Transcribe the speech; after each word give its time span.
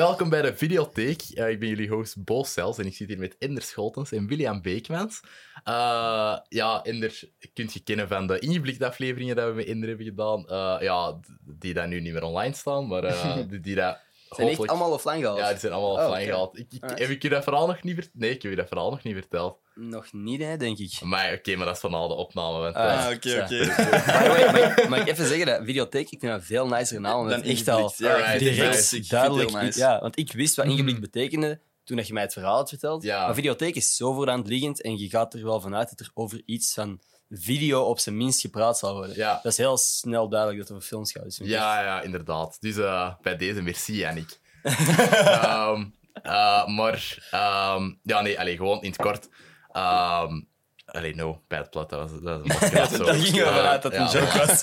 Welkom 0.00 0.28
bij 0.28 0.42
de 0.42 0.56
Videotheek. 0.56 1.22
Eh, 1.34 1.48
ik 1.48 1.58
ben 1.58 1.68
jullie 1.68 1.88
host 1.88 2.24
Bo 2.24 2.42
Cels 2.42 2.78
en 2.78 2.86
ik 2.86 2.94
zit 2.94 3.08
hier 3.08 3.18
met 3.18 3.36
Inder 3.38 3.62
Scholtens 3.62 4.12
en 4.12 4.26
William 4.26 4.62
Beekmans. 4.62 5.20
Uh, 5.68 6.38
ja, 6.48 6.84
Inder 6.84 7.22
kunt 7.52 7.72
je 7.72 7.80
kennen 7.80 8.08
van 8.08 8.26
de 8.26 8.38
ingeblikte 8.38 8.86
afleveringen 8.86 9.36
dat 9.36 9.48
we 9.48 9.54
met 9.54 9.66
Inder 9.66 9.88
hebben 9.88 10.06
gedaan. 10.06 10.44
Uh, 10.48 10.76
ja, 10.80 11.20
die 11.58 11.74
daar 11.74 11.88
nu 11.88 12.00
niet 12.00 12.12
meer 12.12 12.22
online 12.22 12.54
staan, 12.54 12.86
maar 12.86 13.02
die, 13.48 13.60
die 13.60 13.74
dat 13.74 13.98
zijn 14.30 14.48
echt 14.48 14.68
allemaal 14.68 14.92
offline 14.92 15.18
gehaald? 15.18 15.38
Ja, 15.38 15.50
die 15.50 15.58
zijn 15.58 15.72
allemaal 15.72 15.96
oh, 15.96 16.08
offline 16.08 16.30
gehaald. 16.30 16.58
Ik, 16.58 16.72
ik, 16.72 16.98
Heb 16.98 17.08
ik 17.08 17.22
je 17.22 17.28
dat 17.28 17.44
verhaal 17.44 17.66
nog 17.66 17.82
niet 17.82 17.94
verteld? 17.94 18.18
Nee, 18.20 18.30
ik 18.30 18.42
heb 18.42 18.50
je 18.50 18.56
dat 18.56 18.68
verhaal 18.68 18.90
nog 18.90 19.02
niet 19.02 19.14
verteld. 19.14 19.58
Nog 19.80 20.12
niet, 20.12 20.42
hè, 20.42 20.56
denk 20.56 20.78
ik. 20.78 21.00
Maar 21.00 21.32
oké, 21.32 21.56
maar 21.56 21.66
dat 21.66 21.74
is 21.74 21.80
van 21.80 21.94
al 21.94 22.08
de 22.08 22.14
opname. 22.14 22.58
Want, 22.58 22.74
ah, 22.74 23.10
oké, 23.14 23.42
oké. 23.42 24.88
Mag 24.88 25.00
ik 25.00 25.08
even 25.08 25.26
zeggen 25.26 25.46
dat 25.46 25.60
videotheek, 25.64 26.10
ik 26.10 26.20
vind 26.20 26.32
dat 26.32 26.44
veel 26.44 26.66
nicer 26.68 27.00
naam. 27.00 27.28
Dan 27.28 27.42
echt 27.42 27.68
al 27.68 27.92
ja, 27.96 28.38
direct 28.38 29.10
duidelijk. 29.10 29.52
Nice. 29.52 29.78
Ja, 29.78 30.00
want 30.00 30.18
ik 30.18 30.32
wist 30.32 30.56
wat 30.56 30.66
ingeblikt 30.66 31.00
betekende 31.00 31.60
toen 31.84 32.04
je 32.04 32.12
mij 32.12 32.22
het 32.22 32.32
verhaal 32.32 32.56
had 32.56 32.68
verteld. 32.68 33.02
Ja. 33.02 33.24
Maar 33.24 33.34
videotheek 33.34 33.74
is 33.74 33.96
zo 33.96 34.12
voor 34.12 34.30
aan 34.30 34.38
het 34.38 34.48
liggend 34.48 34.82
en 34.82 34.98
je 34.98 35.08
gaat 35.08 35.34
er 35.34 35.44
wel 35.44 35.60
vanuit 35.60 35.88
dat 35.88 36.00
er 36.00 36.10
over 36.14 36.42
iets 36.44 36.74
van 36.74 37.00
video 37.30 37.82
op 37.82 37.98
zijn 37.98 38.16
minst 38.16 38.40
gepraat 38.40 38.78
zal 38.78 38.94
worden. 38.94 39.16
Ja. 39.16 39.40
Dat 39.42 39.52
is 39.52 39.58
heel 39.58 39.76
snel 39.76 40.28
duidelijk 40.28 40.60
dat 40.60 40.68
er 40.68 40.74
over 40.74 40.88
films 40.88 41.12
gaat. 41.12 41.24
Dus 41.24 41.36
ja, 41.36 41.82
ja, 41.82 42.02
inderdaad. 42.02 42.56
Dus 42.60 42.76
uh, 42.76 43.14
bij 43.22 43.36
deze 43.36 43.62
merci, 43.62 43.96
Yannick 43.96 44.40
um, 44.62 44.72
uh, 46.26 46.66
maar 46.66 47.28
um, 47.76 47.98
ja, 48.02 48.20
nee, 48.20 48.38
allee, 48.38 48.56
gewoon 48.56 48.82
in 48.82 48.90
het 48.90 49.00
kort. 49.00 49.28
Um, 49.72 50.48
allee, 50.84 51.14
no, 51.14 51.42
bad 51.48 51.70
plot, 51.70 51.90
dat 51.90 52.10
was, 52.10 52.20
dat 52.20 52.46
was 52.46 52.60
een 52.60 52.76
ja, 52.76 53.04
Daar 53.04 53.14
gingen 53.14 53.44
we 53.44 53.52
vanuit 53.52 53.82
dat 53.82 53.92
het 53.92 54.14
een 54.14 54.20
joke 54.20 54.38
was. 54.38 54.62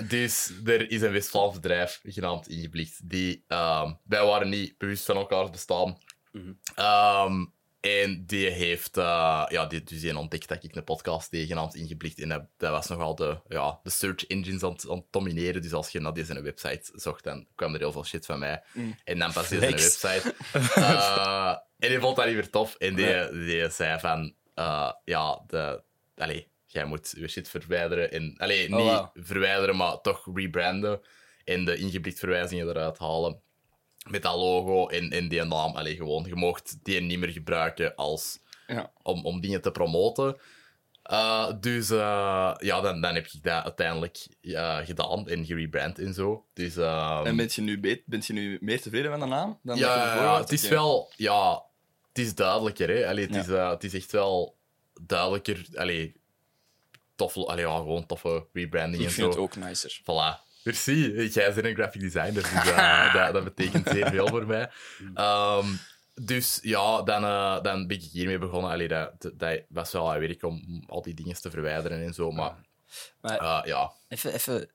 dus 0.08 0.52
er 0.64 0.90
is 0.90 1.02
een 1.02 1.12
West-Vlaams 1.12 1.54
bedrijf 1.54 2.00
genaamd 2.02 2.48
Ingeblikt. 2.48 3.08
Die, 3.08 3.44
wij 4.04 4.24
waren 4.24 4.48
niet 4.48 4.78
bewust 4.78 5.04
van 5.04 5.16
elkaars 5.16 5.50
bestaan. 5.50 5.98
Mm 6.32 6.58
-hmm. 6.74 7.54
En 7.86 8.26
die 8.26 8.50
heeft, 8.50 8.96
uh, 8.96 9.44
ja, 9.48 9.66
die, 9.66 9.82
dus 9.82 10.00
die 10.00 10.18
ontdekt 10.18 10.48
dat 10.48 10.64
ik 10.64 10.74
een 10.74 10.84
podcast 10.84 11.30
tegenhand 11.30 11.74
ingeblikt. 11.74 12.20
En 12.20 12.28
dat, 12.28 12.44
dat, 12.56 12.70
was 12.70 12.86
nogal 12.86 13.14
de, 13.14 13.40
ja, 13.48 13.80
de 13.82 13.90
search 13.90 14.26
engines 14.26 14.62
aan, 14.62 14.76
aan 14.90 14.96
het 14.96 15.04
domineren. 15.10 15.62
Dus 15.62 15.72
als 15.72 15.88
je 15.88 16.00
naar 16.00 16.12
deze 16.12 16.42
website 16.42 16.90
zocht, 16.94 17.24
dan 17.24 17.46
kwam 17.54 17.74
er 17.74 17.80
heel 17.80 17.92
veel 17.92 18.04
shit 18.04 18.26
van 18.26 18.38
mij. 18.38 18.62
Mm. 18.72 18.96
En 19.04 19.18
dan 19.18 19.32
pas 19.32 19.48
deze 19.48 19.66
website. 19.66 20.34
Uh, 20.76 21.56
en 21.78 21.88
die 21.88 22.00
vond 22.00 22.16
dat 22.16 22.26
niet 22.26 22.34
meer 22.34 22.50
tof. 22.50 22.74
En 22.74 22.94
die, 22.94 23.30
die 23.30 23.70
zei 23.70 23.98
van, 23.98 24.34
uh, 24.54 24.92
ja, 25.04 25.42
de, 25.46 25.82
allez, 26.16 26.44
jij 26.66 26.84
moet 26.84 27.14
je 27.16 27.28
shit 27.28 27.48
verwijderen. 27.48 28.10
En, 28.10 28.34
allez, 28.36 28.68
oh, 28.70 28.76
niet 28.76 29.24
verwijderen, 29.26 29.76
maar 29.76 30.00
toch 30.00 30.28
rebranden. 30.34 31.00
En 31.44 31.64
de 31.64 31.76
ingeblikt 31.76 32.18
verwijzingen 32.18 32.68
eruit 32.68 32.98
halen 32.98 33.40
met 34.08 34.22
dat 34.22 34.34
logo 34.34 34.88
en, 34.88 35.10
en 35.10 35.28
die 35.28 35.44
naam. 35.44 35.76
Allee, 35.76 35.96
gewoon, 35.96 36.24
je 36.24 36.34
mocht 36.34 36.84
die 36.84 37.00
niet 37.00 37.18
meer 37.18 37.28
gebruiken 37.28 37.94
als, 37.94 38.38
ja. 38.66 38.92
om, 39.02 39.24
om 39.24 39.40
dingen 39.40 39.60
te 39.60 39.70
promoten. 39.70 40.36
Uh, 41.10 41.52
dus 41.60 41.90
uh, 41.90 42.54
ja, 42.58 42.80
dan, 42.80 43.00
dan 43.00 43.14
heb 43.14 43.26
ik 43.26 43.42
dat 43.42 43.64
uiteindelijk 43.64 44.26
uh, 44.40 44.76
gedaan 44.76 45.28
en 45.28 45.44
gerebrand 45.44 45.98
en 45.98 46.14
zo. 46.14 46.46
Dus, 46.54 46.76
um... 46.76 47.26
En 47.26 47.36
bent 47.36 47.54
je, 47.54 47.62
nu 47.62 48.02
bent 48.06 48.26
je 48.26 48.32
nu 48.32 48.58
meer 48.60 48.80
tevreden 48.80 49.10
met 49.10 49.20
de 49.20 49.26
naam? 49.26 49.58
Dan 49.62 49.76
ja, 49.76 50.14
ja, 50.14 50.40
het 50.40 50.52
is 50.52 50.68
wel... 50.68 51.12
Ja, 51.16 51.64
het 52.16 52.26
is 52.26 52.34
duidelijker, 52.34 52.88
hè. 52.88 53.08
Allee, 53.08 53.24
het, 53.24 53.34
ja. 53.34 53.68
is, 53.68 53.72
het 53.72 53.84
is 53.84 53.94
echt 53.94 54.12
wel 54.12 54.56
duidelijker. 55.00 55.66
Allee, 55.74 56.16
toffe, 57.14 57.46
allee, 57.46 57.66
ja, 57.66 57.76
gewoon 57.76 58.06
toffe 58.06 58.46
rebranding 58.52 59.04
en 59.04 59.10
zo. 59.10 59.14
Ik 59.14 59.14
vind 59.14 59.28
het 59.28 59.36
ook 59.36 59.56
nicer. 59.56 60.00
Voilà. 60.02 60.44
Merci. 60.64 61.28
Jij 61.28 61.54
bent 61.54 61.66
een 61.66 61.74
graphic 61.74 62.00
designer, 62.00 62.32
dus 62.32 62.52
uh, 62.52 63.14
dat, 63.14 63.32
dat, 63.32 63.44
betekent 63.44 63.88
zeer 63.88 64.10
veel 64.10 64.28
voor 64.28 64.46
mij. 64.46 64.70
Um, 65.14 65.78
dus 66.14 66.58
ja, 66.62 67.02
dan, 67.02 67.24
uh, 67.24 67.62
dan 67.62 67.86
ben 67.86 67.96
ik 67.96 68.02
hiermee 68.02 68.38
begonnen. 68.38 68.70
Allee, 68.70 68.88
dat, 68.88 69.30
dat 69.34 69.60
was 69.68 69.92
wel 69.92 70.12
aan 70.12 70.20
werk 70.20 70.42
om 70.42 70.84
al 70.86 71.02
die 71.02 71.14
dingen 71.14 71.40
te 71.40 71.50
verwijderen 71.50 72.04
en 72.04 72.14
zo, 72.14 72.30
maar, 72.30 72.54
maar 73.20 73.68
ja. 73.68 73.92
Even, 74.08 74.32
even, 74.32 74.70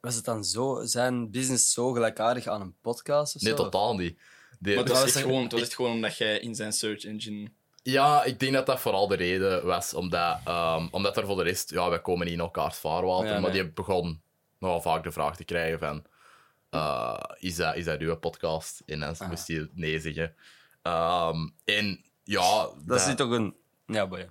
was 0.00 0.14
het 0.14 0.24
dan 0.24 0.44
zo, 0.44 0.80
zijn 0.84 1.30
business 1.30 1.72
zo 1.72 1.92
gelijkaardig 1.92 2.46
aan 2.46 2.60
een 2.60 2.76
podcast 2.80 3.36
of 3.36 3.42
Nee, 3.42 3.54
totaal 3.54 3.96
niet. 3.96 4.18
De, 4.58 4.74
maar 4.74 4.84
het 4.84 4.88
was, 4.92 5.04
echt 5.04 5.16
gewoon, 5.16 5.42
het 5.42 5.52
was 5.52 5.60
echt 5.60 5.74
gewoon 5.74 5.92
omdat 5.92 6.16
jij 6.16 6.38
in 6.38 6.54
zijn 6.54 6.72
search 6.72 7.04
engine... 7.04 7.50
Ja, 7.82 8.24
ik 8.24 8.40
denk 8.40 8.52
dat 8.52 8.66
dat 8.66 8.80
vooral 8.80 9.08
de 9.08 9.16
reden 9.16 9.66
was, 9.66 9.94
omdat, 9.94 10.38
um, 10.48 10.88
omdat 10.90 11.16
er 11.16 11.26
voor 11.26 11.36
de 11.36 11.42
rest, 11.42 11.70
ja, 11.70 11.88
wij 11.88 12.00
komen 12.00 12.24
niet 12.24 12.34
in 12.34 12.40
elkaars 12.40 12.76
vaarwater, 12.76 13.28
ja, 13.28 13.40
maar 13.40 13.52
die 13.52 13.70
begon 13.70 14.22
nogal 14.58 14.80
vaak 14.80 15.02
de 15.02 15.12
vraag 15.12 15.36
te 15.36 15.44
krijgen 15.44 15.78
van... 15.78 16.04
Uh, 16.70 17.18
is, 17.38 17.56
dat, 17.56 17.76
is 17.76 17.84
dat 17.84 18.00
uw 18.00 18.16
podcast? 18.16 18.82
En 18.86 19.00
dan 19.00 19.18
ah. 19.18 19.28
moest 19.28 19.48
hij 19.48 19.68
nee 19.72 20.00
zeggen. 20.00 20.34
Um, 20.82 21.54
en 21.64 22.04
ja... 22.24 22.62
Dat, 22.62 22.86
dat 22.86 23.06
is 23.06 23.14
toch 23.14 23.30
een... 23.30 23.54
Ja, 23.92 24.06
boy. 24.06 24.30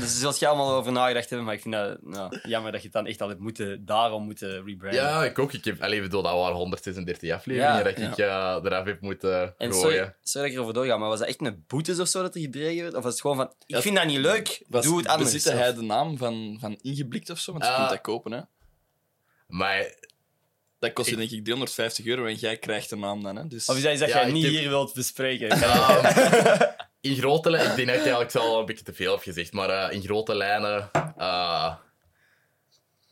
Dus 0.00 0.18
zult 0.18 0.38
je 0.38 0.46
allemaal 0.46 0.72
over 0.72 0.92
nagedacht 0.92 1.28
hebben, 1.28 1.46
maar 1.46 1.54
ik 1.54 1.60
vind 1.60 1.74
dat 1.74 2.02
nou, 2.02 2.38
jammer 2.42 2.72
dat 2.72 2.80
je 2.80 2.86
het 2.86 2.96
dan 2.96 3.06
echt 3.06 3.20
al 3.20 3.28
hebt 3.28 3.40
moeten, 3.40 3.84
daarom 3.84 4.24
moeten 4.24 4.64
rebranden. 4.64 5.00
Ja, 5.00 5.24
ik 5.24 5.38
ook. 5.38 5.52
Ik 5.52 5.64
heb, 5.64 5.82
alleen 5.82 6.02
bedoel, 6.02 6.22
dat 6.22 6.34
waren 6.34 6.56
136 6.56 7.30
afleveringen 7.30 7.76
ja, 7.76 7.82
dat 7.82 7.98
ik 7.98 8.16
ja. 8.16 8.56
uh, 8.56 8.64
eraf 8.64 8.84
heb 8.84 9.00
moeten 9.00 9.54
en 9.58 9.72
gooien. 9.72 9.80
Sorry, 9.80 10.14
sorry 10.22 10.42
dat 10.42 10.44
ik 10.44 10.52
erover 10.52 10.74
doorga, 10.74 10.96
maar 10.96 11.08
was 11.08 11.18
dat 11.18 11.28
echt 11.28 11.40
een 11.40 11.64
boetes 11.66 11.98
of 11.98 12.08
zo 12.08 12.22
dat 12.22 12.34
er 12.34 12.40
gedreven 12.40 12.82
werd? 12.82 12.94
Of 12.94 13.02
was 13.02 13.12
het 13.12 13.20
gewoon 13.20 13.36
van, 13.36 13.52
ik 13.66 13.76
vind 13.76 13.96
dat 13.96 14.06
niet 14.06 14.18
leuk, 14.18 14.62
was, 14.68 14.84
doe 14.84 14.98
het 14.98 15.06
anders. 15.06 15.32
Bezitte 15.32 15.58
hij 15.58 15.74
de 15.74 15.82
naam 15.82 16.18
van, 16.18 16.56
van 16.60 16.78
Ingeblikt 16.82 17.30
of 17.30 17.38
zo? 17.38 17.52
Want 17.52 17.64
je 17.64 17.70
uh, 17.70 17.76
kunt 17.76 17.90
dat 17.90 18.00
kopen, 18.00 18.32
hè? 18.32 18.40
Maar... 19.46 20.08
Dat 20.78 20.92
kost 20.92 21.08
je 21.10 21.16
denk 21.16 21.30
ik 21.30 21.44
350 21.44 22.06
euro 22.06 22.24
en 22.24 22.34
jij 22.34 22.56
krijgt 22.56 22.90
de 22.90 22.96
naam 22.96 23.22
dan. 23.22 23.36
Hè? 23.36 23.46
Dus... 23.46 23.68
Of 23.68 23.76
is 23.76 23.82
dat 23.82 23.92
iets 23.92 24.00
dat 24.00 24.10
ja, 24.10 24.20
jij 24.20 24.32
niet 24.32 24.44
heb... 24.44 24.52
hier 24.52 24.68
wilt 24.68 24.94
bespreken? 24.94 25.48
in 27.00 27.16
grote 27.16 27.50
lijnen... 27.50 27.70
Ik 27.70 27.76
denk 27.76 27.88
dat 27.88 27.96
ik 27.96 28.12
eigenlijk 28.12 28.34
al 28.34 28.58
een 28.60 28.66
beetje 28.66 28.84
te 28.84 28.92
veel 28.92 29.12
heb 29.12 29.22
gezegd, 29.22 29.52
maar 29.52 29.70
uh, 29.70 29.96
in 29.96 30.02
grote 30.02 30.34
lijnen... 30.34 30.90
Uh, 31.18 31.74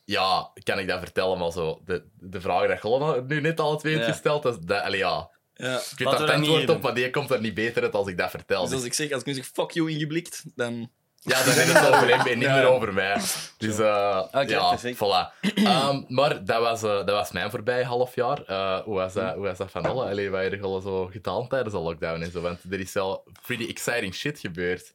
ja, 0.04 0.52
kan 0.62 0.78
ik 0.78 0.88
dat 0.88 0.98
vertellen, 0.98 1.38
maar 1.38 1.52
zo... 1.52 1.80
De, 1.84 2.04
de 2.20 2.40
vraag 2.40 2.68
dat 2.68 2.82
je 2.82 3.24
nu 3.26 3.40
net 3.40 3.60
al 3.60 3.78
twee 3.78 3.92
hebt 3.92 4.06
ja. 4.06 4.12
gesteld, 4.12 4.42
dat, 4.42 4.66
dat 4.66 4.82
allee, 4.82 4.98
ja... 4.98 5.30
Ja. 5.54 5.76
Ik 5.76 5.98
weet 5.98 6.18
dat 6.18 6.30
antwoord 6.30 6.68
op, 6.68 6.82
maar 6.82 6.94
die 6.94 7.10
komt 7.10 7.30
er 7.30 7.40
niet 7.40 7.54
beter 7.54 7.82
uit 7.82 7.94
als 7.94 8.08
ik 8.08 8.18
dat 8.18 8.30
vertel. 8.30 8.64
Dus 8.64 8.72
als 8.72 8.84
ik 8.84 8.92
zeg, 8.92 9.10
als 9.10 9.20
ik 9.20 9.26
nu 9.26 9.34
zeg 9.34 9.46
fuck 9.46 9.70
you 9.70 9.90
ingeblikt, 9.90 10.44
dan... 10.54 10.90
Ja, 11.28 11.44
dan 11.44 11.54
is 11.54 11.72
het 11.72 11.86
over 11.86 12.16
hem 12.16 12.26
en 12.26 12.38
niet 12.38 12.48
meer 12.48 12.66
over 12.66 12.92
mij. 12.92 13.20
Dus 13.58 13.78
uh, 13.78 14.22
okay, 14.26 14.48
ja, 14.48 14.68
perfect. 14.68 14.96
voilà. 14.96 15.46
Um, 15.56 16.04
maar 16.08 16.44
dat 16.44 16.60
was, 16.60 16.82
uh, 16.82 16.90
dat 16.90 17.10
was 17.10 17.32
mijn 17.32 17.50
voorbij 17.50 17.82
half 17.82 18.14
jaar. 18.14 18.42
Uh, 18.50 18.80
hoe, 18.80 18.94
was 18.94 19.12
dat, 19.12 19.34
hoe 19.34 19.44
was 19.44 19.58
dat 19.58 19.70
van 19.70 19.84
alle? 19.84 20.10
Allee, 20.10 20.30
wat 20.30 20.42
heb 20.42 20.52
je 20.52 20.80
zo 20.82 21.06
gedaan 21.06 21.48
tijdens 21.48 21.74
de 21.74 21.80
lockdown 21.80 22.22
en 22.22 22.30
zo? 22.30 22.40
Want 22.40 22.60
er 22.70 22.80
is 22.80 22.92
wel 22.92 23.24
pretty 23.46 23.68
exciting 23.68 24.14
shit 24.14 24.38
gebeurd. 24.38 24.94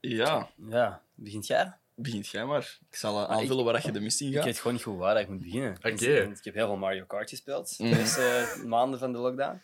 Ja. 0.00 0.48
Ja, 0.68 1.00
begint 1.14 1.46
jij? 1.46 1.72
Begint 1.94 2.28
jij 2.28 2.44
maar. 2.44 2.78
Ik 2.90 2.96
zal 2.96 3.28
aanvullen 3.28 3.66
ik, 3.66 3.72
waar 3.72 3.86
je 3.86 3.92
de 3.92 4.00
missie 4.00 4.28
gaat. 4.28 4.38
Ik 4.38 4.44
weet 4.44 4.56
gewoon 4.56 4.72
niet 4.72 4.82
goed 4.82 4.98
waar 4.98 5.20
ik 5.20 5.28
moet 5.28 5.42
beginnen. 5.42 5.76
Oké. 5.76 5.88
Okay. 5.88 6.16
Ik 6.16 6.44
heb 6.44 6.54
heel 6.54 6.66
veel 6.66 6.76
Mario 6.76 7.04
Kart 7.04 7.28
gespeeld 7.28 7.76
de 7.76 7.84
eerste 7.84 8.54
maanden 8.66 8.98
van 8.98 9.12
de 9.12 9.18
lockdown. 9.18 9.60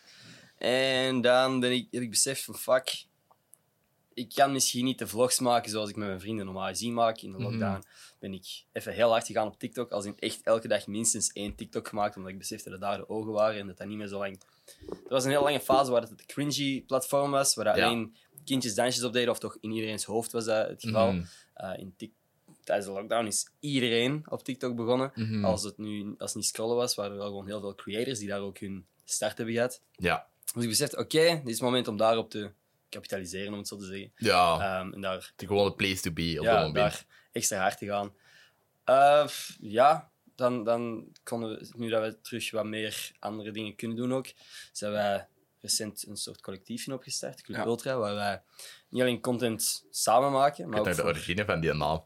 En 0.57 1.21
dan 1.21 1.59
ben 1.59 1.71
ik, 1.71 1.87
heb 1.91 2.01
ik 2.01 2.09
beseft 2.09 2.43
van 2.43 2.55
fuck, 2.55 3.03
ik 4.19 4.33
kan 4.35 4.51
misschien 4.51 4.85
niet 4.85 4.99
de 4.99 5.07
vlogs 5.07 5.39
maken 5.39 5.71
zoals 5.71 5.89
ik 5.89 5.95
met 5.95 6.07
mijn 6.07 6.19
vrienden 6.19 6.45
normaal 6.45 6.67
gezien 6.67 6.93
maak. 6.93 7.21
In 7.21 7.31
de 7.31 7.37
lockdown 7.37 7.63
mm 7.63 7.71
-hmm. 7.71 8.17
ben 8.19 8.33
ik 8.33 8.63
even 8.71 8.93
heel 8.93 9.09
hard 9.09 9.25
gegaan 9.25 9.47
op 9.47 9.59
TikTok. 9.59 9.91
Als 9.91 10.05
in 10.05 10.19
echt 10.19 10.41
elke 10.43 10.67
dag 10.67 10.87
minstens 10.87 11.31
één 11.31 11.55
TikTok 11.55 11.87
gemaakt, 11.87 12.15
omdat 12.15 12.31
ik 12.31 12.37
besefte 12.37 12.69
dat 12.69 12.81
daar 12.81 12.97
de 12.97 13.09
ogen 13.09 13.31
waren 13.31 13.59
en 13.59 13.67
dat 13.67 13.77
dat 13.77 13.87
niet 13.87 13.97
meer 13.97 14.07
zo 14.07 14.17
lang... 14.17 14.41
Er 14.89 15.09
was 15.09 15.23
een 15.23 15.29
heel 15.29 15.43
lange 15.43 15.59
fase 15.59 15.91
waar 15.91 16.01
het 16.01 16.09
een 16.09 16.25
cringy 16.25 16.81
platform 16.81 17.31
was, 17.31 17.55
waar 17.55 17.77
ja. 17.77 17.85
alleen 17.85 18.15
kindjes 18.45 18.75
dansjes 18.75 19.03
op 19.03 19.13
deden, 19.13 19.29
of 19.29 19.39
toch 19.39 19.57
in 19.59 19.71
iedereen's 19.71 20.03
hoofd 20.03 20.31
was 20.31 20.45
dat 20.45 20.67
het 20.67 20.81
geval. 20.81 21.11
Mm 21.11 21.25
-hmm. 21.55 21.71
uh, 21.71 21.79
in 21.79 21.93
Tijdens 22.63 22.87
de 22.87 22.93
lockdown 22.93 23.25
is 23.25 23.49
iedereen 23.59 24.23
op 24.29 24.43
TikTok 24.43 24.75
begonnen. 24.75 25.11
Mm 25.15 25.25
-hmm. 25.25 25.45
Als 25.45 25.63
het 25.63 25.77
nu 25.77 26.15
als 26.17 26.29
het 26.29 26.35
niet 26.35 26.45
scrollen 26.45 26.75
was, 26.75 26.95
waren 26.95 27.11
er 27.11 27.17
wel 27.17 27.27
gewoon 27.27 27.45
heel 27.45 27.59
veel 27.59 27.75
creators 27.75 28.19
die 28.19 28.27
daar 28.27 28.39
ook 28.39 28.57
hun 28.57 28.85
start 29.05 29.37
hebben 29.37 29.55
gehad. 29.55 29.81
Ja. 29.91 30.27
Dus 30.53 30.63
ik 30.63 30.69
besefte, 30.69 30.97
oké, 30.97 31.17
okay, 31.17 31.35
dit 31.35 31.47
is 31.47 31.53
het 31.53 31.61
moment 31.61 31.87
om 31.87 31.97
daarop 31.97 32.29
te 32.29 32.51
kapitaliseren, 32.89 33.51
om 33.51 33.57
het 33.57 33.67
zo 33.67 33.77
te 33.77 33.85
zeggen. 33.85 34.11
Ja, 34.15 34.79
um, 34.79 34.93
en 34.93 35.01
daar, 35.01 35.31
de 35.35 35.47
gewone 35.47 35.73
place 35.73 36.01
to 36.01 36.11
be 36.11 36.35
op 36.37 36.45
ja, 36.45 36.51
dat 36.51 36.65
moment. 36.67 36.75
daar 36.75 37.05
extra 37.31 37.59
hard 37.59 37.77
te 37.77 37.85
gaan. 37.85 38.13
Uh, 38.85 39.27
ja, 39.59 40.11
dan, 40.35 40.63
dan 40.63 41.07
konden 41.23 41.49
we, 41.49 41.69
nu 41.75 41.89
dat 41.89 42.03
we 42.03 42.21
terug 42.21 42.51
wat 42.51 42.65
meer 42.65 43.11
andere 43.19 43.51
dingen 43.51 43.75
kunnen 43.75 43.97
doen 43.97 44.13
ook, 44.13 44.27
zijn 44.71 44.91
wij 44.91 45.27
recent 45.61 46.05
een 46.07 46.17
soort 46.17 46.41
collectiefje 46.41 46.93
opgestart, 46.93 47.41
Club 47.41 47.57
ja. 47.57 47.65
Ultra, 47.65 47.97
waar 47.97 48.15
wij 48.15 48.41
niet 48.89 49.01
alleen 49.01 49.21
content 49.21 49.85
samen 49.91 50.31
maken, 50.31 50.69
maar 50.69 50.79
ook... 50.79 50.85
de 50.85 50.95
voor... 50.95 51.03
origine 51.03 51.45
van 51.45 51.59
die 51.59 51.73
naam. 51.73 52.03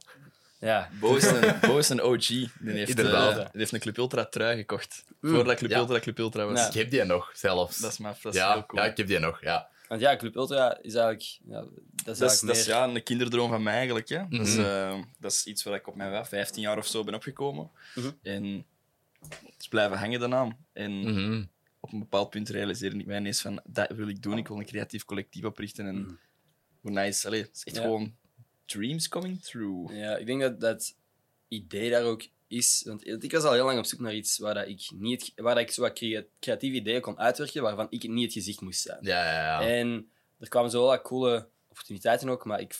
Ja. 0.59 0.89
Bo 0.99 1.15
is 1.15 1.25
een, 1.25 1.55
Bo 1.67 1.77
is 1.77 1.89
een 1.89 2.01
OG. 2.01 2.27
Die 2.27 2.49
heeft, 2.59 2.99
uh, 2.99 3.35
die 3.35 3.47
heeft 3.51 3.71
een 3.71 3.79
Club 3.79 3.97
Ultra 3.97 4.25
trui 4.25 4.57
gekocht. 4.57 5.03
Mm. 5.19 5.33
Voordat 5.33 5.57
Club 5.57 5.69
ja. 5.69 5.77
Ultra 5.77 5.99
Club 5.99 6.17
Ultra 6.17 6.45
was. 6.45 6.59
Ja. 6.59 6.67
Ik 6.67 6.73
heb 6.73 6.91
die 6.91 7.03
nog, 7.03 7.31
zelfs. 7.33 7.77
Dat 7.77 7.91
is 7.91 7.97
dat 7.97 8.33
is 8.33 8.39
ja, 8.39 8.63
cool. 8.67 8.81
Ja, 8.81 8.89
ik 8.89 8.97
heb 8.97 9.07
die 9.07 9.19
nog, 9.19 9.41
ja. 9.41 9.69
Want 9.93 10.05
ja, 10.05 10.15
Club 10.15 10.35
Ultra 10.35 10.77
is 10.81 10.95
eigenlijk... 10.95 11.39
Ja, 11.45 11.65
dat 12.03 12.13
is, 12.13 12.17
dat 12.17 12.31
is, 12.31 12.41
meer... 12.41 12.51
dat 12.51 12.61
is 12.61 12.65
ja, 12.65 12.83
een 12.87 13.03
kinderdroom 13.03 13.49
van 13.49 13.63
mij 13.63 13.73
eigenlijk. 13.73 14.09
Hè. 14.09 14.19
Mm 14.19 14.27
-hmm. 14.29 14.37
dat, 14.37 14.47
is, 14.47 14.57
uh, 14.57 15.01
dat 15.19 15.31
is 15.31 15.45
iets 15.45 15.63
waar 15.63 15.75
ik 15.75 15.87
op 15.87 15.95
mijn 15.95 16.25
15 16.25 16.61
jaar 16.61 16.77
of 16.77 16.87
zo 16.87 17.03
ben 17.03 17.13
opgekomen. 17.13 17.71
Mm 17.95 18.03
-hmm. 18.03 18.17
En 18.21 18.65
het 19.29 19.55
is 19.59 19.67
blijven 19.67 19.97
hangen, 19.97 20.19
de 20.19 20.27
naam. 20.27 20.57
En 20.71 20.91
mm 20.91 21.15
-hmm. 21.15 21.49
op 21.79 21.93
een 21.93 21.99
bepaald 21.99 22.29
punt 22.29 22.49
realiseerde 22.49 22.97
ik 22.97 23.05
mij 23.05 23.17
ineens 23.17 23.41
van, 23.41 23.61
dat 23.63 23.91
wil 23.91 24.07
ik 24.07 24.21
doen, 24.21 24.37
ik 24.37 24.47
wil 24.47 24.57
een 24.57 24.65
creatief 24.65 25.05
collectief 25.05 25.43
oprichten. 25.43 25.87
En 25.87 26.19
hoe 26.81 26.91
nice, 26.91 27.27
allee, 27.27 27.41
het 27.41 27.55
is 27.55 27.63
echt 27.63 27.75
Ja. 27.75 27.81
gewoon 27.81 28.15
dreams 28.65 29.07
coming 29.07 29.41
true. 29.41 29.93
Ja, 29.93 30.17
ik 30.17 30.25
denk 30.25 30.41
dat 30.41 30.59
dat 30.59 30.95
idee 31.47 31.89
daar 31.89 32.03
ook 32.03 32.23
is. 32.53 32.83
Want 32.85 33.23
ik 33.23 33.31
was 33.31 33.43
al 33.43 33.53
heel 33.53 33.65
lang 33.65 33.77
op 33.79 33.85
zoek 33.85 33.99
naar 33.99 34.13
iets 34.13 34.37
waar, 34.37 34.53
dat 34.53 34.67
ik, 34.67 34.89
niet 34.93 35.31
waar 35.35 35.55
dat 35.55 35.63
ik 35.63 35.71
zo 35.71 35.81
wat 35.81 35.93
crea- 35.93 36.23
creatieve 36.39 36.75
ideeën 36.75 37.01
kon 37.01 37.19
uitwerken, 37.19 37.61
waarvan 37.61 37.87
ik 37.89 38.07
niet 38.07 38.23
het 38.23 38.33
gezicht 38.33 38.61
moest 38.61 38.81
zijn. 38.81 38.97
Ja, 39.01 39.25
ja, 39.25 39.61
ja. 39.61 39.67
En 39.67 40.09
er 40.39 40.47
kwamen 40.47 40.71
zo 40.71 40.85
wat 40.85 41.01
coole 41.01 41.47
opportuniteiten 41.69 42.29
ook, 42.29 42.45
maar 42.45 42.59
ik 42.59 42.75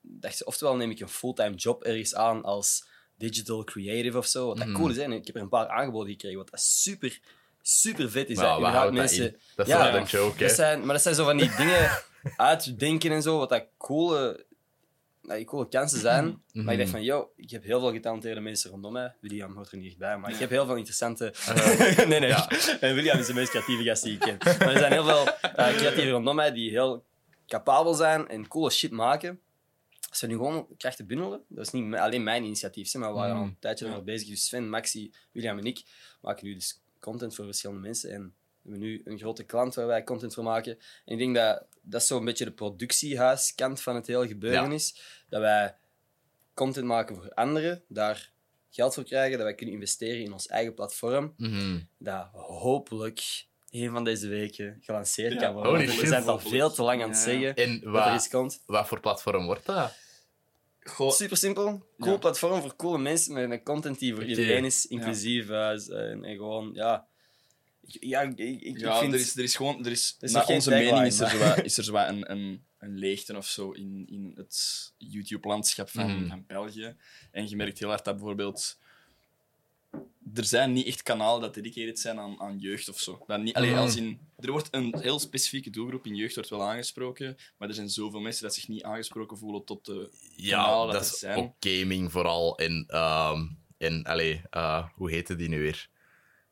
dacht, 0.00 0.44
oftewel 0.44 0.76
neem 0.76 0.90
ik 0.90 1.00
een 1.00 1.08
fulltime 1.08 1.54
job 1.54 1.82
ergens 1.82 2.14
aan 2.14 2.42
als 2.44 2.84
digital 3.16 3.64
creative 3.64 4.18
of 4.18 4.26
zo, 4.26 4.46
wat 4.46 4.56
dat 4.56 4.66
Mhm. 4.66 4.76
cool 4.76 4.90
is. 4.90 4.96
Hè? 4.96 5.12
Ik 5.14 5.26
heb 5.26 5.36
er 5.36 5.42
een 5.42 5.48
paar 5.48 5.68
aangeboden 5.68 6.10
gekregen, 6.12 6.38
wat 6.38 6.50
dat 6.50 6.60
super, 6.60 7.20
super 7.62 8.10
vet 8.10 8.30
is. 8.30 8.36
Maar 8.36 8.60
dat 8.60 8.68
houdt 8.72 8.96
dat 8.96 9.10
in? 9.10 9.36
Dat 9.56 9.66
is 9.66 9.72
Ja, 9.72 9.92
wel 9.92 10.00
een 10.00 10.06
joke, 10.06 10.38
hè? 10.38 10.46
dat 10.46 10.54
zijn, 10.56 10.80
maar 10.84 10.92
dat 10.94 11.02
zijn 11.02 11.14
zo 11.14 11.24
van 11.24 11.36
die 11.36 11.56
dingen 11.56 12.02
uitdenken 12.36 13.10
en 13.12 13.22
zo, 13.22 13.38
wat 13.38 13.48
dat 13.48 13.64
coole, 13.76 14.46
nou, 15.22 15.36
die 15.36 15.46
coole 15.46 15.68
kansen 15.68 16.00
zijn. 16.00 16.42
Mhm. 16.52 16.64
Maar 16.64 16.72
ik 16.74 16.78
dacht 16.80 16.90
van, 16.90 17.02
yo, 17.02 17.30
ik 17.36 17.50
heb 17.50 17.62
heel 17.62 17.80
veel 17.80 17.92
getalenteerde 17.92 18.40
mensen 18.40 18.70
rondom 18.70 18.92
mij. 18.92 19.14
William 19.20 19.54
hoort 19.54 19.70
er 19.72 19.78
niet 19.78 19.86
echt 19.86 19.98
bij, 19.98 20.18
maar 20.18 20.30
ik 20.30 20.36
heb 20.38 20.50
heel 20.50 20.66
veel 20.66 20.74
interessante... 20.76 21.34
nee, 22.08 22.20
nee. 22.20 22.32
En 22.80 22.94
William 22.94 23.18
is 23.18 23.26
de 23.26 23.34
meest 23.34 23.50
creatieve 23.50 23.82
gast 23.82 24.02
die 24.02 24.12
ik 24.12 24.18
ken. 24.20 24.36
Maar 24.38 24.72
er 24.72 24.78
zijn 24.78 24.92
heel 24.92 25.04
veel 25.04 25.26
eh 25.26 25.76
creatieven 25.76 26.10
rondom 26.10 26.34
mij 26.34 26.52
die 26.52 26.70
heel 26.70 27.04
capabel 27.46 27.94
zijn 27.94 28.28
en 28.28 28.48
coole 28.48 28.70
shit 28.70 28.90
maken. 28.90 29.40
We 30.20 30.26
nu 30.26 30.34
gewoon 30.36 30.66
krachten 30.76 31.06
bundelen, 31.06 31.42
dat 31.48 31.66
is 31.66 31.72
niet 31.72 31.94
alleen 31.94 32.22
mijn 32.22 32.44
initiatief, 32.44 32.92
hè, 32.92 32.98
maar 32.98 33.08
we 33.08 33.14
waren 33.14 33.36
al 33.36 33.42
een 33.42 33.56
tijdje 33.60 33.86
Ja. 33.86 33.92
mee 33.92 34.02
bezig. 34.02 34.28
Dus 34.28 34.46
Sven, 34.46 34.68
Maxi, 34.68 35.12
William 35.32 35.58
en 35.58 35.64
ik 35.64 35.82
maken 36.20 36.46
nu 36.46 36.54
dus 36.54 36.80
content 37.00 37.34
voor 37.34 37.44
verschillende 37.44 37.80
mensen. 37.82 38.12
En 38.12 38.34
we 38.62 38.70
hebben 38.70 38.88
nu 38.88 39.00
een 39.04 39.18
grote 39.18 39.44
klant 39.44 39.74
waar 39.74 39.86
wij 39.86 40.04
content 40.04 40.34
voor 40.34 40.44
maken. 40.44 40.72
En 41.04 41.12
ik 41.12 41.18
denk 41.18 41.34
dat 41.34 41.64
dat 41.82 42.04
zo'n 42.04 42.24
beetje 42.24 42.44
de 42.44 42.52
productiehuiskant 42.52 43.80
van 43.80 43.94
het 43.94 44.06
hele 44.06 44.26
gebeuren 44.28 44.68
Ja. 44.68 44.74
is. 44.74 45.00
Dat 45.28 45.40
wij 45.40 45.74
content 46.54 46.86
maken 46.86 47.16
voor 47.16 47.30
anderen, 47.34 47.82
daar 47.88 48.32
geld 48.70 48.94
voor 48.94 49.04
krijgen, 49.04 49.36
dat 49.36 49.46
wij 49.46 49.54
kunnen 49.54 49.74
investeren 49.74 50.22
in 50.24 50.32
ons 50.32 50.46
eigen 50.46 50.74
platform, 50.74 51.34
Mhm. 51.36 51.78
dat 51.98 52.28
hopelijk 52.32 53.46
een 53.70 53.90
van 53.90 54.04
deze 54.04 54.28
weken 54.28 54.78
gelanceerd 54.80 55.32
Ja, 55.32 55.38
kan 55.38 55.52
worden. 55.52 55.72
holy 55.72 55.86
we 55.86 55.92
shit. 55.92 56.08
zijn 56.08 56.20
het 56.20 56.28
al 56.30 56.38
veel 56.38 56.70
te 56.70 56.82
lang 56.82 57.02
aan 57.02 57.08
het 57.08 57.18
Ja. 57.18 57.24
zeggen 57.24 57.56
En 57.56 57.80
dat 57.80 58.06
er 58.06 58.14
iets 58.14 58.28
wat, 58.30 58.40
komt. 58.40 58.62
wat 58.66 58.88
voor 58.88 59.00
platform 59.00 59.44
wordt 59.46 59.66
dat? 59.66 59.94
Goh, 60.82 61.10
Super 61.10 61.36
simpel, 61.36 61.86
cool 61.98 62.12
Ja. 62.12 62.18
platform 62.18 62.60
voor 62.60 62.76
coole 62.76 62.98
mensen 62.98 63.32
met 63.34 63.50
een 63.50 63.62
content 63.62 63.98
die 63.98 64.14
voor 64.14 64.24
iedereen 64.24 64.64
is, 64.64 64.86
inclusief 64.86 65.48
en, 65.48 66.24
en 66.24 66.36
gewoon, 66.36 66.70
ja. 66.74 67.06
Ja, 68.00 68.20
ik, 68.20 68.38
ik, 68.38 68.60
ik 68.60 68.78
ja, 68.78 68.98
vind... 69.00 69.12
er, 69.14 69.20
is, 69.20 69.36
er 69.36 69.42
is 69.42 69.56
gewoon... 69.56 69.84
Er 69.84 69.90
is, 69.90 70.16
Er 70.18 70.24
is 70.26 70.32
naar 70.32 70.46
onze 70.46 70.70
mening 70.70 71.06
is 71.06 71.20
er, 71.20 71.28
zo 71.30 71.38
wat, 71.38 71.64
is 71.64 71.76
er 71.78 71.84
zo 71.84 71.92
wat 71.92 72.08
een, 72.08 72.30
een, 72.30 72.64
een 72.78 72.98
leegte 72.98 73.36
of 73.36 73.46
zo 73.46 73.70
in, 73.70 74.06
in 74.10 74.32
het 74.36 74.92
YouTube-landschap 74.98 75.88
van, 75.90 76.16
Mhm. 76.16 76.28
van 76.28 76.44
België. 76.46 76.96
En 77.30 77.48
je 77.48 77.56
merkt 77.56 77.78
heel 77.78 77.88
hard 77.88 78.04
dat 78.04 78.14
bijvoorbeeld... 78.16 78.78
Er 80.34 80.44
zijn 80.44 80.72
niet 80.72 80.86
echt 80.86 81.02
kanalen 81.02 81.40
dat 81.40 81.54
dedicated 81.54 81.98
zijn 81.98 82.18
aan, 82.18 82.40
aan 82.40 82.58
jeugd 82.58 82.88
of 82.88 83.00
zo. 83.00 83.24
Dat 83.26 83.40
niet, 83.40 83.54
alleen 83.54 83.70
Mhm. 83.70 83.78
als 83.80 83.96
in, 83.96 84.20
er 84.38 84.50
wordt 84.50 84.68
een 84.70 84.98
heel 85.00 85.18
specifieke 85.18 85.70
doelgroep 85.70 86.06
in 86.06 86.14
jeugd 86.14 86.34
wordt 86.34 86.50
wel 86.50 86.62
aangesproken, 86.62 87.36
maar 87.58 87.68
er 87.68 87.74
zijn 87.74 87.88
zoveel 87.90 88.20
mensen 88.20 88.42
dat 88.42 88.54
zich 88.54 88.68
niet 88.68 88.82
aangesproken 88.82 89.38
voelen 89.38 89.64
tot 89.64 89.84
de 89.86 90.10
Ja, 90.36 90.56
kanalen 90.56 90.84
dat 90.92 90.94
dat 90.94 91.06
er 91.06 91.12
is 91.12 91.18
zijn. 91.18 91.38
ook 91.38 91.54
gaming 91.60 92.12
vooral. 92.12 92.58
En, 92.58 92.84
ehm 92.88 93.46
en 93.78 94.04
allee, 94.04 94.42
eh, 94.50 94.88
hoe 94.94 95.10
heette 95.10 95.36
die 95.36 95.48
nu 95.48 95.58
weer? 95.60 95.88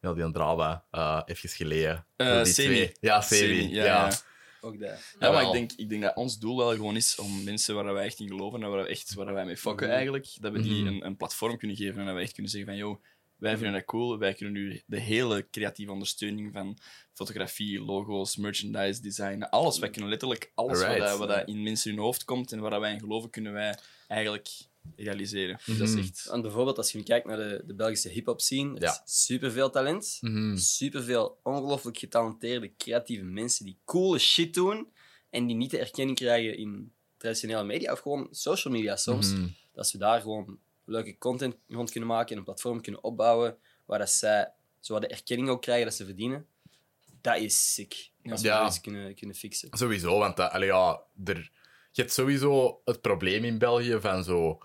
Ja, 0.00 0.12
die 0.14 0.22
een 0.22 0.32
drama, 0.32 0.84
eh 0.90 1.22
even 1.24 1.48
geleden. 1.48 2.06
Semi. 2.16 2.52
twee. 2.52 2.92
Ja, 3.00 3.20
Semi. 3.20 3.68
Ja, 3.68 3.84
ja, 3.84 4.06
ja. 4.08 4.12
Ook 4.60 4.80
dat. 4.80 5.14
Ja, 5.18 5.30
maar 5.30 5.42
ik 5.46 5.52
denk, 5.52 5.72
ik 5.76 5.88
denk 5.88 6.02
dat 6.02 6.16
ons 6.16 6.38
doel 6.38 6.56
wel 6.56 6.70
gewoon 6.74 6.96
is 6.96 7.18
om 7.18 7.44
mensen 7.44 7.74
waar 7.74 7.94
wij 7.94 8.04
echt 8.04 8.20
in 8.20 8.28
geloven 8.28 8.62
en 8.62 8.70
waar, 8.70 8.82
we 8.82 8.88
echt, 8.88 9.14
waar 9.14 9.34
wij 9.34 9.44
mee 9.44 9.56
fokken 9.56 9.86
Mhm. 9.86 9.94
eigenlijk, 9.96 10.26
dat 10.40 10.52
we 10.52 10.60
die 10.62 10.84
Mhm. 10.84 10.86
een, 10.86 11.06
een 11.06 11.16
platform 11.16 11.56
kunnen 11.58 11.76
geven 11.76 11.98
en 12.00 12.04
dat 12.04 12.14
wij 12.14 12.22
echt 12.22 12.32
kunnen 12.32 12.50
zeggen 12.50 12.70
van, 12.70 12.78
yo, 12.78 13.00
wij 13.36 13.54
vinden 13.56 13.72
dat 13.72 13.84
cool, 13.84 14.18
wij 14.18 14.34
kunnen 14.34 14.54
nu 14.54 14.82
de 14.86 15.00
hele 15.00 15.46
creatieve 15.50 15.92
ondersteuning 15.92 16.52
van 16.52 16.78
fotografie, 17.12 17.80
logo's, 17.84 18.36
merchandise, 18.36 19.00
design, 19.02 19.42
alles. 19.42 19.78
Wij 19.78 19.90
kunnen 19.90 20.10
letterlijk 20.10 20.52
alles 20.54 20.86
wat, 20.86 20.96
dat, 20.98 21.18
wat 21.18 21.28
dat 21.28 21.48
in 21.48 21.62
mensen 21.62 21.90
hun 21.90 22.00
hoofd 22.00 22.24
komt 22.24 22.52
en 22.52 22.60
waar 22.60 22.70
dat 22.70 22.80
wij 22.80 22.92
in 22.92 23.00
geloven, 23.00 23.30
kunnen 23.30 23.52
wij 23.52 23.78
eigenlijk 24.06 24.48
realiseren. 24.96 25.58
Dus 25.67 25.79
dat 25.79 25.88
is 25.88 25.94
Mhm. 25.94 26.02
echt... 26.02 26.25
Want 26.25 26.43
bijvoorbeeld, 26.43 26.76
als 26.76 26.93
je 26.93 26.99
nu 26.99 27.05
kijkt 27.05 27.26
naar 27.26 27.37
de, 27.37 27.62
de 27.67 27.75
Belgische 27.75 28.08
hip-hop 28.08 28.40
scene, 28.40 28.75
er 28.76 28.82
Ja. 28.82 29.02
is 29.05 29.25
superveel 29.26 29.70
talent. 29.70 30.19
Mhm. 30.20 30.56
Superveel 30.56 31.38
ongelooflijk 31.43 31.99
getalenteerde, 31.99 32.73
creatieve 32.76 33.25
mensen 33.25 33.64
die 33.64 33.79
coole 33.85 34.19
shit 34.19 34.55
doen 34.55 34.88
en 35.31 35.46
die 35.46 35.56
niet 35.56 35.70
de 35.70 35.79
erkenning 35.79 36.17
krijgen 36.19 36.56
in 36.58 36.93
traditionele 37.17 37.64
media 37.64 37.93
of 37.93 38.00
gewoon 38.00 38.29
social 38.31 38.75
media 38.75 38.96
soms. 38.96 39.32
Mhm. 39.32 39.46
Dat 39.73 39.90
we 39.93 39.99
daar 39.99 40.20
gewoon 40.20 40.58
leuke 40.85 41.19
content 41.19 41.56
rond 41.69 41.91
kunnen 41.91 42.08
maken 42.08 42.31
en 42.32 42.38
een 42.38 42.44
platform 42.44 42.81
kunnen 42.81 43.05
opbouwen 43.05 43.56
waar 43.84 43.99
dat 43.99 44.11
zij 44.11 44.52
zo 44.81 44.99
de 44.99 45.06
erkenning 45.06 45.49
ook 45.49 45.62
krijgen 45.62 45.84
dat 45.87 45.94
ze 45.94 46.05
verdienen. 46.05 46.46
Dat 47.20 47.37
is 47.37 47.75
sick. 47.75 48.11
Als 48.25 48.41
we 48.43 48.46
Ja. 48.49 48.58
zoiets 48.58 48.81
kunnen, 48.81 49.14
kunnen 49.14 49.37
fixen. 49.37 49.69
Sowieso, 49.73 50.19
want 50.19 50.37
dat, 50.37 50.50
allee, 50.50 50.69
ja, 50.69 51.00
er, 51.25 51.50
je 51.93 52.00
hebt 52.02 52.12
sowieso 52.12 52.81
het 52.84 53.00
probleem 53.00 53.44
in 53.44 53.58
België 53.58 53.96
van 54.00 54.25
zo... 54.25 54.58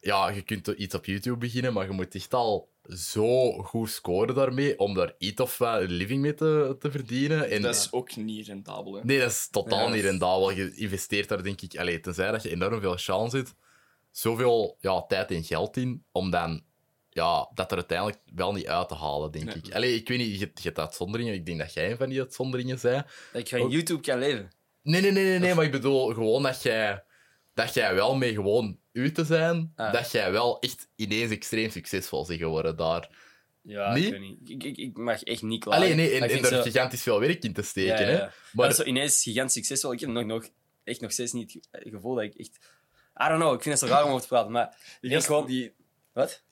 Ja, 0.00 0.28
je 0.30 0.42
kunt 0.42 0.66
iets 0.66 0.94
op 0.94 1.04
YouTube 1.04 1.36
beginnen, 1.36 1.72
maar 1.72 1.86
je 1.86 1.92
moet 1.92 2.14
echt 2.14 2.34
al 2.34 2.68
zo 2.88 3.52
goed 3.62 3.90
scoren 3.90 4.34
daarmee 4.34 4.78
om 4.78 4.94
daar 4.94 5.14
iets 5.18 5.40
of 5.40 5.58
wat 5.58 5.80
een 5.80 5.90
living 5.90 6.20
mee 6.22 6.34
te, 6.34 6.76
te 6.78 6.90
verdienen. 6.90 7.50
En, 7.50 7.62
Dat 7.62 7.74
is 7.74 7.92
ook 7.92 8.16
niet 8.16 8.46
rentabel. 8.46 8.94
Hè. 8.94 9.00
Nee, 9.04 9.18
dat 9.18 9.30
is 9.30 9.48
totaal 9.50 9.86
Ja. 9.88 9.94
niet 9.94 10.02
rendabel. 10.02 10.50
Je 10.50 10.74
investeert 10.74 11.28
daar, 11.28 11.42
denk 11.42 11.60
ik, 11.60 11.76
allee, 11.78 12.00
tenzij 12.00 12.30
dat 12.30 12.42
je 12.42 12.50
enorm 12.50 12.80
veel 12.80 12.96
chance 12.96 13.36
zit, 13.36 13.54
zoveel 14.10 14.76
ja, 14.80 15.02
tijd 15.02 15.30
en 15.30 15.44
geld 15.44 15.76
in, 15.76 16.04
om 16.12 16.30
dan 16.30 16.62
ja, 17.10 17.50
dat 17.54 17.70
er 17.70 17.76
uiteindelijk 17.76 18.18
wel 18.34 18.52
niet 18.52 18.66
uit 18.66 18.88
te 18.88 18.94
halen, 18.94 19.30
denk 19.32 19.44
Nee. 19.44 19.54
ik. 19.54 19.74
Allee, 19.74 19.94
ik 19.94 20.08
weet 20.08 20.18
niet, 20.18 20.32
je, 20.32 20.38
je 20.54 20.62
hebt 20.62 20.78
uitzonderingen. 20.78 21.34
Ik 21.34 21.46
denk 21.46 21.58
dat 21.58 21.72
jij 21.72 21.90
een 21.90 21.96
van 21.96 22.08
die 22.08 22.20
uitzonderingen 22.20 22.78
zei. 22.78 23.02
Dat 23.32 23.40
ik 23.40 23.48
van 23.48 23.60
Ook- 23.60 23.70
YouTube 23.70 24.00
kan 24.00 24.18
leven. 24.18 24.50
Nee, 24.82 25.00
nee, 25.00 25.10
nee, 25.12 25.24
nee, 25.24 25.38
nee 25.38 25.54
maar 25.54 25.64
ik 25.64 25.70
bedoel 25.70 26.06
gewoon 26.12 26.42
dat 26.42 26.62
jij, 26.62 27.04
dat 27.54 27.74
jij 27.74 27.94
wel 27.94 28.16
mee 28.16 28.34
gewoon 28.34 28.78
u 28.98 29.12
te 29.12 29.24
zijn, 29.24 29.72
Ah. 29.76 29.92
dat 29.92 30.10
jij 30.10 30.32
wel 30.32 30.58
echt 30.60 30.88
ineens 30.96 31.30
extreem 31.30 31.70
succesvol 31.70 32.26
bent 32.26 32.40
geworden 32.40 32.76
daar. 32.76 33.08
Ja, 33.62 33.92
Nee? 33.92 34.04
ik 34.04 34.10
weet 34.10 34.20
niet. 34.20 34.50
Ik, 34.50 34.64
ik, 34.64 34.76
ik 34.76 34.96
mag 34.96 35.22
echt 35.22 35.42
niet 35.42 35.60
klagen. 35.64 35.82
Alleen 35.82 35.96
nee, 35.96 36.10
en, 36.20 36.30
en 36.30 36.44
zo- 36.44 36.62
gigantisch 36.62 37.02
veel 37.02 37.20
werk 37.20 37.44
in 37.44 37.52
te 37.52 37.62
steken. 37.62 37.94
Ja, 38.00 38.00
ja, 38.00 38.10
ja. 38.10 38.16
Hè? 38.18 38.26
Maar 38.52 38.68
dat 38.68 38.70
is 38.70 38.76
zo 38.76 38.82
ineens 38.90 39.22
gigantisch 39.22 39.52
succesvol. 39.54 39.92
Ik 39.92 40.00
heb 40.00 40.08
nog, 40.08 40.24
nog, 40.24 40.48
echt 40.84 41.00
nog 41.00 41.12
steeds 41.12 41.32
niet 41.32 41.52
het 41.52 41.82
ge- 41.82 41.90
gevoel 41.90 42.14
dat 42.14 42.24
ik 42.24 42.34
echt... 42.34 42.58
I 43.22 43.28
don't 43.28 43.40
know, 43.40 43.54
ik 43.54 43.62
vind 43.62 43.80
het 43.80 43.88
zo 43.88 43.94
raar 43.94 44.04
om 44.04 44.08
over 44.10 44.22
te 44.22 44.28
praten, 44.28 44.52
maar... 44.52 44.76
Die, 45.00 45.10
Ik 45.10 45.22
gewoon... 45.24 45.46
die, 45.46 45.72
Wat? 46.12 46.42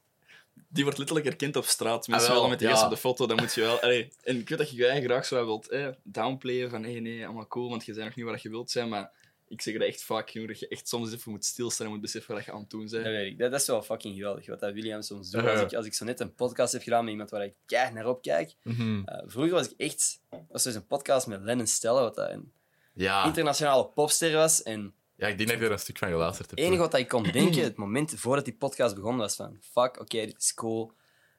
die 0.69 0.83
wordt 0.85 0.99
letterlijk 0.99 1.29
erkend 1.29 1.57
op 1.57 1.65
straat. 1.65 2.09
Mensen 2.09 2.29
Ah, 2.29 2.35
wel, 2.35 2.35
willen 2.35 2.49
met 2.50 2.59
die 2.59 2.69
ja. 2.69 2.73
gast 2.75 2.85
op 2.87 2.91
de 2.91 2.97
foto, 2.97 3.26
dan 3.26 3.37
moet 3.37 3.55
je 3.55 3.61
wel... 3.61 3.81
Allee, 3.81 4.12
en 4.23 4.38
ik 4.38 4.49
weet 4.49 4.59
dat 4.59 4.71
je 4.71 4.76
je 4.76 4.87
eigen 4.87 5.09
graag 5.09 5.26
zo 5.26 5.45
wilt 5.45 5.69
eh, 5.69 5.88
downplayen 6.03 6.71
van 6.71 6.81
nee, 6.81 7.00
nee, 7.00 7.25
allemaal 7.26 7.47
cool, 7.47 7.69
want 7.69 7.85
je 7.85 7.93
bent 7.93 8.05
nog 8.05 8.15
niet 8.17 8.25
waar 8.25 8.38
je 8.43 8.49
wilt 8.50 8.71
zijn, 8.71 8.88
maar 8.88 9.11
ik 9.49 9.62
zeg 9.62 9.75
dat 9.79 9.83
echt 9.88 10.03
vaak 10.03 10.31
genoeg, 10.31 10.47
dat 10.49 10.59
je 10.59 10.69
echt 10.69 10.88
soms 10.88 11.12
even 11.12 11.31
moet 11.31 11.45
stilstaan 11.45 11.87
en 11.87 11.93
moet 11.93 12.00
beseffen 12.00 12.35
wat 12.35 12.45
je 12.45 12.53
aan 12.53 12.61
het 12.61 12.71
doen 12.71 12.81
Dat 12.81 12.91
bent. 12.91 13.05
weet 13.05 13.33
ik. 13.33 13.38
Dat, 13.38 13.50
dat 13.50 13.61
is 13.61 13.67
wel 13.67 13.83
fucking 13.83 14.15
geweldig, 14.17 14.47
wat 14.47 14.61
dat 14.61 14.73
William 14.73 15.03
soms 15.03 15.31
doet. 15.31 15.47
Als, 15.47 15.61
ik, 15.61 15.75
als 15.75 15.87
ik 15.87 15.95
zo 15.95 16.05
net 16.05 16.21
een 16.21 16.35
podcast 16.35 16.73
heb 16.73 16.83
gedaan 16.83 17.03
met 17.03 17.11
iemand 17.12 17.31
waar 17.31 17.45
ik 17.45 17.55
keihard 17.67 17.95
naar 17.95 18.07
opkijk. 18.09 18.55
Mhm. 18.62 18.97
Uh, 18.99 19.05
vroeger 19.26 19.53
was 19.53 19.69
ik 19.69 19.75
echt... 19.81 20.21
was 20.49 20.62
dus 20.62 20.75
een 20.75 20.87
podcast 20.87 21.26
met 21.26 21.41
Lennon 21.43 21.67
Stella, 21.67 22.00
wat 22.00 22.15
dat 22.15 22.31
een 22.31 22.53
ja. 22.93 23.25
internationale 23.25 23.87
popster 23.87 24.33
was. 24.33 24.62
En 24.62 24.95
ja, 25.17 25.26
ik 25.26 25.37
denk 25.37 25.49
dat 25.50 25.59
ik 25.59 25.65
er 25.65 25.73
een 25.73 25.79
stuk 25.79 25.99
van 25.99 26.09
geluisterd 26.09 26.50
heb. 26.50 26.59
Het 26.59 26.67
enige 26.69 26.83
wat 26.83 26.95
ik 26.95 27.09
kon 27.09 27.23
denken, 27.23 27.62
het 27.71 27.76
moment 27.76 28.15
voordat 28.17 28.45
die 28.45 28.55
podcast 28.55 28.95
begon, 28.95 29.17
was 29.17 29.37
van... 29.37 29.59
Fuck, 29.61 30.00
oké, 30.00 30.26
dit 30.26 30.37
is 30.38 30.55
cool. 30.55 30.93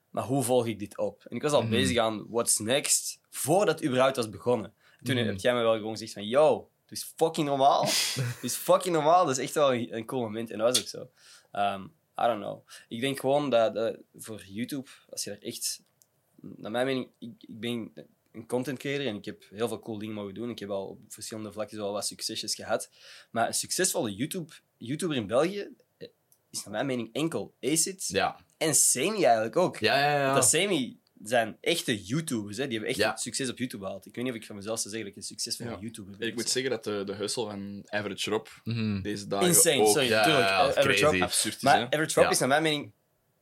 Maar 0.10 0.24
hoe 0.24 0.44
volg 0.44 0.66
ik 0.68 0.80
dit 0.80 0.98
op? 0.98 1.26
En 1.30 1.36
ik 1.36 1.42
was 1.42 1.52
al 1.52 1.62
Mhm. 1.62 1.70
bezig 1.70 1.98
aan 1.98 2.26
what's 2.30 2.58
next, 2.58 3.20
voordat 3.30 3.80
het 3.80 3.88
überhaupt 3.88 4.16
was 4.16 4.30
begonnen. 4.30 4.74
Toen 5.04 5.16
Mhm. 5.16 5.26
heb 5.26 5.40
jij 5.40 5.54
me 5.54 5.62
wel 5.62 5.76
gewoon 5.76 5.92
gezegd 5.92 6.14
van... 6.14 6.28
Yo, 6.28 6.70
het 6.90 6.98
is 6.98 7.14
fucking 7.16 7.48
normaal. 7.48 7.86
Het 8.36 8.44
is 8.44 8.56
fucking 8.56 8.94
normaal. 8.96 9.26
Dat 9.26 9.38
is 9.38 9.44
echt 9.44 9.54
wel 9.54 9.74
een, 9.74 10.06
cool 10.06 10.22
moment. 10.22 10.52
En 10.52 10.58
dat 10.58 10.68
was 10.68 10.80
ook 10.80 10.88
zo. 10.88 11.10
Ehm, 11.52 11.84
I 12.22 12.26
don't 12.26 12.42
know. 12.42 12.68
Ik 12.88 13.02
denk 13.02 13.20
gewoon 13.20 13.50
dat, 13.50 13.74
dat 13.74 13.98
voor 14.16 14.44
YouTube, 14.46 14.90
als 15.10 15.24
je 15.24 15.30
daar 15.30 15.40
echt... 15.40 15.82
Naar 16.36 16.72
mijn 16.72 16.86
mening, 16.86 17.10
ik, 17.20 17.34
ik 17.40 17.60
ben 17.60 17.92
een 18.32 18.48
content 18.48 18.80
creator 18.80 19.08
en 19.08 19.16
ik 19.16 19.26
heb 19.26 19.44
heel 19.50 19.68
veel 19.68 19.80
cool 19.80 19.98
dingen 19.98 20.16
mogen 20.16 20.34
doen. 20.34 20.50
Ik 20.50 20.60
heb 20.60 20.70
al 20.70 20.88
op 20.88 21.00
verschillende 21.08 21.52
vlakken 21.52 21.78
wel 21.78 21.92
wat 21.92 22.08
succesjes 22.08 22.56
gehad. 22.56 22.90
Maar 23.32 23.48
een 23.48 23.54
succesvolle 23.54 24.16
YouTube, 24.16 24.54
YouTuber 24.78 25.16
in 25.16 25.28
België 25.28 25.76
eh, 25.98 26.08
is 26.50 26.64
naar 26.64 26.74
mijn 26.74 26.86
mening 26.86 27.10
enkel 27.14 27.56
Acid 27.62 28.08
Ja. 28.08 28.40
en 28.58 28.76
Semi 28.76 29.24
eigenlijk 29.24 29.56
ook. 29.56 29.78
Ja, 29.78 30.00
ja, 30.00 30.20
ja. 30.20 30.34
Dat 30.34 30.46
Semi 30.50 31.00
zijn 31.24 31.58
echte 31.62 32.04
YouTubers, 32.04 32.58
hè. 32.58 32.64
die 32.64 32.72
hebben 32.72 32.90
echt 32.90 32.98
Ja. 33.00 33.16
succes 33.16 33.50
op 33.50 33.58
YouTube 33.58 33.84
gehaald. 33.84 34.06
Ik 34.06 34.16
weet 34.16 34.24
niet 34.24 34.34
of 34.34 34.40
ik 34.40 34.46
van 34.46 34.56
mezelf 34.56 34.80
zou 34.80 34.94
zeggen 34.94 35.10
dat 35.14 35.18
ik 35.18 35.24
een 35.24 35.36
succesvolle 35.38 35.70
Ja. 35.70 35.78
YouTuber 35.80 36.12
ben. 36.12 36.20
En 36.22 36.28
ik 36.28 36.36
moet 36.36 36.50
zeggen 36.50 36.72
dat 36.72 36.84
de, 36.84 37.04
de 37.06 37.14
hustle 37.16 37.46
van 37.46 37.82
Average 37.86 38.30
Rob 38.30 38.48
Mhm. 38.64 39.02
deze 39.02 39.28
dagen 39.28 39.48
Insane, 39.48 39.82
ook 39.82 39.88
sorry. 39.88 40.08
Ja, 40.08 40.24
tuurlijk. 40.24 40.48
ja, 40.48 40.62
dat 40.62 40.70
is 40.72 40.76
Average 40.78 41.00
crazy. 41.00 41.14
Rob- 41.14 41.24
absurd 41.24 41.56
is. 41.56 41.62
Maar 41.62 41.78
hè. 41.78 41.86
Average 41.86 42.14
Rob 42.16 42.24
Ja. 42.26 42.30
is 42.32 42.40
naar 42.40 42.48
mijn 42.48 42.64
mening 42.64 42.96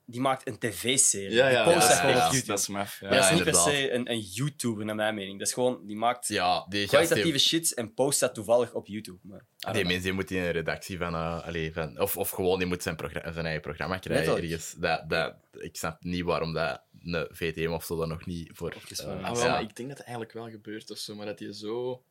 die 0.08 0.22
maakt 0.22 0.48
een 0.48 0.58
tv-serie. 0.60 1.32
Ja, 1.36 1.48
ja, 1.50 1.63
die 1.63 1.74
post 1.74 1.88
ja, 1.88 1.89
dat 1.89 1.98
ja, 1.98 2.03
gewoon 2.03 2.15
ja, 2.15 2.25
op 2.25 2.32
YouTube. 2.32 2.51
Dat 2.51 2.60
is 2.60 2.67
maf. 2.67 3.00
Ja. 3.00 3.10
dat 3.10 3.24
is 3.24 3.32
niet 3.32 3.44
per 3.44 3.55
se 3.55 3.91
een, 3.91 4.12
een 4.12 4.20
YouTuber, 4.20 4.86
naar 4.86 4.96
mijn 4.96 5.15
mening. 5.15 5.39
Dat 5.39 5.48
is 5.48 5.53
gewoon, 5.53 5.86
die 5.86 5.96
maakt 5.96 6.27
Ja, 6.27 6.65
die 6.70 6.88
kwalitatieve 6.88 7.29
heeft- 7.29 7.44
shit 7.44 7.74
en 7.74 7.94
post 7.94 8.20
dat 8.20 8.34
toevallig 8.34 8.74
op 8.74 8.88
YouTube. 8.88 9.17
Maar, 9.22 9.46
Die 9.74 9.84
mensen 9.86 10.03
die 10.03 10.13
moet 10.13 10.32
in 10.32 10.41
een 10.44 10.51
redactie 10.51 10.98
van, 10.98 11.13
eh, 11.13 11.46
allee, 11.48 11.74
van 11.74 12.00
of, 12.00 12.17
of 12.17 12.29
gewoon 12.29 12.58
die 12.58 12.67
moet 12.67 12.84
zijn, 12.84 12.96
progra- 12.96 13.32
zijn 13.32 13.46
eigen 13.46 13.62
programma 13.62 13.98
krijgen 13.98 14.25
Letterlijk. 14.25 14.53
ergens. 14.62 14.75
Dat, 14.79 15.10
dat, 15.10 15.36
ik 15.63 15.75
snap 15.75 16.03
niet 16.03 16.24
waarom 16.24 16.53
dat 16.53 16.82
een 17.05 17.27
VTM 17.31 17.71
of 17.71 17.83
zo 17.85 17.95
dat 17.97 18.07
nog 18.07 18.25
niet 18.25 18.50
voor. 18.53 18.69
Eh, 18.69 18.75
Ah, 18.77 18.89
is. 18.91 19.00
wel, 19.41 19.45
ja. 19.47 19.59
ik 19.59 19.75
denk 19.75 19.89
dat 19.89 19.97
het 19.97 20.07
eigenlijk 20.07 20.31
wel 20.33 20.50
gebeurt 20.50 20.91
of 20.91 20.97
zo, 20.97 21.15
maar 21.15 21.25
dat 21.25 21.39
hij 21.39 21.53
zo 21.53 22.03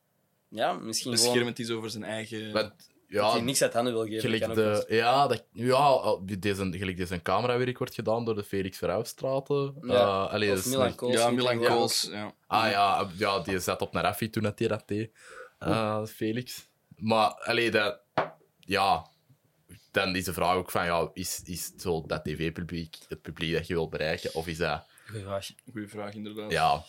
Ja, 0.49 0.73
misschien 0.73 1.11
gewoon 1.11 1.25
beschermend 1.25 1.59
is 1.59 1.69
over 1.71 1.89
zijn 1.89 2.03
eigen. 2.03 2.53
Dat 2.53 2.73
ja, 3.07 3.31
hij 3.31 3.41
niks 3.41 3.61
uit 3.61 3.73
handen 3.73 3.93
wil 3.93 4.03
geven. 4.05 4.19
gelijk 4.19 4.41
kan 4.41 4.55
de, 4.55 4.85
ja, 4.87 5.27
dat, 5.27 5.45
ja, 5.51 6.17
deze, 6.39 6.67
gelijk 6.71 6.97
deze 6.97 7.21
camerawerk 7.21 7.77
wordt 7.77 7.93
gedaan 7.93 8.25
door 8.25 8.35
de 8.35 8.43
Felix 8.43 8.77
Verhouwstraten. 8.77 9.75
Ja. 9.81 10.23
Allee, 10.23 10.49
Of 10.49 10.55
dat 10.55 10.65
is 10.65 10.71
Milan 10.71 10.85
nog- 10.87 10.95
Kools. 10.95 11.15
ja, 11.15 11.29
Milan. 11.29 11.57
Kools. 11.63 12.07
Ja. 12.11 12.33
Ah 12.47 12.69
ja, 12.71 13.09
ja, 13.17 13.39
die 13.39 13.59
zat 13.59 13.81
op 13.81 13.95
een 13.95 14.01
Raffi 14.01 14.29
toen 14.29 14.43
dat 14.43 14.59
hij 14.59 14.67
dat 14.67 14.83
deed. 14.87 15.11
Eh, 15.59 16.05
Felix. 16.05 16.67
Maar, 16.95 17.29
allee, 17.33 17.71
dat... 17.71 17.99
Ja... 18.59 19.05
Dan 19.95 20.15
is 20.15 20.23
de 20.23 20.33
vraag 20.33 20.55
ook 20.55 20.71
van, 20.71 20.85
ja, 20.85 21.09
is, 21.13 21.41
is 21.43 21.65
het 21.65 21.81
zo 21.81 22.03
dat 22.07 22.23
tv-publiek 22.23 22.97
het 23.07 23.21
publiek 23.21 23.53
dat 23.53 23.67
je 23.67 23.73
wil 23.73 23.89
bereiken? 23.89 24.33
Of 24.33 24.47
is 24.47 24.57
dat... 24.57 24.85
Goeie 25.07 25.23
vraag. 25.23 25.49
Goeie 25.71 25.87
vraag, 25.87 26.13
inderdaad. 26.13 26.51
Ja, 26.51 26.83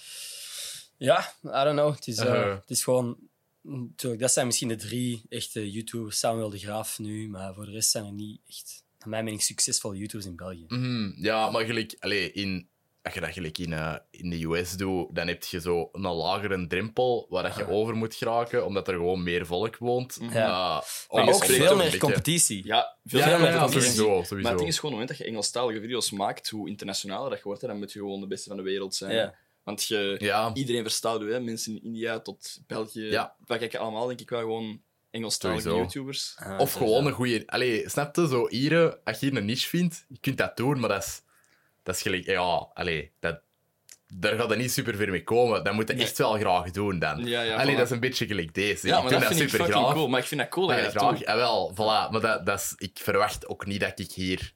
Ja, 0.97 1.33
I 1.45 1.65
don't 1.65 1.79
know. 1.79 1.95
Het 1.95 2.07
is, 2.07 2.19
eh, 2.19 2.25
Uh-huh. 2.27 2.55
het 2.61 2.71
is 2.71 2.85
gewoon... 2.85 3.17
Natuurlijk, 3.63 4.21
dat 4.23 4.33
zijn 4.33 4.47
misschien 4.47 4.69
de 4.69 4.77
drie 4.77 5.23
echte 5.29 5.71
YouTubers. 5.71 6.19
Samuel 6.19 6.51
de 6.51 6.59
Graaf 6.59 6.99
nu, 6.99 7.29
maar 7.29 7.55
voor 7.55 7.65
de 7.65 7.71
rest 7.71 7.91
zijn 7.91 8.05
er 8.05 8.13
niet 8.13 8.41
echt, 8.49 8.85
naar 8.99 9.09
mijn 9.09 9.25
mening, 9.25 9.43
succesvolle 9.43 9.97
YouTubers 9.97 10.27
in 10.31 10.37
België. 10.37 10.65
mhm, 10.69 11.25
ja 11.25 11.51
maar 11.51 11.65
gelijk... 11.65 11.97
Allee, 11.99 12.33
in, 12.33 12.69
als 13.07 13.15
je 13.15 13.21
dat 13.21 13.33
gelijk 13.33 13.59
in, 13.59 13.73
eh, 13.73 13.95
in 14.11 14.31
de 14.31 14.45
US 14.45 14.73
doet, 14.73 15.15
dan 15.15 15.27
heb 15.27 15.45
je 15.45 15.61
zo 15.61 15.89
een 15.93 16.01
lagere 16.03 16.67
drempel 16.67 17.27
waar 17.29 17.43
dat 17.43 17.57
je 17.57 17.69
over 17.69 17.95
moet 17.95 18.15
geraken, 18.15 18.67
omdat 18.67 18.89
er 18.89 18.95
gewoon 18.95 19.23
meer 19.23 19.47
volk 19.47 19.77
woont. 19.77 20.19
Ja. 20.21 20.29
Eh, 20.29 20.83
om- 21.09 21.17
Maar 21.19 21.29
je 21.29 21.35
ook 21.35 21.45
spreekt 21.45 21.63
veel 21.65 21.77
meer 21.77 21.99
competitie. 21.99 22.67
Ja, 22.67 22.97
veel 23.05 23.19
Ja, 23.21 23.29
ja, 23.29 23.39
meer 23.39 23.47
ja, 23.53 23.59
competitie. 23.59 23.91
sowieso, 23.91 24.17
Maar 24.17 24.27
sowieso. 24.27 24.49
het 24.49 24.59
ding 24.59 24.71
is 24.71 24.79
gewoon, 24.79 24.95
op 24.95 24.99
het 25.01 25.09
moment 25.09 25.09
dat 25.09 25.19
je 25.19 25.25
Engelstalige 25.25 25.81
video's 25.81 26.11
maakt, 26.11 26.49
hoe 26.49 26.69
internationaler 26.69 27.29
dat 27.31 27.39
je 27.39 27.45
wordt, 27.45 27.61
hè, 27.61 27.69
dan 27.69 27.79
moet 27.79 27.93
je 27.93 27.99
gewoon 27.99 28.21
de 28.21 28.27
beste 28.27 28.49
van 28.49 28.57
de 28.57 28.63
wereld 28.63 28.95
zijn. 28.95 29.15
Ja. 29.15 29.35
Want 29.63 29.85
je, 29.87 30.17
Ja, 30.19 30.51
iedereen 30.55 30.83
verstaat 30.83 31.21
hè. 31.21 31.41
mensen 31.41 31.73
in 31.73 31.83
India 31.83 32.21
tot 32.21 32.59
België. 32.67 33.01
Ja. 33.11 33.37
Wij 33.47 33.59
kijken 33.59 33.81
allemaal, 33.81 34.07
denk 34.07 34.21
ik 34.21 34.31
wel, 34.31 34.41
gewoon 34.41 34.81
Engelstalige 35.11 35.61
Sowieso. 35.61 35.83
YouTubers. 35.83 36.35
Ah, 36.39 36.61
Of 36.61 36.73
gewoon 36.73 37.07
een 37.07 37.13
goede. 37.13 37.43
Allee, 37.47 37.89
snap 37.89 38.17
je? 38.17 38.29
Zo 38.29 38.49
hier, 38.49 38.99
als 39.05 39.21
je 39.21 39.27
hier 39.29 39.37
een 39.39 39.45
niche 39.45 39.69
vindt, 39.69 40.05
je 40.09 40.19
kunt 40.21 40.39
dat 40.39 40.57
doen, 40.57 40.81
maar 40.81 40.89
dat 40.89 41.03
is, 41.03 41.23
dat 41.87 41.95
is 41.95 42.03
gelijk. 42.03 42.27
Ja, 42.27 42.69
allee, 42.75 43.13
dat, 43.21 43.41
daar 44.07 44.37
gaat 44.37 44.51
er 44.51 44.57
niet 44.57 44.73
super 44.73 44.97
ver 44.97 45.11
mee 45.11 45.25
komen. 45.25 45.65
Dat 45.65 45.75
moet 45.75 45.89
je 45.89 45.95
echt 45.95 46.19
wel 46.19 46.33
graag 46.33 46.71
doen 46.71 46.99
dan. 46.99 47.25
Ja, 47.25 47.43
ja, 47.43 47.57
allee, 47.57 47.75
voilà. 47.75 47.79
dat 47.79 47.87
is 47.87 47.93
een 47.93 48.01
beetje 48.01 48.27
gelijk 48.27 48.55
deze. 48.55 48.87
Ja, 48.87 48.97
ik 48.97 49.03
maar 49.03 49.13
doe 49.13 49.21
dat 49.21 49.29
vind 49.29 49.41
ik 49.41 49.49
super 49.49 49.65
fucking 49.65 49.85
graag. 49.85 49.95
cool. 49.97 50.09
Maar 50.09 50.21
ik 50.21 50.27
vind 50.27 50.41
dat 50.41 50.51
cool 50.51 50.67
dat 50.67 50.77
je 50.77 50.83
dat 50.83 50.93
graag. 50.93 51.17
doet. 51.19 51.27
Wel, 51.27 51.73
voilà. 51.75 52.11
Maar 52.11 52.21
dat, 52.21 52.47
dat 52.47 52.59
is, 52.61 52.75
ik 52.77 52.99
verwacht 53.03 53.49
ook 53.49 53.67
niet 53.67 53.81
dat 53.81 53.99
ik 53.99 54.13
hier 54.13 54.53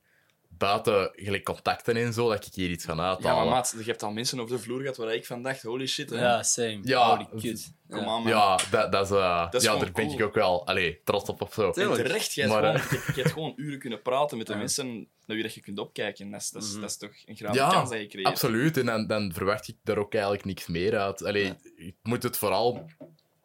buiten 0.61 1.11
gelijk 1.14 1.45
contacten 1.45 1.97
en 1.97 2.12
zo, 2.12 2.29
dat 2.29 2.47
ik 2.47 2.55
hier 2.55 2.71
iets 2.71 2.85
ga 2.85 2.93
Ja, 3.21 3.35
maar 3.35 3.47
maat, 3.47 3.75
je 3.79 3.85
hebt 3.85 4.02
al 4.02 4.11
mensen 4.12 4.40
over 4.40 4.57
de 4.57 4.62
vloer 4.62 4.81
gehad 4.81 4.97
waar 4.97 5.14
ik 5.14 5.26
van 5.26 5.43
dacht, 5.43 5.62
holy 5.62 5.87
shit, 5.87 6.11
hè. 6.11 6.21
Ja, 6.21 6.43
same. 6.43 6.79
Ja, 6.83 7.09
Holy 7.17 7.40
kut. 7.40 7.73
Kom 7.88 7.99
Ja. 7.99 8.07
aan, 8.07 8.23
man. 8.23 8.33
ja, 8.33 8.59
dat, 8.71 8.93
dat 8.93 9.05
is, 9.05 9.11
eh, 9.17 9.50
Dat 9.50 9.55
is 9.55 9.62
ja 9.62 9.71
gewoon 9.71 9.85
daar 9.85 9.95
ben 9.95 10.07
cool. 10.07 10.19
ik 10.19 10.25
ook 10.25 10.35
wel 10.35 10.67
allee, 10.67 11.00
trots 11.05 11.29
op 11.29 11.43
of 11.43 11.52
zo. 11.55 11.71
En 11.71 11.93
terecht, 11.93 12.33
jij 12.33 12.49
Maar, 12.49 12.62
hebt 12.62 12.76
eh, 12.76 12.83
gewoon, 12.88 13.02
je, 13.07 13.12
je 13.14 13.21
hebt 13.23 13.33
gewoon 13.35 13.52
uren 13.57 13.79
kunnen 13.79 14.02
praten 14.02 14.38
met 14.38 14.47
de 14.47 14.52
Ja. 14.52 14.59
mensen 14.59 14.87
naar 15.26 15.37
wie 15.37 15.43
dat 15.43 15.55
je 15.55 15.61
kunt 15.61 15.79
opkijken. 15.79 16.31
Dat 16.31 16.40
is, 16.40 16.50
dat 16.50 16.62
is, 16.62 16.71
Mhm. 16.73 16.81
dat 16.81 16.90
is 16.90 16.97
toch 16.97 17.12
een 17.26 17.37
grote 17.37 17.55
Ja, 17.59 17.69
kans 17.71 17.90
dat 17.90 18.00
je 18.00 18.07
creëert. 18.07 18.26
Absoluut, 18.29 18.76
en 18.76 18.87
dan, 18.87 19.07
dan 19.07 19.33
verwacht 19.33 19.69
ik 19.69 19.76
daar 19.85 19.99
ook 19.99 20.12
eigenlijk 20.14 20.45
niks 20.45 20.67
meer 20.67 20.99
uit. 20.99 21.25
Allee, 21.25 21.55
ik 21.76 21.97
moet 22.02 22.23
het 22.23 22.37
vooral 22.37 22.90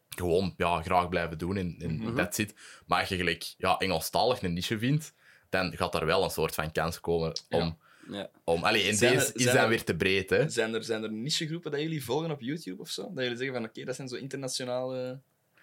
gewoon 0.08 0.54
ja, 0.56 0.82
graag 0.82 1.08
blijven 1.08 1.38
doen 1.38 1.56
en, 1.56 1.76
en 1.78 1.96
Mhm. 1.96 2.14
that's 2.16 2.38
it. 2.38 2.54
Maar 2.86 3.00
als 3.00 3.08
je 3.08 3.16
gelijk 3.16 3.54
ja, 3.58 3.76
Engelstalig 3.78 4.42
een 4.42 4.52
niche 4.52 4.78
vindt, 4.78 5.14
dan 5.56 5.76
gaat 5.76 5.92
daar 5.92 6.06
wel 6.06 6.24
een 6.24 6.30
soort 6.30 6.54
van 6.54 6.72
kans 6.72 7.00
komen 7.00 7.32
om... 7.50 7.78
Ja. 8.10 8.30
om 8.44 8.64
allee, 8.64 8.88
en 8.88 8.94
Zijn 8.96 9.14
deze 9.14 9.26
er- 9.32 9.36
is 9.40 9.44
dan 9.44 9.56
er- 9.56 9.68
weer 9.68 9.84
te 9.84 9.94
breed, 9.96 10.30
hè. 10.30 10.48
Zijn 10.48 10.74
er, 10.74 10.84
zijn 10.84 11.02
er 11.02 11.12
nichegroepen 11.12 11.70
dat 11.70 11.80
jullie 11.80 12.04
volgen 12.04 12.30
op 12.30 12.40
YouTube 12.40 12.82
of 12.82 12.88
zo? 12.90 13.02
Dat 13.02 13.22
jullie 13.22 13.36
zeggen 13.36 13.54
van 13.54 13.64
oké, 13.64 13.84
dat 13.84 13.94
zijn 13.96 14.08
zo 14.08 14.16
internationale. 14.16 15.20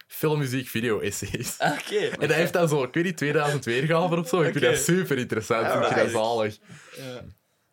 Film, 0.07 0.39
muziek, 0.39 0.67
video, 0.67 0.99
essays. 0.99 1.59
Ah, 1.59 1.71
oké. 1.79 1.95
En 2.05 2.19
dat 2.27 2.31
heeft 2.37 2.53
dan 2.53 2.67
zo, 2.69 2.83
ik 2.83 2.93
weet 2.93 3.03
niet, 3.03 3.17
2000 3.17 3.65
weergaven 3.65 4.19
of 4.19 4.27
zo. 4.27 4.41
Ik 4.41 4.51
vind 4.51 4.65
dat 4.65 4.77
super 4.77 5.17
interessant. 5.17 5.65
Ik 5.67 5.83
vind 5.93 5.95
dat 5.95 6.09
zalig. 6.23 6.57
Ja. 6.97 7.23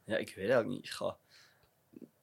ja, 0.04 0.16
ik 0.16 0.28
weet 0.36 0.48
eigenlijk 0.50 0.68
niet. 0.68 0.90
Ga. 0.94 1.16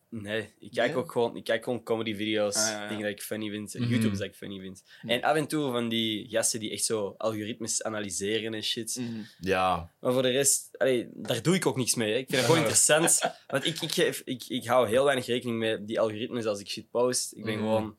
Nee, 0.10 0.54
ik 0.60 0.72
kijk 0.72 0.94
Nee? 0.94 0.98
ook 1.04 1.12
gewoon, 1.12 1.36
ik 1.36 1.44
kijk 1.44 1.64
gewoon 1.64 1.84
comedy-video's, 1.84 2.56
Ah, 2.56 2.62
ja, 2.68 2.82
ja. 2.84 2.88
dingen 2.88 3.04
dat 3.04 3.12
ik 3.12 3.22
funny 3.22 3.50
vind, 3.50 3.74
Mhm. 3.74 3.90
YouTubers 3.90 4.20
dat 4.20 4.28
ik 4.28 4.36
funny 4.36 4.60
vind. 4.60 4.84
En 5.02 5.22
af 5.22 5.36
en 5.36 5.48
toe 5.48 5.72
van 5.72 5.90
die 5.90 6.30
gasten 6.30 6.60
die 6.60 6.72
echt 6.72 6.84
zo 6.86 7.14
algoritmes 7.18 7.84
analyseren 7.84 8.54
en 8.54 8.64
shit. 8.64 8.96
Mhm. 9.00 9.20
Ja, 9.40 9.94
Maar 10.00 10.14
voor 10.14 10.22
de 10.22 10.30
rest, 10.30 10.78
allee, 10.78 11.08
daar 11.14 11.42
doe 11.42 11.56
ik 11.56 11.66
ook 11.66 11.78
niks 11.78 11.96
mee. 11.96 12.12
Hè. 12.12 12.18
Ik 12.18 12.26
vind 12.26 12.38
het 12.38 12.46
gewoon 12.46 12.58
interessant. 12.60 13.20
Want 13.48 13.66
ik, 13.66 13.82
ik, 13.82 13.92
geef, 13.92 14.22
ik, 14.26 14.44
ik 14.48 14.66
hou 14.66 14.88
heel 14.88 15.04
weinig 15.04 15.26
rekening 15.26 15.60
met 15.60 15.88
die 15.88 16.00
algoritmes 16.00 16.46
als 16.46 16.60
ik 16.60 16.70
shit 16.70 16.90
post. 16.90 17.34
Ik 17.36 17.44
ben 17.44 17.54
Mhm. 17.54 17.64
gewoon... 17.64 17.98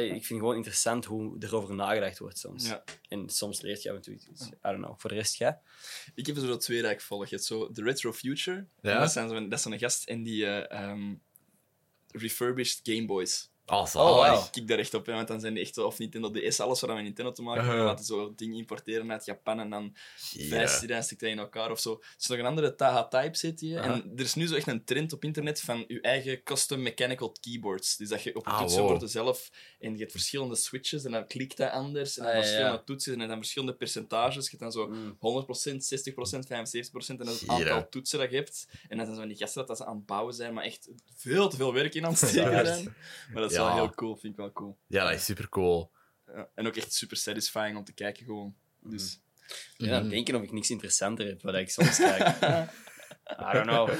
ik 0.00 0.10
vind 0.10 0.28
het 0.28 0.38
gewoon 0.38 0.56
interessant 0.56 1.04
hoe 1.04 1.36
erover 1.38 1.74
nagedacht 1.74 2.18
wordt 2.18 2.38
soms. 2.38 2.68
Ja. 2.68 2.84
En 3.08 3.28
soms 3.28 3.60
leert 3.60 3.82
je 3.82 3.90
af 3.90 3.96
en 3.96 4.02
toe 4.02 4.14
iets. 4.14 4.46
I 4.46 4.56
don't 4.60 4.82
know. 4.82 4.94
Voor 4.98 5.10
de 5.10 5.16
rest, 5.16 5.36
ja. 5.36 5.62
Ik 6.14 6.26
heb 6.26 6.36
er 6.36 6.42
zo 6.42 6.56
twee 6.56 6.82
dat 6.82 6.90
ik 6.90 7.00
volg. 7.00 7.28
Je 7.28 7.34
hebt 7.34 7.46
zo 7.46 7.72
de 7.72 7.82
Retro 7.82 8.12
Future. 8.12 8.66
Ja? 8.80 8.98
Dat, 8.98 9.12
zijn 9.12 9.28
zo, 9.28 9.34
dat 9.34 9.52
is 9.52 9.62
zo'n 9.62 9.78
gast 9.78 10.08
en 10.08 10.22
die 10.22 10.46
eh, 10.46 10.80
ehm, 10.80 11.14
refurbished 12.10 12.80
Game 12.82 13.06
Boys. 13.06 13.51
Ah. 13.72 13.94
Oh, 13.94 14.28
wow. 14.28 14.44
Ik 14.44 14.52
kijk 14.52 14.68
daar 14.68 14.78
echt 14.78 14.94
op, 14.94 15.06
hè, 15.06 15.12
want 15.12 15.28
dan 15.28 15.40
zijn 15.40 15.54
die 15.54 15.62
echt 15.62 15.78
of 15.78 15.98
Nintendo 15.98 16.30
DS, 16.30 16.60
alles 16.60 16.80
wat 16.80 16.94
met 16.94 17.02
Nintendo 17.02 17.32
te 17.32 17.42
maken 17.42 17.60
heeft. 17.62 17.72
Uh-huh. 17.74 17.86
Dan 17.86 17.94
laten 17.96 18.04
zo 18.14 18.32
dingen 18.36 18.56
importeren 18.58 19.12
uit 19.12 19.24
Japan 19.24 19.60
en 19.60 19.70
dan 19.70 19.92
vijf 20.48 20.78
die 20.80 21.02
stikt 21.02 21.20
dat 21.20 21.30
in 21.30 21.38
elkaar 21.38 21.70
of 21.70 21.80
zo. 21.80 21.92
Er 21.92 22.14
is 22.18 22.26
nog 22.26 22.38
een 22.38 22.44
andere 22.46 22.74
Taha 22.74 23.08
Type 23.08 23.36
zit 23.36 23.60
hier. 23.60 23.80
En 23.80 24.12
er 24.16 24.24
is 24.24 24.34
nu 24.34 24.46
zo 24.46 24.54
echt 24.54 24.66
een 24.66 24.84
trend 24.84 25.12
op 25.12 25.24
internet 25.24 25.60
van 25.60 25.84
je 25.88 26.00
eigen 26.00 26.42
custom 26.42 26.82
mechanical 26.82 27.36
keyboards. 27.40 27.96
Dus 27.96 28.08
dat 28.08 28.22
je 28.22 28.36
op 28.36 28.44
je 28.46 28.50
Ah, 28.52 28.58
toetsenborden 28.60 29.08
zelf 29.08 29.50
en 29.80 29.92
je 29.92 29.98
hebt 29.98 30.10
verschillende 30.12 30.56
switches 30.56 31.04
en 31.04 31.10
dan 31.12 31.26
klikt 31.26 31.56
dat 31.56 31.70
anders 31.70 32.18
en 32.18 32.24
dan 32.24 32.32
Ah, 32.32 32.38
verschillende 32.38 32.76
ja. 32.76 32.82
toetsen 32.84 33.20
en 33.20 33.28
dan 33.28 33.36
verschillende 33.36 33.74
percentages. 33.74 34.44
Je 34.50 34.56
hebt 34.58 34.62
dan 34.62 34.72
zo 34.72 34.88
Mm. 34.88 35.16
100%, 35.18 35.84
60%, 35.84 36.46
75% 36.46 37.20
en 37.20 37.26
dat 37.26 37.34
is 37.34 37.40
het 37.40 37.48
aantal 37.50 37.88
toetsen 37.88 38.18
dat 38.18 38.30
je 38.30 38.36
hebt. 38.36 38.66
En 38.88 38.96
dan 38.96 39.04
zijn 39.06 39.14
zo 39.14 39.20
van 39.20 39.28
die 39.28 39.36
gasten 39.36 39.58
dat, 39.58 39.68
dat 39.68 39.76
ze 39.76 39.84
aan 39.84 39.96
het 39.96 40.06
bouwen 40.06 40.34
zijn, 40.34 40.54
maar 40.54 40.64
echt 40.64 40.88
veel 41.16 41.48
te 41.48 41.56
veel 41.56 41.72
werk 41.72 41.94
in 41.94 42.04
aan 42.04 42.10
het 42.10 42.18
steken 42.28 42.66
zijn. 42.66 42.94
Maar 43.32 43.42
dat 43.42 43.50
is 43.50 43.56
Ja. 43.56 43.61
Wel 43.64 43.74
heel 43.74 43.90
cool, 43.94 44.16
vind 44.16 44.32
ik 44.32 44.38
wel 44.38 44.52
cool. 44.52 44.78
Ja, 44.86 45.04
dat 45.04 45.12
is 45.12 45.24
super 45.24 45.48
cool. 45.48 45.90
Ja. 46.26 46.48
En 46.54 46.66
ook 46.66 46.76
echt 46.76 46.92
super 46.94 47.16
satisfying 47.16 47.76
om 47.76 47.84
te 47.84 47.92
kijken 47.92 48.24
gewoon. 48.24 48.54
Dus... 48.80 49.20
Ja, 49.76 49.88
dan 49.90 50.00
Mhm. 50.00 50.08
denken 50.10 50.34
of 50.34 50.42
ik 50.42 50.52
niks 50.52 50.70
interessanter 50.70 51.26
heb 51.26 51.42
wat 51.42 51.54
ik 51.54 51.70
soms 51.70 51.96
kijk. 51.98 52.28
I 53.50 53.52
don't 53.52 53.66
know. 53.66 53.90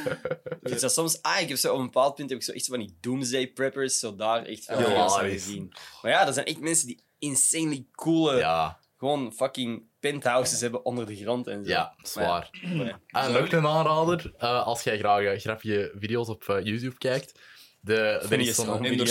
Ik 0.62 0.78
soms, 0.90 1.23
ah, 1.23 1.40
ik 1.40 1.49
heb 1.49 1.59
zo 1.59 1.73
op 1.73 1.78
een 1.78 1.85
bepaald 1.85 2.14
punt 2.14 2.31
heb 2.31 2.38
ik 2.38 2.45
zo 2.45 2.52
echt 2.52 2.64
zo 2.64 2.71
van 2.75 2.81
die 2.87 2.97
doomsday 3.00 3.47
preppers, 3.52 3.99
zo 3.99 4.16
daar 4.16 4.45
echt 4.45 4.64
veel 4.64 4.78
Ja, 4.78 4.85
video's 4.85 5.12
van 5.16 5.28
gezien. 5.28 5.73
Maar 6.02 6.11
ja, 6.11 6.25
dat 6.25 6.35
zijn 6.35 6.47
echt 6.47 6.61
mensen 6.61 6.87
die 6.87 7.02
insanely 7.19 7.87
coole, 7.95 8.37
Ja, 8.37 8.81
gewoon 8.97 9.33
fucking 9.33 9.83
penthouses 10.00 10.61
hebben 10.61 10.85
onder 10.85 11.07
de 11.07 11.16
grond 11.16 11.47
en 11.47 11.64
zo. 11.64 11.71
ja, 11.71 11.95
zwaar. 12.02 12.50
Maar 12.76 12.87
ja. 12.87 13.00
En 13.07 13.37
ook 13.37 13.52
een 13.52 13.66
aanrader, 13.66 14.33
eh, 14.37 14.66
als 14.66 14.83
jij 14.83 14.99
graag 14.99 15.23
eh, 15.23 15.38
grapje 15.40 15.92
video's 15.99 16.28
op 16.28 16.49
eh, 16.49 16.64
YouTube 16.64 16.99
kijkt. 16.99 17.40
De, 17.85 17.95
er 18.31 18.41
is 18.41 18.55
zo'n 18.55 18.85
In 18.85 18.97
de 18.97 19.03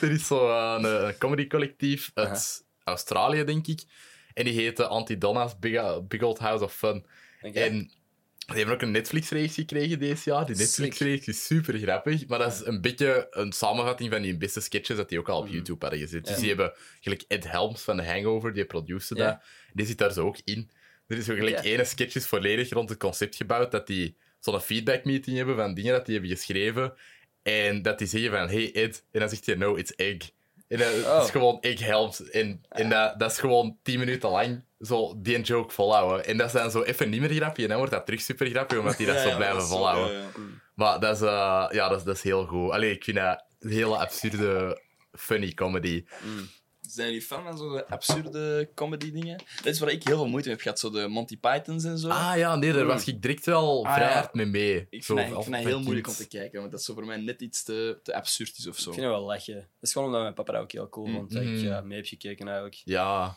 er 0.00 0.10
is 0.10 0.26
zo 0.26 0.48
eh, 0.48 0.76
een, 0.80 1.18
comedy 1.18 1.46
collectief 1.46 2.10
uit 2.14 2.64
Australië, 2.84 3.44
denk 3.44 3.66
ik. 3.66 3.82
En 4.34 4.44
die 4.44 4.54
heet 4.54 4.80
eh, 4.80 4.86
Anti-Donna's 4.86 5.58
Big, 5.58 6.06
Big 6.08 6.22
Old 6.22 6.38
House 6.38 6.64
of 6.64 6.74
Fun. 6.74 7.04
En 7.40 7.90
die 8.46 8.56
hebben 8.56 8.74
ook 8.74 8.82
een 8.82 8.90
Netflix-reeks 8.90 9.54
gekregen 9.54 9.98
deze 9.98 10.30
jaar. 10.30 10.46
Die. 10.46 10.56
Netflix-reeks 10.56 11.26
is 11.26 11.46
super 11.46 11.78
grappig, 11.78 12.26
maar 12.26 12.38
dat 12.38 12.52
is 12.52 12.64
een 12.64 12.80
beetje 12.80 13.26
een 13.30 13.52
samenvatting 13.52 14.10
van 14.12 14.22
die 14.22 14.36
beste 14.36 14.60
sketches 14.60 14.96
dat 14.96 15.08
die 15.08 15.18
ook 15.18 15.28
al 15.28 15.38
op 15.38 15.44
Mhm. 15.44 15.54
YouTube 15.54 15.86
hadden 15.86 16.00
gezet. 16.00 16.26
Dus 16.26 16.36
die 16.36 16.48
hebben 16.48 16.72
gelijk 17.00 17.24
Ed 17.28 17.50
Helms 17.50 17.80
van 17.82 17.96
The 17.96 18.04
Hangover, 18.04 18.52
die 18.52 18.64
produceerde 18.64 19.22
dat. 19.22 19.42
Die 19.72 19.86
zit 19.86 19.98
daar 19.98 20.12
zo 20.12 20.26
ook 20.26 20.38
in. 20.44 20.70
Er 21.06 21.16
is 21.18 21.24
zo 21.24 21.34
gelijk 21.34 21.64
ene 21.64 21.84
sketch 21.84 22.14
is 22.14 22.26
volledig 22.26 22.70
rond 22.70 22.88
het 22.88 22.98
concept 22.98 23.36
gebouwd 23.36 23.70
dat 23.70 23.86
die 23.86 24.16
zo'n 24.44 24.60
feedback-meeting 24.60 25.36
hebben 25.36 25.56
van 25.56 25.74
dingen 25.74 25.92
dat 25.92 26.06
die 26.06 26.14
hebben 26.18 26.36
geschreven. 26.36 26.92
En 27.42 27.82
dat 27.82 27.98
die 27.98 28.06
zeggen 28.06 28.30
van, 28.30 28.48
hey 28.48 28.74
Ed, 28.74 29.04
en 29.10 29.20
dan 29.20 29.28
zegt 29.28 29.46
hij, 29.46 29.54
no, 29.54 29.74
it's 29.74 29.94
egg. 29.96 30.30
En 30.68 30.78
dat 30.78 30.88
Oh. 31.04 31.22
is 31.24 31.30
gewoon 31.30 31.60
egg 31.60 31.80
helps. 31.80 32.30
En, 32.30 32.64
en 32.68 32.88
dat, 32.88 33.18
dat 33.18 33.30
is 33.30 33.38
gewoon 33.38 33.78
tien 33.82 33.98
minuten 33.98 34.30
lang 34.30 34.64
zo 34.80 35.14
die 35.16 35.40
joke 35.40 35.74
volhouden. 35.74 36.24
En 36.26 36.36
dat 36.36 36.46
is 36.46 36.52
dan 36.52 36.70
zo 36.70 36.82
even 36.82 37.10
niet 37.10 37.20
meer 37.20 37.30
grappig. 37.32 37.62
En 37.62 37.68
dan 37.68 37.78
wordt 37.78 37.92
dat 37.92 38.04
terug 38.06 38.20
super 38.20 38.46
grappig, 38.50 38.78
omdat 38.78 38.96
die 38.96 39.06
dat 39.06 39.14
Ja, 39.22 39.30
zo 39.30 39.36
blijven 39.36 39.60
zo, 39.60 39.66
volhouden. 39.66 40.16
ja. 40.20 40.26
Maar 40.74 41.00
dat 41.00 41.16
is, 41.16 41.22
eh, 41.22 41.66
ja, 41.70 41.88
dat 41.88 41.98
is, 41.98 42.04
dat 42.04 42.16
is 42.16 42.22
heel 42.22 42.46
goed. 42.46 42.70
Allee, 42.70 42.90
ik 42.94 43.04
vind 43.04 43.16
dat 43.16 43.44
een 43.60 43.70
hele 43.70 43.96
absurde, 43.96 44.80
funny 45.12 45.52
comedy. 45.52 46.04
Mm. 46.24 46.48
Zijn 46.92 47.06
jullie 47.06 47.22
fan 47.22 47.42
van 47.42 47.58
zo'n 47.58 47.86
absurde 47.86 48.70
comedy 48.74 49.12
dingen? 49.12 49.36
Dat 49.56 49.66
is 49.66 49.78
waar 49.80 49.90
ik 49.90 50.02
heel 50.04 50.16
veel 50.16 50.26
moeite 50.28 50.48
mee 50.48 50.56
heb 50.56 50.60
gehad, 50.64 50.78
zo 50.78 50.90
de 50.90 51.08
Monty 51.08 51.38
Pythons 51.38 51.84
en 51.84 51.98
zo. 51.98 52.08
Ah 52.08 52.32
ja, 52.36 52.56
nee, 52.56 52.72
daar 52.72 52.86
was 52.86 53.06
ik 53.06 53.22
direct 53.22 53.46
wel 53.46 53.86
Ah, 53.86 53.94
vrij 53.94 54.08
ja. 54.08 54.12
hard 54.14 54.34
mee 54.34 54.46
mee. 54.46 54.86
ik 54.90 55.04
Zo, 55.04 55.14
vind 55.16 55.28
ik 55.28 55.34
vind 55.42 55.54
dat 55.56 55.64
heel 55.64 55.80
moeilijk 55.80 56.06
om 56.08 56.14
te 56.14 56.28
kijken, 56.28 56.58
want 56.60 56.70
dat 56.70 56.80
is 56.80 56.86
zo 56.86 56.94
voor 56.94 57.04
mij 57.06 57.16
net 57.16 57.40
iets 57.40 57.62
te, 57.62 58.00
te 58.02 58.14
absurd 58.14 58.58
is 58.58 58.66
of 58.66 58.78
zo. 58.78 58.88
Ik 58.90 58.94
vind 58.94 59.06
het 59.06 59.14
wel 59.16 59.24
lachen. 59.26 59.54
Dat 59.54 59.66
is 59.80 59.92
gewoon 59.92 60.06
omdat 60.08 60.22
mijn 60.22 60.34
papa 60.34 60.52
dat 60.52 60.62
ook 60.62 60.72
heel 60.72 60.88
cool 60.88 61.06
vond. 61.12 61.32
Dat 61.32 61.42
ik 61.42 61.48
Mhm. 61.48 61.64
ja, 61.64 61.80
mee 61.80 61.96
heb 61.96 62.06
gekeken 62.06 62.44
eigenlijk. 62.46 62.80
Ja. 62.84 63.36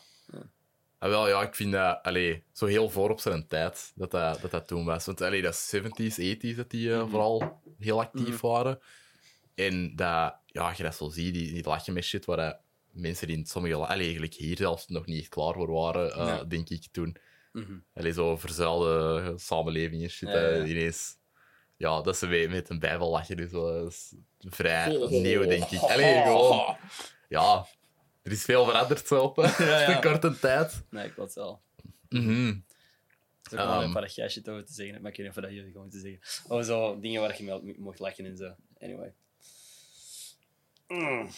Ah, 0.98 1.08
wel, 1.10 1.28
ja, 1.28 1.42
ik 1.42 1.54
vind 1.54 1.72
dat 1.72 2.02
allee, 2.02 2.42
zo 2.52 2.66
heel 2.66 2.90
voor 2.90 3.10
op 3.10 3.20
zijn 3.20 3.46
tijd 3.46 3.92
dat 3.94 4.10
dat, 4.10 4.40
dat, 4.40 4.50
dat 4.50 4.66
toen 4.68 4.84
was. 4.84 5.06
Want 5.06 5.20
allee, 5.20 5.42
dat 5.42 5.52
is 5.54 5.66
70s, 5.76 6.18
80s 6.18 6.56
dat 6.56 6.70
die 6.70 6.92
eh, 6.92 7.08
vooral 7.08 7.60
heel 7.78 8.00
actief 8.00 8.40
waren. 8.40 8.80
En 9.54 9.96
dat, 9.96 10.34
ja, 10.46 10.68
als 10.68 10.76
je 10.76 10.82
dat 10.82 10.94
zo 10.94 11.08
ziet, 11.08 11.34
die, 11.34 11.52
die 11.52 11.64
lachen 11.64 11.92
met 11.92 12.04
shit 12.04 12.24
waar 12.24 12.60
mensen 12.96 13.28
in 13.28 13.46
sommige 13.46 13.76
la- 13.76 13.86
allee, 13.86 14.02
eigenlijk 14.04 14.34
hier 14.34 14.56
zelfs 14.56 14.86
nog 14.86 15.06
niet 15.06 15.18
echt 15.20 15.28
klaar 15.28 15.52
voor 15.54 15.70
waren, 15.72 16.10
eh, 16.12 16.16
Ja. 16.26 16.44
denk 16.44 16.68
ik 16.68 16.86
toen. 16.92 17.16
Allee, 17.94 18.12
zo 18.12 18.36
verzuilde 18.36 19.32
samenleving 19.36 20.02
en 20.02 20.10
shit. 20.10 20.28
Ja, 20.28 20.34
eh, 20.34 20.56
ja. 20.56 20.64
ineens. 20.64 21.14
Ja, 21.76 22.00
dat 22.00 22.16
ze 22.16 22.26
met, 22.26 22.50
met 22.50 22.68
een 22.68 22.78
bijbel 22.78 23.10
lachen, 23.10 23.36
dus 23.36 23.50
dat 23.50 23.86
is 23.92 24.14
vrij 24.38 24.96
Oh. 24.96 25.10
nieuw, 25.10 25.46
denk 25.46 25.64
ik. 25.70 25.80
Allee, 25.80 26.22
gewoon. 26.22 26.76
Ja, 27.28 27.66
er 28.22 28.32
is 28.32 28.42
veel 28.44 28.64
veranderd 28.64 29.06
zo 29.06 29.20
op 29.22 29.38
een 29.88 30.00
korte 30.00 30.38
tijd. 30.38 30.84
Nee, 30.90 31.06
ik 31.06 31.12
klopt 31.12 31.34
wel. 31.34 31.62
Mhm. 32.08 32.46
Er 32.48 33.52
is 33.52 33.58
ook 33.58 33.66
wel 33.66 33.74
Ehm. 33.76 33.82
een 33.82 33.92
paar 33.92 34.02
dat 34.02 34.14
jij 34.14 34.28
shit 34.28 34.48
over 34.48 34.64
te 34.64 34.72
zeggen 34.72 35.02
maar 35.02 35.10
ik 35.10 35.16
weet 35.16 35.26
niet 35.26 35.36
of 35.36 35.42
dat 35.42 35.52
jullie 35.52 35.72
gewoon 35.72 35.90
te 35.90 35.98
zeggen. 35.98 36.20
Of 36.56 36.64
zo 36.64 37.00
dingen 37.00 37.20
waar 37.20 37.36
je 37.36 37.42
mee 37.62 37.74
mocht 37.78 37.98
lachen 37.98 38.24
en 38.26 38.36
zo. 38.36 38.54
Anyway. 38.78 39.14
Mm. 40.88 41.30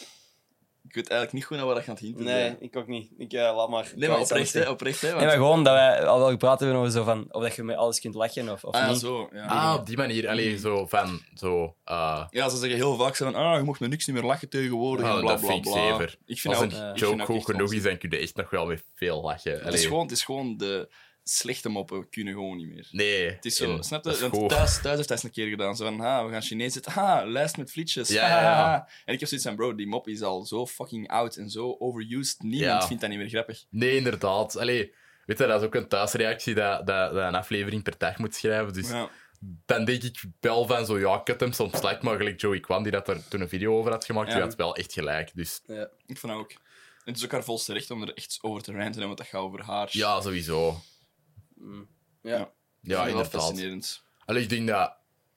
Ik 0.87 0.95
weet 0.95 1.07
eigenlijk 1.09 1.33
niet 1.33 1.45
goed 1.45 1.57
naar 1.57 1.65
waar 1.65 1.75
dat 1.75 1.83
gaat 1.83 1.99
hinten. 1.99 2.23
Nee, 2.23 2.55
ik 2.59 2.75
ook 2.75 2.87
niet. 2.87 3.09
Ik 3.17 3.33
eh, 3.33 3.55
laat 3.55 3.69
maar. 3.69 3.91
nee 3.95 4.09
maar 4.09 4.19
oprecht, 4.19 4.53
hè. 4.53 4.69
Oprecht, 4.69 5.01
hè. 5.01 5.15
Nee, 5.15 5.25
maar 5.25 5.35
gewoon 5.35 5.63
dat 5.63 5.73
wij 5.73 6.05
al 6.05 6.19
wel 6.19 6.29
gepraat 6.29 6.59
hebben 6.59 6.77
over 6.77 6.91
zo 6.91 7.03
van 7.03 7.27
of 7.31 7.41
dat 7.41 7.55
je 7.55 7.63
met 7.63 7.75
alles 7.75 7.99
kunt 7.99 8.15
lachen 8.15 8.49
of, 8.49 8.63
of 8.63 8.73
ah, 8.75 8.81
ja, 8.81 8.89
niet. 8.89 8.99
zo. 8.99 9.29
Ja. 9.33 9.45
Ah, 9.45 9.75
op 9.79 9.85
die 9.85 9.97
manier. 9.97 10.27
Allee, 10.27 10.57
zo 10.57 10.85
van... 10.85 11.21
Zo, 11.35 11.75
eh, 11.83 12.25
Ja, 12.29 12.49
ze 12.49 12.57
zeggen 12.57 12.75
heel 12.77 12.95
vaak 12.95 13.15
zo 13.15 13.25
van, 13.31 13.35
ah, 13.35 13.57
je 13.57 13.63
mocht 13.63 13.79
met 13.79 13.89
niks 13.89 14.05
niet 14.07 14.15
meer 14.15 14.25
lachen 14.25 14.49
tegenwoordig. 14.49 15.05
Ah, 15.05 15.13
en 15.13 15.19
bla, 15.19 15.29
dat 15.31 15.39
bla, 15.39 15.49
vind 15.49 15.65
ik 15.65 15.71
bla. 15.71 15.81
zever. 15.81 16.17
Ik 16.25 16.39
vind 16.39 16.55
als 16.55 16.63
dat 16.63 16.73
een 16.73 16.85
ook- 16.87 16.93
ik 16.93 16.97
vind 16.97 16.99
joke 16.99 17.17
dat 17.17 17.25
goed 17.25 17.35
echt 17.35 17.45
genoeg 17.45 17.73
is, 17.73 17.83
dan 17.83 17.97
kun 17.97 18.09
je 18.09 18.17
echt 18.17 18.35
nog 18.35 18.49
wel 18.49 18.65
met 18.65 18.83
veel 18.95 19.21
lachen. 19.21 19.63
Het 19.63 19.73
is, 19.73 19.85
gewoon, 19.85 20.01
het 20.03 20.11
is 20.11 20.23
gewoon 20.23 20.57
de 20.57 20.89
slechte 21.29 21.69
moppen 21.69 22.09
kunnen 22.09 22.33
gewoon 22.33 22.57
niet 22.57 22.67
meer. 22.67 22.87
Nee. 22.91 23.29
Het 23.31 23.45
is 23.45 23.55
zo, 23.55 23.75
en 23.75 23.83
snap 23.83 24.03
dat 24.03 24.17
je? 24.17 24.23
is 24.25 24.29
Want 24.29 24.41
goed. 24.41 24.49
thuis, 24.49 24.81
thuis 24.81 24.95
heeft 24.97 25.09
hij 25.09 25.17
eens 25.17 25.25
een 25.25 25.31
keer 25.31 25.47
gedaan. 25.47 25.75
Zo 25.75 25.85
van, 25.85 25.99
ha, 25.99 26.25
we 26.25 26.31
gaan 26.31 26.41
Chinees 26.41 26.73
zitten. 26.73 26.91
Ha, 26.91 27.25
lijst 27.25 27.57
met 27.57 27.71
vlietjes. 27.71 28.07
Ja, 28.09 28.27
ja, 28.27 28.41
ja. 28.41 28.53
Ha, 28.53 28.63
ha. 28.65 28.87
En 29.05 29.13
ik 29.13 29.19
heb 29.19 29.29
zoiets 29.29 29.47
van, 29.47 29.55
bro, 29.55 29.75
die 29.75 29.87
mop 29.87 30.07
is 30.07 30.21
al 30.21 30.45
zo 30.45 30.65
fucking 30.67 31.07
oud 31.09 31.35
en 31.35 31.49
zo 31.49 31.75
overused. 31.79 32.41
Niemand 32.41 32.81
Ja. 32.81 32.87
vindt 32.87 33.01
dat 33.01 33.09
niet 33.11 33.19
meer 33.19 33.29
grappig. 33.29 33.65
Nee, 33.69 33.95
inderdaad. 33.95 34.57
Allee, 34.57 34.93
weet 35.25 35.37
je, 35.37 35.45
dat 35.47 35.59
is 35.61 35.67
ook 35.67 35.75
een 35.75 35.87
thuisreactie 35.87 36.53
dat, 36.55 36.87
dat, 36.87 37.13
dat 37.13 37.23
een 37.27 37.35
aflevering 37.35 37.83
per 37.83 37.95
dag 37.97 38.17
moet 38.17 38.35
schrijven. 38.35 38.73
Dus 38.73 38.89
Ja. 38.89 39.09
dan 39.65 39.85
denk 39.85 40.03
ik 40.03 40.21
wel 40.39 40.65
van 40.67 40.85
zo, 40.85 40.99
ja, 40.99 41.21
had 41.25 41.39
hem 41.39 41.51
soms 41.53 41.77
slecht, 41.77 42.01
maar 42.01 42.17
gelijk 42.17 42.41
Joey 42.41 42.59
Kwan, 42.59 42.83
die 42.83 42.91
dat 42.91 43.07
er 43.09 43.27
toen 43.27 43.41
een 43.41 43.49
video 43.49 43.77
over 43.77 43.91
had 43.91 44.05
gemaakt, 44.05 44.27
Ja. 44.27 44.33
die 44.33 44.43
had 44.43 44.55
wel 44.55 44.75
echt 44.75 44.93
gelijk. 44.93 45.31
Dus 45.33 45.61
Ja. 45.67 45.89
Ik 46.05 46.21
dat 46.21 46.31
ook. 46.31 46.51
En 46.51 47.15
het 47.15 47.17
is 47.17 47.23
ook 47.27 47.31
haar 47.31 47.43
volste 47.43 47.73
recht 47.73 47.91
om 47.91 48.01
er 48.01 48.13
echt 48.13 48.37
over 48.41 48.63
te 48.63 48.71
ranten, 48.71 49.05
want 49.05 49.17
dat 49.17 49.27
gaat 49.27 49.41
over 49.41 49.63
haar. 49.63 49.87
ja, 49.91 50.21
sowieso. 50.21 50.81
Mm. 51.59 51.87
Ja. 52.21 52.51
Ja. 52.81 52.99
Inderdaad. 53.07 53.29
fascinerend. 53.29 54.03
Allee, 54.25 54.43
ik 54.43 54.49
denk 54.49 54.67
dat 54.67 54.95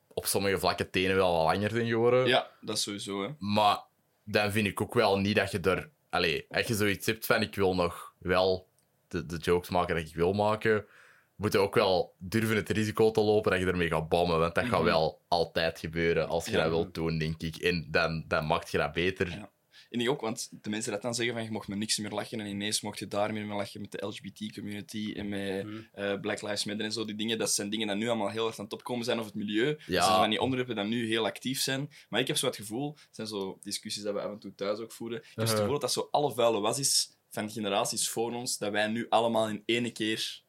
op 0.08 0.26
sommige 0.26 0.58
vlakken 0.58 0.90
tenen 0.90 1.16
wel 1.16 1.32
wat 1.44 1.54
langer 1.54 1.70
zijn 1.70 1.86
geworden. 1.86 2.26
Ja, 2.26 2.50
dat 2.60 2.76
is 2.76 2.82
sowieso, 2.82 3.22
hè. 3.22 3.28
Maar 3.38 3.80
dan 4.24 4.52
vind 4.52 4.66
ik 4.66 4.80
ook 4.80 4.94
wel 4.94 5.18
niet 5.18 5.36
dat 5.36 5.50
je 5.50 5.60
er... 5.60 5.90
Allee, 6.10 6.46
als 6.50 6.66
je 6.66 6.74
zoiets 6.74 7.06
hebt 7.06 7.26
van 7.26 7.42
ik 7.42 7.54
wil 7.54 7.74
nog 7.74 8.14
wel 8.18 8.68
de, 9.08 9.26
de 9.26 9.36
jokes 9.36 9.68
maken 9.68 9.94
dat 9.96 10.08
ik 10.08 10.14
wil 10.14 10.32
maken, 10.32 10.84
moet 11.36 11.52
je 11.52 11.58
ook 11.58 11.74
wel 11.74 12.14
durven 12.18 12.56
het 12.56 12.68
risico 12.70 13.10
te 13.10 13.20
lopen 13.20 13.50
dat 13.50 13.60
je 13.60 13.66
ermee 13.66 13.88
gaat 13.88 14.08
bommen. 14.08 14.38
Want 14.38 14.54
dat 14.54 14.64
gaat 14.64 14.72
Mhm. 14.80 14.84
wel 14.84 15.20
altijd 15.28 15.78
gebeuren 15.78 16.28
als 16.28 16.44
je 16.44 16.50
Ja. 16.52 16.62
dat 16.62 16.68
wilt 16.70 16.94
doen, 16.94 17.18
denk 17.18 17.42
ik. 17.42 17.56
En 17.56 17.86
dan, 17.90 18.24
dan 18.28 18.46
maakt 18.46 18.70
je 18.70 18.78
dat 18.78 18.92
beter. 18.92 19.28
Ja. 19.30 19.50
En 19.92 20.00
ik 20.00 20.10
ook, 20.10 20.20
want 20.20 20.48
de 20.62 20.70
mensen 20.70 20.92
dat 20.92 21.02
dan 21.02 21.14
zeggen 21.14 21.34
van 21.34 21.44
je 21.44 21.50
mocht 21.50 21.68
met 21.68 21.78
niks 21.78 21.98
meer 21.98 22.10
lachen 22.10 22.40
en 22.40 22.46
ineens 22.46 22.80
mocht 22.80 22.98
je 22.98 23.06
daar 23.06 23.32
meer 23.32 23.46
mee 23.46 23.56
lachen 23.56 23.80
met 23.80 23.90
de 23.92 24.06
LGBT-community 24.06 25.12
en 25.16 25.28
met 25.28 25.64
Mhm. 25.64 25.80
eh, 25.92 26.20
Black 26.20 26.42
Lives 26.42 26.64
Matter 26.64 26.84
en 26.84 26.92
zo, 26.92 27.04
die 27.04 27.14
dingen, 27.14 27.38
dat 27.38 27.50
zijn 27.50 27.70
dingen 27.70 27.86
die 27.88 27.96
nu 27.96 28.08
allemaal 28.08 28.28
heel 28.30 28.46
erg 28.46 28.58
aan 28.58 28.64
het 28.64 28.72
opkomen 28.74 29.04
zijn, 29.04 29.18
of 29.18 29.24
het 29.24 29.34
milieu. 29.34 29.66
Ja. 29.66 29.74
Dat 29.96 30.04
zijn 30.04 30.16
van 30.18 30.30
die 30.30 30.40
onderwerpen 30.40 30.74
die 30.76 30.84
nu 30.84 31.06
heel 31.06 31.24
actief 31.26 31.60
zijn. 31.60 31.90
Maar 32.08 32.20
ik 32.20 32.26
heb 32.26 32.36
zo 32.36 32.46
het 32.46 32.56
gevoel, 32.56 32.88
het 32.94 33.08
zijn 33.10 33.26
zo 33.26 33.58
discussies 33.62 34.02
dat 34.02 34.14
we 34.14 34.20
af 34.20 34.30
en 34.32 34.38
toe 34.38 34.54
thuis 34.54 34.78
ook 34.78 34.92
voeren, 34.92 35.18
ik 35.18 35.24
heb 35.24 35.34
het 35.34 35.44
Uh-huh. 35.44 35.58
gevoel 35.60 35.72
dat 35.80 35.80
dat 35.80 35.92
zo 35.92 36.08
alle 36.10 36.32
vuile 36.34 36.60
was 36.60 36.78
is 36.78 37.16
van 37.30 37.50
generaties 37.50 38.08
voor 38.08 38.32
ons, 38.32 38.58
dat 38.58 38.72
wij 38.72 38.86
nu 38.86 39.06
allemaal 39.08 39.48
in 39.48 39.62
één 39.66 39.92
keer 39.92 40.42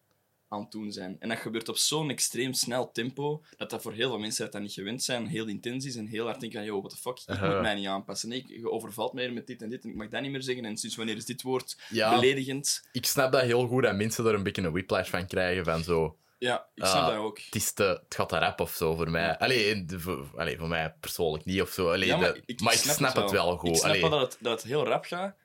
aan 0.53 0.61
het 0.61 0.71
doen 0.71 0.91
zijn. 0.91 1.15
En 1.19 1.29
dat 1.29 1.37
gebeurt 1.37 1.69
op 1.69 1.77
zo'n 1.77 2.09
extreem 2.09 2.53
snel 2.53 2.91
tempo, 2.91 3.43
dat 3.57 3.69
dat 3.69 3.81
voor 3.81 3.93
heel 3.93 4.09
veel 4.09 4.19
mensen 4.19 4.43
dat 4.43 4.51
dat 4.53 4.61
niet 4.61 4.71
gewend 4.73 5.03
zijn, 5.03 5.27
heel 5.27 5.47
intens 5.47 5.85
is 5.85 5.95
en 5.95 6.05
heel 6.07 6.25
hard 6.25 6.39
denken 6.39 6.59
van, 6.59 6.67
yo, 6.67 6.77
what 6.79 6.91
the 6.91 6.97
fuck, 6.97 7.19
ik 7.37 7.41
moet 7.41 7.61
mij 7.61 7.75
niet 7.75 7.87
aanpassen. 7.87 8.29
Nee, 8.29 8.39
ik- 8.39 8.47
je 8.47 8.69
overvalt 8.71 9.13
mij 9.13 9.29
met 9.31 9.47
dit 9.47 9.61
en 9.61 9.69
dit 9.69 9.83
en 9.83 9.89
ik 9.89 9.95
mag 9.95 10.07
dat 10.07 10.21
niet 10.21 10.31
meer 10.31 10.43
zeggen. 10.43 10.65
En 10.65 10.77
sinds 10.77 10.95
wanneer 10.95 11.15
is 11.15 11.25
dit 11.25 11.41
woord 11.41 11.77
Ja. 11.89 12.13
beledigend? 12.15 12.87
Ik 12.91 13.05
snap 13.05 13.31
dat 13.31 13.41
heel 13.41 13.67
goed, 13.67 13.83
dat 13.83 13.95
mensen 13.95 14.25
er 14.25 14.33
een 14.33 14.43
beetje 14.43 14.61
een 14.61 14.71
whiplash 14.71 15.09
van 15.09 15.27
krijgen. 15.27 15.63
Van 15.65 15.83
zo, 15.83 16.17
Ja, 16.37 16.67
ik 16.73 16.85
snap 16.85 17.01
Ah, 17.01 17.07
dat 17.07 17.17
ook. 17.17 17.39
het, 17.39 17.55
is 17.55 17.71
te, 17.73 17.83
het 17.83 18.15
gaat 18.15 18.29
te 18.29 18.37
rap 18.37 18.59
of 18.59 18.71
zo 18.73 18.95
voor 18.95 19.09
mij. 19.09 19.37
Allee, 19.37 19.83
voor, 19.87 20.27
allee, 20.35 20.57
voor 20.57 20.67
mij 20.67 20.93
persoonlijk 20.99 21.45
niet 21.45 21.61
of 21.61 21.69
zo. 21.69 21.91
Allee, 21.91 22.07
Ja, 22.07 22.17
maar, 22.17 22.39
ik, 22.45 22.59
maar 22.61 22.73
ik 22.73 22.79
snap, 22.79 23.15
het 23.15 23.31
wel 23.31 23.57
goed. 23.57 23.69
Ik 23.69 23.75
snap 23.75 23.89
Allee. 23.89 24.09
dat 24.09 24.21
het, 24.21 24.37
dat 24.39 24.61
het 24.61 24.71
heel 24.71 24.85
rap 24.85 25.05
gaat. 25.05 25.35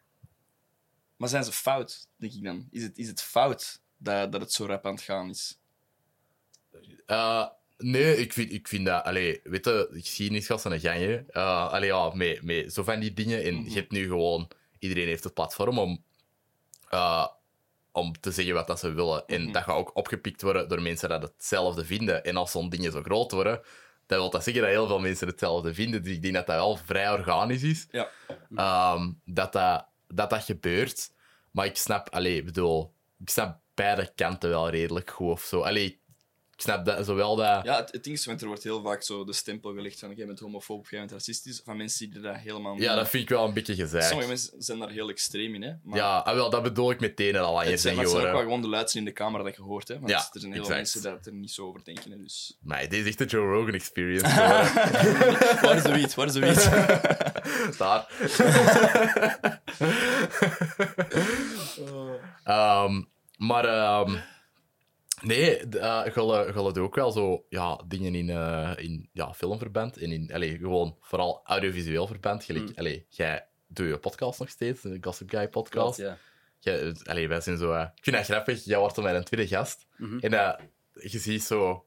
Maar 1.16 1.28
zijn 1.28 1.44
ze 1.44 1.52
fout, 1.52 2.08
denk 2.16 2.32
ik 2.32 2.42
dan? 2.44 2.68
Is 2.70 2.82
het, 2.82 2.98
is 2.98 3.08
het 3.08 3.22
fout 3.22 3.80
dat, 3.98 4.32
dat 4.32 4.40
het 4.40 4.52
zo 4.52 4.66
rap 4.66 4.86
aan 4.86 4.94
het 4.94 5.02
gaan 5.02 5.30
is? 5.30 5.58
Eh, 7.06 7.46
nee, 7.76 8.16
ik 8.16 8.32
vind, 8.32 8.52
ik 8.52 8.68
vind 8.68 8.86
dat... 8.86 9.04
Allee, 9.04 9.40
weet 9.44 9.64
je, 9.64 9.88
geschiedenis 9.92 10.46
gaat 10.46 10.60
zijn 10.60 10.80
gang, 10.80 10.98
hè. 10.98 11.16
Eh, 11.16 11.68
allee, 11.72 11.88
ja, 11.88 12.10
met, 12.14 12.42
met 12.42 12.72
zo 12.72 12.82
van 12.82 13.00
die 13.00 13.12
dingen. 13.12 13.44
En 13.44 13.64
je 13.64 13.74
hebt 13.74 13.90
nu 13.90 14.06
gewoon... 14.06 14.48
Iedereen 14.78 15.06
heeft 15.06 15.24
het 15.24 15.34
platform 15.34 15.78
om... 15.78 16.04
eh, 16.88 17.26
om 17.92 18.20
te 18.20 18.30
zeggen 18.30 18.54
wat 18.54 18.66
dat 18.66 18.78
ze 18.78 18.92
willen. 18.92 19.26
En 19.26 19.42
Mhm. 19.42 19.52
dat 19.52 19.62
gaat 19.62 19.76
ook 19.76 19.96
opgepikt 19.96 20.42
worden 20.42 20.68
door 20.68 20.82
mensen 20.82 21.08
dat 21.08 21.22
hetzelfde 21.22 21.84
vinden. 21.84 22.24
En 22.24 22.36
als 22.36 22.50
zo'n 22.50 22.68
dingen 22.68 22.92
zo 22.92 23.02
groot 23.02 23.32
worden... 23.32 23.60
Dat 24.06 24.18
wil 24.18 24.30
dat 24.30 24.44
zeggen 24.44 24.62
dat 24.62 24.70
heel 24.70 24.86
veel 24.86 24.98
mensen 25.00 25.26
hetzelfde 25.26 25.74
vinden. 25.74 26.02
Dus 26.02 26.12
ik 26.12 26.22
denk 26.22 26.34
dat 26.34 26.46
dat 26.46 26.56
wel 26.56 26.76
vrij 26.76 27.12
organisch 27.12 27.62
is. 27.62 27.86
Ja. 27.90 28.08
Ehm, 28.54 29.10
dat, 29.24 29.52
dat, 29.52 29.86
dat 30.08 30.30
dat 30.30 30.44
gebeurt. 30.44 31.10
Maar 31.50 31.66
ik 31.66 31.76
snap... 31.76 32.08
Allee, 32.10 32.36
ik 32.36 32.44
bedoel... 32.44 32.92
Ik 33.20 33.30
snap 33.30 33.60
beide 33.78 34.12
kanten 34.14 34.48
wel 34.50 34.70
redelijk 34.70 35.10
goed 35.10 35.30
of 35.30 35.42
zo. 35.42 35.60
Allee, 35.60 36.00
ik 36.54 36.64
snap 36.64 36.84
dat, 36.84 37.06
zowel 37.06 37.36
dat... 37.36 37.64
Ja, 37.64 37.76
het, 37.76 37.92
het 37.92 38.04
ding 38.04 38.16
is, 38.16 38.24
want 38.24 38.40
er 38.40 38.46
wordt 38.46 38.62
heel 38.62 38.82
vaak 38.82 39.02
zo 39.02 39.24
de 39.24 39.32
stempel 39.32 39.74
gelegd 39.74 39.98
van 39.98 40.14
jij 40.14 40.26
bent 40.26 40.40
homofoob, 40.40 40.88
jij 40.88 40.98
bent 40.98 41.12
racistisch, 41.12 41.60
van 41.64 41.76
mensen 41.76 42.10
die 42.10 42.20
dat 42.20 42.36
helemaal 42.36 42.74
niet... 42.74 42.82
Ja, 42.82 42.94
dat 42.94 43.08
vind 43.08 43.22
ik 43.22 43.28
wel 43.28 43.44
een 43.44 43.54
beetje 43.54 43.74
gezegd. 43.74 44.06
Sommige 44.06 44.28
mensen 44.28 44.62
zijn 44.62 44.78
daar 44.78 44.90
heel 44.90 45.08
extreem 45.08 45.54
in, 45.54 45.62
hè. 45.62 45.72
Maar 45.82 45.98
Ja, 45.98 46.18
ah, 46.18 46.34
wel, 46.34 46.50
dat 46.50 46.62
bedoel 46.62 46.90
ik 46.90 47.00
meteen 47.00 47.36
al 47.36 47.58
het 47.58 47.66
zijn, 47.66 47.78
zijn 47.78 47.94
maar 47.94 48.04
het 48.04 48.12
zijn 48.12 48.26
ook 48.26 48.32
wel 48.32 48.42
gewoon 48.42 48.60
de 48.62 48.68
luidsten 48.68 48.98
in 48.98 49.04
de 49.04 49.12
camera 49.12 49.42
dat 49.42 49.56
je 49.56 49.62
hoort, 49.62 49.88
hè. 49.88 49.94
Want 49.94 50.10
Ja, 50.10 50.28
er 50.32 50.40
zijn 50.40 50.52
heel 50.52 50.64
veel 50.64 50.74
mensen 50.74 51.02
dat 51.02 51.26
er 51.26 51.32
niet 51.32 51.50
zo 51.50 51.66
over 51.66 51.84
denken, 51.84 52.10
hè, 52.10 52.18
dus... 52.18 52.56
Maar 52.60 52.80
dit 52.80 52.92
is 52.92 53.06
echt 53.06 53.18
de 53.18 53.24
Joe 53.24 53.52
Rogan 53.52 53.74
experience. 53.74 54.26
Waar 55.62 55.76
is 55.76 55.82
de 55.82 55.92
wiet? 55.92 56.14
Waar 56.14 56.26
is 56.26 56.32
de 56.32 56.40
wiet? 56.40 56.70
Daar. 57.78 58.06
Ehm, 62.44 63.02
maar 63.38 63.64
ehm, 63.64 64.16
nee, 65.22 65.68
d- 65.68 65.74
eh, 65.76 66.00
je 66.04 66.12
je 66.46 66.50
wil 66.52 66.76
ook 66.76 66.94
wel 66.94 67.10
zo 67.12 67.44
ja, 67.48 67.80
dingen 67.86 68.14
in, 68.14 68.30
eh, 68.30 68.72
in 68.76 69.08
ja, 69.12 69.34
filmverband 69.34 69.96
en 69.98 70.12
in 70.12 70.30
allee, 70.32 70.58
gewoon 70.58 70.96
vooral 71.00 71.40
audiovisueel 71.44 72.06
verband. 72.06 72.44
Gelijk, 72.44 72.68
Mm. 72.68 72.72
allee, 72.76 73.06
jij 73.08 73.46
doet 73.66 73.88
je 73.88 73.98
podcast 73.98 74.38
nog 74.38 74.48
steeds, 74.48 74.82
de 74.82 74.98
Gossip 75.00 75.30
Guy 75.30 75.48
Klopt, 75.48 75.70
podcast. 75.70 75.98
ja. 75.98 76.16
Jij, 76.60 76.94
allee, 77.04 77.28
wij 77.28 77.40
zijn 77.40 77.56
zo, 77.58 77.72
eh, 77.72 77.86
ik 77.96 78.02
vind 78.04 78.16
dat 78.16 78.24
grappig, 78.24 78.64
jij 78.64 78.78
wordt 78.78 78.94
dan 78.94 79.04
mijn 79.04 79.24
tweede 79.24 79.48
gast. 79.48 79.86
Mhm. 79.96 80.18
En 80.18 80.32
eh, 80.32 80.64
je 80.92 81.18
ziet 81.18 81.42
zo 81.42 81.84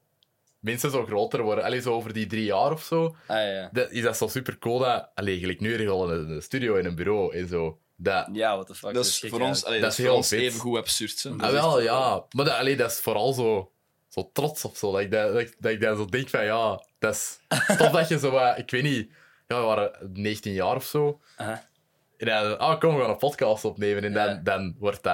mensen 0.60 0.90
zo 0.90 1.04
groter 1.04 1.42
worden. 1.42 1.64
Allee, 1.64 1.80
zo 1.80 1.92
over 1.92 2.12
die 2.12 2.26
drie 2.26 2.44
jaar 2.44 2.72
of 2.72 2.82
zo. 2.82 3.16
Ah, 3.26 3.36
ja. 3.36 3.68
Dat, 3.72 3.90
is 3.90 4.02
dat 4.02 4.16
zo 4.16 4.26
super 4.26 4.58
cool 4.58 4.78
dat... 4.78 5.10
Allee, 5.14 5.38
gelijk 5.38 5.60
nu 5.60 5.70
heb 5.70 5.80
je 5.80 5.88
al 5.88 6.12
een, 6.12 6.30
een 6.30 6.42
studio 6.42 6.76
en 6.76 6.84
een 6.86 6.94
bureau 6.94 7.34
en 7.36 7.48
zo. 7.48 7.80
Dat, 8.02 8.28
Ja, 8.32 8.52
what 8.54 8.66
the 8.66 8.74
fuck. 8.74 8.94
Dat 8.94 9.04
is 9.06 9.18
gek 9.18 9.30
voor 9.30 9.40
ons, 9.40 9.62
eigenlijk. 9.64 9.66
allee, 9.66 9.80
Dat 9.80 9.90
dat 9.90 9.92
is 9.92 9.98
is 9.98 10.04
voor 10.04 10.14
heel 10.14 10.16
ons 10.16 10.28
vet. 10.28 10.40
even 10.40 10.60
goed 10.60 10.78
absurd, 10.78 11.22
hè. 11.22 11.30
Dat 11.30 11.40
ah, 11.40 11.46
is 11.46 11.52
wel, 11.60 11.76
echt- 11.76 11.86
ja. 11.86 12.24
Maar 12.30 12.44
dat, 12.44 12.54
allee, 12.54 12.76
dat 12.76 12.90
is 12.90 12.98
vooral 13.00 13.32
zo, 13.32 13.72
zo 14.08 14.30
trots 14.32 14.64
of 14.64 14.76
zo. 14.76 14.92
Dat 14.92 15.00
ik, 15.00 15.10
dat, 15.10 15.32
dat, 15.32 15.40
ik- 15.40 15.56
dat 15.58 15.72
ik 15.72 15.80
dan 15.80 15.96
zo 15.96 16.04
denk 16.04 16.28
van, 16.28 16.44
ja, 16.44 16.84
dat 16.98 17.14
is 17.14 17.38
tof 17.78 17.90
dat 17.90 18.08
je 18.08 18.18
zo... 18.18 18.36
eh, 18.36 18.58
ik 18.58 18.70
weet 18.70 18.82
niet, 18.82 19.10
ja, 19.46 19.58
we 19.60 19.66
waren 19.66 20.10
19 20.12 20.52
jaar 20.52 20.76
of 20.76 20.84
zo. 20.84 21.20
Aha. 21.36 21.68
En 22.16 22.26
dan, 22.26 22.58
ah, 22.58 22.80
kom, 22.80 22.94
we 22.94 23.00
gaan 23.00 23.10
een 23.10 23.16
podcast 23.16 23.64
opnemen. 23.64 24.04
En 24.04 24.12
dan, 24.12 24.26
Ja. 24.28 24.34
dan 24.44 24.74
wordt 24.78 25.02
dat... 25.02 25.12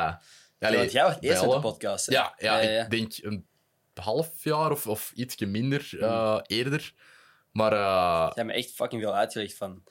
Ja, 0.58 0.66
Allee, 0.66 0.78
want 0.78 0.92
jij 0.92 1.02
was 1.02 1.12
eerst 1.20 1.28
met 1.28 1.40
de 1.40 1.46
bellen. 1.46 1.60
podcast, 1.60 2.06
hè? 2.06 2.12
Ja, 2.12 2.34
ja, 2.38 2.58
ja, 2.58 2.70
ja. 2.70 2.82
ik 2.84 2.90
denk 2.90 3.12
een 3.20 3.46
half 3.94 4.30
jaar 4.44 4.70
of, 4.70 4.86
of 4.86 5.12
ietsje 5.14 5.46
minder 5.46 5.88
eh, 6.00 6.38
eerder. 6.46 6.92
Maar 7.52 7.72
eh, 7.72 7.78
Jij 7.78 8.32
hebt 8.34 8.46
me 8.46 8.52
echt 8.52 8.70
fucking 8.70 9.02
veel 9.02 9.14
uitgelegd 9.14 9.54
van 9.56 9.82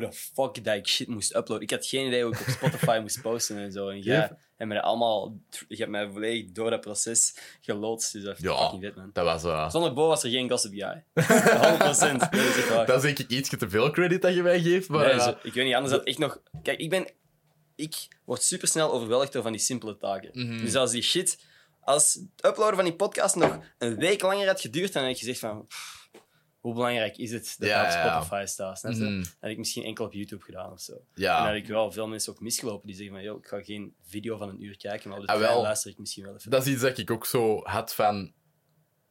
hoe 0.00 0.10
de 0.10 0.12
fuck 0.16 0.64
dat 0.64 0.76
ik 0.76 0.86
shit 0.88 1.08
moest 1.08 1.34
uploaden. 1.36 1.60
Ik 1.62 1.70
had 1.70 1.86
geen 1.86 2.06
idee 2.06 2.22
hoe 2.24 2.32
ik 2.34 2.40
op 2.40 2.46
Spotify 2.48 2.98
moest 3.02 3.22
posten 3.22 3.58
en 3.58 3.72
zo. 3.72 3.88
En 3.88 4.00
jij 4.00 4.14
Ja. 4.16 4.38
hebt 4.56 4.70
mij 4.70 4.80
allemaal... 4.80 5.38
Je 5.68 5.76
hebt 5.76 5.90
mij 5.90 6.08
volledig 6.10 6.50
door 6.52 6.70
dat 6.70 6.80
proces 6.80 7.36
geloodst. 7.60 8.12
Dus 8.12 8.22
dat 8.24 8.38
Ja. 8.40 8.56
fucking 8.58 8.82
vet, 8.82 8.96
man. 8.96 9.10
Dat 9.12 9.24
was... 9.24 9.44
eh, 9.44 9.70
Zonder 9.70 9.92
Bo 9.92 10.06
was 10.08 10.22
er 10.24 10.30
geen 10.30 10.50
Gossip 10.50 10.72
Guy. 10.72 11.04
100%. 11.24 12.68
Dat 12.68 12.86
dat 12.86 12.96
is 12.96 13.02
denk 13.02 13.18
ik 13.18 13.28
ietsje 13.30 13.56
te 13.56 13.68
veel 13.68 13.90
credit 13.90 14.22
dat 14.22 14.34
je 14.34 14.42
mij 14.42 14.60
geeft, 14.60 14.88
maar... 14.88 15.04
Nee, 15.06 15.12
eh, 15.14 15.24
zo- 15.24 15.36
ik 15.42 15.52
weet 15.52 15.64
niet, 15.64 15.74
anders 15.74 15.92
had 15.94 16.04
echt 16.04 16.18
nog... 16.18 16.40
Kijk, 16.62 16.78
ik 16.78 16.90
ben... 16.90 17.06
Ik 17.76 17.94
word 18.24 18.42
supersnel 18.42 18.92
overweldigd 18.92 19.32
door 19.32 19.42
van 19.42 19.52
die 19.52 19.60
simpele 19.60 19.96
taken. 19.96 20.30
Mhm. 20.32 20.58
Dus 20.64 20.74
als 20.74 20.90
die 20.90 21.02
shit... 21.02 21.38
Als 21.80 22.14
het 22.14 22.46
uploaden 22.46 22.74
van 22.76 22.84
die 22.84 22.94
podcast 22.94 23.34
nog 23.36 23.58
een 23.78 23.96
week 23.96 24.22
langer 24.22 24.46
had 24.46 24.60
geduurd, 24.60 24.92
dan 24.92 25.02
had 25.02 25.12
ik 25.12 25.18
gezegd 25.18 25.38
van... 25.38 25.66
pff, 25.66 25.95
hoe 26.66 26.74
belangrijk 26.74 27.16
is 27.16 27.30
het 27.30 27.54
dat 27.58 27.68
Ja, 27.68 27.82
dat 27.82 27.94
op. 27.94 28.22
Spotify 28.22 28.44
staat? 28.46 28.78
Snap 28.78 28.92
je? 28.92 28.98
Mhm. 28.98 29.18
Dat 29.18 29.36
had 29.40 29.50
ik 29.50 29.58
misschien 29.58 29.84
enkel 29.84 30.04
op 30.04 30.12
YouTube 30.12 30.44
gedaan 30.44 30.72
of 30.72 30.80
zo. 30.80 30.92
En 30.92 31.00
dan 31.14 31.30
had 31.46 31.54
ik 31.54 31.66
wel 31.66 31.92
veel 31.92 32.06
mensen 32.08 32.32
ook 32.32 32.40
misgelopen 32.40 32.86
die 32.86 32.96
zeggen 32.96 33.14
van... 33.24 33.36
Ik 33.38 33.46
ga 33.46 33.62
geen 33.62 33.94
video 34.02 34.36
van 34.36 34.48
een 34.48 34.64
uur 34.64 34.76
kijken, 34.76 35.08
maar 35.10 35.18
op 35.18 35.26
de 35.26 35.32
Ah, 35.32 35.38
wel. 35.38 35.62
luister 35.62 35.90
ik 35.90 35.98
misschien 35.98 36.24
wel 36.24 36.34
even. 36.34 36.50
Dat 36.50 36.66
is 36.66 36.72
iets 36.72 36.82
dat 36.82 36.98
ik 36.98 37.10
ook 37.10 37.26
zo 37.26 37.60
had 37.62 37.94
van... 37.94 38.32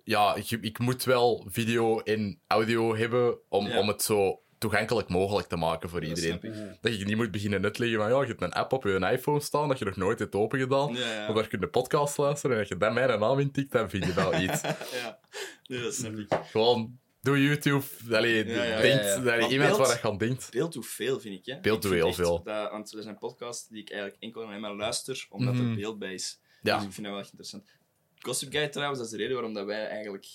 Ja, 0.04 0.36
ik, 0.36 0.50
ik 0.52 0.80
moet 0.80 1.04
wel 1.04 1.46
video 1.50 2.00
en 2.00 2.42
audio 2.48 2.96
hebben 2.96 3.38
om, 3.50 3.68
Ja. 3.68 3.80
om 3.80 3.88
het 3.88 4.02
zo 4.02 4.40
toegankelijk 4.58 5.10
mogelijk 5.10 5.48
te 5.48 5.56
maken 5.56 5.90
voor 5.90 6.02
Dat 6.02 6.10
iedereen. 6.10 6.40
ik. 6.44 6.78
Dat 6.82 6.98
je 7.00 7.06
niet 7.06 7.16
moet 7.16 7.32
beginnen 7.32 7.64
uitleggen 7.64 8.00
van 8.00 8.10
ja, 8.10 8.22
je 8.22 8.28
hebt 8.28 8.42
een 8.42 8.54
app 8.54 8.74
op 8.74 8.84
je 8.84 9.10
iPhone 9.12 9.40
staan 9.40 9.68
dat 9.68 9.80
je 9.80 9.86
nog 9.86 9.96
nooit 9.96 10.20
hebt 10.20 10.36
opengedaan. 10.36 10.94
Ja, 10.94 11.14
ja. 11.14 11.26
Maar 11.26 11.36
daar 11.36 11.48
kun 11.48 11.60
je 11.60 11.68
podcast 11.68 12.18
luisteren 12.18 12.56
en 12.56 12.60
als 12.62 12.70
je 12.70 12.78
dan 12.78 12.94
mijn 12.94 13.20
naam 13.20 13.40
intikt, 13.40 13.72
dan 13.72 13.90
vind 13.90 14.06
je 14.06 14.14
wel 14.14 14.34
iets. 14.40 14.62
ja. 15.02 15.20
Nee, 15.68 15.82
dat 15.82 15.94
snap 15.94 16.14
ik. 16.18 16.34
Gewoon, 16.52 17.00
doe 17.26 17.44
YouTube. 17.44 17.84
Allee, 18.12 18.46
Ja, 18.48 18.64
ja, 18.64 18.82
denkt, 18.82 19.04
ja, 19.04 19.10
ja. 19.14 19.18
allee, 19.34 19.50
iemand 19.50 19.70
beeld- 19.76 19.88
waar 19.88 20.00
je 20.02 20.08
aan 20.08 20.18
denkt. 20.18 20.52
Beeld 20.52 20.74
doet 20.74 20.88
veel, 20.88 21.20
vind 21.20 21.36
ik. 21.40 21.46
Hè? 21.54 21.60
Beeld 21.60 21.82
doet 21.82 21.92
heel 21.94 22.14
veel. 22.14 22.44
Dat, 22.44 22.72
want 22.72 22.94
er 22.94 23.04
zijn 23.04 23.18
podcasts 23.18 23.68
die 23.68 23.82
ik 23.82 23.90
eigenlijk 23.92 24.22
enkel 24.24 24.42
en 24.42 24.48
alleen 24.48 24.62
maar 24.62 24.76
luister, 24.76 25.26
omdat 25.30 25.54
Mhm. 25.54 25.70
er 25.70 25.76
beeld 25.76 26.00
bij 26.00 26.14
is. 26.14 26.40
Ja. 26.62 26.76
Dus 26.78 26.86
ik 26.86 26.92
vind 26.92 27.06
dat 27.06 27.16
wel 27.16 27.20
echt 27.24 27.32
interessant. 27.32 27.64
Gossip 28.20 28.52
Guy 28.52 28.68
trouwens, 28.68 29.00
dat 29.00 29.08
is 29.08 29.14
de 29.14 29.20
reden 29.20 29.34
waarom 29.36 29.54
dat 29.54 29.66
wij 29.66 29.88
eigenlijk... 29.88 30.26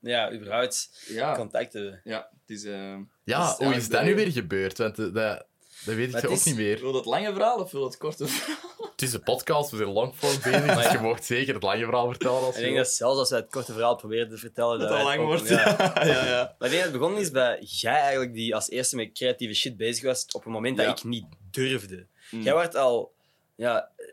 Ja, 0.00 0.32
überhaupt 0.32 1.04
Ja, 1.08 1.34
contacten. 1.36 2.00
ja 2.04 2.28
het 2.40 2.56
is... 2.56 2.64
eh, 2.64 2.96
Ja, 3.24 3.46
dat 3.46 3.60
is 3.60 3.66
hoe 3.66 3.74
is 3.74 3.88
dat 3.88 4.02
nu 4.04 4.14
weer 4.14 4.32
gebeurd? 4.32 4.78
Want 4.78 4.98
eh, 4.98 5.04
dat, 5.04 5.46
dat 5.84 5.94
weet 5.94 6.14
ik 6.14 6.24
ook 6.24 6.30
is- 6.30 6.44
niet 6.44 6.56
meer. 6.56 6.80
Wil 6.80 6.92
dat 6.92 7.06
lange 7.06 7.32
verhaal 7.32 7.58
of 7.58 7.70
wil 7.70 7.80
dat 7.80 7.96
korte 7.96 8.26
verhaal? 8.26 8.77
Het 8.98 9.08
is 9.08 9.14
een 9.14 9.22
podcast, 9.22 9.70
we 9.70 9.76
zijn 9.76 9.88
longform 9.88 10.36
bezig, 10.42 10.74
dus 10.82 10.92
je 10.92 10.98
mag 10.98 11.24
zeker 11.24 11.54
het 11.54 11.62
lange 11.62 11.84
verhaal 11.84 12.08
vertellen. 12.10 12.40
Als 12.42 12.56
Ik 12.56 12.62
denk 12.62 12.76
dat 12.76 12.88
zelfs 12.88 13.18
als 13.18 13.30
wij 13.30 13.38
het 13.38 13.50
korte 13.50 13.72
verhaal 13.72 13.96
proberen 13.96 14.28
te 14.28 14.36
vertellen... 14.36 14.78
Dat 14.78 14.88
wij 14.88 14.98
al 14.98 15.04
lang 15.04 15.20
ook- 15.20 15.26
wordt. 15.26 15.48
ja. 15.48 15.76
Ja. 16.04 16.54
Maar 16.58 16.68
ik 16.68 16.74
denk 16.74 16.82
dat 16.82 16.82
het 16.82 16.92
begonnen 16.92 17.20
is 17.20 17.30
bij 17.30 17.62
jij 17.66 18.00
eigenlijk, 18.00 18.32
die 18.34 18.54
als 18.54 18.70
eerste 18.70 18.96
met 18.96 19.12
creatieve 19.12 19.54
shit 19.54 19.76
bezig 19.76 20.04
was, 20.04 20.26
op 20.32 20.46
een 20.46 20.52
moment 20.52 20.78
Ja. 20.78 20.84
dat 20.84 20.98
ik 20.98 21.04
niet 21.04 21.24
durfde. 21.50 22.06
Mm. 22.30 22.42
Jij 22.42 22.54
werd 22.54 22.74
al... 22.76 23.12
Ja, 23.54 23.90
eh, 23.96 24.06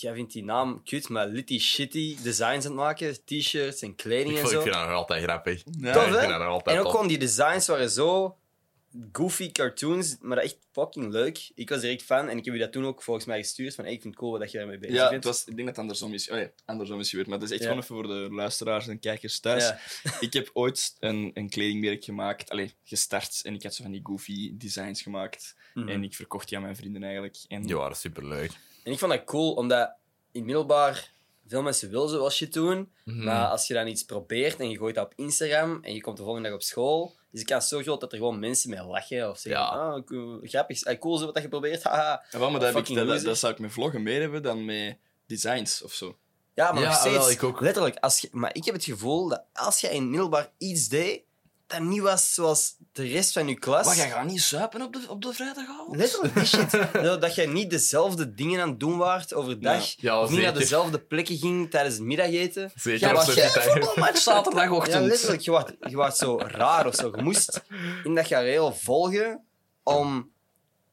jij 0.00 0.14
vindt 0.14 0.32
die 0.32 0.44
naam 0.44 0.82
cute, 0.84 1.12
maar 1.12 1.26
litty 1.26 1.58
shitty 1.58 2.16
designs 2.22 2.64
aan 2.64 2.70
het 2.72 2.80
maken. 2.80 3.24
T-shirts 3.24 3.82
en 3.82 3.94
kleding 3.94 4.30
Ik, 4.30 4.34
en 4.36 4.40
vond, 4.40 4.50
zo. 4.52 4.56
ik 4.56 4.62
vind 4.62 4.74
dat 4.74 4.84
nog 4.86 4.96
altijd 4.96 5.22
grappig. 5.22 5.62
Ja, 5.80 5.92
Tof, 5.92 6.06
ik 6.06 6.12
hè? 6.12 6.18
vind 6.18 6.30
dat 6.30 6.38
nog 6.40 6.48
altijd 6.48 6.76
En 6.76 6.82
ook 6.84 6.90
gewoon 6.90 7.06
die 7.08 7.18
designs 7.18 7.66
waren 7.66 7.90
zo 7.90 8.36
goofy 9.12 9.52
cartoons, 9.52 10.16
maar 10.20 10.38
echt 10.38 10.58
fucking 10.72 11.12
leuk. 11.12 11.50
Ik 11.54 11.68
was 11.68 11.80
direct 11.80 12.02
fan 12.02 12.28
en 12.28 12.38
ik 12.38 12.44
heb 12.44 12.54
je 12.54 12.60
dat 12.60 12.72
toen 12.72 12.86
ook 12.86 13.02
volgens 13.02 13.26
mij 13.26 13.38
gestuurd 13.38 13.74
van 13.74 13.84
hey, 13.84 13.92
ik 13.92 14.00
vind 14.02 14.14
het 14.14 14.22
cool 14.22 14.38
dat 14.38 14.50
je 14.50 14.58
daarmee 14.58 14.78
bezig 14.78 14.94
Ja, 14.96 15.02
het 15.02 15.10
bent. 15.10 15.24
was, 15.24 15.40
ik 15.40 15.46
denk 15.46 15.58
dat 15.58 15.68
het 15.68 15.78
andersom 15.78 16.12
is. 16.12 16.30
Oh 16.30 16.38
ja, 16.38 16.50
andersom 16.64 17.00
is 17.00 17.08
gebeurd. 17.10 17.28
Maar 17.28 17.38
het 17.38 17.46
is 17.46 17.52
echt 17.52 17.60
Ja. 17.62 17.66
gewoon 17.68 17.82
even 17.82 17.94
voor 17.96 18.06
de 18.28 18.34
luisteraars 18.34 18.88
en 18.88 18.98
kijkers 18.98 19.40
thuis. 19.40 19.64
Ja. 19.64 19.78
Ik 20.20 20.32
heb 20.32 20.50
ooit 20.52 20.96
een, 20.98 21.30
een 21.34 21.48
kledingmerk 21.48 22.04
gemaakt, 22.04 22.50
allee, 22.50 22.74
gestart. 22.84 23.40
En 23.42 23.54
ik 23.54 23.62
had 23.62 23.74
zo 23.74 23.82
van 23.82 23.92
die 23.92 24.00
goofy 24.04 24.56
designs 24.56 25.02
gemaakt. 25.02 25.54
Mhm. 25.74 25.88
En 25.88 26.02
ik 26.04 26.14
verkocht 26.14 26.48
die 26.48 26.56
aan 26.56 26.62
mijn 26.62 26.76
vrienden 26.76 27.02
eigenlijk. 27.02 27.36
En 27.48 27.62
Die 27.62 27.76
waren 27.76 27.96
superleuk. 27.96 28.50
En 28.84 28.92
ik 28.92 28.98
vond 28.98 29.12
dat 29.12 29.24
cool, 29.24 29.52
omdat 29.52 29.88
in 29.88 30.40
het 30.40 30.44
middelbaar 30.44 31.12
veel 31.52 31.62
mensen 31.62 31.90
willen 31.90 32.08
zo 32.08 32.18
wel 32.18 32.30
shit 32.30 32.52
doen. 32.52 32.92
Mhm. 33.04 33.24
Maar 33.24 33.46
als 33.46 33.66
je 33.66 33.74
dan 33.74 33.86
iets 33.86 34.04
probeert 34.04 34.60
en 34.60 34.70
je 34.70 34.76
gooit 34.76 34.94
dat 34.94 35.04
op 35.04 35.12
Instagram 35.16 35.78
en 35.82 35.94
je 35.94 36.00
komt 36.00 36.16
de 36.16 36.22
volgende 36.22 36.48
dag 36.48 36.56
op 36.56 36.62
school, 36.64 37.14
is 37.32 37.40
de 37.40 37.46
kans 37.46 37.68
zo 37.68 37.80
groot 37.80 38.00
dat 38.00 38.12
er 38.12 38.18
gewoon 38.18 38.38
mensen 38.38 38.70
mee 38.70 38.82
lachen 38.82 39.30
of 39.30 39.38
zeggen: 39.38 39.62
Ja. 39.62 39.68
ah, 39.68 40.04
cool, 40.04 40.40
grappig, 40.42 40.84
ah, 40.84 40.98
cool 40.98 41.18
zo 41.18 41.32
wat 41.32 41.42
je 41.42 41.48
probeert. 41.48 41.82
haha." 41.88 42.24
Ja, 42.30 42.38
maar 42.38 42.50
dat, 42.60 42.74
heb 42.74 42.86
ik, 42.88 42.94
dat, 42.94 43.06
dat, 43.06 43.22
dat 43.22 43.38
zou 43.38 43.52
ik 43.52 43.58
met 43.58 43.72
vloggen 43.72 44.02
meer 44.02 44.20
hebben 44.20 44.42
dan 44.42 44.64
met 44.64 44.96
designs 45.26 45.82
of 45.82 45.92
zo. 45.92 46.16
Ja, 46.54 46.72
maar 46.72 46.82
Ja, 46.82 46.88
nog 46.88 46.98
steeds, 46.98 47.16
wel, 47.16 47.30
ik 47.30 47.42
ook. 47.42 47.60
letterlijk. 47.60 47.96
Als 47.98 48.18
je, 48.20 48.28
maar 48.32 48.54
ik 48.54 48.64
heb 48.64 48.74
het 48.74 48.84
gevoel 48.84 49.28
dat 49.28 49.44
als 49.52 49.80
je 49.80 49.88
in 49.88 50.10
middelbaar 50.10 50.50
iets 50.58 50.88
deed 50.88 51.22
dat 51.66 51.80
niet 51.80 52.00
was 52.00 52.34
zoals 52.34 52.76
de 52.92 53.06
rest 53.06 53.32
van 53.32 53.48
je 53.48 53.58
klas. 53.58 53.86
Maar 53.86 53.96
jij 53.96 54.10
gaat 54.10 54.24
niet 54.26 54.42
zuipen 54.42 54.82
op 54.82 54.92
de, 54.92 55.04
op 55.08 55.22
de 55.22 55.32
vrijdagavond? 55.32 55.96
Letterlijk 55.96 56.34
die 56.34 56.44
shit. 56.54 56.70
Zo, 56.92 57.18
dat 57.18 57.34
je 57.34 57.46
niet 57.48 57.70
dezelfde 57.70 58.34
dingen 58.34 58.60
aan 58.60 58.68
het 58.68 58.80
doen 58.80 58.96
waart 58.98 59.34
overdag. 59.34 59.94
Ja, 59.96 60.20
of 60.22 60.30
niet 60.30 60.42
naar 60.42 60.54
dezelfde 60.54 60.98
plekken 61.00 61.36
ging 61.36 61.70
tijdens 61.70 61.94
het 61.94 62.04
middageten. 62.04 62.72
Zeker 62.74 63.08
Ja, 63.08 63.14
was 63.14 63.26
je 63.26 63.34
jij- 63.34 63.50
tijd- 63.50 63.70
Voetbalmatch 63.70 64.20
zaterdagochtend. 64.20 64.94
Ja, 65.02 65.08
letterlijk. 65.08 65.40
Je 65.42 65.50
wordt, 65.50 65.72
je 65.80 65.96
wordt 65.96 66.16
zo 66.16 66.38
raar 66.38 66.86
of 66.86 66.94
zo. 66.94 67.10
Je 67.16 67.22
moest 67.22 67.62
in 68.04 68.14
dat 68.14 68.26
gareel 68.26 68.72
volgen 68.74 69.44
om 69.82 70.30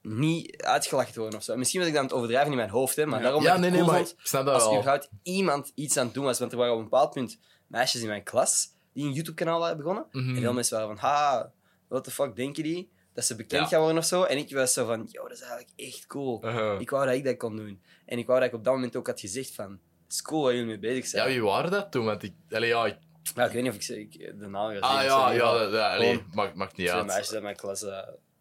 niet 0.02 0.62
uitgelachen 0.64 1.14
te 1.14 1.20
worden 1.20 1.40
of 1.40 1.46
zo. 1.46 1.56
Misschien 1.56 1.80
was 1.80 1.90
ik 1.90 1.94
dan 1.96 2.04
aan 2.04 2.10
het 2.10 2.18
overdrijven 2.18 2.52
in 2.52 2.58
mijn 2.58 2.70
hoofd, 2.70 2.96
hè, 2.96 3.06
maar 3.06 3.18
Ja. 3.18 3.24
daarom 3.24 3.44
Ja, 3.44 3.58
nee, 3.58 3.70
nee, 3.70 3.80
cool 3.80 3.92
maar 3.92 3.96
vond 4.06 4.10
ik 4.20 4.28
snap 4.28 4.46
dat 4.46 4.54
als 4.62 4.74
überhaupt 4.74 5.10
iemand 5.24 5.72
iets 5.76 5.98
aan 5.98 6.06
het 6.06 6.14
doen 6.14 6.24
was. 6.24 6.40
Want 6.40 6.52
er 6.52 6.58
waren 6.58 6.74
op 6.74 6.80
een 6.80 6.90
bepaald 6.90 7.14
punt 7.14 7.38
meisjes 7.68 8.02
in 8.02 8.08
mijn 8.08 8.24
klas 8.24 8.68
die 8.94 9.06
een 9.06 9.14
YouTube-kanaal 9.14 9.76
begonnen. 9.76 10.06
Mhm. 10.12 10.36
En 10.36 10.42
veel 10.42 10.54
mensen 10.54 10.80
waren 10.80 10.98
van, 10.98 11.10
ha, 11.10 11.52
what 11.88 12.04
the 12.04 12.12
fuck 12.12 12.36
denken 12.36 12.64
die? 12.64 12.92
Dat 13.14 13.26
ze 13.26 13.36
bekend 13.36 13.62
Ja. 13.62 13.68
gaan 13.68 13.80
worden 13.80 13.98
of 13.98 14.06
zo. 14.06 14.24
En 14.24 14.38
ik 14.38 14.54
was 14.54 14.74
zo 14.74 14.86
van, 14.86 15.08
yo, 15.12 15.22
dat 15.24 15.32
is 15.32 15.42
eigenlijk 15.42 15.72
echt 15.76 16.08
cool. 16.08 16.46
Uh-huh. 16.46 16.80
Ik 16.80 16.90
wou 16.90 17.06
dat 17.06 17.16
ik 17.16 17.24
dat 17.24 17.38
kon 17.38 17.56
doen. 17.56 17.82
En 18.06 18.18
ik 18.18 18.28
wou 18.28 18.40
dat 18.40 18.48
ik 18.50 18.56
op 18.56 18.64
dat 18.64 18.74
moment 18.74 18.96
ook 18.96 19.08
had 19.08 19.20
gezegd 19.20 19.56
van, 19.56 19.72
het 20.04 20.14
is 20.14 20.22
cool 20.22 20.44
waar 20.44 20.52
jullie 20.52 20.68
mee 20.68 20.80
bezig 20.80 21.08
zijn. 21.08 21.24
Ja, 21.24 21.30
wie 21.30 21.44
waren 21.44 21.72
dat 21.72 21.92
toen? 21.92 22.06
Want 22.06 22.24
ik... 22.24 22.34
Allee, 22.52 22.70
ja, 22.70 22.86
ik... 22.86 22.98
Ik 23.24 23.36
weet 23.36 23.54
niet 23.54 23.68
of 23.70 23.76
ik, 23.76 23.82
ze- 23.82 24.00
ik 24.00 24.18
de 24.40 24.48
naam 24.48 24.72
ga 24.72 24.80
Ah 24.80 25.04
ja, 25.04 25.32
ja, 25.32 25.58
dat, 25.58 25.72
dat, 25.72 25.82
allee, 25.82 26.24
maakt, 26.34 26.56
maakt 26.56 26.78
niet 26.78 26.90
uit. 26.90 27.06
meisjes 27.06 27.34
uit 27.34 27.44
mijn 27.44 27.56
klas, 27.56 27.84
eh, 27.84 27.90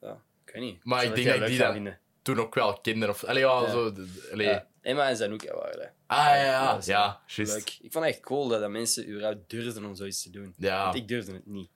ja, 0.00 0.22
ik 0.46 0.52
weet 0.52 0.62
niet. 0.62 0.84
Maar 0.84 1.04
ik 1.04 1.14
denk 1.14 1.26
dat 1.26 1.38
leuk 1.38 1.48
die 1.48 1.58
dan- 1.58 1.72
vinden. 1.72 2.00
Toen 2.22 2.38
ook 2.40 2.54
wel 2.54 2.80
kinderen 2.80 3.14
of... 3.14 3.24
Allee, 3.24 3.42
ja, 3.42 3.60
Ja. 3.60 3.70
zo... 3.70 3.92
Allee. 4.32 4.46
Ja. 4.46 4.66
Emma 4.80 5.08
en 5.08 5.16
Zanuka 5.16 5.54
waren 5.54 5.78
dat. 5.78 5.90
Ah, 6.10 6.18
ja, 6.26 6.34
ja. 6.44 6.70
dat 6.72 6.80
is 6.80 6.86
Ja, 6.86 7.20
juist. 7.26 7.52
Leuk. 7.52 7.78
Ik 7.80 7.92
vond 7.92 8.04
het 8.04 8.14
echt 8.14 8.22
cool 8.24 8.48
dat, 8.48 8.60
dat 8.60 8.70
mensen 8.70 9.08
überhaupt 9.08 9.50
durfden 9.50 9.84
om 9.84 9.94
zoiets 9.94 10.22
te 10.22 10.30
doen. 10.30 10.54
Ja. 10.56 10.82
Want 10.84 10.94
ik 10.96 11.08
durfde 11.08 11.32
het 11.32 11.46
niet. 11.46 11.70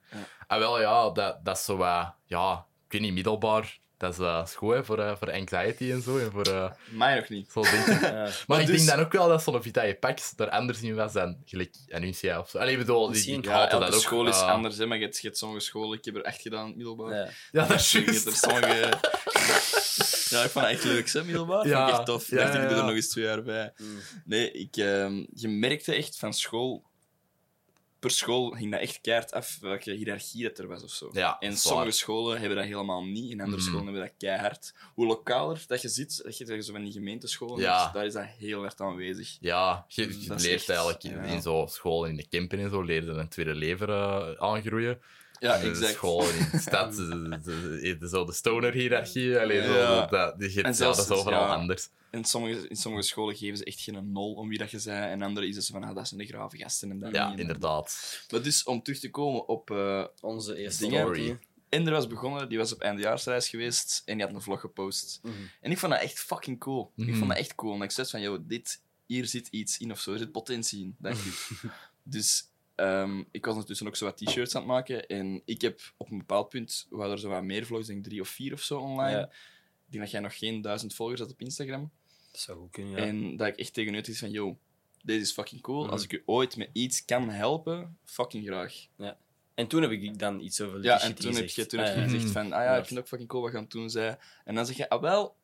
Ah, 0.47 0.59
wel, 0.59 0.81
ja, 0.81 1.09
dat, 1.09 1.45
dat 1.45 1.57
is 1.57 1.63
zo... 1.65 1.81
eh, 1.81 2.07
ja, 2.25 2.65
ik 2.85 2.91
weet 2.91 3.01
niet, 3.01 3.13
middelbaar. 3.13 3.81
Dat 3.97 4.13
is, 4.13 4.19
eh, 4.19 4.41
is 4.45 4.55
goed, 4.55 4.73
hè, 4.73 4.85
voor, 4.85 4.99
eh, 4.99 5.15
voor 5.15 5.31
anxiety 5.31 5.91
en 5.91 6.01
zo. 6.01 6.17
En 6.17 6.31
voor 6.31 6.45
eh 6.45 6.71
Mij 6.89 7.15
nog 7.15 7.29
niet. 7.29 7.51
zo 7.51 7.61
dingen. 7.61 7.99
Ja. 8.15 8.29
Maar 8.47 8.61
ik 8.61 8.67
dus- 8.67 8.75
denk 8.85 8.89
dan 8.97 9.05
ook 9.05 9.11
wel 9.11 9.27
dat 9.27 9.43
zo'n 9.43 9.61
Vitae 9.61 9.95
Pax 9.95 10.33
er 10.37 10.49
anders 10.49 10.81
in 10.81 10.95
was 10.95 11.13
dan 11.13 11.37
gelijk 11.45 11.75
Anuncia 11.89 12.39
of 12.39 12.49
zo. 12.49 12.57
Allee, 12.57 12.71
ik 12.73 12.77
bedoel, 12.79 12.99
die, 13.01 13.09
Misschien. 13.09 13.41
die 13.41 13.49
Ja, 13.51 13.67
dat 13.67 13.93
ook. 13.95 14.01
school 14.01 14.27
is 14.27 14.39
anders, 14.41 14.77
hè, 14.77 14.85
maar 14.85 14.97
je 14.97 15.03
hebt, 15.03 15.17
je 15.19 15.27
hebt 15.27 15.37
sommige 15.39 15.61
scholen. 15.61 15.97
Ik 15.97 16.05
heb 16.05 16.15
er 16.15 16.21
echt 16.21 16.41
gedaan, 16.41 16.61
in 16.61 16.67
het 16.67 16.75
middelbaar. 16.75 17.15
Ja. 17.15 17.29
Ja, 17.51 17.65
dat 17.67 17.79
is 17.79 17.91
Je 17.91 17.99
hebt 18.03 18.45
er 18.45 18.77
juist. 18.79 19.81
Ja, 20.33 20.43
ik 20.43 20.49
vond 20.49 20.65
het 20.65 20.73
echt 20.73 20.83
leuk, 20.83 21.09
hè, 21.09 21.23
middelbaar. 21.23 21.67
Ja. 21.67 21.77
Vond 21.79 21.89
ik 21.91 21.95
echt 21.97 22.05
tof. 22.05 22.29
Ja, 22.29 22.37
dacht, 22.37 22.53
ik 22.53 22.61
ja, 22.61 22.67
doe 22.67 22.77
er 22.77 22.83
nog 22.85 22.93
eens 22.95 23.09
twee 23.09 23.23
jaar 23.25 23.43
bij. 23.43 23.73
Mm. 23.77 23.99
Nee, 24.25 24.51
ik, 24.51 24.77
ehm, 24.77 25.25
je 25.33 25.47
merkte 25.47 25.95
echt 25.95 26.17
van 26.17 26.33
school... 26.33 26.83
Per 27.99 28.11
school 28.11 28.49
ging 28.49 28.71
dat 28.71 28.79
echt 28.81 29.01
keihard 29.01 29.31
af 29.31 29.57
welke 29.61 29.91
hiërarchie 29.91 30.43
dat 30.43 30.57
er 30.59 30.67
was 30.67 30.83
of 30.83 30.89
zo. 30.91 31.09
Ja, 31.13 31.37
En 31.39 31.57
sommige 31.57 31.83
waar. 31.83 31.93
scholen 31.93 32.39
hebben 32.39 32.57
dat 32.57 32.65
helemaal 32.65 33.03
niet. 33.05 33.31
En 33.31 33.39
andere 33.39 33.57
Mhm. 33.61 33.67
scholen 33.69 33.83
hebben 33.85 34.01
dat 34.03 34.13
keihard. 34.17 34.73
Hoe 34.93 35.05
lokaler 35.05 35.63
dat 35.67 35.81
je 35.81 35.87
zit, 35.89 36.21
dat 36.23 36.37
je, 36.37 36.45
dat 36.45 36.55
je 36.55 36.63
zo 36.63 36.71
van 36.73 36.83
die 36.83 36.91
gemeentescholen 36.93 37.69
hebt, 37.79 37.93
daar 37.93 38.05
is 38.05 38.13
dat 38.13 38.25
heel 38.37 38.63
erg 38.63 38.75
aanwezig. 38.77 39.37
Ja, 39.39 39.85
je, 39.87 40.21
je 40.21 40.27
Dat 40.27 40.39
is 40.39 40.45
leert 40.45 40.59
echt- 40.59 40.69
eigenlijk 40.69 41.03
in, 41.03 41.11
ja. 41.11 41.21
in 41.21 41.41
zo'n 41.41 41.69
school 41.69 42.05
in 42.05 42.15
de 42.15 42.27
camper 42.27 42.59
en 42.59 42.69
zo, 42.69 42.81
leer 42.81 43.03
je 43.03 43.09
een 43.09 43.29
tweede 43.29 43.55
lever 43.55 43.89
eh, 43.89 44.31
aangroeien. 44.37 45.01
Ja, 45.43 45.57
de 45.57 45.69
exact. 45.69 45.93
school 45.93 46.29
in 46.29 46.47
de 46.51 46.57
stad, 46.67 46.95
de, 46.95 47.39
de, 47.43 47.97
de, 47.99 48.09
zo 48.09 48.25
de 48.25 48.33
stoner-hierarchie. 48.33 49.33
Zo, 49.33 50.05
dat, 50.09 50.39
die, 50.39 50.49
En 50.49 50.69
ja, 50.69 50.73
zelfs- 50.73 50.97
dat 50.97 51.05
is 51.09 51.11
overal 51.17 51.41
ja. 51.47 51.53
anders. 51.55 51.89
In 52.11 52.23
sommige, 52.25 52.67
in 52.67 52.75
sommige 52.75 53.03
scholen 53.07 53.35
geven 53.35 53.57
ze 53.57 53.63
echt 53.63 53.79
geen 53.81 54.11
nul 54.11 54.33
om 54.33 54.49
wie 54.49 54.57
dat 54.57 54.71
je 54.71 54.79
zei. 54.79 55.11
En 55.11 55.21
andere 55.21 55.47
is 55.47 55.55
het 55.55 55.65
zo 55.65 55.73
van, 55.73 55.83
ah, 55.83 55.95
dat 55.95 56.07
zijn 56.07 56.19
de 56.19 56.25
grave 56.27 56.57
gasten. 56.57 56.91
En 56.91 56.99
dat 56.99 57.11
Ja. 57.13 57.31
En- 57.31 57.39
inderdaad. 57.39 58.23
Maar 58.31 58.41
dus, 58.41 58.63
om 58.63 58.81
terug 58.83 58.99
te 58.99 59.09
komen 59.09 59.47
op... 59.47 59.71
eh, 59.71 60.03
Onze 60.21 60.55
eerste 60.55 60.83
Dingen. 60.83 60.99
story. 61.01 61.39
Ender 61.69 61.93
was 61.93 62.07
begonnen, 62.07 62.49
die 62.49 62.57
was 62.57 62.73
op 62.73 62.81
eindejaarsreis 62.81 63.49
geweest 63.49 64.01
en 64.05 64.17
die 64.17 64.25
had 64.25 64.35
een 64.35 64.41
vlog 64.41 64.59
gepost. 64.59 65.19
Mhm. 65.23 65.33
En 65.61 65.71
ik 65.71 65.77
vond 65.77 65.91
dat 65.91 66.01
echt 66.01 66.19
fucking 66.19 66.59
cool. 66.59 66.91
Ik 66.95 67.05
Mhm. 67.07 67.17
vond 67.17 67.29
dat 67.29 67.37
echt 67.39 67.55
cool. 67.55 67.75
En 67.75 67.81
ik 67.81 67.91
zei 67.91 68.07
van, 68.07 68.21
joh, 68.21 68.39
dit, 68.47 68.81
hier 69.05 69.25
zit 69.25 69.47
iets 69.47 69.77
in 69.77 69.91
of 69.91 69.99
zo. 69.99 70.11
Er 70.11 70.17
zit 70.19 70.31
potentie 70.31 70.81
in, 70.83 70.95
denk 70.99 71.15
ik. 71.17 71.47
dus 72.03 72.47
ehm, 72.75 73.23
ik 73.31 73.43
was 73.45 73.53
ondertussen 73.53 73.87
ook 73.87 73.95
zo 73.95 74.05
wat 74.05 74.17
t-shirts 74.17 74.55
aan 74.55 74.61
het 74.61 74.71
maken. 74.71 75.07
En 75.07 75.41
ik 75.45 75.61
heb 75.61 75.79
op 75.97 76.11
een 76.11 76.17
bepaald 76.17 76.49
punt, 76.49 76.87
hadden 76.89 77.11
er 77.11 77.19
zo 77.19 77.29
wat 77.29 77.43
meer 77.43 77.65
vlogs, 77.65 77.87
denk 77.87 77.99
ik 77.99 78.05
drie 78.05 78.21
of 78.21 78.27
vier 78.27 78.53
of 78.53 78.61
zo 78.61 78.79
online. 78.79 79.17
Ja. 79.17 79.23
Ik 79.85 79.99
denk 79.99 80.03
dat 80.03 80.11
jij 80.11 80.21
nog 80.21 80.37
geen 80.37 80.61
duizend 80.61 80.93
volgers 80.93 81.19
had 81.21 81.31
op 81.31 81.41
Instagram. 81.41 81.91
Dat 82.31 82.41
zou 82.41 82.57
goed 82.59 82.71
kunnen, 82.71 82.91
ja. 82.93 82.97
En 83.07 83.35
dat 83.37 83.47
ik 83.47 83.55
echt 83.55 83.73
tegen 83.73 83.93
u 83.93 83.97
is 83.97 84.19
van, 84.19 84.31
yo, 84.31 84.57
deze 85.03 85.19
is 85.19 85.31
fucking 85.31 85.61
cool. 85.61 85.81
Mhm. 85.83 85.91
Als 85.91 86.03
ik 86.03 86.11
u 86.13 86.23
ooit 86.25 86.57
met 86.57 86.69
iets 86.73 87.05
kan 87.05 87.29
helpen, 87.29 87.97
fucking 88.05 88.45
graag. 88.45 88.87
Ja. 88.97 89.17
En 89.53 89.67
toen 89.67 89.81
heb 89.81 89.91
ik 89.91 90.19
dan 90.19 90.39
iets 90.39 90.61
over 90.61 90.83
Ja, 90.83 91.01
en 91.01 91.15
toen 91.15 91.25
heb 91.25 91.41
gezegd. 91.43 91.55
je, 91.55 91.65
toen 91.65 91.79
heb 91.79 91.95
je 91.95 92.01
Ah, 92.01 92.09
gezegd 92.09 92.31
van, 92.31 92.53
ah 92.53 92.63
ja, 92.63 92.77
ik 92.77 92.85
vind 92.85 92.99
ook 92.99 93.07
fucking 93.07 93.29
cool 93.29 93.41
wat 93.41 93.51
je 93.51 93.57
aan 93.57 93.63
het 93.63 93.71
doen 93.71 93.89
zei. 93.89 94.15
En 94.45 94.55
dan 94.55 94.65
zeg 94.65 94.77
je, 94.77 94.89
ah 94.89 95.01
wel, 95.01 95.35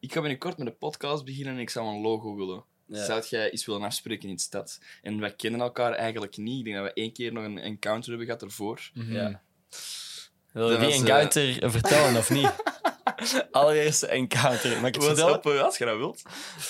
ik 0.00 0.12
ga 0.12 0.20
binnenkort 0.20 0.58
met 0.58 0.66
de 0.66 0.72
podcast 0.72 1.24
beginnen 1.24 1.54
en 1.54 1.60
ik 1.60 1.70
zou 1.70 1.86
een 1.94 2.00
logo 2.00 2.34
willen. 2.34 2.64
Ja. 2.90 3.04
Zou 3.04 3.24
jij 3.28 3.50
iets 3.50 3.66
willen 3.66 3.82
afspreken 3.82 4.28
in 4.28 4.34
de 4.34 4.40
stad? 4.40 4.80
En 5.02 5.20
wij 5.20 5.34
kennen 5.34 5.60
elkaar 5.60 5.92
eigenlijk 5.92 6.36
niet. 6.36 6.58
Ik 6.58 6.64
denk 6.64 6.76
dat 6.76 6.84
we 6.84 6.92
één 6.92 7.12
keer 7.12 7.32
nog 7.32 7.44
een 7.44 7.58
encounter 7.58 8.08
hebben 8.08 8.26
gehad 8.26 8.42
ervoor. 8.42 8.90
Ja. 8.94 9.42
Wil 10.52 10.70
je 10.70 10.78
die 10.78 10.86
was, 10.86 10.98
encounter 10.98 11.62
eh, 11.62 11.70
vertellen 11.70 12.16
of 12.16 12.30
niet? 12.30 12.52
allereerste 13.50 14.06
encounter. 14.06 14.80
Mag 14.80 14.88
ik 14.88 14.94
het 14.94 14.96
Wat 14.96 15.06
vertellen? 15.06 15.36
op, 15.36 15.46
eh, 15.46 15.62
als 15.62 15.78
je 15.78 15.84
dat 15.84 15.96
wilt. 15.96 16.22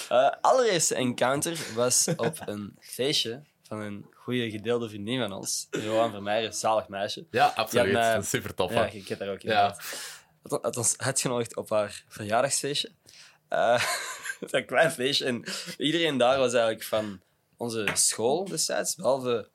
Eh, 0.09 0.31
allereerste 0.41 0.95
encounter 0.95 1.59
was 1.75 2.09
op 2.17 2.43
een 2.45 2.77
feestje 2.81 3.43
van 3.63 3.81
een 3.81 4.07
goede 4.15 4.51
gedeelde 4.51 4.89
vriendin 4.89 5.21
van 5.21 5.33
ons. 5.33 5.67
Johan 5.71 6.11
Vermeijer, 6.11 6.53
zalig 6.53 6.89
meisje. 6.89 7.27
Ja, 7.31 7.53
absoluut. 7.55 7.95
Dat 7.95 8.23
is 8.23 8.29
super 8.29 8.55
tof. 8.55 8.73
Ja, 8.73 8.83
hè. 8.83 8.89
ik 8.89 9.09
heb 9.09 9.19
daar 9.19 9.29
ook 9.29 9.43
in. 9.43 9.51
Ja. 9.51 9.77
Had, 10.43 10.63
had 10.63 10.77
ons 10.77 10.99
uitgenodigd 10.99 11.57
op 11.57 11.71
haar 11.71 12.05
verjaardagsfeestje. 12.09 12.91
Het 14.41 14.51
was 14.51 14.61
een 14.61 14.67
klein 14.67 14.91
feestje. 14.91 15.25
En 15.25 15.45
iedereen 15.79 16.17
daar 16.19 16.39
was 16.39 16.53
eigenlijk 16.53 16.85
van 16.85 17.21
onze 17.57 17.89
school 17.93 18.45
destijds, 18.45 18.95
behalve 18.95 19.49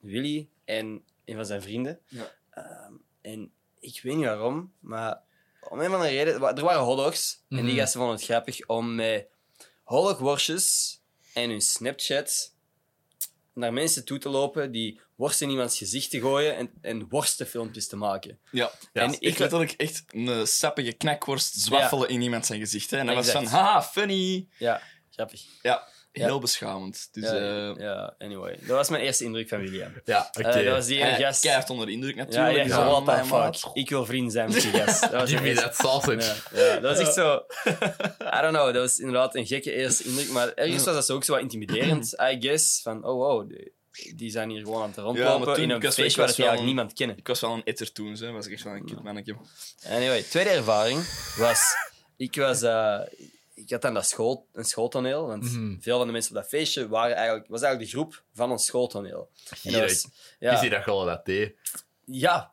Willy 0.00 0.48
en 0.64 1.04
een 1.24 1.34
van 1.34 1.46
zijn 1.46 1.62
vrienden. 1.62 2.00
Ja. 2.08 2.32
Ehm, 2.50 2.92
en 3.20 3.52
ik 3.80 4.00
weet 4.02 4.16
niet 4.16 4.24
waarom, 4.24 4.72
maar 4.80 5.22
om 5.68 5.80
een 5.80 5.86
of 5.88 5.92
andere 5.94 6.10
reden... 6.10 6.34
Er 6.56 6.64
waren 6.64 6.82
hotdogs. 6.82 7.42
En 7.48 7.56
die 7.56 7.64
Mhm. 7.64 7.76
gasten 7.76 7.98
vonden 8.00 8.16
het 8.16 8.24
grappig 8.26 8.66
om 8.66 8.94
met 8.94 9.26
hotdogworstjes 9.82 11.00
en 11.34 11.50
hun 11.50 11.60
Snapchat 11.60 12.54
naar 13.52 13.72
mensen 13.72 14.04
toe 14.04 14.18
te 14.18 14.28
lopen 14.28 14.72
die 14.72 15.00
worsten 15.16 15.46
in 15.46 15.52
iemands 15.52 15.78
gezicht 15.78 16.10
te 16.10 16.20
gooien 16.20 16.56
en, 16.56 16.70
en 16.80 17.06
worstenfilmpjes 17.08 17.88
te 17.88 17.96
maken. 17.96 18.38
Ja. 18.50 18.70
Ja, 18.92 19.02
en 19.02 19.12
ik- 19.12 19.20
ik 19.20 19.38
letterlijk 19.38 19.74
echt 19.76 20.04
een 20.06 20.46
sappige 20.46 20.92
knakworst 20.92 21.54
zwaffelen 21.60 22.08
in 22.08 22.20
iemand 22.22 22.46
zijn 22.46 22.58
gezicht. 22.60 22.90
Hè. 22.90 22.96
En 22.96 23.06
dat 23.06 23.14
was 23.14 23.30
van, 23.30 23.46
haha, 23.46 23.82
funny. 23.82 24.46
Ja, 24.58 24.80
grappig. 25.10 25.42
Ja, 25.62 25.88
heel 26.12 26.28
Ja. 26.34 26.38
beschamend. 26.38 27.08
Dus 27.12 27.24
ja, 27.24 27.34
eh 27.36 27.80
ja, 27.80 28.14
anyway. 28.18 28.56
Dat 28.60 28.76
was 28.76 28.88
mijn 28.88 29.02
eerste 29.02 29.24
indruk 29.24 29.48
van 29.48 29.58
William. 29.60 29.92
Ja, 30.04 30.30
oké. 30.38 30.48
Eh, 30.48 30.64
dat 30.64 30.74
was 30.74 30.86
die 30.86 30.98
ene 31.00 31.14
gast... 31.24 31.40
keihard 31.40 31.70
onder 31.70 31.86
de 31.86 31.92
indruk 31.92 32.14
Ja, 32.16 32.22
natuurlijk. 32.24 32.56
ja, 32.56 32.62
Dus, 32.64 32.72
zo, 32.72 32.80
eh, 32.80 33.26
what 33.28 33.58
fuck. 33.60 33.70
Ik 33.74 33.88
wil 33.88 34.04
vriend 34.06 34.32
zijn 34.32 34.50
met 34.52 34.62
die 34.62 34.70
gast. 34.80 35.00
Dat 35.00 35.10
was 35.12 35.30
Give 35.30 35.42
me 35.42 35.54
that 35.54 35.76
sausage. 35.76 36.34
Ja, 36.54 36.64
ja, 36.64 36.78
dat 36.80 36.96
was 36.96 36.98
echt 36.98 37.14
zo... 37.14 37.34
I 38.36 38.40
don't 38.40 38.54
know, 38.56 38.64
dat 38.66 38.74
was 38.82 38.98
inderdaad 38.98 39.34
een 39.34 39.46
gekke 39.46 39.72
eerste 39.72 40.04
indruk. 40.04 40.28
Maar 40.30 40.52
ergens 40.54 40.84
was 40.84 40.94
dat 40.94 41.06
zo 41.06 41.14
ook 41.14 41.24
zo 41.24 41.32
wat 41.32 41.40
intimiderend, 41.42 42.12
I 42.32 42.36
guess. 42.40 42.80
Van, 42.82 43.04
oh 43.04 43.14
wow, 43.14 43.50
die, 44.16 44.30
zijn 44.30 44.50
hier 44.50 44.60
gewoon 44.60 44.82
aan 44.82 44.86
het 44.86 44.96
Ja, 44.96 45.02
rondlopen 45.02 45.46
maar 45.46 45.54
toen- 45.54 45.64
in 45.64 45.70
een 45.70 45.76
ik 45.76 45.82
waar 46.16 46.26
dat 46.26 46.38
eigenlijk 46.38 46.62
niemand 46.62 46.92
kennen. 46.92 47.16
Ik 47.16 47.26
was 47.26 47.40
wel 47.40 47.52
een 47.54 47.64
etter 47.64 47.92
toen, 47.92 48.12
hè. 48.14 48.30
was 48.32 48.46
ik 48.46 48.52
echt 48.52 48.62
wel 48.62 48.72
een 48.74 48.84
kutmannetje. 48.86 49.36
Anyway, 49.88 50.22
tweede 50.22 50.50
ervaring 50.50 51.04
was... 51.36 51.74
Ik 52.16 52.36
was... 52.36 52.62
eh, 52.62 53.00
ik 53.54 53.70
had 53.70 53.82
dan 53.82 53.94
dat 53.94 54.06
school, 54.06 54.46
een 54.52 54.64
schooltoneel, 54.64 55.26
want 55.26 55.42
Mhm. 55.42 55.80
veel 55.80 55.96
van 55.98 56.06
de 56.06 56.12
mensen 56.12 56.30
op 56.36 56.42
dat 56.42 56.48
feestje 56.48 56.88
waren 56.88 57.16
eigenlijk, 57.16 57.48
was 57.48 57.62
eigenlijk 57.62 57.92
de 57.92 57.98
groep 57.98 58.22
van 58.34 58.50
ons 58.50 58.64
schooltoneel. 58.66 59.28
Was- 59.50 59.62
Ja. 59.62 59.80
ja, 60.38 60.52
Is 60.52 60.60
hij 60.60 60.68
dat 60.68 60.82
gewoon 60.82 61.06
dat 61.06 61.24
deed? 61.24 61.54
ja, 62.04 62.52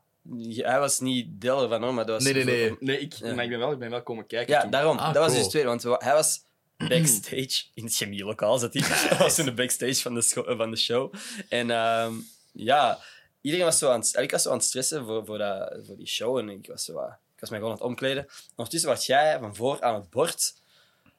hij 0.55 0.79
was 0.79 0.99
niet 0.99 1.41
deel 1.41 1.61
ervan, 1.63 1.83
hoor, 1.83 1.93
maar 1.93 2.05
dat 2.05 2.15
was... 2.23 2.23
Nee, 2.33 2.43
nee, 2.43 2.55
nee. 2.69 2.75
Nee, 2.79 2.99
ik, 2.99 3.13
Ja. 3.13 3.33
maar 3.33 3.43
ik 3.43 3.49
ben 3.49 3.59
wel, 3.59 3.71
ik 3.71 3.79
ben 3.79 3.89
wel 3.89 4.03
komen 4.03 4.25
kijken 4.27 4.53
Ja, 4.53 4.61
toen. 4.61 4.71
daarom. 4.71 4.97
Ah, 4.97 5.13
dat 5.13 5.23
was 5.23 5.31
dus 5.31 5.41
het 5.41 5.49
tweede, 5.49 5.69
want 5.69 5.83
hij 5.83 6.13
was 6.13 6.41
backstage 6.87 7.63
in 7.73 7.83
het 7.83 7.95
chemielokaal. 7.95 8.57
Zat 8.57 8.73
hij. 8.73 9.09
Dat 9.09 9.17
was 9.27 9.39
in 9.39 9.45
de 9.45 9.53
backstage 9.53 9.95
van 10.01 10.13
de, 10.13 10.21
scho- 10.21 10.55
van 10.55 10.71
de 10.71 10.77
show. 10.77 11.13
En 11.49 11.71
ehm, 11.71 12.13
ja, 12.51 12.99
iedereen 13.41 13.65
was 13.65 13.77
zo 13.77 13.89
aan 13.89 13.99
het, 13.99 14.15
ik 14.19 14.31
was 14.31 14.41
zo 14.41 14.49
aan 14.49 14.57
het 14.57 14.65
stressen 14.65 15.05
voor, 15.05 15.25
voor, 15.25 15.37
dat, 15.37 15.79
voor 15.85 15.97
die 15.97 16.07
show. 16.07 16.37
En 16.37 16.49
ik 16.49 16.67
was, 16.67 16.83
zo, 16.85 16.99
ik 17.01 17.39
was 17.39 17.49
mij 17.49 17.59
gewoon 17.59 17.73
aan 17.73 17.79
het 17.79 17.87
omkleden. 17.87 18.27
Ondertussen 18.55 18.89
was 18.89 19.05
jij 19.05 19.39
van 19.39 19.55
voor 19.55 19.81
aan 19.81 19.95
het 19.95 20.09
bord 20.09 20.53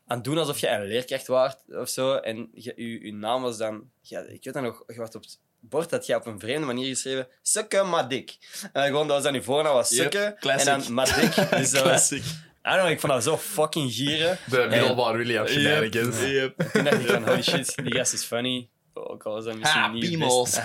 aan 0.07 0.17
het 0.17 0.25
doen 0.25 0.39
alsof 0.39 0.59
je 0.59 0.69
een 0.69 0.87
leerkracht 0.87 1.27
was 1.27 1.55
of 1.69 1.89
zo. 1.89 2.15
En 2.15 2.51
je, 2.55 2.73
je, 2.77 3.05
je 3.05 3.13
naam 3.13 3.43
was 3.43 3.57
dan... 3.57 3.91
Ja, 4.01 4.21
ik 4.21 4.45
weet 4.45 4.55
dat 4.55 4.63
nog, 4.63 4.83
je 4.87 4.95
was 4.95 5.15
op 5.15 5.23
het 5.23 5.39
bord 5.61 5.91
dat 5.91 6.07
je 6.07 6.15
op 6.15 6.27
een 6.27 6.41
vreemde 6.41 6.67
manier 6.67 6.87
geschreven 6.87 7.29
Sukke 7.43 7.83
Madik. 7.83 8.37
En 8.73 8.87
gewoon, 8.87 9.07
dat 9.07 9.17
was 9.17 9.25
dan 9.25 9.35
je 9.35 9.43
voornaam 9.43 9.73
was 9.73 9.95
Sukke. 9.95 10.37
en 10.41 10.65
dan 10.65 10.93
Madik. 10.93 11.35
Dus 11.59 11.71
dat 11.71 11.83
was, 11.83 12.09
Classic. 12.09 12.25
I 12.67 12.71
don't 12.71 12.81
know, 12.81 12.91
ik 12.91 13.01
vond 13.01 13.13
dat 13.13 13.23
zo 13.23 13.37
fucking 13.39 13.93
gieren. 13.93 14.39
De 14.47 14.67
middelbare 14.71 15.17
William 15.17 15.47
shenanigans. 15.47 16.21
Yep, 16.21 16.31
yep. 16.59 16.71
Toen 16.71 16.85
dacht 16.85 17.01
ik 17.01 17.07
van, 17.09 17.25
holy 17.29 17.43
shit, 17.43 17.75
die 17.83 17.95
gast 17.95 18.13
is 18.13 18.25
funny. 18.25 18.69
Ook 18.95 19.23
al 19.25 19.39
is 19.39 19.45
dat 19.45 19.57
misschien 19.59 19.81
Ha, 19.81 19.89
niet 19.93 20.05
piemels. 20.09 20.55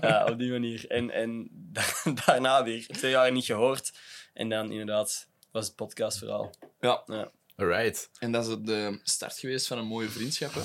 Ja, 0.00 0.26
op 0.30 0.38
die 0.38 0.50
manier. 0.50 0.84
En, 0.90 1.10
en 1.10 1.48
da- 1.52 1.82
daarna 2.26 2.64
weer 2.64 2.86
twee 2.86 3.10
jaar 3.10 3.32
niet 3.32 3.44
gehoord. 3.44 3.92
En 4.34 4.48
dan 4.48 4.70
inderdaad 4.70 5.28
was 5.52 5.66
het 5.66 5.76
podcastverhaal. 5.76 6.54
Ja, 6.80 7.02
Ja. 7.06 7.30
Alright. 7.56 8.10
en 8.18 8.32
dat 8.32 8.46
is 8.46 8.56
de 8.60 9.00
start 9.02 9.38
geweest 9.38 9.66
van 9.66 9.78
een 9.78 9.86
mooie 9.86 10.08
vriendschap. 10.08 10.54
Hè? 10.54 10.60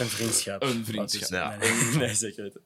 Een 0.00 0.06
vriendschap. 0.08 0.62
Een 0.62 0.84
vriendschap. 0.84 1.28
Ja. 1.30 1.56
Nee, 1.56 1.70
nee, 1.72 1.96
nee, 1.96 2.14
zeker 2.14 2.42
weten. 2.42 2.60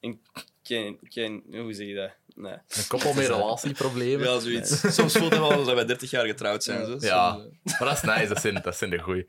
En 0.00 0.20
geen, 0.66 0.98
geen, 1.02 1.44
hoe 1.50 1.72
zeg 1.72 1.86
je 1.86 1.94
dat? 1.94 2.10
Nee. 2.34 2.52
Een 2.52 2.86
koppel 2.88 3.12
met 3.14 3.26
relatieproblemen. 3.26 4.26
Ja, 4.26 4.38
zoiets. 4.38 4.94
Soms 4.94 5.12
voelt 5.16 5.30
het 5.30 5.38
wel 5.40 5.52
alsof 5.52 5.74
wij 5.74 5.84
30 5.84 6.10
jaar 6.10 6.26
getrouwd 6.26 6.64
zijn. 6.64 6.86
Zo. 6.86 6.96
Ja. 7.06 7.32
Soms, 7.32 7.44
eh, 7.64 7.78
Maar 7.80 7.88
dat 7.88 7.96
is 7.96 8.02
nice, 8.02 8.26
dat 8.28 8.40
zijn, 8.40 8.60
dat 8.62 8.76
zijn 8.76 8.90
de 8.90 8.98
goeie. 8.98 9.26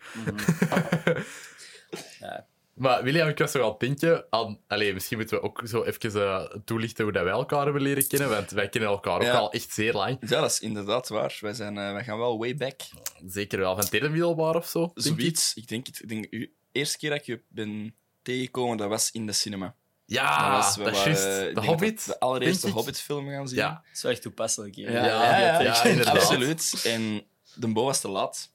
Ja. 2.19 2.45
Maar 2.73 3.03
William, 3.03 3.27
ik 3.27 3.37
was 3.37 3.51
denken 3.79 4.25
aan... 4.29 4.59
Allee, 4.67 4.93
misschien 4.93 5.17
moeten 5.17 5.37
we 5.37 5.43
ook 5.43 5.61
zo 5.65 5.83
even 5.83 6.13
eh, 6.21 6.43
toelichten 6.65 7.03
hoe 7.03 7.13
dat 7.13 7.23
wij 7.23 7.31
elkaar 7.31 7.63
hebben 7.63 7.81
leren 7.81 8.07
kennen, 8.07 8.29
want 8.29 8.51
wij 8.51 8.69
kennen 8.69 8.89
elkaar 8.89 9.15
ook 9.15 9.21
Ja. 9.21 9.37
al 9.37 9.51
echt 9.51 9.73
zeer 9.73 9.93
lang. 9.93 10.17
Ja, 10.19 10.41
dat 10.41 10.51
is 10.51 10.59
inderdaad 10.59 11.07
waar. 11.07 11.37
Wij, 11.41 11.53
zijn, 11.53 11.77
eh, 11.77 11.91
wij 11.93 12.03
gaan 12.03 12.17
wel 12.17 12.37
way 12.37 12.55
back. 12.55 12.81
Zeker 13.27 13.59
wel 13.59 13.73
van 13.73 13.81
het 13.83 13.91
derde 13.91 14.09
middelbaar 14.09 14.55
of 14.55 14.67
zo. 14.67 14.91
Zoiets. 14.93 15.53
Ik 15.53 15.67
denk, 15.67 15.87
het- 15.87 16.01
ik 16.01 16.09
denk, 16.09 16.31
de 16.31 16.49
eerste 16.71 16.97
keer 16.97 17.09
dat 17.09 17.19
ik 17.19 17.25
je 17.25 17.41
ben 17.47 17.95
tegengekomen, 18.21 18.77
dat 18.77 18.89
was 18.89 19.11
in 19.11 19.25
de 19.25 19.31
cinema. 19.33 19.75
Ja, 20.09 20.55
dat 20.61 20.77
is 20.95 21.03
juist. 21.03 21.47
ik 21.47 21.55
De 21.55 21.61
Hobbit. 21.61 22.05
De 22.05 22.19
allereerste. 22.19 22.69
Hobbit-film 22.69 23.29
gaan 23.29 23.47
zien. 23.47 23.57
Ja. 23.57 23.69
Dat 23.69 23.81
is 23.93 24.01
wel 24.01 24.11
echt 24.11 24.21
toepasselijk 24.21 24.75
hier. 24.75 24.91
Ja, 24.91 25.05
Ja, 25.05 25.37
ja, 25.39 25.39
ja, 25.39 25.61
ja, 25.61 25.83
inderdaad. 25.83 26.15
absoluut. 26.15 26.81
En 26.85 27.23
de 27.55 27.67
Bo 27.67 27.83
was 27.83 28.01
te 28.01 28.07
laat. 28.09 28.51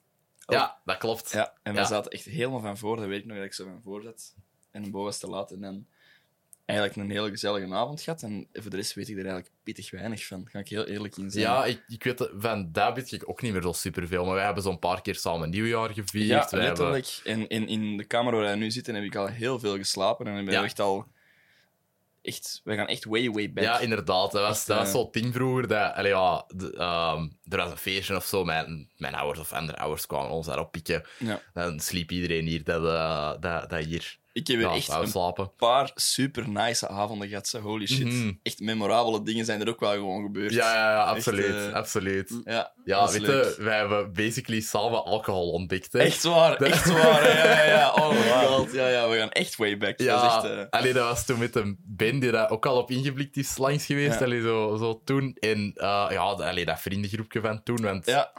Ja, 0.47 0.79
dat 0.85 0.97
klopt. 0.97 1.33
Ja, 1.33 1.53
en 1.63 1.73
we 1.73 1.79
Ja. 1.79 1.85
zaten 1.87 2.11
echt 2.11 2.25
helemaal 2.25 2.61
van 2.61 2.79
voor. 2.79 2.97
Dat 2.97 3.07
weet 3.07 3.19
ik 3.21 3.27
nog 3.27 3.37
dat 3.37 3.47
ik 3.47 3.53
zo 3.55 3.65
van 3.65 3.81
voor 3.85 4.03
zat. 4.03 4.35
En 4.71 4.83
de 4.83 4.91
Bo 4.91 5.03
was 5.05 5.19
te 5.19 5.27
laat. 5.29 5.51
En 5.51 5.61
dan 5.61 5.87
eigenlijk 6.65 6.99
een 7.01 7.11
hele 7.11 7.31
gezellige 7.31 7.75
avond 7.75 8.01
gehad. 8.01 8.23
En 8.23 8.49
voor 8.53 8.71
de 8.71 8.77
rest 8.77 8.95
weet 8.95 9.09
ik 9.09 9.17
er 9.17 9.25
eigenlijk 9.25 9.55
pittig 9.63 9.91
weinig 9.91 10.27
van. 10.27 10.47
Ga 10.51 10.59
ik 10.59 10.69
heel 10.69 10.85
eerlijk 10.87 11.17
in 11.17 11.31
zijn. 11.31 11.45
Ja, 11.45 11.65
ik, 11.65 11.83
ik 11.89 12.05
weet 12.05 12.31
van 12.39 12.69
daar 12.73 12.95
weet 12.95 13.13
ik 13.13 13.29
ook 13.29 13.43
niet 13.43 13.53
meer 13.53 13.63
zo 13.63 13.73
superveel. 13.73 14.25
Maar 14.25 14.35
wij 14.35 14.45
hebben 14.45 14.63
zo'n 14.63 14.79
paar 14.79 15.03
keer 15.03 15.15
samen 15.15 15.51
nieuwjaar 15.51 15.91
gevierd. 15.91 16.27
Ja, 16.27 16.49
wij 16.51 16.65
hebben- 16.65 16.91
letterlijk. 16.91 17.21
En 17.25 17.49
in, 17.49 17.69
in 17.69 17.97
de 17.97 18.05
kamer 18.05 18.33
waar 18.33 18.43
wij 18.43 18.55
nu 18.55 18.71
zitten 18.71 18.95
heb 18.95 19.05
ik 19.05 19.15
al 19.17 19.27
heel 19.27 19.59
veel 19.59 19.77
geslapen. 19.77 20.27
En 20.27 20.39
ik 20.39 20.45
ben 20.45 20.55
Ja. 20.55 20.65
echt 20.65 20.81
al... 20.81 21.07
Echt, 22.23 22.61
wij 22.65 22.77
gaan 22.77 22.87
echt 22.87 23.05
way, 23.05 23.31
way 23.31 23.53
back. 23.53 23.65
Ja, 23.65 23.79
inderdaad. 23.79 24.33
Dat 24.33 24.43
was, 24.43 24.59
Echt, 24.59 24.67
dat 24.67 24.77
was 24.79 24.87
eh, 24.87 24.93
zo'n 24.93 25.09
ding 25.11 25.35
vroeger. 25.35 25.69
Dat, 25.69 25.95
allee, 25.95 26.13
ja, 26.13 26.47
ehm, 26.75 27.29
er 27.49 27.57
was 27.57 27.71
een 27.71 27.77
feestje 27.77 28.17
of 28.17 28.25
zo. 28.25 28.45
Mijn, 28.45 28.91
mijn 28.97 29.15
ouders 29.15 29.41
of 29.41 29.53
andere 29.53 29.79
ouders 29.79 30.07
kwamen 30.07 30.31
ons 30.31 30.47
daarop 30.47 30.73
pikken. 30.73 31.03
Ja. 31.19 31.41
Dan 31.53 31.81
sliep 31.81 32.11
iedereen 32.11 32.47
hier 32.47 32.65
dat, 32.65 32.85
eh, 32.85 33.31
dat, 33.41 33.71
dat 33.71 33.85
hier 33.85 34.19
Ik 34.35 34.47
heb 34.47 34.61
ja, 34.61 34.75
echt 34.75 34.89
een 34.93 35.07
slapen. 35.09 35.51
paar 35.57 35.91
super 35.95 36.49
nice 36.49 36.89
avonden 36.89 37.29
gehad. 37.29 37.49
zo. 37.49 37.61
Holy 37.61 37.87
shit. 37.87 38.05
Mhm. 38.07 38.33
Echt 38.43 38.61
memorabele 38.61 39.23
dingen 39.23 39.45
zijn 39.45 39.61
er 39.61 39.69
ook 39.69 39.81
wel 39.81 39.93
gewoon 39.93 40.23
gebeurd. 40.23 40.53
Ja, 40.53 40.75
ja, 40.75 40.91
ja, 40.91 41.01
Echt, 41.07 41.17
absoluut. 41.17 41.55
eh, 41.55 41.73
absoluut. 41.73 42.41
Ja, 42.45 42.73
Ja, 42.85 43.01
dat 43.01 43.09
is 43.15 43.19
weet 43.19 43.27
leuk. 43.29 43.57
je, 43.57 43.63
wij 43.63 43.77
hebben 43.79 44.13
basically 44.13 44.61
samen 44.61 45.05
alcohol 45.05 45.51
ontdekt. 45.51 45.93
Hè. 45.93 45.99
Echt 45.99 46.23
waar, 46.23 46.57
echt 46.57 46.89
waar. 46.93 47.29
Ja, 47.37 47.45
ja, 47.45 47.65
ja. 47.65 47.93
Oh 47.95 48.11
my 48.41 48.47
god. 48.47 48.73
Ja, 48.73 48.89
ja, 48.89 49.09
we 49.09 49.17
gaan 49.19 49.31
echt 49.31 49.57
way 49.57 49.77
back. 49.79 49.99
Ja, 50.01 50.23
Dat 50.33 50.45
is 50.45 50.51
echt, 50.51 50.59
eh, 50.59 50.65
allee, 50.71 50.93
dat 50.93 51.09
was 51.09 51.27
toen 51.27 51.39
met 51.39 51.57
een 51.57 51.79
Ben 51.87 52.19
die 52.19 52.31
daar 52.31 52.51
ook 52.51 52.67
al 52.67 52.77
op 52.77 52.91
ingeblikt 52.91 53.37
is 53.37 53.57
langs 53.59 53.87
geweest. 53.87 54.19
Ja. 54.19 54.25
Allee, 54.25 54.41
zo, 54.41 54.77
zo 54.77 55.01
toen. 55.05 55.37
En 55.41 55.73
eh, 55.75 56.07
ja, 56.11 56.21
allee, 56.21 56.65
dat 56.65 56.81
vriendengroepje 56.81 57.41
van 57.41 57.63
toen. 57.63 57.83
Want 57.83 58.07
ja, 58.07 58.33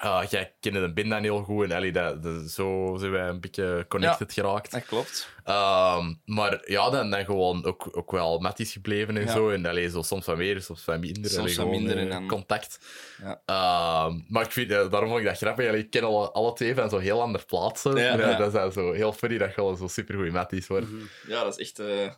eh, 0.00 0.22
jij 0.30 0.54
kende 0.60 0.80
de 0.80 0.92
Ben 0.92 1.08
dan 1.08 1.22
heel 1.22 1.42
goed. 1.42 1.64
En 1.64 1.72
allee, 1.76 1.92
dat, 1.92 2.22
dat- 2.22 2.50
zo 2.50 2.96
zijn 2.98 3.10
wij 3.10 3.28
een 3.28 3.40
beetje 3.40 3.84
connected 3.88 4.32
geraakt. 4.32 4.70
dat 4.70 4.84
klopt. 4.86 5.28
Ehm, 5.44 6.14
maar 6.24 6.62
ja, 6.64 6.90
dan, 6.90 7.10
dan 7.10 7.24
gewoon 7.24 7.64
ook, 7.64 7.88
ook 7.96 8.10
wel 8.10 8.38
matties 8.38 8.72
gebleven 8.72 9.16
en 9.16 9.22
Ja. 9.24 9.32
zo. 9.32 9.50
En 9.50 9.66
allee, 9.66 9.90
zo 9.90 10.02
soms 10.02 10.26
wat 10.26 10.36
meer, 10.36 10.62
soms 10.62 10.84
wat 10.84 11.00
minder. 11.00 11.30
Soms 11.30 11.54
gewoon, 11.54 11.70
minder 11.70 11.96
eh, 11.96 12.02
en 12.02 12.08
dan- 12.08 12.26
Contact. 12.28 12.78
Ja. 13.22 13.40
Ehm, 13.46 14.18
maar 14.28 14.44
ik 14.44 14.50
vind, 14.52 14.70
eh, 14.70 14.90
daarom 14.90 15.08
vond 15.08 15.20
ik 15.20 15.26
dat 15.26 15.36
grappig. 15.36 15.68
Allee, 15.68 15.80
ik 15.80 15.90
ken 15.90 16.04
alle, 16.04 16.30
alle 16.30 16.52
twee 16.52 16.74
van 16.74 16.90
zo 16.90 16.98
heel 16.98 17.20
andere 17.22 17.44
plaatsen. 17.44 17.96
Ja, 17.96 18.12
eh, 18.12 18.18
ja. 18.30 18.36
Dat 18.36 18.46
is 18.46 18.52
dan 18.52 18.72
zo 18.72 18.92
heel 18.92 19.12
funny 19.12 19.38
dat 19.38 19.54
je 19.54 19.60
al 19.60 19.74
zo 19.76 19.86
supergoeie 19.88 20.32
matties 20.32 20.66
wordt. 20.66 20.86
Ja, 21.26 21.44
dat 21.44 21.58
is 21.58 21.66
echt... 21.68 21.78
eh, 21.78 22.12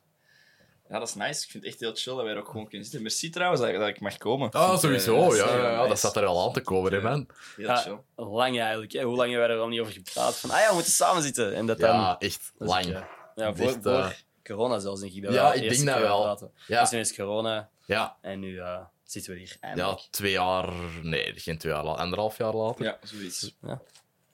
Ja, 0.92 0.98
dat 0.98 1.08
is 1.08 1.14
nice. 1.14 1.44
Ik 1.44 1.50
vind 1.50 1.64
het 1.64 1.72
echt 1.72 1.80
heel 1.80 1.94
chill 1.94 2.14
dat 2.14 2.22
wij 2.24 2.32
er 2.32 2.38
ook 2.38 2.46
gewoon 2.48 2.62
kunnen 2.68 2.82
zitten. 2.82 3.02
Merci 3.02 3.30
trouwens 3.30 3.60
dat, 3.62 3.72
dat 3.74 3.88
ik 3.88 4.00
mag 4.00 4.16
komen. 4.16 4.50
Ah, 4.50 4.68
vind, 4.78 4.80
sowieso. 5.02 5.34
ja, 5.36 5.56
ja, 5.56 5.70
ja, 5.70 5.76
nice. 5.76 5.88
dat 5.88 5.98
zat 5.98 6.16
er 6.16 6.24
al 6.24 6.46
aan 6.46 6.52
te 6.52 6.60
komen, 6.60 6.92
hè, 6.92 7.00
man. 7.00 7.28
Heel 7.56 7.66
Ja, 7.66 7.76
chill. 7.76 7.98
lang 8.16 8.60
eigenlijk. 8.60 8.92
Hè. 8.92 9.02
Hoe 9.02 9.16
lang 9.16 9.30
hebben 9.30 9.48
wij 9.48 9.56
er 9.56 9.62
al 9.62 9.68
niet 9.68 9.80
over 9.80 9.92
gepraat? 9.92 10.36
Van, 10.38 10.50
ah 10.50 10.58
ja, 10.60 10.68
we 10.68 10.74
moeten 10.74 10.92
samen 10.92 11.22
zitten. 11.22 11.54
En 11.54 11.66
dat 11.66 11.78
dan... 11.78 11.94
Ja, 11.96 12.18
echt 12.18 12.52
dat 12.58 12.68
is 12.68 12.74
lang. 12.74 12.86
ja. 12.86 13.08
Ja, 13.34 13.54
voor, 13.54 13.66
echt, 13.66 13.86
eh, 13.86 14.08
corona 14.44 14.78
zelfs, 14.78 15.00
denk 15.00 15.12
ik. 15.12 15.22
Dat 15.22 15.34
Ja, 15.34 15.50
we 15.52 15.56
ik 15.64 15.70
denk 15.74 15.86
dat 15.86 15.98
wel. 15.98 16.22
praten. 16.22 16.50
Ja. 16.66 16.80
Dus 16.80 16.90
nu 16.90 16.98
is 16.98 17.14
corona 17.16 17.70
Ja, 17.86 18.16
en 18.20 18.40
nu 18.40 18.58
eh, 18.58 18.80
zitten 19.04 19.32
we 19.32 19.38
hier 19.38 19.56
ja, 19.60 19.68
eindelijk. 19.68 20.00
twee 20.10 20.32
jaar... 20.32 20.72
Nee, 21.02 21.32
geen 21.36 21.58
twee 21.58 21.72
jaar 21.72 21.84
later. 21.84 22.00
Anderhalf 22.02 22.38
jaar 22.38 22.54
later. 22.54 22.84
Ja, 22.84 22.98
zoiets. 23.02 23.56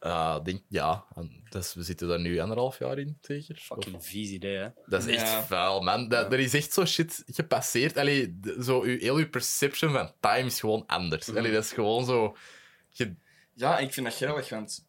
Eh, 0.00 0.42
denk, 0.42 0.62
ja, 0.68 1.04
en 1.14 1.42
dus 1.48 1.74
we 1.74 1.82
zitten 1.82 2.08
daar 2.08 2.20
nu 2.20 2.38
anderhalf 2.38 2.78
jaar 2.78 2.98
in, 2.98 3.18
zeker? 3.20 3.54
Of- 3.54 3.62
Fucking 3.64 4.04
vies 4.04 4.30
idee, 4.30 4.56
hè. 4.56 4.68
Dat 4.86 5.04
is 5.06 5.14
echt 5.14 5.26
Ja. 5.26 5.44
vuil, 5.44 5.80
man. 5.80 6.08
Dat, 6.08 6.32
Er 6.32 6.38
is 6.38 6.54
echt 6.54 6.72
zo 6.72 6.84
shit 6.84 7.22
gepasseerd. 7.26 7.96
Allee, 7.96 8.38
zo, 8.60 8.82
uw, 8.82 8.98
heel 8.98 9.16
uw 9.16 9.28
perception 9.28 9.92
van 9.92 10.12
time 10.20 10.46
is 10.46 10.60
gewoon 10.60 10.86
anders. 10.86 11.28
Allee, 11.34 11.52
dat 11.52 11.64
is 11.64 11.72
gewoon 11.72 12.04
zo... 12.04 12.36
Je, 12.90 13.14
Ja, 13.54 13.78
ik 13.78 13.92
vind 13.92 14.06
dat 14.06 14.14
grappig, 14.16 14.48
want 14.48 14.86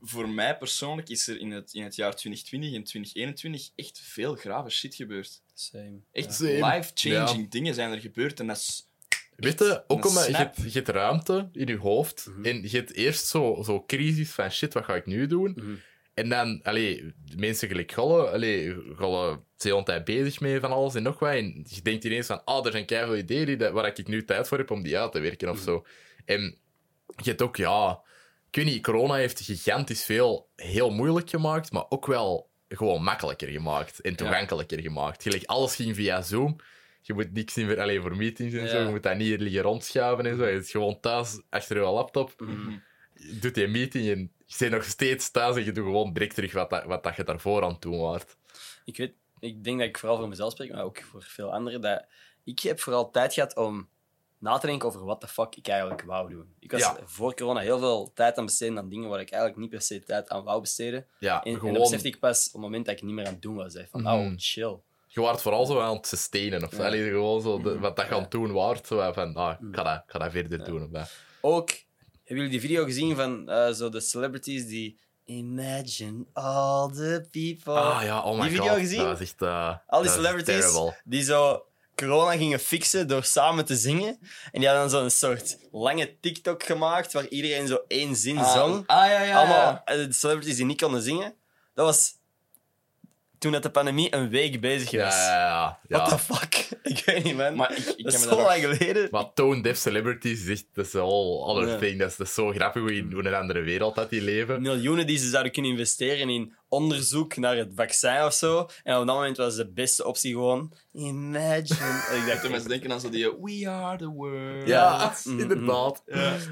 voor 0.00 0.28
mij 0.28 0.56
persoonlijk 0.56 1.08
is 1.08 1.28
er 1.28 1.38
in 1.40 1.50
het, 1.50 1.72
in 1.74 1.82
het 1.82 1.96
jaar 1.96 2.14
2020 2.16 2.74
en 2.74 2.84
2021 2.84 3.70
echt 3.76 4.00
veel 4.00 4.34
grave 4.34 4.70
shit 4.70 4.94
gebeurd. 4.94 5.42
Same. 5.54 6.00
Echt 6.12 6.34
Same. 6.34 6.50
life-changing 6.74 7.42
Ja. 7.42 7.46
dingen 7.48 7.74
zijn 7.74 7.92
er 7.92 8.00
gebeurd 8.00 8.40
en 8.40 8.46
dat 8.46 8.56
is... 8.56 8.88
weet 9.36 9.58
je, 9.58 9.82
ook 9.86 10.06
omdat 10.06 10.26
je, 10.26 10.32
hebt, 10.36 10.56
je 10.62 10.70
hebt 10.72 10.88
ruimte 10.88 11.48
in 11.52 11.66
je 11.66 11.76
hoofd. 11.78 12.30
En 12.42 12.62
je 12.62 12.76
hebt 12.76 12.92
eerst 12.94 13.26
zo, 13.26 13.62
zo 13.64 13.84
crisis 13.86 14.30
van 14.30 14.50
shit, 14.50 14.74
wat 14.74 14.84
ga 14.84 14.94
ik 14.94 15.06
nu 15.06 15.26
doen? 15.26 15.52
Mhm. 15.56 15.74
En 16.14 16.28
dan, 16.28 16.60
allee, 16.62 17.12
de 17.24 17.36
mensen 17.36 17.68
gelijk 17.68 17.92
Golle, 17.92 18.30
allee, 18.30 18.76
Golle 18.96 19.30
is 19.32 19.62
de 19.62 19.68
hele 19.68 19.82
tijd 19.82 20.04
bezig 20.04 20.40
mee 20.40 20.60
van 20.60 20.70
alles 20.72 20.94
en 20.94 21.02
nog 21.02 21.18
wat. 21.18 21.30
En 21.34 21.64
je 21.68 21.82
denkt 21.82 22.04
ineens 22.04 22.26
van, 22.26 22.44
ah, 22.44 22.66
er 22.66 22.72
zijn 22.72 22.84
keihard 22.86 23.18
ideeën 23.18 23.46
die, 23.46 23.56
dat- 23.56 23.72
waar 23.72 23.86
ik 23.98 24.08
nu 24.08 24.24
tijd 24.24 24.48
voor 24.48 24.58
heb 24.58 24.70
om 24.70 24.82
die 24.82 24.98
uit 24.98 25.12
te 25.12 25.20
werken 25.20 25.48
of 25.48 25.58
zo. 25.58 25.86
En 26.24 26.58
je 27.16 27.28
hebt 27.30 27.42
ook, 27.42 27.56
ja, 27.56 28.00
ik 28.50 28.56
weet 28.56 28.64
niet, 28.64 28.82
corona 28.82 29.14
heeft 29.14 29.40
gigantisch 29.40 30.04
veel 30.04 30.48
heel 30.56 30.90
moeilijk 30.90 31.30
gemaakt, 31.30 31.72
maar 31.72 31.84
ook 31.88 32.06
wel 32.06 32.50
gewoon 32.68 33.02
makkelijker 33.02 33.48
gemaakt 33.48 34.00
en 34.00 34.16
toegankelijker 34.16 34.80
gemaakt. 34.80 35.22
Gelijk, 35.22 35.44
alles 35.44 35.74
ging 35.74 35.94
via 35.94 36.22
Zoom. 36.22 36.56
Je 37.06 37.14
moet 37.14 37.32
niks 37.32 37.54
meer 37.54 37.80
alleen 37.80 38.02
voor 38.02 38.16
meetings 38.16 38.54
en 38.54 38.68
zo. 38.68 38.78
Je 38.82 38.88
moet 38.90 39.02
dat 39.02 39.16
niet 39.16 39.26
hier 39.26 39.38
liggen 39.38 39.62
rondschuiven 39.62 40.26
en 40.26 40.36
zo. 40.36 40.46
Je 40.46 40.60
zit 40.62 40.70
gewoon 40.70 41.00
thuis 41.00 41.40
achter 41.50 41.76
je 41.76 41.82
laptop. 41.82 42.34
Mhm. 42.40 42.70
Je 43.14 43.38
doet 43.38 43.54
die 43.54 43.66
meeting 43.66 44.08
en 44.08 44.18
je 44.46 44.54
zit 44.54 44.70
nog 44.70 44.84
steeds 44.84 45.30
thuis 45.30 45.56
en 45.56 45.64
je 45.64 45.72
doet 45.72 45.84
gewoon 45.84 46.12
direct 46.12 46.34
terug 46.34 46.52
wat, 46.52 46.70
dat, 46.70 46.84
wat 46.84 47.02
dat 47.02 47.16
je 47.16 47.24
daarvoor 47.24 47.62
aan 47.64 47.72
het 47.72 47.82
doen 47.82 47.98
waart. 48.00 48.36
Ik 48.84 48.96
weet, 48.96 49.12
ik 49.38 49.64
denk 49.64 49.78
dat 49.78 49.88
ik 49.88 49.98
vooral 49.98 50.18
voor 50.18 50.28
mezelf 50.28 50.52
spreek, 50.52 50.72
maar 50.72 50.84
ook 50.84 51.00
voor 51.02 51.22
veel 51.22 51.52
anderen, 51.52 51.80
dat 51.80 52.04
ik 52.44 52.60
heb 52.60 52.80
vooral 52.80 53.10
tijd 53.10 53.34
gehad 53.34 53.56
om 53.56 53.88
na 54.38 54.58
te 54.58 54.66
denken 54.66 54.88
over 54.88 55.04
wat 55.04 55.20
de 55.20 55.28
fuck 55.28 55.54
ik 55.56 55.68
eigenlijk 55.68 56.02
wou 56.02 56.30
doen. 56.30 56.54
Ik 56.60 56.72
was 56.72 56.80
Ja. 56.80 56.96
voor 57.04 57.34
corona 57.34 57.60
heel 57.60 57.78
veel 57.78 58.10
tijd 58.14 58.38
aan 58.38 58.44
besteden 58.44 58.78
aan 58.78 58.88
dingen 58.88 59.08
waar 59.08 59.20
ik 59.20 59.30
eigenlijk 59.30 59.60
niet 59.60 59.70
per 59.70 59.80
se 59.80 60.02
tijd 60.04 60.28
aan 60.28 60.44
wou 60.44 60.60
besteden. 60.60 61.06
Ja, 61.18 61.42
En, 61.44 61.52
dat 61.58 61.72
besefte 61.72 62.08
ik 62.08 62.18
pas 62.18 62.46
op 62.46 62.52
het 62.52 62.62
moment 62.62 62.86
dat 62.86 62.94
ik 62.96 63.02
niet 63.02 63.14
meer 63.14 63.26
aan 63.26 63.32
het 63.32 63.42
doen 63.42 63.54
was. 63.56 63.76
Van, 63.90 64.02
Mhm. 64.02 64.12
oh, 64.12 64.32
chill. 64.36 64.76
Je 65.16 65.22
waart 65.22 65.42
vooral 65.42 65.66
zo 65.66 65.80
aan 65.80 65.96
het 65.96 66.06
sustainen. 66.06 66.64
Of 66.64 66.76
Ja. 66.76 66.90
gewoon 66.90 67.42
zo 67.42 67.60
de- 67.62 67.70
Mhm. 67.70 67.80
wat 67.80 67.96
dat 67.96 68.06
je 68.08 68.14
aan 68.14 68.22
het 68.22 68.30
doen 68.30 68.52
waart. 68.52 68.86
Zo 68.86 69.12
van, 69.12 69.34
ah, 69.34 69.52
ik, 69.52 69.60
Mhm. 69.60 69.74
ga 69.74 69.82
dat, 69.82 69.94
ik 69.96 70.02
ga 70.06 70.18
dat 70.18 70.30
verder 70.30 70.64
doen. 70.64 70.82
Of 70.84 70.90
dat. 70.90 71.10
Ook, 71.40 71.68
hebben 71.70 71.84
jullie 72.24 72.48
die 72.50 72.60
video 72.60 72.84
gezien 72.84 73.16
van 73.16 73.48
eh, 73.48 73.72
zo 73.72 73.88
de 73.88 74.00
celebrities 74.00 74.66
die... 74.66 74.98
Imagine 75.24 76.24
all 76.32 76.90
the 76.92 77.26
people... 77.30 77.80
Ah 77.82 78.02
ja, 78.02 78.22
oh 78.22 78.34
my 78.38 78.40
Die 78.48 78.50
video 78.50 78.68
god. 78.72 78.78
gezien? 78.78 78.98
Dat 78.98 79.06
was 79.08 79.20
echt... 79.20 79.42
eh, 79.42 79.76
Al 79.86 80.02
die 80.02 80.10
celebrities 80.10 80.78
die 81.04 81.22
zo 81.22 81.64
corona 81.94 82.36
gingen 82.36 82.58
fixen 82.58 83.08
door 83.08 83.24
samen 83.24 83.64
te 83.64 83.76
zingen. 83.76 84.18
En 84.52 84.60
die 84.60 84.68
hadden 84.68 84.90
dan 84.90 85.00
zo'n 85.00 85.10
soort 85.10 85.58
lange 85.72 86.16
TikTok 86.20 86.62
gemaakt 86.62 87.12
waar 87.12 87.26
iedereen 87.28 87.66
zo 87.66 87.78
één 87.88 88.16
zin 88.16 88.44
zong. 88.44 88.86
Ah, 88.86 89.06
ja, 89.10 89.22
ja. 89.22 89.38
Allemaal 89.38 89.80
eh, 89.84 89.96
de 89.96 90.12
celebrities 90.12 90.56
die 90.56 90.64
niet 90.64 90.80
konden 90.80 91.02
zingen. 91.02 91.34
Dat 91.74 91.86
was 91.86 92.12
toen 93.46 93.54
dat 93.54 93.72
de 93.72 93.78
pandemie 93.80 94.14
een 94.14 94.28
week 94.28 94.60
bezig 94.60 94.90
was. 94.90 95.14
Ja, 95.14 95.32
ja, 95.32 95.38
ja. 95.38 95.78
ja. 95.88 95.96
What 95.96 96.08
the 96.08 96.18
fuck? 96.18 96.54
Ik 96.96 97.02
weet 97.04 97.24
niet, 97.24 97.36
man. 97.36 97.54
Maar 97.56 97.76
ik, 97.76 97.84
ik 97.96 98.04
dat 98.04 98.12
is 98.14 98.22
zo 98.22 98.36
lang 98.42 98.60
geleden. 98.64 99.08
Maar 99.10 99.32
tone 99.34 99.62
deaf 99.62 99.76
celebrities 99.76 100.42
is 100.42 100.48
echt... 100.48 100.66
Dat 100.72 100.86
is 100.86 100.94
a 100.94 100.98
whole 100.98 101.44
other 101.44 101.68
Ja. 101.68 101.78
thing. 101.78 101.98
Dat 101.98 102.10
is, 102.10 102.16
dat 102.16 102.26
is 102.26 102.34
zo 102.34 102.50
grappig 102.52 102.82
hoe 102.82 102.94
in 102.94 103.12
hoe 103.12 103.24
een 103.26 103.34
andere 103.34 103.60
wereld 103.60 103.94
dat 103.94 104.10
die 104.10 104.22
leven. 104.22 104.62
Miljoenen 104.62 105.06
die 105.06 105.18
ze 105.18 105.28
zouden 105.28 105.52
kunnen 105.52 105.70
investeren 105.70 106.28
in 106.28 106.54
onderzoek 106.68 107.36
naar 107.36 107.56
het 107.56 107.72
vaccin 107.74 108.22
of 108.24 108.32
zo. 108.34 108.68
En 108.82 108.98
op 108.98 109.06
dat 109.06 109.14
moment 109.16 109.36
was 109.36 109.56
de 109.56 109.70
beste 109.72 110.04
optie 110.06 110.32
gewoon... 110.32 110.72
Imagine. 110.92 112.02
Ik 112.20 112.26
dacht, 112.26 112.42
heb 112.42 112.50
mensen 112.50 112.68
denken 112.68 112.92
aan 112.92 113.00
zo 113.00 113.08
die... 113.08 113.36
We 113.40 113.68
are 113.68 113.96
the 113.96 114.08
world. 114.08 114.66
Ja, 114.68 115.12
Mhm. 115.24 115.38
inderdaad. 115.40 116.02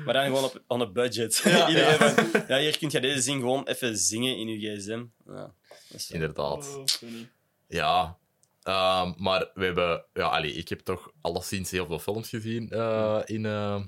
Maar 0.04 0.14
dan 0.14 0.24
gewoon 0.24 0.44
op 0.44 0.62
on 0.66 0.80
a 0.80 0.90
budget. 0.90 1.40
Ja, 1.44 1.68
Iedereen 1.68 1.90
ja. 1.90 2.14
van, 2.14 2.42
ja, 2.48 2.58
hier 2.58 2.78
kun 2.78 2.88
je 2.90 3.00
deze 3.00 3.20
zin 3.20 3.38
gewoon 3.40 3.66
even 3.66 3.96
zingen 3.96 4.36
in 4.36 4.48
je 4.48 4.76
gsm. 4.76 5.02
Ja, 5.26 5.54
Inderdaad. 6.08 6.76
Oh. 6.76 6.84
Ja. 7.68 8.18
Ehm, 8.62 9.12
maar 9.16 9.50
we 9.54 9.64
hebben... 9.64 10.04
Ja, 10.12 10.26
allee, 10.26 10.52
ik 10.52 10.68
heb 10.68 10.80
toch 10.80 11.12
alleszins 11.20 11.70
heel 11.70 11.86
veel 11.86 11.98
films 11.98 12.28
gezien 12.28 12.70
eh, 12.70 13.20
in, 13.24 13.46
eh, 13.46 13.82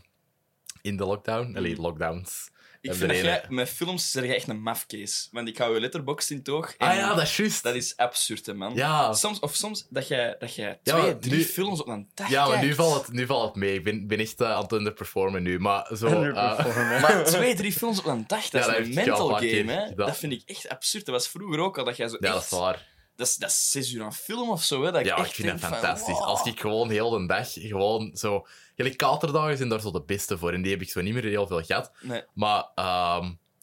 in 0.87 0.97
de 0.97 1.05
lockdown. 1.05 1.57
Allee, 1.57 1.77
lockdowns. 1.77 2.49
Ik 2.81 2.95
vind 2.95 3.11
dat 3.11 3.21
jij... 3.21 3.45
Met 3.49 3.69
films 3.69 4.11
zeg 4.11 4.25
je 4.25 4.35
echt 4.35 4.49
een 4.49 4.63
mafcase. 4.63 5.29
Want 5.31 5.49
ik 5.49 5.59
hou 5.59 5.75
je 5.75 5.81
letterbox 5.81 6.31
in 6.31 6.43
toog. 6.43 6.75
en 6.77 6.89
Ah 6.89 6.95
ja, 6.95 7.15
dat 7.15 7.23
is 7.23 7.37
juist. 7.37 7.63
Dat 7.63 7.75
is 7.75 7.97
absurd, 7.97 8.47
hè, 8.47 8.55
man. 8.55 8.75
Ja. 8.75 9.13
Soms, 9.13 9.39
of 9.41 9.55
soms 9.55 9.87
dat 9.91 10.09
jij, 10.09 10.37
dat 10.39 10.55
jij 10.55 10.79
Ja, 10.83 10.99
twee, 11.01 11.19
drie 11.19 11.37
nu- 11.37 11.45
films 11.45 11.81
op 11.81 11.89
een 11.89 12.09
dag 12.15 12.29
Ja, 12.29 12.49
maar 12.49 12.65
nu 12.65 12.75
valt 12.75 13.07
het, 13.07 13.13
nu 13.15 13.27
valt 13.27 13.45
het 13.47 13.55
mee. 13.57 13.75
Ik 13.75 13.85
ben, 13.85 14.07
ben 14.07 14.19
echt 14.19 14.41
eh, 14.41 14.51
aan 14.53 14.63
het 14.63 14.73
underperformen 14.73 15.43
nu. 15.43 15.59
Maar 15.59 15.91
zo... 15.97 16.07
eh, 16.07 17.01
Maar 17.03 17.25
twee, 17.25 17.55
drie 17.55 17.73
films 17.73 17.99
op 17.99 18.05
een 18.07 18.25
dag, 18.27 18.49
dat 18.49 18.65
Ja, 18.65 18.71
dat 18.71 18.81
is 18.81 18.87
een 18.87 18.95
mental 18.95 19.29
game, 19.29 19.73
hè. 19.73 19.95
Dat 19.95 20.17
vind 20.17 20.33
ik 20.33 20.43
echt 20.47 20.69
absurd. 20.69 21.07
Dat 21.07 21.15
was 21.15 21.29
vroeger 21.29 21.59
ook 21.61 21.79
al, 21.79 21.85
dat 21.85 21.97
jij 21.97 22.09
zo 22.09 22.17
ja, 22.21 22.29
dat 22.29 22.37
echt... 22.43 22.53
is 22.53 22.59
waar. 22.59 22.87
Dat 23.17 23.27
is, 23.27 23.35
dat 23.37 23.51
is 23.51 23.71
zes 23.71 23.93
uur 23.93 24.03
aan 24.03 24.15
film 24.15 24.51
of 24.51 24.63
zo, 24.63 24.83
hè. 24.85 24.93
Dat 24.93 25.05
Ja, 25.05 25.17
echt 25.17 25.29
ik 25.29 25.35
vind 25.35 25.49
dat 25.51 25.61
van, 25.61 25.71
fantastisch. 25.71 26.15
wow. 26.15 26.23
Als 26.25 26.47
ik 26.47 26.61
gewoon 26.61 26.91
heel 26.91 27.11
de 27.11 27.27
dag 27.27 27.49
gewoon 27.53 28.11
zo... 28.15 28.47
Jullie 28.75 28.95
katerdagen 28.97 29.57
zijn 29.57 29.69
daar 29.69 29.81
zo 29.81 29.91
de 29.91 30.03
beste 30.03 30.39
voor. 30.39 30.53
En 30.53 30.63
die 30.63 30.73
heb 30.73 30.81
ik 30.83 30.91
zo 30.91 31.01
niet 31.01 31.15
meer 31.15 31.25
heel 31.25 31.47
veel 31.47 31.63
gehad. 31.63 31.93
Nee. 32.01 32.23
Maar 32.35 32.65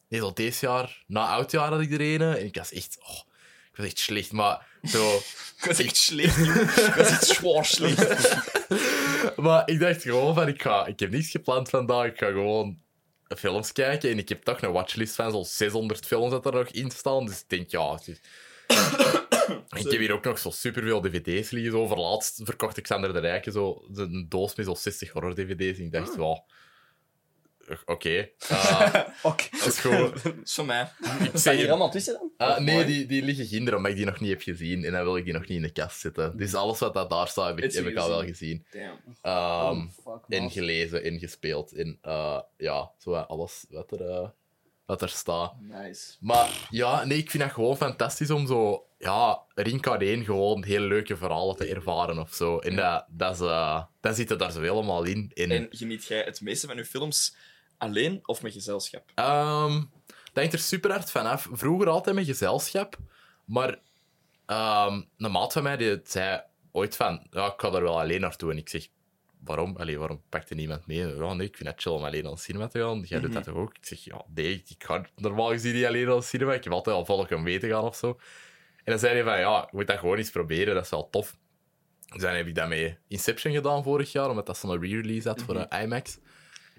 nee, 0.09 0.19
zo 0.19 0.33
deze 0.33 0.65
jaar, 0.65 1.03
na 1.07 1.27
oudjaar 1.27 1.69
had 1.71 1.81
ik 1.81 1.91
er 1.91 2.01
een. 2.01 2.21
En 2.21 2.45
ik 2.45 2.55
was 2.55 2.71
echt... 2.71 2.97
Oh, 3.01 3.19
ik 3.71 3.77
was 3.77 3.85
echt 3.85 3.99
slecht, 3.99 4.31
maar 4.31 4.65
zo... 4.83 5.15
Ik 5.57 5.65
was 5.69 5.79
echt 5.79 5.95
slecht. 5.97 6.37
Ik 6.87 6.93
was 6.95 7.09
echt 7.09 7.25
zwaar 7.25 7.65
slecht. 7.65 8.35
maar 9.45 9.69
ik 9.69 9.79
dacht 9.79 10.01
gewoon 10.01 10.35
van, 10.35 10.47
ik, 10.47 10.61
ga, 10.61 10.85
ik 10.85 10.99
heb 10.99 11.11
niets 11.11 11.29
gepland 11.29 11.69
vandaag. 11.69 12.05
Ik 12.05 12.17
ga 12.17 12.25
gewoon 12.27 12.79
films 13.37 13.71
kijken. 13.71 14.09
En 14.09 14.17
ik 14.17 14.29
heb 14.29 14.43
toch 14.43 14.61
een 14.61 14.71
watchlist 14.71 15.15
van 15.15 15.31
zo'n 15.31 15.45
600 15.45 16.05
films 16.05 16.31
dat 16.31 16.45
er 16.45 16.53
nog 16.53 16.67
in 16.67 16.91
staan. 16.91 17.25
Dus 17.25 17.39
ik 17.39 17.49
denk, 17.49 17.69
ja... 17.71 17.93
het 17.93 18.07
is- 18.07 18.19
ik 19.75 19.91
heb 19.91 19.99
hier 19.99 20.13
ook 20.13 20.23
nog 20.23 20.39
zo 20.39 20.49
superveel 20.49 21.01
dvd's 21.01 21.51
liggen. 21.51 21.71
Zo. 21.71 21.87
Verlaatst 21.87 22.41
verkocht 22.43 22.77
ik 22.77 22.83
Xander 22.83 23.13
de 23.13 23.19
Rijken 23.19 23.51
zo, 23.51 23.85
een 23.93 24.25
doos 24.29 24.55
met 24.55 24.65
zo'n 24.65 24.75
60 24.75 25.11
horror-dvd's. 25.11 25.79
En 25.79 25.85
ik 25.85 25.91
dacht, 25.91 26.15
wel... 26.15 26.45
Oké. 27.85 28.29
eh, 28.49 28.99
Oké. 29.21 29.43
dat 29.51 29.67
is 29.67 29.85
is 30.43 30.53
van 30.53 30.65
mij. 30.65 30.81
Ik 31.01 31.27
Staan 31.27 31.39
zeg 31.39 31.55
hier 31.55 31.69
allemaal 31.69 31.91
tussen 31.91 32.13
dan? 32.13 32.47
Ah, 32.49 32.59
nee, 32.59 32.85
die, 32.85 33.05
die 33.05 33.23
liggen 33.23 33.45
ginder, 33.45 33.75
omdat 33.75 33.91
ik 33.91 33.97
die 33.97 34.05
nog 34.05 34.19
niet 34.19 34.29
heb 34.29 34.41
gezien. 34.41 34.83
En 34.85 34.91
dan 34.91 35.03
wil 35.03 35.17
ik 35.17 35.23
die 35.23 35.33
nog 35.33 35.41
niet 35.41 35.49
in 35.49 35.61
de 35.61 35.71
kast 35.71 35.99
zetten. 35.99 36.37
Dus 36.37 36.53
alles 36.53 36.79
wat 36.79 36.93
dat 36.93 37.09
daar 37.09 37.27
staat, 37.27 37.47
heb 37.47 37.59
ik, 37.59 37.73
Heb 37.73 37.97
al 37.97 38.09
wel 38.09 38.23
gezien? 38.23 38.65
Damn. 38.71 38.99
Oh, 39.21 39.85
fuck, 40.03 40.23
en 40.27 40.51
gelezen 40.51 41.03
en 41.03 41.19
gespeeld. 41.19 41.71
En 41.71 41.97
eh, 42.01 42.39
ja, 42.57 42.91
zo 42.97 43.13
alles 43.13 43.65
wat 43.69 43.91
er, 43.91 44.09
eh, 44.09 44.29
wat 44.85 45.01
er 45.01 45.09
staat. 45.09 45.53
Nice. 45.59 46.15
Maar 46.19 46.67
ja, 46.69 47.05
nee, 47.05 47.17
ik 47.17 47.29
vind 47.31 47.43
dat 47.43 47.51
gewoon 47.51 47.77
fantastisch 47.77 48.29
om 48.29 48.47
zo... 48.47 48.87
Ja, 49.03 49.41
Rink 49.55 49.87
alleen 49.87 50.25
gewoon 50.25 50.63
heel 50.63 50.79
leuke 50.79 51.17
verhalen 51.17 51.55
te 51.55 51.65
ervaren 51.65 52.17
of 52.19 52.33
zo. 52.33 52.59
En 52.59 52.75
dat, 52.75 53.05
dat 53.09 53.33
is, 53.33 53.39
eh, 53.39 53.83
dan 54.01 54.13
zit 54.13 54.29
het 54.29 54.39
daar 54.39 54.51
zo 54.51 54.61
helemaal 54.61 55.03
in. 55.03 55.31
En, 55.33 55.51
En 55.51 55.67
geniet 55.69 56.05
jij 56.05 56.23
het 56.23 56.41
meeste 56.41 56.67
van 56.67 56.75
je 56.75 56.85
films 56.85 57.35
alleen 57.77 58.19
of 58.23 58.41
met 58.41 58.53
gezelschap? 58.53 59.11
Ehm, 59.15 59.81
dat 60.07 60.33
hangt 60.33 60.53
er 60.53 60.59
super 60.59 60.91
hard 60.91 61.11
vanaf. 61.11 61.49
Vroeger 61.51 61.89
altijd 61.89 62.15
met 62.15 62.25
gezelschap. 62.25 62.97
Maar 63.45 63.79
ehm, 64.45 65.01
een 65.17 65.31
maat 65.31 65.53
van 65.53 65.63
mij 65.63 65.77
die 65.77 65.99
zei 66.03 66.41
ooit 66.71 66.95
van... 66.95 67.27
Ja, 67.29 67.45
ik 67.45 67.61
ga 67.61 67.69
daar 67.69 67.81
wel 67.81 67.99
alleen 67.99 68.21
naartoe. 68.21 68.51
En 68.51 68.57
ik 68.57 68.69
zeg... 68.69 68.87
Waarom? 69.43 69.75
Allee, 69.77 69.99
waarom 69.99 70.21
pakt 70.29 70.49
er 70.49 70.55
niemand 70.55 70.87
mee? 70.87 71.15
Ja, 71.15 71.33
nee, 71.33 71.47
ik 71.47 71.55
vind 71.55 71.69
het 71.69 71.81
chill 71.81 71.91
om 71.91 72.03
alleen 72.03 72.23
naar 72.23 72.31
het 72.31 72.41
cinema 72.41 72.67
te 72.67 72.79
gaan. 72.79 73.01
Jij 73.01 73.19
doet 73.19 73.33
dat 73.33 73.43
toch 73.43 73.55
ook? 73.55 73.77
Ik 73.77 73.85
zeg, 73.85 74.03
ja, 74.03 74.25
nee, 74.33 74.63
ik 74.67 74.83
ga 74.83 75.05
normaal 75.15 75.49
gezien 75.49 75.73
niet 75.73 75.85
alleen 75.85 76.05
naar 76.05 76.15
het 76.15 76.25
cinema. 76.25 76.53
Ik 76.53 76.63
heb 76.63 76.73
altijd 76.73 76.95
al 76.95 77.05
volk 77.05 77.31
om 77.31 77.43
mee 77.43 77.59
te 77.59 77.67
gaan 77.67 77.83
of 77.83 77.95
zo. 77.95 78.19
En 78.83 78.91
dan 78.91 78.99
zei 78.99 79.13
hij 79.13 79.23
van, 79.23 79.39
ja, 79.39 79.67
je 79.71 79.77
moet 79.77 79.87
dat 79.87 79.99
gewoon 79.99 80.17
eens 80.17 80.29
proberen. 80.31 80.73
Dat 80.73 80.83
is 80.83 80.89
wel 80.89 81.09
tof. 81.09 81.35
Dus 82.13 82.21
dan 82.21 82.33
heb 82.33 82.47
ik 82.47 82.55
dat 82.55 82.67
met 82.67 82.97
Inception 83.07 83.53
gedaan 83.53 83.83
vorig 83.83 84.11
jaar, 84.11 84.29
omdat 84.29 84.45
dat 84.45 84.57
zo'n 84.57 84.81
re-release 84.81 85.27
had 85.27 85.41
voor 85.41 85.55
eh, 85.55 85.81
IMAX. 85.81 86.17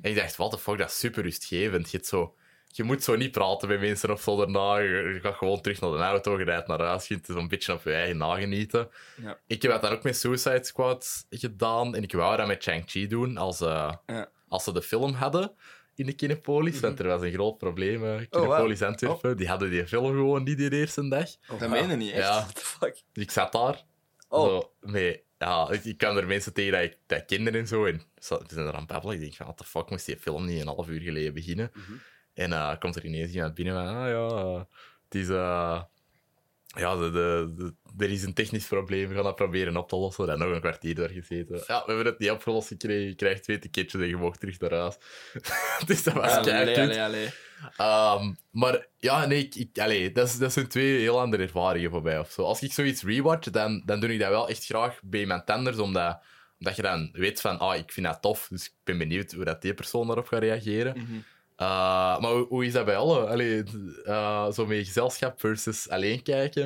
En 0.02 0.10
ik 0.10 0.16
dacht, 0.16 0.36
what 0.36 0.50
the 0.50 0.58
fuck, 0.58 0.78
dat 0.78 0.88
is 0.88 0.98
super 0.98 1.22
rustgevend. 1.22 1.90
Je, 1.90 2.00
zo, 2.02 2.34
je 2.68 2.82
moet 2.82 3.02
zo 3.02 3.16
niet 3.16 3.30
praten 3.30 3.68
met 3.68 3.80
mensen 3.80 4.10
of 4.10 4.20
zo 4.20 4.36
daarna. 4.36 4.76
Je, 4.78 4.88
je 5.14 5.20
gaat 5.20 5.34
gewoon 5.34 5.60
terug 5.60 5.80
naar 5.80 5.90
de 5.90 5.96
auto, 5.98 6.38
je 6.38 6.44
rijdt 6.44 6.66
naar 6.66 6.80
huis, 6.80 7.08
je 7.08 7.18
zo'n 7.22 7.48
beetje 7.48 7.72
op 7.72 7.82
je 7.84 7.92
eigen 7.92 8.16
nagenieten. 8.16 8.88
Ja. 9.22 9.38
Ik 9.46 9.62
heb 9.62 9.70
dat 9.70 9.82
dan 9.82 9.92
ook 9.92 10.02
met 10.02 10.16
Suicide 10.16 10.64
Squad 10.64 11.26
gedaan 11.30 11.94
en 11.94 12.02
ik 12.02 12.12
wou 12.12 12.36
dat 12.36 12.46
met 12.46 12.62
Shang-Chi 12.62 13.06
doen 13.06 13.36
als, 13.36 13.60
eh, 13.60 13.92
Ja. 14.06 14.28
als 14.48 14.64
ze 14.64 14.72
de 14.72 14.82
film 14.82 15.12
hadden. 15.12 15.54
In 15.94 16.06
de 16.06 16.12
Kinepolis, 16.12 16.80
want 16.80 16.98
er 16.98 17.06
was 17.06 17.22
een 17.22 17.32
groot 17.32 17.58
probleem. 17.58 18.04
eh 18.04 18.26
Kinepolis 18.30 18.82
Antwerpen, 18.82 19.36
die 19.36 19.48
hadden 19.48 19.70
die 19.70 19.86
film 19.86 20.06
gewoon 20.06 20.42
niet 20.42 20.58
die 20.58 20.70
eerste 20.72 21.08
dag. 21.08 21.28
Dat 21.58 21.68
meen 21.68 21.88
je 21.88 21.96
niet, 21.96 22.12
echt? 22.12 22.22
Ja, 22.22 22.40
What 22.40 22.54
the 22.54 22.64
fuck? 22.64 23.02
dus 23.12 23.22
ik 23.24 23.30
zat 23.30 23.52
daar. 23.52 23.84
Oh. 24.28 24.44
Zo, 24.46 24.72
met, 24.80 25.22
ja, 25.38 25.70
ik, 25.70 25.84
ik 25.84 25.98
kwam 25.98 26.16
er 26.16 26.26
mensen 26.26 26.52
tegen 26.52 26.72
dat, 26.72 26.82
ik, 26.82 26.98
dat 27.06 27.24
kinderen 27.24 27.60
en 27.60 27.66
zo. 27.66 27.84
En 27.84 28.02
ze 28.18 28.40
zijn 28.46 28.66
er 28.66 28.72
aan 28.72 28.78
het 28.78 28.86
babbelen. 28.86 29.14
Ik 29.14 29.20
denk 29.20 29.34
van, 29.34 29.46
what 29.46 29.58
the 29.58 29.64
fuck, 29.64 29.90
moest 29.90 30.06
die 30.06 30.16
film 30.16 30.44
niet 30.44 30.60
een 30.60 30.66
half 30.66 30.88
uur 30.88 31.00
geleden 31.00 31.34
beginnen? 31.34 31.70
En 32.34 32.52
eh 32.52 32.78
komt 32.78 32.96
er 32.96 33.04
ineens 33.04 33.32
iemand 33.32 33.54
binnen 33.54 33.74
van, 33.74 33.86
ah 33.86 34.08
ja, 34.08 34.26
eh, 34.36 34.62
het 35.04 35.14
is... 35.14 35.28
ja, 36.76 36.96
de, 36.96 37.10
de, 37.10 37.52
de- 37.56 38.04
er 38.04 38.10
is 38.10 38.22
een 38.22 38.34
technisch 38.34 38.66
probleem, 38.66 39.08
we 39.08 39.14
gaan 39.14 39.24
dat 39.24 39.34
proberen 39.36 39.76
op 39.76 39.88
te 39.88 39.96
lossen. 39.96 40.28
En 40.28 40.38
nog 40.38 40.48
een 40.50 40.60
kwartier 40.60 40.94
daar 40.94 41.08
gezeten. 41.08 41.56
Ja, 41.66 41.78
we 41.86 41.92
hebben 41.92 42.06
het 42.06 42.18
niet 42.18 42.30
opgelost 42.30 42.68
gekregen. 42.68 43.06
Je 43.08 43.14
krijgt 43.14 43.42
twee 43.42 43.58
ticketjes 43.58 44.00
en 44.02 44.08
je 44.08 44.16
mag 44.16 44.36
terug 44.36 44.60
naar 44.60 44.72
huis. 44.72 44.96
dus 45.86 46.02
dat 46.02 46.14
was 46.14 46.30
allee. 46.36 46.74
Ehm, 47.76 48.32
maar 48.50 48.86
ja, 48.98 49.26
nee, 49.26 49.38
ik, 49.44 49.54
ik, 49.54 49.78
allee, 49.78 50.12
dat, 50.12 50.28
is- 50.28 50.38
dat 50.38 50.52
zijn 50.52 50.68
twee 50.68 50.98
heel 50.98 51.20
andere 51.20 51.42
ervaringen 51.42 51.90
voor 51.90 52.02
mij. 52.02 52.18
Of 52.18 52.30
zo. 52.30 52.42
Als 52.42 52.62
ik 52.62 52.72
zoiets 52.72 53.02
rewatch, 53.02 53.50
dan, 53.50 53.82
dan 53.84 54.00
doe 54.00 54.12
ik 54.12 54.18
dat 54.20 54.28
wel 54.28 54.48
echt 54.48 54.64
graag 54.64 54.98
bij 55.02 55.26
mijn 55.26 55.44
tenders, 55.44 55.78
omdat, 55.78 56.18
omdat 56.58 56.76
je 56.76 56.82
dan 56.82 57.08
weet 57.12 57.40
van, 57.40 57.58
ah, 57.58 57.76
ik 57.76 57.92
vind 57.92 58.06
dat 58.06 58.22
tof, 58.22 58.46
dus 58.50 58.64
ik 58.64 58.72
ben 58.84 58.98
benieuwd 58.98 59.32
hoe 59.32 59.44
dat 59.44 59.62
die 59.62 59.74
persoon 59.74 60.06
daarop 60.06 60.26
gaat 60.26 60.40
reageren. 60.40 60.92
Mhm. 60.98 61.18
Eh, 61.56 61.66
maar 62.20 62.30
hoe, 62.32 62.46
hoe 62.46 62.66
is 62.66 62.72
dat 62.72 62.84
bij 62.84 62.96
alle? 62.96 63.26
Allee, 63.26 63.62
eh, 64.04 64.52
zo 64.52 64.66
met 64.66 64.86
gezelschap 64.86 65.40
versus 65.40 65.88
alleen 65.88 66.22
kijken? 66.22 66.64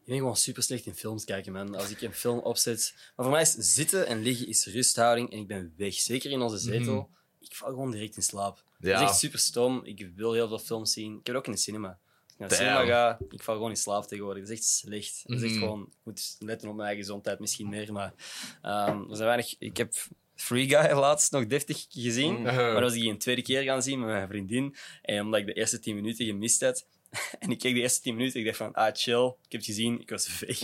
Ik 0.00 0.10
ben 0.10 0.18
gewoon 0.18 0.36
super 0.36 0.62
slecht 0.62 0.86
in 0.86 0.94
films 0.94 1.24
kijken, 1.24 1.52
man. 1.52 1.74
Als 1.74 1.90
ik 1.90 2.00
een 2.00 2.14
film 2.14 2.38
opzet. 2.38 2.94
Maar 3.16 3.24
voor 3.26 3.34
mij 3.34 3.42
is 3.42 3.52
zitten 3.52 4.06
en 4.06 4.22
liggen 4.22 4.48
is 4.48 4.66
rusthouding 4.66 5.30
en 5.32 5.38
ik 5.38 5.46
ben 5.46 5.74
weg. 5.76 5.94
Zeker 5.94 6.30
in 6.30 6.40
onze 6.42 6.58
zetel. 6.58 7.10
Ik 7.40 7.54
val 7.54 7.68
gewoon 7.68 7.90
direct 7.90 8.16
in 8.16 8.22
slaap. 8.22 8.62
Dat 8.78 8.90
Ja. 8.90 8.96
is 8.96 9.02
echt 9.08 9.18
super 9.18 9.38
stom. 9.38 9.80
Ik 9.84 10.10
wil 10.16 10.32
heel 10.32 10.48
veel 10.48 10.58
films 10.58 10.92
zien. 10.92 11.10
Ik 11.18 11.26
heb 11.26 11.26
het 11.26 11.36
ook 11.36 11.46
in 11.46 11.52
de 11.52 11.58
cinema. 11.58 11.88
Als 11.88 12.32
ik 12.32 12.38
naar 12.38 12.48
de 12.48 12.54
Damn. 12.56 12.68
cinema 12.70 12.92
ga, 12.94 13.18
ik 13.30 13.42
val 13.42 13.54
gewoon 13.54 13.70
in 13.70 13.76
slaap 13.76 14.04
tegenwoordig. 14.06 14.42
Dat 14.42 14.52
is 14.52 14.58
echt 14.58 14.68
slecht. 14.68 15.22
Dat 15.26 15.36
is 15.36 15.42
echt 15.42 15.52
Mhm. 15.52 15.60
gewoon... 15.62 15.82
Ik 15.82 15.96
moet 16.04 16.36
letten 16.38 16.68
op 16.68 16.74
mijn 16.74 16.86
eigen 16.88 17.04
gezondheid 17.04 17.38
misschien 17.38 17.68
meer, 17.68 17.92
maar... 17.92 18.14
ehm, 18.62 18.98
er 19.10 19.16
zijn 19.16 19.28
weinig... 19.28 19.54
Ik 19.58 19.76
heb 19.76 19.92
Free 20.34 20.68
Guy 20.68 20.90
laatst 21.06 21.32
nog 21.32 21.46
deftig 21.46 21.86
gezien. 21.88 22.40
Uh-huh. 22.40 22.56
Maar 22.56 22.72
dan 22.72 22.82
was 22.82 22.94
ik 22.94 23.00
die 23.00 23.10
een 23.10 23.18
tweede 23.18 23.42
keer 23.42 23.62
gaan 23.62 23.82
zien 23.82 23.98
met 23.98 24.08
mijn 24.08 24.28
vriendin. 24.28 24.76
En 25.02 25.20
omdat 25.20 25.40
ik 25.40 25.46
de 25.46 25.52
eerste 25.52 25.78
tien 25.80 25.94
minuten 25.94 26.26
gemist 26.26 26.60
had... 26.60 26.86
En 27.38 27.50
ik 27.50 27.58
keek 27.58 27.74
de 27.74 27.80
eerste 27.80 28.00
tien 28.00 28.14
minuten 28.16 28.40
ik 28.40 28.46
dacht 28.46 28.56
van, 28.56 28.72
ah, 28.72 28.94
chill. 28.94 29.24
Ik 29.26 29.52
heb 29.52 29.60
het 29.60 29.64
gezien, 29.64 30.00
ik 30.00 30.10
was 30.10 30.38
weg. 30.40 30.58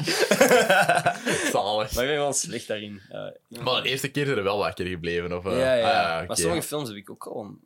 Zalig. 1.52 1.94
Maar 1.94 2.04
ik 2.04 2.08
ben 2.10 2.16
gewoon 2.16 2.34
slecht 2.34 2.66
daarin. 2.66 3.00
Uh, 3.12 3.62
Maar 3.64 3.82
de 3.82 3.88
eerste 3.88 4.08
keer 4.08 4.24
zijn 4.24 4.38
er 4.38 4.44
wel 4.44 4.58
wakker 4.58 4.86
gebleven. 4.86 5.36
Of, 5.36 5.44
eh? 5.46 5.58
ja, 5.58 5.74
ja. 5.74 6.10
Ah, 6.10 6.16
oké. 6.16 6.26
Maar 6.26 6.36
sommige 6.36 6.66
films 6.66 6.88
heb 6.88 6.96
ik 6.96 7.10
ook 7.10 7.22
gewoon 7.22 7.58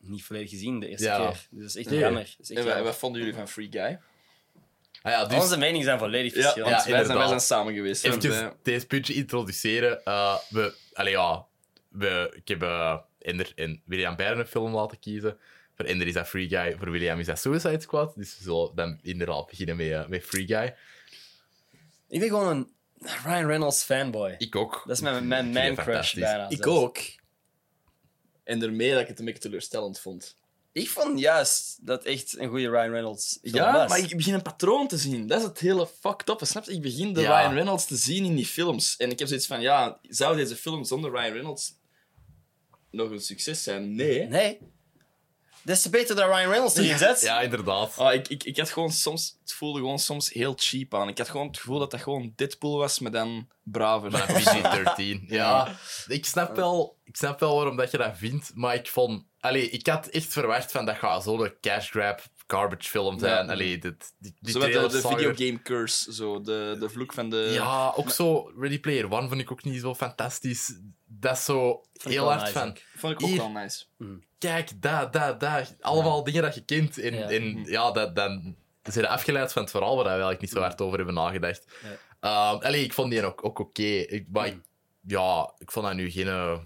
niet 0.00 0.24
volledig 0.24 0.50
gezien 0.50 0.80
de 0.80 0.88
eerste 0.88 1.04
Ja. 1.06 1.16
keer. 1.16 1.46
Dus 1.50 1.60
dat 1.60 1.68
is 1.68 1.76
echt 1.76 1.90
Nee. 1.90 1.98
jammer. 1.98 2.22
Dat 2.22 2.30
is 2.38 2.38
echt 2.38 2.48
En 2.48 2.54
wat, 2.56 2.64
jammer. 2.64 2.84
wat 2.84 2.96
vonden 2.96 3.20
jullie 3.20 3.36
van 3.36 3.48
Free 3.48 3.68
Guy? 3.70 4.00
Ah, 5.02 5.12
ja, 5.12 5.24
dus 5.24 5.42
Onze 5.42 5.58
meningen 5.58 5.84
zijn 5.84 5.98
volledig 5.98 6.34
Ja, 6.34 6.40
verschillend. 6.40 6.84
wij, 6.84 7.04
zijn, 7.04 7.16
wij 7.18 7.26
zijn 7.26 7.40
samen 7.40 7.74
geweest. 7.74 8.04
Even 8.04 8.40
eh, 8.44 8.48
deze 8.62 8.86
puntje 8.86 9.14
introduceren. 9.14 10.04
Eh, 10.04 10.36
we, 10.48 10.74
allee, 11.00 11.12
ja, 11.12 11.46
we, 11.88 12.32
ik 12.34 12.48
heb 12.48 12.62
eh, 12.62 12.98
Ender 13.18 13.52
en 13.54 13.82
William 13.84 14.16
Bern 14.16 14.38
een 14.38 14.46
film 14.46 14.74
laten 14.74 14.98
kiezen. 14.98 15.38
Voor 15.74 15.84
Ender 15.84 16.06
is 16.06 16.14
dat 16.14 16.28
Free 16.28 16.48
Guy, 16.48 16.76
voor 16.78 16.90
William 16.90 17.18
is 17.18 17.26
dat 17.26 17.38
Suicide 17.38 17.80
Squad. 17.80 18.14
Dus 18.16 18.36
we 18.36 18.42
zullen 18.42 18.74
dan 18.74 18.98
inderdaad 19.02 19.46
beginnen 19.46 19.76
met, 19.76 19.90
eh, 19.90 20.06
met 20.06 20.24
Free 20.24 20.46
Guy. 20.46 20.76
Ik 22.08 22.20
ben 22.20 22.28
gewoon 22.28 22.48
een 22.56 22.72
Ryan 23.24 23.46
Reynolds 23.46 23.82
fanboy. 23.82 24.34
Ik 24.38 24.56
ook. 24.56 24.82
Dat 24.86 24.96
is 24.96 25.02
mijn, 25.02 25.28
mijn 25.28 25.50
man 25.50 25.74
crush 25.74 26.14
bijna. 26.14 26.48
ik 26.48 26.62
zelfs. 26.62 26.78
ook. 26.78 26.98
En 28.44 28.62
ermee 28.62 28.92
dat 28.92 29.00
ik 29.00 29.08
het 29.08 29.18
een 29.18 29.24
beetje 29.24 29.40
teleurstellend 29.40 30.00
vond. 30.00 30.38
Ik 30.72 30.88
vond 30.88 31.18
juist 31.20 31.86
dat 31.86 32.04
echt 32.04 32.38
een 32.38 32.48
goede 32.48 32.68
Ryan 32.70 32.90
Reynolds 32.90 33.38
film 33.42 33.54
Ja, 33.54 33.72
was. 33.72 33.88
maar 33.88 33.98
ik 33.98 34.16
begin 34.16 34.34
een 34.34 34.42
patroon 34.42 34.88
te 34.88 34.96
zien. 34.98 35.26
Dat 35.26 35.38
is 35.40 35.46
het 35.46 35.58
hele 35.58 35.86
fucked 36.00 36.28
up. 36.28 36.40
Snap 36.42 36.64
je? 36.64 36.72
Ik 36.72 36.82
begin 36.82 37.12
de 37.12 37.20
Ja. 37.20 37.40
Ryan 37.40 37.54
Reynolds 37.54 37.86
te 37.86 37.96
zien 37.96 38.24
in 38.24 38.36
die 38.36 38.46
films. 38.46 38.96
En 38.96 39.10
ik 39.10 39.18
heb 39.18 39.28
zoiets 39.28 39.46
van, 39.46 39.60
ja, 39.60 39.98
zou 40.02 40.36
deze 40.36 40.56
film 40.56 40.84
zonder 40.84 41.10
Ryan 41.10 41.32
Reynolds 41.32 41.74
nog 42.90 43.10
een 43.10 43.20
succes 43.20 43.62
zijn? 43.62 43.94
Nee. 43.94 44.26
Nee. 44.26 44.58
Des 45.62 45.82
te 45.82 45.90
beter 45.90 46.16
dat 46.16 46.28
Ryan 46.28 46.50
Reynolds 46.50 46.76
erin 46.76 46.98
zet. 46.98 47.20
Ja, 47.20 47.40
inderdaad. 47.40 47.98
Ah, 47.98 48.14
ik, 48.14 48.28
ik, 48.28 48.44
ik 48.44 48.56
had 48.56 48.70
gewoon 48.70 48.92
soms, 48.92 49.38
het 49.40 49.52
voelde 49.52 49.78
gewoon 49.78 49.98
soms 49.98 50.32
heel 50.32 50.54
cheap 50.56 50.94
aan. 50.94 51.08
Ik 51.08 51.18
had 51.18 51.28
gewoon 51.28 51.46
het 51.46 51.58
gevoel 51.58 51.78
dat 51.78 51.90
dat 51.90 52.00
gewoon 52.00 52.32
Deadpool 52.36 52.78
was, 52.78 52.98
maar 52.98 53.10
dan 53.10 53.48
braver. 53.62 54.10
Maar 54.10 54.26
PG-13. 54.32 55.20
Ja, 55.26 55.76
ik 56.06 56.26
snap, 56.26 56.56
wel, 56.56 56.98
ik 57.04 57.16
snap 57.16 57.40
wel 57.40 57.54
waarom 57.54 57.76
dat 57.76 57.90
je 57.90 57.98
dat 57.98 58.16
vindt, 58.16 58.50
maar 58.54 58.74
ik 58.74 58.88
vond... 58.88 59.24
Allee, 59.40 59.70
ik 59.70 59.86
had 59.86 60.06
echt 60.06 60.32
verwacht 60.32 60.72
van 60.72 60.84
dat 60.84 60.96
gaat 60.96 61.22
zo'n 61.22 61.52
cash 61.60 61.90
grab 61.90 62.22
garbage 62.46 62.88
film 62.88 63.18
zijn. 63.18 63.46
Ja. 63.46 63.52
Allee, 63.52 63.78
dit, 63.78 64.12
die, 64.18 64.34
die 64.40 64.52
Zo 64.52 64.58
met 64.58 64.72
de, 64.72 64.88
de 64.88 65.08
videogame 65.08 65.62
curse, 65.62 66.14
zo, 66.14 66.40
de, 66.40 66.76
de 66.80 66.88
vloek 66.88 67.12
van 67.12 67.30
de... 67.30 67.50
Ja, 67.52 67.92
ook 67.96 68.10
zo 68.10 68.52
Ready 68.56 68.80
Player 68.80 69.12
One 69.12 69.28
vond 69.28 69.40
ik 69.40 69.52
ook 69.52 69.64
niet 69.64 69.80
zo 69.80 69.94
fantastisch. 69.94 70.78
Dat 71.06 71.36
is 71.36 71.44
zo 71.44 71.82
heel 71.92 72.24
hard 72.24 72.40
nice 72.40 72.52
van... 72.52 72.76
Vond 72.96 73.12
ik 73.12 73.22
ook 73.22 73.28
Hier. 73.28 73.38
wel 73.38 73.50
nice. 73.50 73.84
Kijk, 74.40 74.82
dat, 74.82 75.12
dat, 75.12 75.40
dat. 75.40 75.74
Allemaal 75.80 76.24
dingen 76.24 76.42
dat 76.42 76.54
je 76.54 76.64
kent. 76.64 76.98
En 76.98 77.14
Ja. 77.14 77.18
ja, 77.20 77.28
en, 77.28 77.64
ja 77.64 77.90
dat, 77.90 78.16
dan 78.16 78.56
zijn 78.82 79.06
afgeleid 79.06 79.52
van 79.52 79.62
het 79.62 79.70
verhaal 79.70 79.94
waar 79.94 80.04
we 80.04 80.10
eigenlijk 80.10 80.40
niet 80.40 80.50
zo 80.50 80.60
hard 80.60 80.80
over 80.80 80.96
hebben 80.96 81.14
nagedacht. 81.14 81.64
Ja. 81.82 81.88
Ehm, 82.20 82.64
allee, 82.64 82.84
ik 82.84 82.92
vond 82.92 83.10
die 83.10 83.24
ook, 83.24 83.44
ook 83.44 83.58
oké. 83.58 84.22
Maar 84.32 84.46
ik, 84.46 84.56
ja, 85.06 85.52
ik 85.58 85.70
vond 85.70 85.86
dat 85.86 85.94
nu 85.94 86.10
geen... 86.10 86.26
eh, 86.28 86.58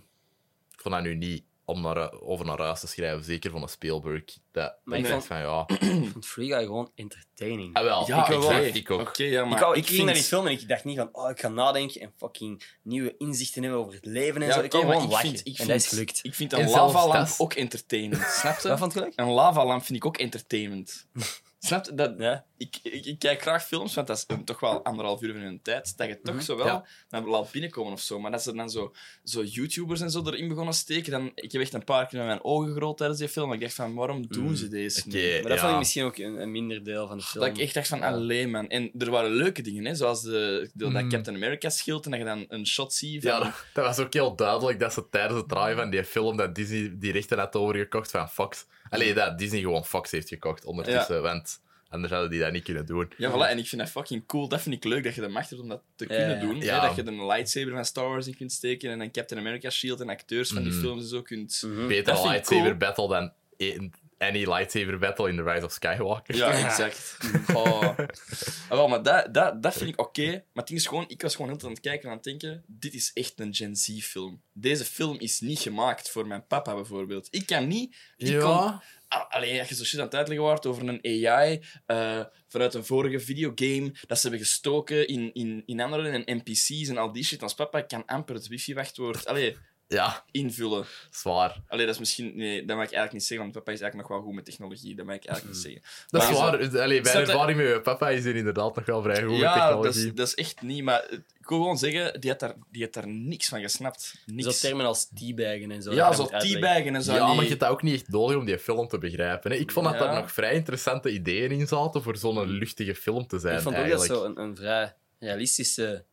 Ik 0.72 0.80
vond 0.80 0.94
dat 0.94 1.02
nu 1.04 1.14
niet 1.14 1.44
om 1.64 1.80
naar, 1.80 2.20
over 2.20 2.44
naar 2.46 2.58
huis 2.60 2.80
te 2.80 2.86
schrijven. 2.86 3.24
Zeker 3.24 3.50
van 3.50 3.62
een 3.62 3.68
Spielberg. 3.68 4.22
Dat, 4.52 4.74
Maar 4.84 4.98
ik 4.98 5.06
vond- 5.06 5.24
van, 5.26 5.38
ja... 5.38 5.64
Ik 6.02 6.08
vond 6.12 6.26
Free 6.26 6.48
Guy 6.48 6.64
gewoon 6.64 6.90
entertaining. 6.94 7.74
Ah, 7.74 7.82
wel. 7.82 8.06
Ja, 8.06 8.28
ik, 8.28 8.74
ik 8.74 8.90
ook. 8.90 9.00
Oké, 9.00 9.24
ja, 9.24 9.44
maar 9.44 9.52
ik, 9.52 9.58
wou, 9.58 9.76
ik, 9.76 9.84
ging 9.84 9.94
vind- 9.94 10.04
naar 10.06 10.14
die 10.14 10.22
film 10.24 10.46
en 10.46 10.52
ik 10.52 10.68
dacht 10.68 10.84
niet 10.84 10.96
van, 10.98 11.08
oh, 11.12 11.30
ik 11.30 11.40
ga 11.40 11.48
nadenken 11.48 12.00
en 12.00 12.12
fucking 12.18 12.62
nieuwe 12.82 13.14
inzichten 13.18 13.62
hebben 13.62 13.80
over 13.80 13.92
het 13.94 14.04
leven 14.06 14.40
en 14.42 14.48
Ja, 14.48 14.54
zo. 14.54 14.60
Ik 14.60 14.72
gewoon 14.74 15.02
ik 15.02 15.10
lachen. 15.10 15.28
vind, 15.28 15.40
ik 15.40 15.46
en 15.46 15.54
vind, 15.54 15.68
dat 15.68 15.76
is 15.76 15.88
gelukt. 15.88 16.20
Ik 16.22 16.34
vind 16.34 16.52
En 16.52 16.60
een 16.62 16.70
lavalamp 16.70 17.28
ook 17.38 17.52
entertainend. 17.54 18.22
Snap 18.22 18.58
je? 18.58 18.68
Wat 18.68 18.78
vond 18.78 18.92
je? 18.92 19.12
Een 19.16 19.28
lavalamp 19.30 19.82
vind 19.84 19.98
ik 19.98 20.04
ook 20.06 20.16
entertainment. 20.18 21.06
Snap 21.64 21.84
je? 21.84 21.94
Dat, 21.94 22.14
Ja. 22.18 22.44
ik, 22.56 22.78
ik, 22.82 23.04
ik 23.06 23.18
kijk 23.18 23.40
graag 23.42 23.66
films, 23.66 23.94
want 23.94 24.06
dat 24.06 24.16
is 24.16 24.24
een- 24.26 24.44
toch 24.44 24.60
wel 24.60 24.84
anderhalf 24.84 25.22
uur 25.22 25.32
van 25.32 25.42
hun 25.42 25.62
tijd. 25.62 25.96
Dat 25.96 26.08
je 26.08 26.20
toch 26.20 26.42
zo 26.42 26.56
wel 26.56 26.66
Ja. 26.66 26.84
dan 27.08 27.24
laat 27.28 27.50
binnenkomen 27.50 27.92
of 27.92 28.00
zo. 28.00 28.20
Maar 28.20 28.30
dat 28.30 28.42
ze 28.42 28.54
dan 28.54 28.70
zo, 28.70 28.94
zo 29.24 29.42
YouTubers 29.42 30.00
en 30.00 30.10
zo 30.10 30.22
erin 30.26 30.48
begonnen 30.48 30.74
steken, 30.74 31.10
dan... 31.10 31.30
Ik 31.34 31.52
heb 31.52 31.60
echt 31.62 31.72
een 31.74 31.84
paar 31.84 32.06
keer 32.06 32.18
met 32.18 32.26
mijn 32.28 32.44
ogen 32.44 32.72
gerold 32.72 32.96
tijdens 32.96 33.18
die 33.18 33.28
film. 33.28 33.52
Ik 33.52 33.60
dacht 33.60 33.74
van, 33.74 33.94
waarom 33.94 34.26
doen 34.26 34.56
ze 34.56 34.68
deze? 34.68 35.02
Maar 35.08 35.42
dat 35.42 35.52
ja. 35.52 35.58
vond 35.58 35.72
ik 35.72 35.78
misschien 35.78 36.04
ook 36.04 36.16
een, 36.16 36.40
een 36.40 36.50
minder 36.50 36.84
deel 36.84 37.06
van 37.08 37.16
de 37.18 37.22
film. 37.24 37.44
Dat 37.44 37.56
ik 37.56 37.62
echt 37.62 37.74
dacht 37.74 37.88
van, 37.88 38.02
alleen 38.02 38.50
man. 38.50 38.68
En 38.68 38.90
er 38.98 39.10
waren 39.10 39.30
leuke 39.30 39.62
dingen, 39.62 39.84
hè, 39.84 39.94
zoals 39.94 40.22
de, 40.22 40.70
de, 40.74 40.92
dat 40.92 41.02
Mm. 41.02 41.08
Captain 41.10 41.36
America 41.36 41.68
schild 41.70 42.04
en 42.04 42.10
dat 42.10 42.20
je 42.20 42.26
dan 42.26 42.44
een 42.48 42.66
shot 42.66 42.92
ziet 42.92 43.22
van... 43.22 43.32
Ja, 43.32 43.38
dat, 43.38 43.52
dat 43.72 43.84
was 43.86 43.98
ook 43.98 44.12
heel 44.12 44.36
duidelijk 44.36 44.78
dat 44.80 44.92
ze 44.92 45.08
tijdens 45.10 45.38
het 45.40 45.48
draaien 45.48 45.76
van 45.76 45.90
die 45.90 46.04
film 46.04 46.36
dat 46.36 46.54
Disney 46.54 46.94
die 46.98 47.12
rechten 47.12 47.38
had 47.38 47.56
overgekocht 47.56 48.10
van 48.10 48.28
Fox. 48.28 48.66
Allee, 48.94 49.14
dat 49.14 49.38
Disney 49.38 49.60
gewoon 49.60 49.84
Fox 49.84 50.10
heeft 50.10 50.28
gekocht 50.28 50.64
ondertussen, 50.64 51.22
want 51.22 51.60
anders 51.88 52.12
hadden 52.12 52.30
die 52.30 52.40
dat 52.40 52.52
niet 52.52 52.64
kunnen 52.64 52.86
doen. 52.86 53.12
Ja, 53.16 53.30
voilà. 53.30 53.50
En 53.50 53.58
ik 53.58 53.66
vind 53.68 53.80
dat 53.82 53.90
fucking 53.90 54.26
cool. 54.26 54.48
Dat 54.48 54.62
vind 54.62 54.74
ik 54.74 54.84
leuk, 54.84 55.04
dat 55.04 55.14
je 55.14 55.20
de 55.20 55.28
macht 55.28 55.50
hebt 55.50 55.62
om 55.62 55.68
dat 55.68 55.82
te 55.96 56.06
kunnen 56.06 56.30
ja. 56.30 56.40
doen. 56.40 56.60
Ja. 56.60 56.80
Hè? 56.80 56.86
Dat 56.86 56.96
je 56.96 57.02
er 57.02 57.08
een 57.08 57.26
lightsaber 57.26 57.72
van 57.72 57.84
Star 57.84 58.08
Wars 58.08 58.26
in 58.26 58.36
kunt 58.36 58.52
steken 58.52 58.90
en 58.90 59.00
een 59.00 59.10
Captain 59.12 59.40
America 59.40 59.70
shield 59.70 60.00
en 60.00 60.08
acteurs 60.08 60.48
van 60.50 60.62
die 60.62 60.72
Mhm. 60.72 60.80
films 60.80 61.02
en 61.02 61.08
zo 61.08 61.22
kunt... 61.22 61.62
Mhm. 61.66 61.86
Beter 61.86 62.14
lightsaber 62.14 62.64
cool. 62.64 62.76
battle 62.76 63.08
dan 63.08 63.32
any 64.24 64.44
lightsaber 64.44 64.98
battle 64.98 65.28
in 65.28 65.36
The 65.36 65.42
Rise 65.42 65.64
of 65.64 65.72
Skywalker. 65.72 66.36
Ja, 66.36 66.50
exact. 66.50 67.18
Oh. 67.54 67.98
Ah, 68.68 68.78
wel, 68.78 68.88
maar 68.88 69.02
dat, 69.02 69.34
dat, 69.34 69.62
dat 69.62 69.72
vind 69.72 69.90
ik 69.90 70.00
oké. 70.00 70.30
Maar 70.30 70.42
het 70.52 70.66
ding 70.66 70.78
is 70.78 70.86
gewoon, 70.86 71.04
ik 71.08 71.22
was 71.22 71.34
gewoon 71.34 71.50
heel 71.50 71.60
aan 71.64 71.70
het 71.70 71.80
kijken 71.80 72.02
en 72.02 72.08
aan 72.08 72.16
het 72.16 72.24
denken, 72.24 72.64
dit 72.66 72.94
is 72.94 73.10
echt 73.14 73.40
een 73.40 73.54
Gen 73.54 73.76
Z-film. 73.76 74.42
Deze 74.52 74.84
film 74.84 75.18
is 75.18 75.40
niet 75.40 75.58
gemaakt 75.58 76.10
voor 76.10 76.26
mijn 76.26 76.46
papa, 76.46 76.74
bijvoorbeeld. 76.74 77.28
Ik 77.30 77.46
kan 77.46 77.66
niet... 77.68 77.96
Ik 78.16 78.26
Ja. 78.26 78.82
Ah, 79.08 79.30
Allee, 79.30 79.58
als 79.58 79.68
je 79.68 79.74
zo 79.74 79.84
shit 79.84 79.98
aan 79.98 80.04
het 80.04 80.14
uitleggen 80.14 80.46
wordt 80.46 80.66
over 80.66 80.88
een 80.88 81.26
AI 81.26 81.62
eh, 81.86 82.24
vanuit 82.48 82.74
een 82.74 82.84
vorige 82.84 83.20
videogame 83.20 83.94
dat 84.06 84.18
ze 84.18 84.28
hebben 84.28 84.46
gestoken 84.46 85.08
in, 85.08 85.34
in, 85.34 85.62
in 85.66 85.80
andere 85.80 86.08
en 86.08 86.36
NPC's 86.36 86.88
en 86.88 86.98
al 86.98 87.12
die 87.12 87.24
shit. 87.24 87.42
Als 87.42 87.54
papa 87.54 87.78
ik 87.78 87.88
kan 87.88 88.06
amper 88.06 88.34
het 88.34 88.48
wifi-wachtwoord 88.48 89.26
allee, 89.26 89.56
ja, 89.94 90.24
invullen. 90.30 90.84
zwaar. 91.10 91.62
Allee, 91.68 91.84
dat 91.86 91.94
is 91.94 92.00
misschien... 92.00 92.36
Nee, 92.36 92.56
dat 92.64 92.76
mag 92.76 92.86
ik 92.86 92.92
eigenlijk 92.92 93.12
niet 93.12 93.22
zeggen, 93.24 93.38
want 93.46 93.52
papa 93.58 93.72
is 93.72 93.80
eigenlijk 93.80 94.08
nog 94.08 94.18
wel 94.18 94.26
goed 94.26 94.36
met 94.36 94.44
technologie. 94.44 94.94
Dat 94.94 95.06
mag 95.06 95.14
ik 95.14 95.24
eigenlijk 95.26 95.56
niet 95.56 95.64
zeggen. 95.64 95.82
Dat 96.10 96.22
is 96.22 96.30
waar. 96.38 96.80
Allee, 96.82 97.00
mijn 97.02 97.16
ervaring 97.16 97.58
met 97.58 97.66
mijn 97.68 97.82
papa 97.82 98.10
is 98.10 98.24
er 98.24 98.36
inderdaad 98.36 98.76
nog 98.76 98.86
wel 98.86 99.02
vrij 99.02 99.22
goed 99.22 99.30
met 99.30 99.40
Ja, 99.40 99.54
dat 99.54 99.62
technologie. 99.64 100.06
is, 100.06 100.14
dat 100.14 100.26
is 100.26 100.34
echt 100.34 100.62
niet... 100.62 100.82
Maar 100.82 101.04
ik 101.10 101.50
wil 101.50 101.58
gewoon 101.58 101.78
zeggen, 101.78 102.20
die 102.20 102.30
had 102.30 102.40
daar, 102.40 102.54
die 102.70 102.82
had 102.82 102.92
daar 102.92 103.08
niks 103.08 103.48
van 103.48 103.60
gesnapt. 103.60 104.02
Zo 104.02 104.32
Niks. 104.34 104.60
termen 104.60 104.86
als 104.86 105.08
teabaggen 105.14 105.70
en 105.70 105.82
zo. 105.82 105.92
ja, 105.92 106.06
dat 106.10 106.16
zo 106.16 106.38
teabaggen 106.38 106.94
en 106.94 107.02
zo. 107.02 107.12
Ja, 107.14 107.26
die- 107.26 107.34
maar 107.34 107.42
je 107.44 107.48
hebt 107.48 107.60
dat 107.60 107.70
ook 107.70 107.82
niet 107.82 107.94
echt 107.94 108.08
nodig 108.08 108.36
om 108.36 108.44
die 108.44 108.58
film 108.58 108.88
te 108.88 108.98
begrijpen. 108.98 109.50
Hè. 109.50 109.56
Ik 109.56 109.70
vond 109.70 109.86
dat 109.86 109.94
Ja. 109.94 110.00
daar 110.00 110.14
nog 110.14 110.32
vrij 110.32 110.54
interessante 110.54 111.10
ideeën 111.10 111.50
in 111.50 111.66
zaten 111.66 112.02
voor 112.02 112.16
zo'n 112.16 112.46
luchtige 112.50 112.94
film 112.94 113.26
te 113.26 113.38
zijn. 113.38 113.56
Ik 113.56 113.62
vond 113.62 113.76
ook 113.76 113.80
dat 113.88 113.90
eigenlijk. 113.90 114.20
zo 114.20 114.26
een, 114.26 114.40
een 114.48 114.56
vrij 114.56 114.94
realistische 115.18 116.04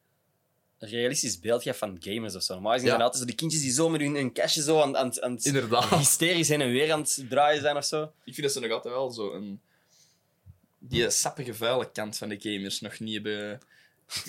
realistisch 0.84 1.40
beeld 1.40 1.64
geeft 1.64 1.78
van 1.78 1.98
gamers 2.00 2.36
of 2.36 2.44
zo. 2.44 2.54
Normaal 2.54 2.72
gezien 2.72 2.88
Ja. 2.88 2.92
zijn 2.94 3.04
altijd 3.06 3.22
zo 3.22 3.28
die 3.28 3.38
kindjes 3.38 3.62
die 3.62 3.72
zo 3.72 3.90
met 3.90 4.02
hun, 4.02 4.16
hun 4.16 4.34
kastje 4.34 4.62
zo 4.62 4.82
aan, 4.82 4.98
aan, 4.98 5.22
aan 5.24 5.32
het 5.34 5.46
Inderdaad. 5.46 5.90
hysterisch 5.98 6.48
heen 6.48 6.62
en 6.62 6.72
weer 6.72 6.92
aan 6.92 7.00
het 7.02 7.24
draaien 7.30 7.62
zijn 7.62 7.78
of 7.78 7.86
zo. 7.86 8.04
Ik 8.04 8.34
vind 8.34 8.42
dat 8.42 8.52
ze 8.52 8.60
nog 8.60 8.72
altijd 8.72 8.94
wel 8.94 9.12
zo 9.12 9.34
een... 9.34 9.62
Die 10.80 11.10
sappige, 11.10 11.54
vuile 11.54 11.92
kant 11.92 12.18
van 12.18 12.30
de 12.30 12.38
gamers 12.40 12.82
nog 12.82 13.00
niet 13.00 13.14
hebben... 13.14 13.60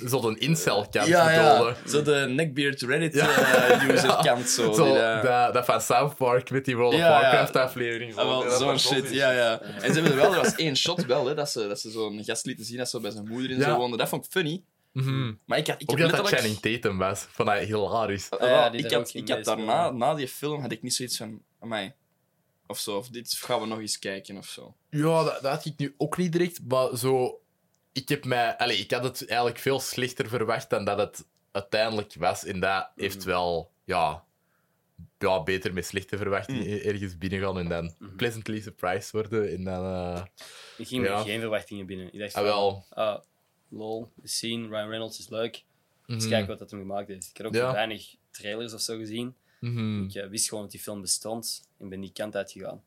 Zo'n 0.04 0.38
incel-kant 0.38 1.06
ja, 1.06 1.30
ja. 1.30 1.76
Zo 1.86 2.02
de 2.02 2.26
neckbeard 2.28 2.80
Ja. 2.80 2.86
Reddit-user 2.86 4.16
kant 4.22 4.48
zo. 4.48 4.72
Zo, 4.72 4.84
die, 4.84 4.98
eh, 4.98 5.22
dat, 5.22 5.54
dat 5.54 5.64
van 5.64 5.80
South 5.80 6.16
Park 6.16 6.50
met 6.50 6.64
die 6.64 6.76
World 6.76 6.94
of. 6.94 7.00
Warcraft-aflevering. 7.00 8.16
Ah, 8.16 8.56
zo'n 8.58 8.66
dat 8.66 8.80
shit, 8.80 9.04
is- 9.04 9.10
ja, 9.10 9.30
ja. 9.32 9.60
En 9.60 9.80
ze 9.80 9.92
hebben 9.92 10.10
er 10.10 10.16
wel, 10.16 10.34
er 10.34 10.40
was 10.42 10.54
één 10.54 10.76
shot 10.76 11.04
wel, 11.06 11.26
hè, 11.26 11.34
dat 11.34 11.50
ze, 11.50 11.68
dat 11.68 11.80
ze 11.80 11.90
zo'n 11.90 12.24
gast 12.24 12.46
lieten 12.46 12.64
zien 12.64 12.76
dat 12.76 12.88
ze 12.90 13.00
bij 13.00 13.10
zijn 13.10 13.28
moeder 13.28 13.50
en 13.50 13.56
Ja. 13.58 13.64
zo 13.64 13.76
woonde. 13.76 13.96
Dat 13.96 14.08
vond 14.08 14.24
ik 14.24 14.30
funny. 14.30 14.62
Mhm. 14.92 15.32
Maar 15.46 15.58
ik 15.58 15.66
had, 15.66 15.80
ik 15.82 15.90
Ook 15.90 15.98
heb 15.98 16.10
dat 16.10 16.16
dat. 16.16 16.28
Channing 16.28 16.58
Tatum 16.58 16.98
was. 16.98 17.26
Vond 17.30 17.48
hij 17.48 17.64
hilarisch. 17.64 18.30
Ah, 18.30 18.48
Ja, 18.48 18.70
die 18.70 18.84
ik 18.84 18.90
had, 18.92 19.14
ik 19.14 19.28
had 19.28 19.44
daarna, 19.44 19.90
na 19.90 20.14
die 20.14 20.28
film, 20.28 20.60
had 20.60 20.72
ik 20.72 20.82
niet 20.82 20.94
zoiets 20.94 21.16
van, 21.16 21.42
amai, 21.60 21.92
of 22.66 22.78
zo, 22.78 22.96
of 22.96 23.08
dit 23.08 23.32
gaan 23.32 23.60
we 23.60 23.66
nog 23.66 23.78
eens 23.78 23.98
kijken 23.98 24.36
of 24.36 24.46
zo. 24.46 24.76
Ja, 24.90 25.24
dat, 25.24 25.42
dat 25.42 25.52
had 25.52 25.64
ik 25.64 25.78
nu 25.78 25.94
ook 25.96 26.16
niet 26.16 26.32
direct, 26.32 26.60
maar 26.68 26.96
zo... 26.96 27.40
Ik 27.92 28.08
heb 28.08 28.24
mij... 28.24 28.56
Allee, 28.56 28.78
ik 28.78 28.90
had 28.90 29.04
het 29.04 29.26
eigenlijk 29.28 29.58
veel 29.58 29.80
slechter 29.80 30.28
verwacht 30.28 30.70
dan 30.70 30.84
dat 30.84 30.98
het 30.98 31.26
uiteindelijk 31.52 32.14
was. 32.18 32.44
En 32.44 32.60
dat 32.60 32.90
heeft 32.96 33.24
wel... 33.24 33.70
Ja, 33.84 34.24
ja, 35.18 35.42
beter 35.42 35.72
met 35.72 35.86
slechte 35.86 36.16
verwachtingen 36.16 36.82
ergens 36.84 37.18
binnengaan 37.18 37.58
en 37.58 37.68
dan 37.68 37.94
pleasantly 38.16 38.60
surprised 38.60 39.10
worden. 39.10 39.50
En 39.52 39.64
dan... 39.64 39.84
eh, 39.84 40.22
Ik 40.76 40.86
ging 40.88 41.04
Ja. 41.06 41.16
met 41.16 41.24
geen 41.26 41.40
verwachtingen 41.40 41.86
binnen. 41.86 42.12
Ik 42.12 42.18
dacht 42.18 42.34
ah, 42.34 42.42
van, 42.42 42.44
wel. 42.44 42.86
ah, 42.90 43.20
lol, 43.72 44.10
de 44.14 44.28
scene, 44.28 44.68
Ryan 44.68 44.88
Reynolds 44.88 45.18
is 45.18 45.28
leuk. 45.28 45.64
Eens 46.06 46.22
Mhm. 46.22 46.28
kijken 46.32 46.48
wat 46.48 46.58
dat 46.58 46.70
hem 46.70 46.80
gemaakt 46.80 47.08
heeft. 47.08 47.28
Ik 47.30 47.36
had 47.36 47.46
ook 47.46 47.54
Ja. 47.54 47.72
weinig 47.72 48.14
trailers 48.30 48.72
of 48.72 48.80
zo 48.80 48.96
gezien. 48.96 49.34
Mhm. 49.60 50.04
Ik 50.04 50.14
eh, 50.14 50.28
wist 50.28 50.48
gewoon 50.48 50.62
dat 50.62 50.72
die 50.72 50.80
film 50.80 51.00
bestond 51.00 51.68
en 51.78 51.88
ben 51.88 52.00
die 52.00 52.12
kant 52.12 52.36
uitgegaan. 52.36 52.82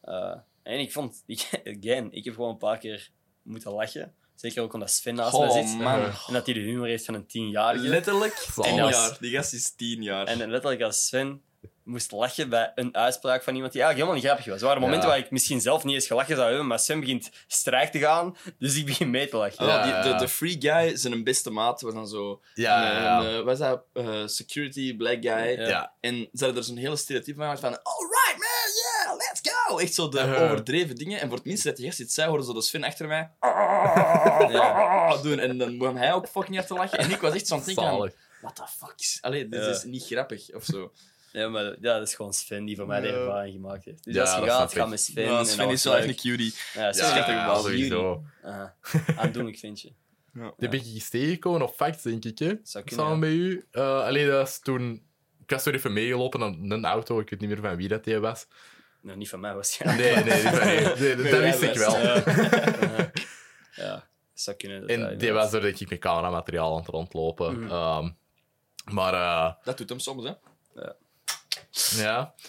Eh, 0.00 0.36
en 0.62 0.80
ik 0.80 0.92
vond, 0.92 1.22
ik, 1.26 1.48
again, 1.64 2.12
ik 2.12 2.24
heb 2.24 2.34
gewoon 2.34 2.50
een 2.50 2.56
paar 2.58 2.78
keer 2.78 3.10
moeten 3.42 3.72
lachen. 3.72 4.14
Zeker 4.34 4.62
ook 4.62 4.72
omdat 4.72 4.90
Sven 4.90 5.14
naast 5.14 5.38
mij 5.38 5.48
Oh 5.48 5.52
zit. 5.68 5.78
man. 5.78 6.00
En 6.04 6.32
dat 6.32 6.44
hij 6.46 6.54
de 6.54 6.60
humor 6.60 6.86
heeft 6.86 7.04
van 7.04 7.14
een 7.14 7.26
tienjarige. 7.26 7.88
Letterlijk 7.88 8.32
tien 8.62 8.74
jaar. 8.74 9.16
Die 9.20 9.30
gast 9.30 9.52
is 9.52 9.70
tien 9.70 10.02
jaar. 10.02 10.26
En 10.26 10.38
letterlijk 10.50 10.82
als 10.82 11.06
Sven 11.06 11.42
moest 11.86 12.12
lachen 12.12 12.48
bij 12.48 12.72
een 12.74 12.96
uitspraak 12.96 13.42
van 13.42 13.54
iemand 13.54 13.72
die 13.72 13.82
eigenlijk 13.82 13.94
helemaal 14.10 14.14
niet 14.14 14.24
grappig 14.24 14.46
was. 14.46 14.60
Er 14.60 14.66
waren 14.66 14.80
momenten 14.80 15.08
Ja. 15.08 15.14
waar 15.14 15.24
ik 15.24 15.30
misschien 15.30 15.60
zelf 15.60 15.84
niet 15.84 15.94
eens 15.94 16.06
gelachen 16.06 16.36
zou 16.36 16.48
hebben, 16.48 16.66
maar 16.66 16.78
Sven 16.78 17.00
begint 17.00 17.30
strijk 17.46 17.90
te 17.90 17.98
gaan, 17.98 18.36
dus 18.58 18.76
ik 18.76 18.86
begin 18.86 19.10
mee 19.10 19.28
te 19.28 19.36
lachen. 19.36 19.66
Ja, 19.66 19.82
die, 19.82 20.10
ja, 20.10 20.18
de, 20.18 20.28
free 20.28 20.56
guy, 20.58 20.96
zijn 20.96 21.24
beste 21.24 21.50
maat, 21.50 21.80
was 21.80 21.94
dan 21.94 22.08
zo... 22.08 22.42
Ja. 22.54 23.20
Een, 23.20 23.26
eh, 23.38 23.42
wat 23.44 23.52
is 23.52 23.58
dat? 23.58 23.82
Eh, 23.92 24.26
security, 24.26 24.96
black 24.96 25.22
guy. 25.22 25.60
Ja. 25.60 25.68
Ja. 25.68 25.92
En 26.00 26.14
ze 26.32 26.44
hadden 26.44 26.56
er 26.56 26.64
zo'n 26.64 26.76
hele 26.76 26.96
stereotype 26.96 27.36
van 27.36 27.44
gemaakt 27.44 27.60
van... 27.60 27.82
Alright, 27.82 28.36
man, 28.38 28.70
yeah, 28.82 29.16
let's 29.16 29.40
go! 29.68 29.78
Echt 29.78 29.94
zo 29.94 30.08
de 30.08 30.18
Uh-huh. 30.18 30.42
overdreven 30.42 30.94
dingen. 30.96 31.20
En 31.20 31.28
voor 31.28 31.36
het 31.36 31.46
minst 31.46 31.64
dat 31.64 31.76
die 31.76 31.86
gast 31.86 32.00
iets 32.00 32.14
zei, 32.14 32.28
hoorde 32.28 32.44
zo 32.44 32.52
de 32.52 32.62
Sven 32.62 32.84
achter 32.84 33.06
mij... 33.06 33.30
Ja. 34.50 35.16
doen. 35.22 35.38
En 35.38 35.58
dan 35.58 35.78
begon 35.78 35.96
hij 35.96 36.12
ook 36.12 36.28
fucking 36.28 36.56
hard 36.56 36.66
te 36.68 36.74
lachen. 36.74 36.98
En 36.98 37.10
ik 37.10 37.20
was 37.20 37.34
echt 37.34 37.46
zo 37.46 37.52
aan 37.54 37.60
het 37.60 37.66
denken 37.74 37.84
van... 37.98 38.10
What 38.40 38.56
the 38.56 38.62
fuck 38.78 38.94
is... 38.96 39.18
Allee, 39.20 39.48
dit 39.48 39.60
Ja. 39.64 39.68
is 39.70 39.84
niet 39.84 40.04
grappig, 40.06 40.54
of 40.54 40.64
zo. 40.64 40.92
Ja, 41.36 41.48
maar 41.48 41.64
ja, 41.64 41.98
dat 41.98 42.02
is 42.08 42.14
gewoon 42.14 42.32
Sven 42.32 42.64
die 42.64 42.76
voor 42.76 42.86
mij 42.86 43.00
de 43.00 43.08
ervaring 43.08 43.54
gemaakt 43.54 43.84
heeft. 43.84 44.04
Dus 44.04 44.14
Ja, 44.14 44.20
als 44.20 44.34
je 44.34 44.40
dat 44.40 44.50
gaat, 44.50 44.72
ga 44.72 44.86
met 44.86 45.00
Sven. 45.00 45.24
Ja, 45.24 45.44
Sven 45.44 45.70
is 45.70 45.84
wel 45.84 45.96
echt 45.96 46.08
een 46.08 46.16
cutie. 46.16 46.54
Ja, 46.74 46.92
Sven 46.92 47.06
Ja, 47.06 47.12
is 47.12 47.18
echt 47.18 47.26
ja, 47.26 47.54
sowieso. 47.58 48.24
Aha. 48.42 48.76
Aandoenlijk 49.16 49.58
vind 49.58 49.80
je. 49.80 49.92
Ja. 50.32 50.52
Die 50.58 50.68
ben 50.68 50.80
ik 50.80 50.86
eens 50.86 51.08
tegengekomen 51.08 51.62
op 51.62 51.74
Facts, 51.74 52.02
denk 52.02 52.24
ik. 52.24 52.38
Hè? 52.38 52.54
Samen 52.62 53.18
met 53.18 53.30
u. 53.30 53.66
Eh 53.70 54.04
alleen 54.04 54.26
dat 54.26 54.36
was 54.36 54.58
toen... 54.58 55.04
Ik 55.42 55.50
was 55.50 55.62
toen 55.62 55.74
even 55.74 55.92
meegelopen 55.92 56.42
aan 56.42 56.70
een 56.70 56.84
auto. 56.84 57.20
Ik 57.20 57.30
weet 57.30 57.40
niet 57.40 57.48
meer 57.48 57.60
van 57.60 57.76
wie 57.76 57.88
dat 57.88 58.04
die 58.04 58.18
was. 58.18 58.46
Nou, 59.00 59.18
niet 59.18 59.28
van 59.28 59.40
mij 59.40 59.54
waarschijnlijk. 59.54 60.14
Nee, 60.14 60.24
nee, 60.24 60.42
van. 60.42 60.66
Nee, 61.02 61.30
dat 61.30 61.40
wist 61.40 61.62
ik 61.62 61.78
was. 61.78 62.00
wel. 62.00 62.16
Ja. 63.74 64.08
zou 64.34 64.56
kunnen. 64.56 64.80
dat 64.80 64.90
En 64.90 65.18
die 65.18 65.32
was 65.32 65.52
er 65.52 65.60
denk 65.60 65.78
ik 65.78 65.90
met 65.90 65.98
cameramateriaal 65.98 66.72
aan 66.72 66.78
het 66.78 66.88
rondlopen. 66.88 67.60
Mhm. 67.60 67.70
Ehm, 67.70 68.10
maar 68.92 69.14
eh, 69.14 69.64
Dat 69.64 69.78
doet 69.78 69.88
hem 69.88 69.98
soms, 69.98 70.24
hè. 70.24 70.32
ja, 70.74 70.96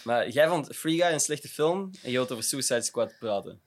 Maar 0.04 0.30
jij 0.30 0.48
vond 0.48 0.76
Free 0.76 1.02
Guy 1.02 1.12
een 1.12 1.20
slechte 1.20 1.48
film 1.50 1.92
en 2.04 2.12
je 2.12 2.18
wilt 2.18 2.32
over 2.32 2.44
Suicide 2.44 2.82
Squad 2.82 3.16
praten. 3.20 3.60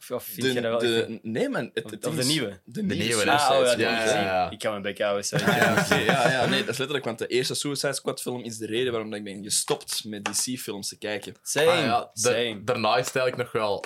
Of, 0.00 0.10
of 0.10 0.24
vind 0.24 0.42
De, 0.42 0.52
je 0.52 0.60
dat 0.60 0.70
wel... 0.70 0.78
de, 0.80 1.18
nee, 1.22 1.48
man. 1.48 1.70
Het, 1.74 1.84
Of- 1.84 1.90
het 1.90 2.06
of 2.06 2.14
ding 2.14 2.14
de 2.14 2.20
is- 2.20 2.26
nieuwe? 2.38 2.60
De 2.64 2.82
nieuwe, 2.82 3.04
nieuwe. 3.04 3.30
Ah, 3.30 3.50
oh, 3.50 3.64
ja, 3.64 3.72
ja, 3.72 3.72
ik 3.72 3.78
Squad. 3.80 4.02
gezien. 4.02 4.20
ja. 4.20 4.50
Ik 4.50 4.58
kan 4.58 4.70
mijn 4.70 4.82
bek 4.82 4.98
houden, 4.98 5.24
sorry. 5.24 5.44
Ja, 5.46 5.86
ja, 5.88 6.30
ja, 6.30 6.46
nee, 6.46 6.60
dat 6.60 6.68
is 6.68 6.76
letterlijk, 6.76 7.04
want 7.04 7.18
de 7.18 7.26
eerste 7.26 7.54
Suicide 7.54 7.92
Squad 7.92 8.20
film 8.20 8.42
is 8.42 8.56
de 8.58 8.66
reden 8.66 8.92
waarom 8.92 9.10
dat 9.10 9.18
ik 9.18 9.24
ben 9.24 9.42
gestopt 9.42 10.04
met 10.04 10.24
DC-films 10.24 10.88
te 10.88 10.98
kijken. 10.98 11.34
Same, 11.42 11.70
ah, 11.70 11.78
ja 11.78 12.10
same. 12.14 12.64
daarna 12.64 12.96
is 12.96 13.06
het 13.06 13.16
eigenlijk 13.16 13.36
nog 13.36 13.62
wel... 13.62 13.84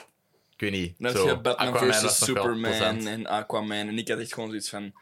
Ik 0.55 0.61
weet 0.61 0.81
niet. 0.81 0.95
Dan 0.99 1.13
zo, 1.13 1.27
heb 1.27 1.37
je 1.37 1.41
Batman 1.41 1.69
Aquaman 1.69 2.01
wel 2.01 2.11
Superman 2.11 3.07
en 3.07 3.27
Aquaman. 3.27 3.89
En 3.89 3.99
ik 3.99 4.09
had 4.09 4.19
echt 4.19 4.33
gewoon 4.35 4.49
zoiets 4.49 4.69
van... 4.69 4.93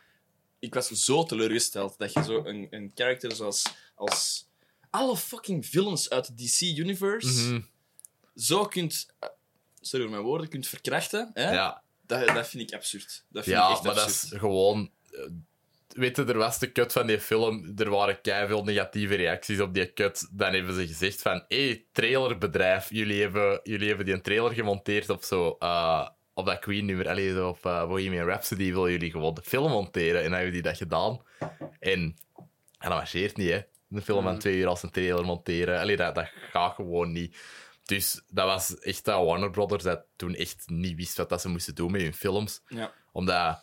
Ik 0.59 0.75
was 0.75 0.89
zo 0.89 1.25
teleurgesteld 1.25 1.99
dat 1.99 2.13
je 2.13 2.23
zo 2.23 2.45
een, 2.45 2.67
een 2.71 2.93
character 2.95 3.33
zoals... 3.35 3.63
Als 3.95 4.46
alle 4.91 5.17
fucking 5.17 5.67
villains 5.67 6.11
uit 6.11 6.27
de 6.27 6.45
DC-universe 6.45 7.51
Mhm, 7.53 7.61
zo 8.35 8.65
kunt... 8.65 9.15
eh, 9.19 9.29
Sorry 9.81 10.05
voor 10.05 10.15
mijn 10.15 10.27
woorden, 10.27 10.49
kunt 10.49 10.67
verkrachten. 10.69 11.31
Hè? 11.35 11.53
Ja, 11.53 11.83
Dat, 12.07 12.27
dat 12.27 12.49
vind 12.49 12.63
ik 12.71 12.75
absurd. 12.77 13.25
Dat 13.29 13.45
vind 13.45 13.57
ik 13.57 13.63
ja 13.63 13.71
echt 13.71 13.83
maar 13.83 13.95
dat 13.95 14.09
is 14.09 14.33
gewoon... 14.37 14.91
eh, 15.11 15.21
Weet 15.89 16.17
je, 16.17 16.25
er 16.25 16.37
was 16.39 16.59
de 16.59 16.73
cut 16.73 16.93
van 16.93 17.07
die 17.07 17.21
film. 17.21 17.73
Er 17.77 17.91
waren 17.91 18.19
veel 18.49 18.65
negatieve 18.65 19.15
reacties 19.15 19.61
op 19.61 19.75
die 19.75 19.93
cut. 19.93 20.29
Dan 20.33 20.53
hebben 20.53 20.75
ze 20.75 20.87
gezegd 20.87 21.23
van... 21.23 21.45
Hé, 21.49 21.67
hey, 21.67 21.85
trailerbedrijf. 21.93 22.91
Jullie 22.91 23.21
hebben, 23.23 23.61
jullie 23.63 23.89
hebben 23.89 24.05
die 24.07 24.15
een 24.15 24.23
trailer 24.23 24.53
gemonteerd 24.53 25.11
op 25.11 25.23
zo... 25.25 25.57
eh, 25.59 26.09
op 26.35 26.47
dat 26.47 26.59
Queen-nummer. 26.59 27.47
Op 27.47 27.67
uh, 27.67 27.87
Bohemian 27.87 28.27
Rhapsody 28.27 28.73
willen 28.73 28.91
jullie 28.91 29.11
gewoon 29.11 29.35
de 29.35 29.43
film 29.43 29.71
monteren. 29.71 30.17
En 30.23 30.25
dan 30.25 30.33
hebben 30.35 30.53
die 30.53 30.63
dat 30.63 30.77
gedaan. 30.77 31.23
En... 31.79 32.17
En 32.79 32.89
dat 32.89 32.99
marcheert 32.99 33.37
niet, 33.37 33.51
hè. 33.51 33.61
Een 33.91 34.03
film 34.03 34.23
van 34.23 34.33
Mm. 34.33 34.39
twee 34.39 34.57
uur 34.57 34.67
als 34.67 34.83
een 34.83 34.91
trailer 34.91 35.25
monteren. 35.25 35.81
Allee, 35.81 35.97
dat, 35.97 36.15
dat 36.15 36.29
gaat 36.51 36.75
gewoon 36.75 37.13
niet. 37.13 37.37
Dus 37.85 38.23
dat 38.29 38.47
was 38.47 38.79
echt 38.79 39.05
dat 39.05 39.25
Warner 39.25 39.51
Brothers 39.51 39.83
dat 39.85 40.05
toen 40.17 40.35
echt 40.35 40.63
niet 40.67 40.97
wist 40.97 41.17
wat 41.17 41.29
dat 41.29 41.41
ze 41.41 41.49
moesten 41.49 41.75
doen 41.75 41.91
met 41.93 42.01
hun 42.01 42.15
films 42.15 42.63
Ja. 42.69 42.93
omdat 43.13 43.63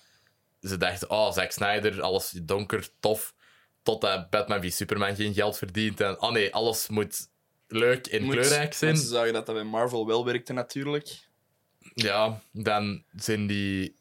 ze 0.62 0.78
dachten, 0.78 1.10
oh, 1.10 1.32
Zack 1.32 1.52
Snyder, 1.52 2.02
alles 2.02 2.30
donker, 2.44 2.90
tof. 3.00 3.34
Totdat 3.82 4.30
Batman 4.30 4.62
v 4.62 4.72
Superman 4.72 5.16
geen 5.16 5.34
geld 5.34 5.58
verdient. 5.58 6.02
En, 6.02 6.22
oh 6.22 6.32
nee, 6.32 6.54
alles 6.54 6.88
moet 6.88 7.28
leuk 7.68 8.08
en 8.08 8.24
Moet- 8.24 8.34
kleurrijk 8.34 8.74
zijn. 8.74 8.98
Ze 8.98 9.06
zagen 9.08 9.34
dat 9.34 9.46
dat 9.46 9.56
bij 9.56 9.64
Marvel 9.64 10.08
wel 10.08 10.26
werkte, 10.26 10.54
natuurlijk. 10.54 11.28
Ja, 11.94 12.42
dan 12.52 13.04
zijn 13.16 13.48
die... 13.48 13.96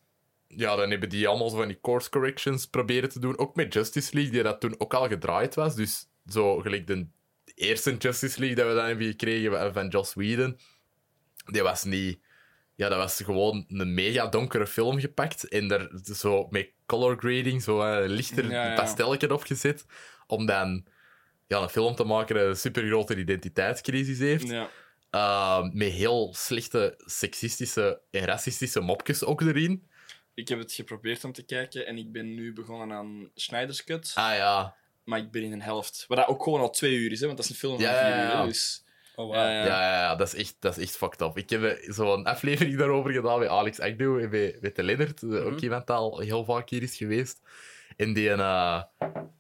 Ja, 0.46 0.76
dan 0.76 0.90
hebben 0.90 1.08
die 1.08 1.28
allemaal 1.28 1.48
zo 1.50 1.56
van 1.56 1.68
die 1.68 1.80
course 1.80 2.10
corrections 2.10 2.66
proberen 2.66 3.08
te 3.08 3.18
doen. 3.20 3.38
Ook 3.38 3.56
met 3.56 3.72
Justice 3.72 4.14
League, 4.14 4.32
die 4.32 4.42
dat 4.42 4.60
toen 4.60 4.74
ook 4.78 4.94
al 4.94 5.08
gedraaid 5.08 5.54
was. 5.54 5.74
Dus 5.74 6.06
zo 6.26 6.58
gelijk 6.58 6.86
de 6.86 7.06
eerste 7.54 7.96
Justice 7.96 8.38
League 8.38 8.56
dat 8.56 8.66
we 8.66 8.74
dan 8.74 8.86
hebben 8.86 9.06
gekregen 9.06 9.72
van 9.72 9.88
Joss 9.88 10.14
Whedon. 10.14 10.58
Die 11.44 11.62
was 11.62 11.84
niet... 11.84 12.18
Ja, 12.74 12.88
dat 12.88 12.98
was 12.98 13.22
gewoon 13.24 13.64
een 13.68 13.94
mega 13.94 14.26
donkere 14.26 14.66
film 14.66 15.00
gepakt. 15.00 15.48
En 15.48 15.68
daar 15.68 15.88
zo 16.02 16.46
met 16.50 16.70
color 16.86 17.16
grading 17.18 17.62
zo 17.62 17.80
een 17.80 18.10
lichter 18.10 18.50
Ja, 18.50 18.66
ja. 18.66 18.74
pastelletje 18.74 19.32
opgezet. 19.32 19.86
Om 20.26 20.46
dan 20.46 20.86
ja, 21.46 21.62
een 21.62 21.68
film 21.68 21.94
te 21.94 22.04
maken 22.04 22.34
dat 22.34 22.46
een 22.46 22.56
super 22.56 22.86
grote 22.86 23.16
identiteitscrisis 23.16 24.18
heeft. 24.18 24.48
Ja. 24.48 24.68
Uh, 25.10 25.62
met 25.72 25.92
heel 25.92 26.34
slechte 26.34 26.94
seksistische 26.96 28.00
en 28.10 28.24
racistische 28.24 28.80
mopjes 28.80 29.24
ook 29.24 29.40
erin. 29.40 29.86
Ik 30.34 30.48
heb 30.48 30.58
het 30.58 30.72
geprobeerd 30.72 31.24
om 31.24 31.32
te 31.32 31.42
kijken 31.42 31.86
en 31.86 31.98
ik 31.98 32.12
ben 32.12 32.34
nu 32.34 32.52
begonnen 32.52 32.96
aan 32.96 33.30
Snyder's 33.34 33.84
Cut. 33.84 34.12
Ah 34.14 34.34
ja, 34.34 34.76
Maar 35.04 35.18
ik 35.18 35.30
ben 35.30 35.42
in 35.42 35.52
een 35.52 35.62
helft. 35.62 36.04
Wat 36.08 36.18
dat 36.18 36.26
ook 36.26 36.42
gewoon 36.42 36.60
al 36.60 36.70
twee 36.70 36.94
uur 36.94 37.12
is, 37.12 37.20
hè, 37.20 37.26
want 37.26 37.36
dat 37.38 37.46
is 37.46 37.52
een 37.52 37.58
film 37.58 37.74
van 37.74 37.82
Ja, 37.84 37.98
vier 37.98 38.08
ja, 38.16 38.32
uur. 38.32 38.38
hè, 38.40 38.46
Dus, 38.46 38.84
Oh, 39.16 39.26
wow. 39.26 39.34
ja, 39.34 39.50
ja. 39.50 39.64
ja, 39.66 40.16
dat, 40.16 40.26
is 40.26 40.34
echt, 40.34 40.56
dat 40.58 40.76
is 40.76 40.82
echt 40.82 40.96
fucked 40.96 41.20
up. 41.20 41.38
Ik 41.38 41.50
heb 41.50 41.62
eh, 41.64 41.92
zo'n 41.92 42.24
aflevering 42.24 42.78
daarover 42.78 43.12
gedaan 43.12 43.38
met 43.38 43.48
Alex 43.48 43.80
Agnew 43.80 44.18
en 44.18 44.30
met, 44.30 44.60
met 44.60 44.76
de 44.76 44.82
Lennart, 44.82 45.22
eh, 45.22 45.46
ook 45.46 45.60
iemand 45.60 45.86
dat 45.86 45.96
al 45.96 46.18
heel 46.18 46.44
vaak 46.44 46.70
hier 46.70 46.82
is 46.82 46.96
geweest. 46.96 47.40
En 47.96 48.12
die, 48.12 48.30
eh, 48.30 48.82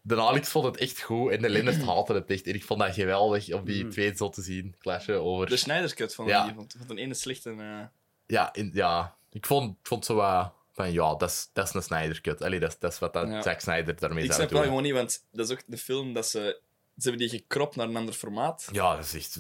de 0.02 0.20
Alex 0.20 0.48
vond 0.48 0.64
het 0.64 0.76
echt 0.76 1.00
goed 1.02 1.30
en 1.30 1.42
de 1.42 1.48
Lennart 1.48 1.82
haatte 1.88 2.12
het 2.14 2.30
echt. 2.30 2.46
En 2.46 2.54
ik 2.54 2.64
vond 2.64 2.80
dat 2.80 2.94
geweldig 2.94 3.52
om 3.52 3.64
die 3.64 3.82
Mhm. 3.82 3.92
twee 3.92 4.16
zo 4.16 4.28
te 4.28 4.42
zien 4.42 4.74
clashen 4.78 5.22
over... 5.22 5.46
De 5.48 5.56
Snyder's 5.56 5.94
Cut 5.94 6.14
van, 6.14 6.26
Ja. 6.26 6.44
die, 6.44 6.54
van, 6.54 6.70
van 6.78 6.90
een 6.90 6.98
ene 7.02 7.14
slechte... 7.14 7.50
eh, 7.50 7.80
Ja, 8.26 8.52
in- 8.54 8.70
ja, 8.74 9.16
ik 9.30 9.46
vond, 9.46 9.70
ik 9.80 9.86
vond 9.86 10.04
zo 10.04 10.14
wat 10.14 10.52
van, 10.72 10.92
ja, 10.92 11.14
dat 11.14 11.30
is, 11.30 11.50
dat 11.52 11.68
is 11.68 11.74
een 11.74 11.82
Snyder 11.82 12.20
cut. 12.20 12.42
Allee, 12.42 12.60
dat 12.60 12.70
is, 12.72 12.78
dat 12.78 12.92
is 12.92 12.98
wat 12.98 13.12
dat 13.12 13.28
Ja. 13.28 13.42
Zack 13.42 13.60
Snyder 13.60 13.96
daarmee 13.98 14.24
ik 14.24 14.32
zou 14.32 14.34
snap 14.38 14.48
doen. 14.48 14.58
wel 14.58 14.68
gewoon 14.68 14.82
niet, 14.82 14.92
want 14.92 15.26
dat 15.32 15.46
is 15.46 15.52
ook 15.52 15.62
de 15.66 15.76
film 15.78 16.12
dat 16.12 16.26
ze... 16.28 16.60
Ze 16.96 17.08
hebben 17.08 17.28
die 17.28 17.38
gekropt 17.38 17.76
naar 17.76 17.88
een 17.88 17.96
ander 17.96 18.14
formaat. 18.14 18.68
Ja, 18.72 18.96
dat 18.96 19.04
is 19.04 19.14
echt 19.14 19.38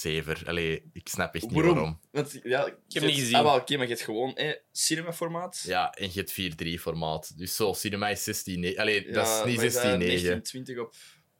zever. 0.00 0.42
Allee, 0.46 0.90
ik 0.92 1.08
snap 1.08 1.34
echt 1.34 1.44
niet 1.44 1.52
Waarom? 1.52 1.74
waarom. 1.74 2.00
Want, 2.10 2.38
ja, 2.42 2.66
ik 2.66 2.74
heb 2.88 3.02
niet 3.02 3.14
gezien. 3.14 3.34
Ah, 3.34 3.54
oké, 3.54 3.72
maar 3.76 3.86
je 3.86 3.92
hebt 3.92 4.04
gewoon 4.04 4.34
eh, 4.36 4.56
cinema-formaat. 4.72 5.62
Ja, 5.66 5.92
en 5.92 6.10
je 6.12 6.18
hebt 6.20 6.32
4-3-formaat. 6.80 7.32
Dus 7.36 7.56
zo, 7.56 7.72
cinema 7.72 8.08
is 8.08 8.22
16 8.24 8.78
Allee, 8.78 9.04
dat 9.12 9.26
Ja, 9.26 9.38
is 9.38 9.44
niet 9.44 9.56
maar 9.56 9.64
is 9.64 9.72
dat 9.74 9.82
16-9. 9.82 9.86
1920 9.86 10.78
op... 10.78 10.94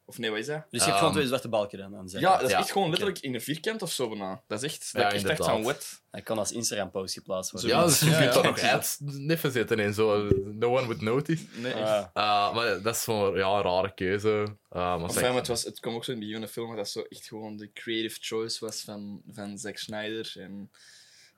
Of 0.05 0.19
nee, 0.19 0.31
wat 0.31 0.39
is 0.39 0.47
dat? 0.47 0.57
Dus 0.57 0.67
je 0.71 0.79
hebt 0.79 0.87
Ehm, 0.89 0.99
gewoon 0.99 1.13
twee 1.13 1.27
zwarte 1.27 1.49
balken 1.49 1.79
dan 1.79 1.97
aan 1.97 2.07
de 2.07 2.21
Ja, 2.21 2.33
dat 2.37 2.43
is 2.43 2.51
Ja, 2.51 2.59
echt 2.59 2.71
gewoon 2.73 2.89
letterlijk 2.89 3.19
in 3.19 3.35
een 3.35 3.41
vierkant 3.41 3.83
of 3.83 3.93
zo 3.93 4.09
bijna. 4.09 4.43
Dat 4.47 4.63
is 4.63 4.73
echt... 4.73 4.93
Dat 4.93 5.03
Ja, 5.03 5.09
ik 5.09 5.15
echt 5.15 5.25
dacht 5.27 5.51
van, 5.51 5.63
wat? 5.63 6.03
Hij 6.11 6.23
kan 6.23 6.39
als 6.39 6.53
Instagram-post 6.53 7.15
geplaatst 7.15 7.51
worden. 7.53 7.71
Ja, 7.71 7.85
dus 7.85 8.01
je 8.01 8.17
kunt 8.17 8.35
er 8.35 8.43
nog 8.43 8.59
uitniffen 8.59 9.53
zitten 9.53 9.79
en 9.79 9.95
zo. 9.95 10.29
No 10.45 10.69
one 10.77 10.85
would 10.87 11.01
notice. 11.01 11.45
Nee, 11.55 11.73
echt. 11.73 12.09
Ah, 12.13 12.49
Uh, 12.51 12.55
maar 12.55 12.83
dat 12.83 12.95
is 12.97 13.05
gewoon 13.05 13.37
ja, 13.37 13.47
een 13.57 13.63
rare 13.63 13.95
keuze. 13.95 14.29
Uh, 14.29 15.01
maar 15.01 15.11
zeg- 15.11 15.23
maar 15.23 15.35
het, 15.35 15.47
was, 15.47 15.63
het 15.65 15.81
kwam 15.81 15.95
ook 15.95 16.05
zo 16.05 16.11
in 16.13 16.17
het 16.17 16.27
begin 16.27 16.41
van 16.41 16.47
de 16.47 16.53
film 16.53 16.69
dat 16.69 16.77
dat 16.77 16.89
zo 16.91 17.03
echt 17.09 17.27
gewoon 17.27 17.57
de 17.57 17.73
creative 17.73 18.19
choice 18.21 18.65
was 18.65 18.81
van, 18.83 19.23
van 19.33 19.59
Zack 19.59 19.77
Snyder. 19.79 20.33
En, 20.39 20.71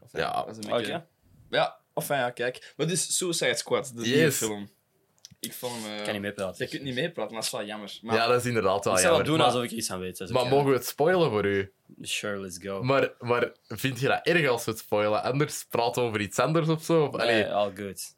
enfin, 0.02 0.20
Ja. 0.20 0.32
dat 0.32 0.46
was 0.46 0.56
een 0.56 0.64
Oké. 0.64 0.76
beetje- 0.76 1.06
Ja, 1.50 1.78
enfin, 1.94 2.16
ja, 2.16 2.30
kijk. 2.30 2.72
Maar 2.76 2.86
dus 2.86 3.16
Suicide 3.16 3.54
Squad, 3.56 3.92
de 3.96 4.02
Yes. 4.02 4.14
nieuwe 4.14 4.32
film. 4.32 4.70
Ik 5.45 5.53
vond 5.53 5.86
eh, 5.86 5.99
ik 5.99 6.05
kan 6.05 6.12
niet 6.12 6.22
meepraten. 6.22 6.64
Je 6.64 6.70
kunt 6.70 6.82
niet 6.82 6.95
meepraten, 6.95 7.32
maar 7.32 7.42
dat 7.42 7.45
is 7.45 7.51
wel 7.51 7.64
jammer. 7.64 7.99
Maar, 8.03 8.14
ja, 8.16 8.26
dat 8.26 8.40
is 8.40 8.47
inderdaad 8.47 8.84
wel 8.84 8.95
ik 8.95 8.99
zal 8.99 9.09
jammer. 9.09 9.26
doen 9.26 9.36
maar, 9.36 9.47
alsof 9.47 9.62
ik 9.62 9.70
iets 9.70 9.90
aan 9.90 10.01
weet. 10.01 10.18
dat 10.18 10.28
is 10.28 10.34
maar 10.34 10.42
oké. 10.42 10.55
mogen 10.55 10.70
we 10.70 10.76
het 10.76 10.86
spoilen 10.86 11.30
voor 11.30 11.47
u? 11.47 11.72
Sure, 12.01 12.40
let's 12.40 12.59
go. 12.59 12.82
Maar, 12.82 13.12
maar 13.18 13.53
vind 13.68 14.01
je 14.01 14.09
dat 14.09 14.26
erg 14.26 14.49
als 14.49 14.64
we 14.64 14.70
het 14.70 14.80
spoilen? 14.80 15.22
Anders 15.22 15.64
praten 15.64 16.03
we 16.03 16.09
over 16.09 16.20
iets 16.20 16.38
anders 16.38 16.68
of 16.68 16.84
zo? 16.84 17.05
Of, 17.05 17.16
nee, 17.16 17.20
allee, 17.20 17.53
all 17.53 17.72
good. 17.74 18.16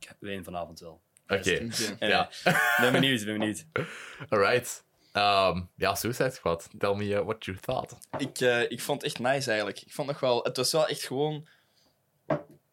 Ik 0.00 0.16
ween 0.18 0.44
vanavond 0.44 0.80
wel. 0.80 1.00
Oké. 1.28 1.58
Anyway, 1.58 1.96
ja. 1.98 2.30
ben 2.80 2.92
benieuwd, 2.92 3.24
ben 3.24 3.38
benieuwd. 3.38 3.66
alright. 4.28 4.84
Ehm, 5.12 5.62
ja, 5.76 5.94
Suicide 5.94 6.30
Squad. 6.30 6.68
Tell 6.78 6.94
me 6.94 7.04
uh, 7.04 7.20
what 7.20 7.44
you 7.44 7.56
thought. 7.60 7.96
Ik, 8.18 8.40
eh, 8.40 8.70
ik 8.70 8.80
vond 8.80 9.02
het 9.02 9.10
echt 9.10 9.20
nice 9.20 9.48
eigenlijk. 9.48 9.80
Ik 9.80 9.92
vond 9.92 10.08
nog 10.08 10.20
wel... 10.20 10.42
Het 10.42 10.56
was 10.56 10.72
wel 10.72 10.86
echt 10.86 11.02
gewoon... 11.02 11.46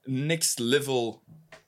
Next 0.04 0.60
level 0.60 1.24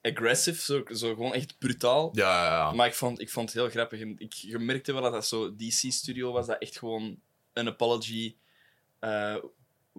aggressive. 0.06 0.62
Zo, 0.62 0.84
zo 0.96 1.14
gewoon 1.14 1.34
echt 1.34 1.58
brutaal. 1.58 2.10
Ja, 2.14 2.44
ja, 2.44 2.52
ja. 2.52 2.72
Maar 2.72 2.88
ik 2.88 2.94
vond, 2.94 3.22
ik 3.22 3.30
vond 3.30 3.54
het 3.54 3.62
heel 3.62 3.70
grappig. 3.70 4.02
En 4.02 4.16
ik, 4.18 4.34
je 4.34 4.60
merkte 4.60 4.94
wel 4.94 5.02
dat 5.02 5.14
dat 5.14 5.26
zo 5.26 5.56
DC-studio 5.56 6.32
was, 6.32 6.48
dat 6.48 6.62
echt 6.62 6.78
gewoon 6.78 7.20
een 7.54 7.68
apology 7.68 8.36
eh 9.00 9.36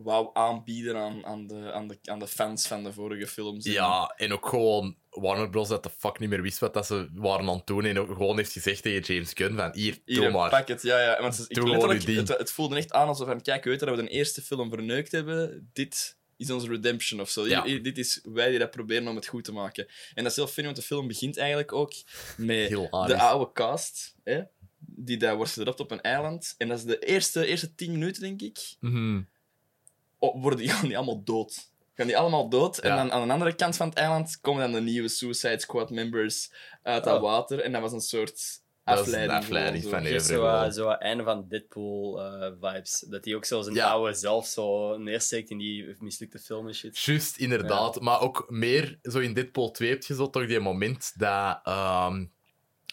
wou 0.02 0.30
aanbieden 0.32 0.96
aan, 0.96 1.26
aan, 1.26 1.46
de, 1.46 1.72
aan, 1.72 1.88
de, 1.88 1.98
aan 2.04 2.18
de 2.18 2.26
fans 2.26 2.66
van 2.66 2.82
de 2.82 2.92
vorige 2.92 3.26
films. 3.26 3.64
Ja, 3.64 4.14
en 4.16 4.32
ook 4.32 4.48
gewoon 4.48 4.96
Warner 5.10 5.50
Bros. 5.50 5.68
dat 5.68 5.82
de 5.82 5.90
fuck 5.98 6.18
niet 6.18 6.28
meer 6.28 6.42
wist 6.42 6.58
wat 6.58 6.74
dat 6.74 6.86
ze 6.86 7.08
waren 7.14 7.48
aan 7.48 7.56
het 7.56 7.66
doen. 7.66 7.84
En 7.84 7.98
ook 7.98 8.08
gewoon 8.08 8.36
heeft 8.36 8.52
gezegd 8.52 8.82
tegen 8.82 9.14
James 9.14 9.32
Gunn 9.34 9.56
van, 9.56 9.70
hier, 9.72 9.98
Hier, 10.04 10.20
doe 10.20 10.30
maar. 10.30 10.50
pak 10.50 10.68
het. 10.68 10.82
Ja, 10.82 11.00
ja. 11.00 11.20
Want 11.20 11.36
het, 11.36 11.50
ik 11.50 12.16
het, 12.16 12.28
het 12.28 12.52
voelde 12.52 12.76
echt 12.76 12.92
aan 12.92 13.08
alsof 13.08 13.26
van, 13.26 13.42
kijk, 13.42 13.64
we 13.64 13.70
weten 13.70 13.86
dat 13.86 13.96
we 13.96 14.02
de 14.02 14.08
eerste 14.08 14.42
film 14.42 14.70
verneukt 14.70 15.12
hebben. 15.12 15.70
Dit 15.72 16.16
is 16.36 16.50
onze 16.50 16.68
redemption 16.68 17.20
of 17.20 17.30
zo. 17.30 17.46
Ja. 17.46 17.62
Hier- 17.62 17.72
hier- 17.72 17.82
dit 17.82 17.98
is 17.98 18.20
wij 18.22 18.50
die 18.50 18.58
dat 18.58 18.70
proberen 18.70 19.08
om 19.08 19.16
het 19.16 19.26
goed 19.26 19.44
te 19.44 19.52
maken. 19.52 19.86
En 20.14 20.22
dat 20.22 20.30
is 20.32 20.36
heel 20.36 20.46
funny, 20.46 20.64
want 20.64 20.76
de 20.76 20.86
film 20.86 21.06
begint 21.06 21.36
eigenlijk 21.36 21.72
ook 21.72 21.92
met 22.36 22.68
de 22.70 22.90
oude 23.18 23.52
cast. 23.52 24.14
Hè? 24.24 24.42
Die 24.78 25.16
daar 25.16 25.36
wordt 25.36 25.52
gedropt 25.52 25.80
op 25.80 25.90
een 25.90 26.00
eiland. 26.00 26.54
En 26.58 26.68
dat 26.68 26.78
is 26.78 26.84
de 26.84 26.98
eerste, 26.98 27.46
eerste 27.46 27.74
tien 27.74 27.92
minuten, 27.92 28.22
denk 28.22 28.42
ik. 28.42 28.76
Mhm. 28.80 29.22
oh, 30.18 30.42
worden 30.42 30.58
die, 30.58 30.68
gaan 30.72 30.86
die 30.86 30.96
allemaal 30.96 31.24
dood. 31.24 31.70
Gaan 31.94 32.06
die 32.06 32.18
allemaal 32.18 32.48
dood. 32.48 32.78
En 32.78 32.96
dan 32.96 33.12
aan 33.12 33.26
de 33.26 33.32
andere 33.32 33.54
kant 33.54 33.76
van 33.76 33.88
het 33.88 33.98
eiland 33.98 34.40
komen 34.40 34.62
dan 34.62 34.72
de 34.72 34.90
nieuwe 34.90 35.08
Suicide 35.08 35.60
Squad 35.60 35.90
members 35.90 36.52
uit 36.82 37.04
dat 37.04 37.16
Oh. 37.16 37.22
water. 37.22 37.60
En 37.60 37.72
dat 37.72 37.80
was 37.80 37.92
een 37.92 38.00
soort 38.00 38.60
Dat 38.94 39.06
is 39.06 39.12
een 39.12 39.18
afleiding. 39.20 39.38
afleiding 39.42 39.82
gewoon 39.84 39.98
van 40.02 40.10
hebt 40.12 40.22
Even 40.30 40.36
zo, 40.74 40.82
zo 40.82 40.88
het 40.90 41.00
einde 41.00 41.22
van 41.24 41.46
Deadpool-vibes. 41.48 43.04
dat 43.08 43.24
hij 43.24 43.34
ook 43.34 43.44
zo 43.44 43.62
zijn 43.62 43.74
Ja. 43.74 43.90
oude 43.90 44.14
zelf 44.14 44.46
zo 44.46 44.96
neersteekt 44.96 45.50
in 45.50 45.58
die 45.58 45.96
mislukte 45.98 46.38
film 46.38 46.66
en 46.66 46.74
shit. 46.74 46.98
Juist, 46.98 47.36
inderdaad. 47.36 48.00
Maar 48.00 48.20
ook 48.20 48.44
meer, 48.48 48.98
zo 49.02 49.18
in 49.18 49.34
Deadpool 49.34 49.70
2 49.70 49.88
heb 49.88 50.02
je 50.04 50.14
zo 50.14 50.30
toch 50.30 50.46
die 50.46 50.60
moment 50.60 51.12
dat, 51.18 51.60
ehm, 51.64 52.24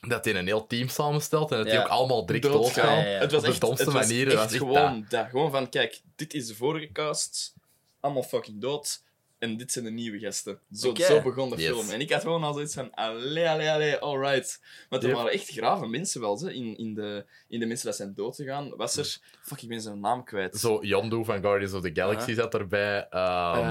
dat 0.07 0.25
hij 0.25 0.35
een 0.35 0.45
heel 0.45 0.67
team 0.67 0.87
samenstelt 0.87 1.51
en 1.51 1.57
dat 1.57 1.65
die 1.65 1.75
Ja. 1.75 1.81
ook 1.83 1.87
allemaal 1.87 2.25
direct 2.25 2.43
Doodgaan. 2.43 2.63
doodgaan. 2.63 2.97
Ja, 2.97 3.03
ja, 3.05 3.09
ja. 3.11 3.19
Het 3.19 3.31
was 3.31 3.39
Op 3.39 3.45
de 3.45 3.51
echt, 3.51 3.61
domste 3.61 3.83
het 3.83 3.93
was 3.93 4.07
manier, 4.07 4.21
echt 4.27 4.35
dat 4.35 4.43
was 4.43 4.53
echt 4.53 4.61
gewoon 4.61 5.05
dat. 5.09 5.27
Gewoon 5.29 5.51
van, 5.51 5.69
kijk, 5.69 6.01
dit 6.15 6.33
is 6.33 6.47
de 6.47 6.55
vorige 6.55 6.91
cast. 6.91 7.53
Allemaal 7.99 8.23
fucking 8.23 8.61
dood. 8.61 9.03
En 9.43 9.57
dit 9.57 9.71
zijn 9.71 9.85
de 9.85 9.91
nieuwe 9.91 10.19
gasten. 10.19 10.59
Zo, 10.73 10.93
zo 10.95 11.21
begon 11.21 11.49
de 11.49 11.55
Yes. 11.55 11.65
film. 11.65 11.89
En 11.89 11.99
ik 12.01 12.11
had 12.11 12.21
gewoon 12.21 12.43
al 12.43 12.53
zoiets 12.53 12.73
van, 12.73 12.93
allee, 12.93 13.49
allee, 13.49 13.69
allee, 13.69 13.95
alright. 13.95 14.61
Maar 14.89 14.99
er 14.99 15.05
Yep. 15.07 15.15
waren 15.15 15.31
echt 15.31 15.49
grave 15.49 15.87
mensen 15.87 16.21
wel, 16.21 16.37
ze. 16.37 16.53
In, 16.53 16.77
in, 16.77 16.93
de, 16.93 17.25
in 17.47 17.59
de 17.59 17.65
mensen 17.65 17.85
dat 17.85 17.95
zijn 17.95 18.13
dood 18.13 18.35
gegaan. 18.35 18.75
Was 18.75 18.97
er... 18.97 19.17
Fuck, 19.41 19.61
ik 19.61 19.69
ben 19.69 19.81
zijn 19.81 19.99
naam 19.99 20.23
kwijt. 20.23 20.57
Zo, 20.57 20.77
Yondu 20.81 21.25
van 21.25 21.41
Guardians 21.41 21.73
of 21.73 21.81
the 21.81 21.89
Galaxy 21.93 22.33
zat 22.33 22.53
erbij. 22.53 23.07
ehm 23.09 23.21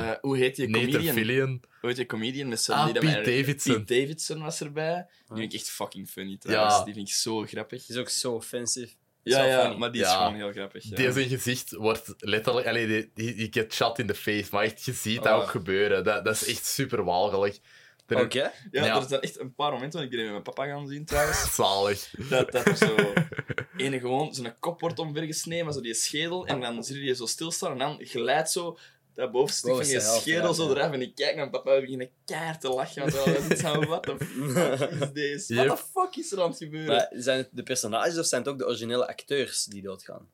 Eh, 0.02 0.10
hoe 0.20 0.36
heet 0.36 0.56
die 0.56 0.68
Nathan 0.68 0.90
comedian? 0.90 1.14
Fillion. 1.14 1.62
Hoe 1.80 1.88
heet 1.88 1.96
die 1.96 2.06
comedian 2.06 2.48
met 2.48 2.60
zijn... 2.60 2.78
Ah, 2.78 2.84
die 2.84 2.94
Pete 2.94 3.06
mij- 3.06 3.22
Davidson. 3.22 3.84
Pete 3.84 4.00
Davidson 4.00 4.42
was 4.42 4.60
erbij. 4.60 4.94
Die 4.94 5.28
Ah. 5.28 5.36
vind 5.36 5.52
ik 5.52 5.58
echt 5.60 5.70
fucking 5.70 6.08
funny 6.08 6.36
trouwens. 6.38 6.74
Ja. 6.76 6.84
Die 6.84 6.94
vind 6.94 7.08
ik 7.08 7.14
zo 7.14 7.42
grappig. 7.44 7.80
Het 7.80 7.90
is 7.90 7.96
ook 7.96 8.08
zo 8.08 8.32
offensive. 8.32 8.92
Ja, 9.22 9.44
ja, 9.44 9.60
funny. 9.62 9.76
maar 9.78 9.92
die 9.92 10.00
is 10.00 10.06
Ja. 10.08 10.16
gewoon 10.16 10.34
heel 10.34 10.52
grappig. 10.52 10.84
Ja. 10.88 10.96
Die 10.96 11.12
zijn 11.12 11.28
gezicht 11.28 11.70
wordt 11.72 12.14
letterlijk... 12.18 12.66
Allee, 12.66 12.86
die, 12.86 13.10
die, 13.14 13.34
die 13.34 13.48
get 13.50 13.74
shot 13.74 13.98
in 13.98 14.06
the 14.06 14.14
face. 14.14 14.44
Maar 14.50 14.62
echt, 14.64 14.84
je 14.84 14.92
ziet 14.92 15.22
dat 15.22 15.26
Ah. 15.32 15.38
ook 15.40 15.48
gebeuren. 15.48 16.04
Dat, 16.04 16.24
dat 16.24 16.34
is 16.34 16.46
echt 16.46 16.66
super 16.66 17.04
walgelijk. 17.04 17.58
Er- 18.06 18.20
Oké. 18.20 18.38
Ja, 18.70 18.84
Ja. 18.84 18.96
er 18.96 19.06
zijn 19.08 19.20
echt 19.20 19.38
een 19.40 19.54
paar 19.54 19.72
momenten, 19.72 20.00
want 20.00 20.12
ik 20.12 20.16
ben 20.16 20.18
die 20.26 20.32
met 20.34 20.44
mijn 20.44 20.54
papa 20.54 20.66
gaan 20.72 20.86
zien 20.88 21.04
trouwens. 21.04 21.54
Zalig. 21.54 22.10
Dat, 22.28 22.52
dat 22.52 22.66
er 22.66 22.76
zo 22.76 22.94
ene 23.76 23.98
gewoon 24.00 24.34
zijn 24.34 24.56
kop 24.58 24.80
wordt 24.80 24.98
omvergesneden, 24.98 25.64
maar 25.64 25.74
zo 25.74 25.80
die 25.80 25.94
schedel, 25.94 26.46
en 26.46 26.60
dan 26.60 26.84
zie 26.84 26.96
je 26.98 27.02
die 27.02 27.14
zo 27.14 27.26
stilstaan, 27.26 27.72
en 27.72 27.78
dan 27.78 27.98
glijdt 28.02 28.50
zo 28.50 28.78
dat 29.14 29.24
van 29.24 29.32
Bovenste 29.32 29.66
die 29.66 30.00
helft 30.00 30.20
schedel 30.20 30.42
eraf, 30.42 30.56
zo 30.56 30.64
ja. 30.64 30.70
eraf, 30.70 30.92
en 30.92 31.00
ik 31.00 31.14
kijk 31.14 31.36
naar 31.36 31.50
papa, 31.50 31.74
we 31.74 31.80
beginnen 31.80 32.10
keihard 32.24 32.60
te 32.60 32.68
lachen, 32.68 33.00
want 33.00 33.12
we 33.12 33.18
hadden 33.18 33.56
zo, 33.56 33.80
what 33.90 34.02
the 34.02 34.16
fuck 34.18 34.90
is 34.90 35.12
deze? 35.12 35.54
Yep. 35.54 35.66
What 35.66 35.78
the 35.78 36.00
fuck 36.00 36.16
is 36.16 36.32
er 36.32 36.42
aan 36.42 36.48
het 36.48 36.58
gebeuren? 36.58 36.94
Maar 36.94 37.08
zijn 37.10 37.38
het 37.38 37.48
de 37.52 37.62
personages 37.62 38.18
of 38.18 38.26
zijn 38.26 38.42
het 38.42 38.50
ook 38.50 38.58
de 38.58 38.66
originele 38.66 39.08
acteurs 39.08 39.64
die 39.64 39.82
doodgaan? 39.82 40.28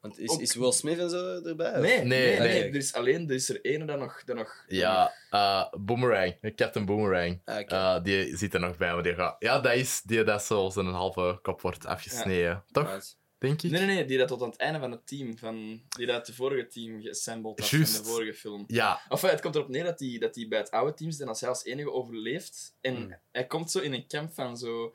Want 0.00 0.18
is, 0.18 0.28
Ook- 0.30 0.40
is 0.40 0.54
Will 0.54 0.72
Smith 0.72 0.98
en 0.98 1.10
zo 1.10 1.42
erbij? 1.42 1.70
Nee, 1.70 1.80
nee, 1.80 2.04
Nee, 2.04 2.38
nee, 2.38 2.48
nee. 2.48 2.62
Er 2.62 2.74
is 2.74 2.92
alleen 2.92 3.28
er 3.28 3.34
is 3.34 3.48
er 3.48 3.60
ene 3.60 3.84
dat 3.84 3.98
nog... 3.98 4.24
Dat 4.24 4.36
nog 4.36 4.64
Ja, 4.68 5.12
eh, 5.30 5.64
Boomerang. 5.78 6.54
Captain 6.54 6.84
Boomerang. 6.84 7.40
Ah. 7.44 7.62
Eh, 7.66 8.02
die 8.02 8.36
zit 8.36 8.54
er 8.54 8.60
nog 8.60 8.76
bij, 8.76 8.92
maar 8.92 9.02
die 9.02 9.14
gaat... 9.14 9.36
Ja, 9.38 9.60
dat 9.60 9.74
is 9.74 10.02
die 10.04 10.24
dat 10.24 10.42
zo 10.42 10.70
zijn 10.70 10.86
halve 10.86 11.38
kop 11.42 11.60
wordt 11.60 11.86
afgesneden. 11.86 12.64
Toch? 12.72 12.90
Right. 12.90 13.18
Denk 13.40 13.62
ik? 13.62 13.70
Nee, 13.70 13.84
nee, 13.86 13.94
nee, 13.94 14.04
die 14.04 14.18
dat 14.18 14.28
tot 14.28 14.42
aan 14.42 14.48
het 14.50 14.58
einde 14.58 14.78
van 14.78 14.90
het 14.90 15.06
team, 15.06 15.38
van, 15.38 15.82
die 15.88 16.06
dat 16.06 16.26
het 16.26 16.36
vorige 16.36 16.66
team 16.66 17.02
geassembled 17.02 17.58
had 17.60 17.68
van 17.68 17.78
de 17.80 18.08
vorige 18.10 18.34
film. 18.34 18.64
Ja, 18.66 19.00
Enfin, 19.08 19.30
het 19.30 19.40
komt 19.40 19.54
erop 19.54 19.68
neer 19.68 19.84
dat 19.84 20.00
hij 20.00 20.16
dat 20.18 20.34
die 20.34 20.48
bij 20.48 20.58
het 20.58 20.70
oude 20.70 20.94
team 20.94 21.10
zit 21.10 21.20
en 21.20 21.28
als 21.28 21.40
hij 21.40 21.48
als 21.48 21.64
enige 21.64 21.92
overleeft. 21.92 22.74
En 22.80 22.94
Hmm. 22.96 23.16
hij 23.32 23.46
komt 23.46 23.70
zo 23.70 23.78
in 23.78 23.92
een 23.92 24.06
camp 24.08 24.32
van 24.34 24.56
zo... 24.56 24.94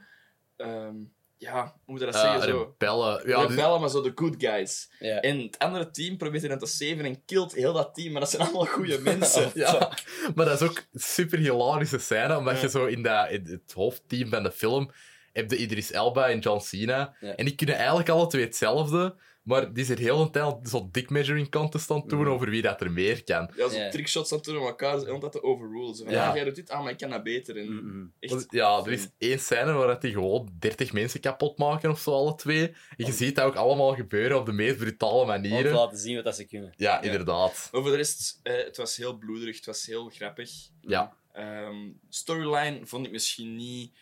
ehm, 0.56 0.96
ja, 1.38 1.64
hoe 1.64 1.74
moet 1.86 2.00
je 2.00 2.06
dat 2.06 2.16
eh, 2.16 2.22
zeggen? 2.22 2.42
Zo, 2.50 2.76
rebellen. 2.78 3.28
Ja, 3.28 3.40
dus- 3.42 3.50
rebellen, 3.56 3.80
maar 3.80 3.90
zo 3.90 4.02
de 4.02 4.12
good 4.16 4.36
guys. 4.38 4.90
En 5.00 5.40
het 5.40 5.60
andere 5.60 5.92
team 5.92 6.18
probeert 6.18 6.42
hij 6.42 6.50
dan 6.50 6.60
te 6.60 6.66
saven 6.66 7.06
en 7.06 7.26
killt 7.26 7.54
heel 7.54 7.74
dat 7.74 7.94
team, 7.96 8.12
maar 8.12 8.22
dat 8.22 8.30
zijn 8.30 8.42
allemaal 8.42 8.66
goede 8.66 9.00
mensen. 9.12 9.52
ja, 9.54 9.98
maar 10.36 10.46
dat 10.46 10.62
is 10.62 10.68
ook 10.70 10.84
super 10.94 11.38
hilarische 11.40 11.98
scène, 12.00 12.38
omdat 12.38 12.56
Ja. 12.56 12.62
je 12.62 12.70
zo 12.70 12.86
in, 12.86 13.04
dat, 13.04 13.30
in 13.30 13.46
het 13.46 13.72
hoofdteam 13.74 14.30
van 14.30 14.44
de 14.44 14.52
film 14.52 14.92
heb 15.36 15.52
je 15.52 15.58
Idris 15.58 15.92
Elba 15.92 16.30
en 16.30 16.40
John 16.40 16.60
Cena. 16.60 17.16
Ja. 17.20 17.36
En 17.36 17.46
die 17.46 17.56
kunnen 17.56 17.76
eigenlijk 17.76 18.10
alle 18.10 18.28
twee 18.28 18.44
hetzelfde, 18.44 19.16
maar 19.44 19.74
die 19.74 19.84
is 19.84 19.90
er 19.90 19.98
heel 19.98 20.22
een 20.22 20.32
tijd 20.32 20.56
zo 20.70 20.90
dick 20.92 21.10
measuring 21.10 21.52
contest 21.52 21.92
aan 21.92 22.00
het 22.00 22.10
doen 22.10 22.28
over 22.28 22.50
wie 22.50 22.62
dat 22.62 22.82
er 22.82 22.92
meer 22.92 23.24
kan. 23.24 23.52
Ja, 23.56 23.70
zo 23.70 23.78
Ja. 23.78 23.90
trickshots 23.90 24.32
aan 24.32 24.38
het 24.38 24.46
doen 24.48 24.58
om 24.58 24.66
elkaar 24.66 25.10
om 25.12 25.20
dat 25.20 25.32
te 25.32 25.44
overrulen. 25.44 25.96
Zo 25.96 26.04
van, 26.04 26.14
Ja. 26.14 26.28
ja. 26.28 26.36
jij 26.36 26.44
doet 26.44 26.56
dit, 26.56 26.70
ah, 26.70 26.84
maar 26.84 26.92
ik 26.92 26.98
kan 26.98 27.10
dat 27.10 27.24
beter. 27.24 27.58
En 27.58 28.14
echt, 28.20 28.46
Ja, 28.50 28.82
er 28.86 28.92
is 28.92 29.08
één 29.18 29.40
scène 29.40 29.72
waar 29.74 29.88
dat 29.88 30.02
die 30.02 30.12
gewoon 30.12 30.50
30 30.60 30.94
mensen 30.94 31.20
kapot 31.20 31.58
maken 31.58 31.90
of 31.90 32.00
zo, 32.00 32.12
alle 32.12 32.36
twee. 32.36 32.68
En 32.68 33.06
je 33.06 33.12
ziet 33.12 33.36
dat 33.36 33.46
ook 33.46 33.56
allemaal 33.56 33.96
gebeuren 33.96 34.38
op 34.38 34.46
de 34.46 34.52
meest 34.52 34.78
brutale 34.78 35.14
Om 35.14 35.20
te 35.22 35.26
manieren. 35.28 35.74
laten 35.74 35.98
zien 35.98 36.16
wat 36.16 36.24
dat 36.24 36.36
ze 36.36 36.46
kunnen. 36.46 36.74
Ja, 36.78 37.02
inderdaad. 37.02 37.70
Maar 37.72 37.82
voor 37.82 37.92
de 37.92 37.98
rest, 37.98 38.40
eh, 38.44 38.56
het 38.66 38.78
was 38.78 38.96
heel 38.98 39.18
bloederig, 39.18 39.56
het 39.56 39.66
was 39.66 39.86
heel 39.86 40.10
grappig. 40.10 40.52
Ja. 40.82 41.14
Ehm, 41.34 41.90
storyline 42.10 42.80
vond 42.86 43.06
ik 43.06 43.12
misschien 43.12 43.56
niet 43.56 43.94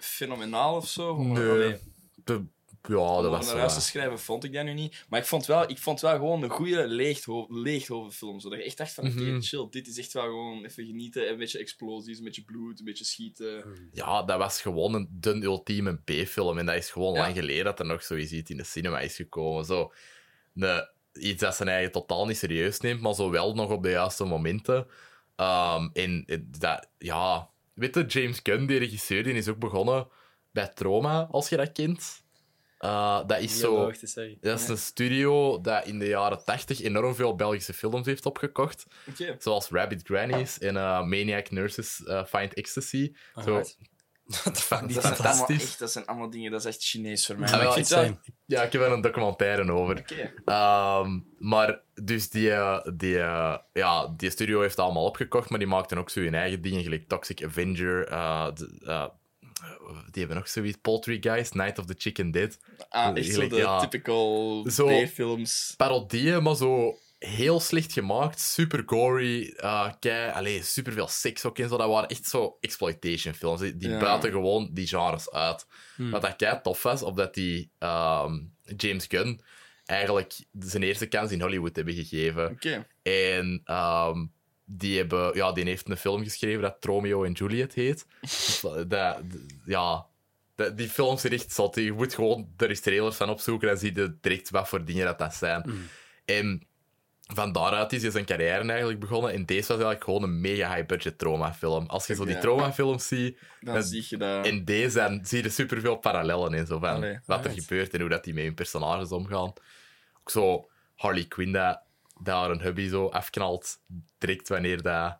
fenomenaal 0.00 0.76
of 0.76 0.88
zo. 0.88 1.22
Nee. 1.22 1.48
allee, 1.50 1.76
De, 2.24 2.44
ja, 2.82 2.94
dat 2.94 3.24
om 3.24 3.30
was 3.30 3.54
naar 3.54 3.68
te 3.68 3.80
schrijven 3.80 4.18
vond 4.18 4.44
ik 4.44 4.52
dat 4.52 4.64
nu 4.64 4.72
niet. 4.72 5.04
Maar 5.08 5.20
ik 5.20 5.26
vond 5.26 5.46
wel, 5.46 5.70
ik 5.70 5.78
vond 5.78 6.00
wel 6.00 6.12
gewoon 6.16 6.42
een 6.42 6.50
goede 6.50 6.86
leegho 6.86 7.46
leeghovenfilm. 7.48 8.40
Zodat 8.40 8.58
je 8.58 8.64
echt 8.64 8.76
dacht 8.76 8.92
van, 8.92 9.06
oké, 9.06 9.20
Mhm. 9.20 9.40
chill, 9.40 9.66
dit 9.70 9.86
is 9.88 9.98
echt 9.98 10.12
wel 10.12 10.22
gewoon 10.22 10.64
even 10.64 10.86
genieten. 10.86 11.30
Een 11.30 11.36
beetje 11.36 11.58
explosies, 11.58 12.18
een 12.18 12.24
beetje 12.24 12.44
bloed, 12.44 12.78
een 12.78 12.84
beetje 12.84 13.04
schieten. 13.04 13.64
Ja, 13.92 14.22
dat 14.22 14.38
was 14.38 14.60
gewoon 14.60 14.94
een, 14.94 15.08
de 15.10 15.30
ultieme 15.42 15.94
B-film. 16.04 16.58
En 16.58 16.66
dat 16.66 16.74
is 16.74 16.90
gewoon 16.90 17.14
Ja. 17.14 17.20
lang 17.20 17.34
geleden 17.36 17.64
dat 17.64 17.78
er 17.78 17.86
nog 17.86 18.02
zoiets 18.02 18.32
in 18.32 18.56
de 18.56 18.64
cinema 18.64 19.00
is 19.00 19.16
gekomen. 19.16 19.64
Zo, 19.64 19.92
de, 20.52 20.90
iets 21.12 21.40
dat 21.42 21.56
zijn 21.56 21.68
eigen 21.68 21.92
totaal 21.92 22.26
niet 22.26 22.36
serieus 22.36 22.80
neemt, 22.80 23.00
maar 23.00 23.14
zo 23.14 23.30
wel 23.30 23.54
nog 23.54 23.70
op 23.70 23.82
de 23.82 23.90
juiste 23.90 24.24
momenten. 24.24 24.86
Ehm, 25.36 25.88
en 25.92 26.24
dat, 26.58 26.88
ja... 26.98 27.50
Weet 27.78 27.94
je, 27.94 28.04
James 28.04 28.40
Gunn, 28.42 28.66
die 28.66 28.78
regisseur, 28.78 29.22
die 29.22 29.34
is 29.34 29.48
ook 29.48 29.58
begonnen 29.58 30.08
bij 30.50 30.68
Troma, 30.68 31.28
als 31.30 31.48
je 31.48 31.56
dat 31.56 31.72
kent. 31.72 32.22
Eh, 32.78 33.26
dat 33.26 33.40
is 33.40 33.58
zo... 33.58 33.76
hoogte. 33.76 34.36
Dat 34.40 34.60
is 34.60 34.68
een 34.68 34.78
studio 34.78 35.60
dat 35.60 35.86
in 35.86 35.98
de 35.98 36.06
jaren 36.06 36.44
80 36.44 36.80
enorm 36.82 37.14
veel 37.14 37.34
Belgische 37.34 37.72
films 37.72 38.06
heeft 38.06 38.26
opgekocht. 38.26 38.86
Oké. 39.08 39.36
Zoals 39.38 39.68
Rabbit 39.68 40.02
Grannies 40.04 40.58
en 40.58 40.76
eh, 40.76 41.02
Maniac 41.02 41.50
Nurses 41.50 42.04
eh, 42.04 42.24
Find 42.24 42.54
Ecstasy. 42.54 43.12
Zo, 43.34 43.40
Alright. 43.40 43.76
What 43.78 43.87
Dat 44.44 44.58
zijn, 44.58 44.80
allemaal 44.80 45.02
fantastisch. 45.02 45.62
echt, 45.62 45.78
dat 45.78 45.92
zijn 45.92 46.06
allemaal 46.06 46.30
dingen, 46.30 46.50
dat 46.50 46.60
is 46.60 46.66
echt 46.66 46.82
Chinees 46.84 47.26
voor 47.26 47.38
mij. 47.38 47.50
Wel, 47.50 47.58
Maar 47.58 47.66
ik 47.68 47.76
ik 47.76 47.86
vind 47.86 48.00
vind 48.00 48.16
dat- 48.24 48.34
ja, 48.46 48.62
ik 48.62 48.72
heb 48.72 48.82
er 48.82 48.92
een 48.92 49.00
documentaire 49.00 49.72
over. 49.72 50.04
Ehm, 50.44 51.18
maar 51.38 51.80
dus 51.94 52.30
die, 52.30 52.50
eh, 52.52 52.78
die, 52.94 53.18
eh, 53.18 53.56
ja, 53.72 54.14
die 54.16 54.30
studio 54.30 54.60
heeft 54.60 54.76
het 54.76 54.84
allemaal 54.84 55.04
opgekocht, 55.04 55.50
maar 55.50 55.58
die 55.58 55.68
maakten 55.68 55.98
ook 55.98 56.10
zo 56.10 56.20
hun 56.20 56.34
eigen 56.34 56.62
dingen, 56.62 56.82
gelijk 56.82 57.08
Toxic 57.08 57.44
Avenger. 57.44 58.06
eh, 58.08 58.46
de- 58.54 58.80
eh, 58.84 59.04
die 60.10 60.18
hebben 60.22 60.36
nog 60.36 60.48
zoiets. 60.48 60.78
Poultry 60.82 61.16
Guys, 61.20 61.52
Night 61.52 61.78
of 61.78 61.84
the 61.86 61.94
Chicken 61.98 62.30
Dead. 62.30 62.58
Ah, 62.88 63.16
echt 63.16 63.32
zo 63.34 63.46
de 63.48 63.56
Ja. 63.56 63.78
typical 63.80 64.62
B-films. 64.62 65.74
Parodieën, 65.76 66.42
maar 66.42 66.56
zo 66.56 66.98
heel 67.18 67.60
slecht 67.60 67.92
gemaakt. 67.92 68.40
Super 68.40 68.82
gory. 68.86 69.52
eh 69.56 69.92
kei, 70.00 70.30
allee, 70.32 70.62
super 70.62 70.92
veel 70.92 71.08
seks 71.08 71.44
ook 71.44 71.58
in. 71.58 71.68
Zo. 71.68 71.76
Dat 71.76 71.88
waren 71.88 72.08
echt 72.08 72.24
zo 72.24 72.56
exploitation 72.60 73.34
films. 73.34 73.60
Die 73.60 73.76
die 73.76 73.88
Ja. 73.90 73.98
buiten 74.00 74.30
gewoon 74.30 74.68
die 74.72 74.86
genres 74.86 75.30
uit. 75.30 75.66
Hmm. 75.96 76.10
Wat 76.10 76.22
dat 76.22 76.36
kei 76.36 76.60
tof 76.62 76.82
was, 76.82 77.02
omdat 77.02 77.34
die 77.34 77.70
ehm, 77.78 78.38
James 78.76 79.04
Gunn 79.08 79.40
eigenlijk 79.84 80.34
zijn 80.58 80.82
eerste 80.82 81.06
kans 81.06 81.32
in 81.32 81.40
Hollywood 81.40 81.76
hebben 81.76 81.94
gegeven. 81.94 82.58
En 83.02 83.60
ehm, 83.64 84.26
die, 84.64 84.96
hebben, 84.96 85.34
ja, 85.36 85.52
die 85.52 85.64
heeft 85.64 85.88
een 85.88 85.96
film 85.96 86.22
geschreven 86.22 86.62
dat 86.62 86.76
Romeo 86.84 87.24
en 87.24 87.32
Juliet 87.32 87.74
heet. 87.74 88.06
Dus 88.20 88.60
dat, 88.62 88.90
dat- 88.90 89.16
ja, 89.66 90.06
die 90.74 90.88
films 90.88 91.20
zijn 91.20 91.32
echt 91.32 91.52
zot. 91.52 91.74
Je 91.74 91.92
moet 91.92 92.14
gewoon 92.14 92.48
er 92.56 92.68
eens 92.68 92.80
trailers 92.80 93.16
van 93.16 93.28
opzoeken 93.30 93.70
en 93.70 93.78
zie 93.78 93.94
je 93.94 94.18
direct 94.20 94.50
wat 94.50 94.68
voor 94.68 94.84
dingen 94.84 95.04
dat, 95.06 95.18
dat 95.18 95.34
zijn. 95.34 95.70
En 96.24 96.66
van 97.34 97.52
daaruit 97.52 97.92
is 97.92 98.02
hij 98.02 98.10
zijn 98.10 98.24
carrière 98.24 98.68
eigenlijk 98.68 99.00
begonnen. 99.00 99.32
En 99.32 99.44
deze 99.46 99.60
was 99.60 99.68
eigenlijk 99.76 100.04
gewoon 100.04 100.22
een 100.22 100.40
mega 100.40 100.74
high-budget 100.74 101.18
trauma-film. 101.18 101.86
Als 101.86 102.06
je 102.06 102.14
zo 102.14 102.24
die 102.24 102.34
Ja. 102.34 102.40
trauma-films 102.40 103.08
ziet, 103.08 103.38
Dan 103.60 103.82
zie 103.82 104.06
je 104.08 104.16
dat. 104.16 104.46
in 104.46 104.64
deze 104.64 105.18
zie 105.22 105.42
je 105.42 105.48
superveel 105.48 105.96
parallellen 105.96 106.54
in. 106.54 106.66
Zo 106.66 106.78
van 106.78 106.88
Allee, 106.88 107.20
wat 107.24 107.44
er 107.44 107.50
gebeurt 107.50 107.94
en 107.94 108.00
hoe 108.00 108.08
dat 108.08 108.24
die 108.24 108.34
met 108.34 108.44
hun 108.44 108.54
personages 108.54 109.08
omgaan. 109.10 109.52
Ook 110.20 110.30
zo 110.30 110.68
Harley 110.96 111.24
Quinn, 111.24 111.52
dat, 111.52 111.80
dat 112.20 112.34
haar 112.36 112.50
een 112.50 112.60
hubby 112.60 112.88
zo 112.88 113.06
afknalt. 113.08 113.78
Direct 114.18 114.48
wanneer 114.48 114.82
dat... 114.82 115.18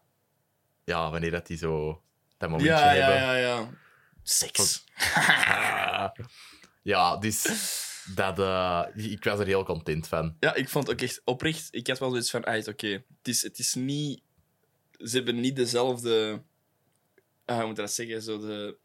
Ja, 0.85 1.11
wanneer 1.11 1.31
dat 1.31 1.47
die 1.47 1.57
zo... 1.57 2.03
Dat 2.39 2.49
momentje 2.51 2.75
ja, 2.75 2.93
ja, 2.93 3.05
hebben. 3.11 3.21
ja, 3.23 3.35
ja. 3.37 3.69
Seks. 4.23 4.85
Ah. 5.15 6.09
ja, 6.83 7.17
dus... 7.17 7.43
Dat, 8.15 8.39
eh, 8.39 8.85
ik 8.95 9.25
was 9.25 9.39
er 9.39 9.47
heel 9.47 9.65
content 9.65 10.09
van. 10.09 10.37
Ja, 10.41 10.55
ik 10.55 10.69
vond 10.69 10.87
het 10.87 10.97
ook 10.97 11.03
echt 11.09 11.21
oprecht. 11.25 11.69
Ik 11.71 11.87
had 11.87 11.99
wel 11.99 12.11
zoiets 12.11 12.31
van: 12.31 12.45
ah, 12.45 12.67
oké, 12.67 12.89
het, 12.89 13.05
is, 13.29 13.43
het 13.43 13.59
is 13.59 13.75
niet. 13.75 14.21
Ze 14.99 15.17
hebben 15.17 15.41
niet 15.41 15.57
dezelfde. 15.57 16.43
ah, 17.45 17.57
hoe 17.57 17.67
moet 17.67 17.79
ik 17.79 17.85
dat 17.85 17.93
zeggen? 17.93 18.23
Zo 18.23 18.39
de, 18.39 18.77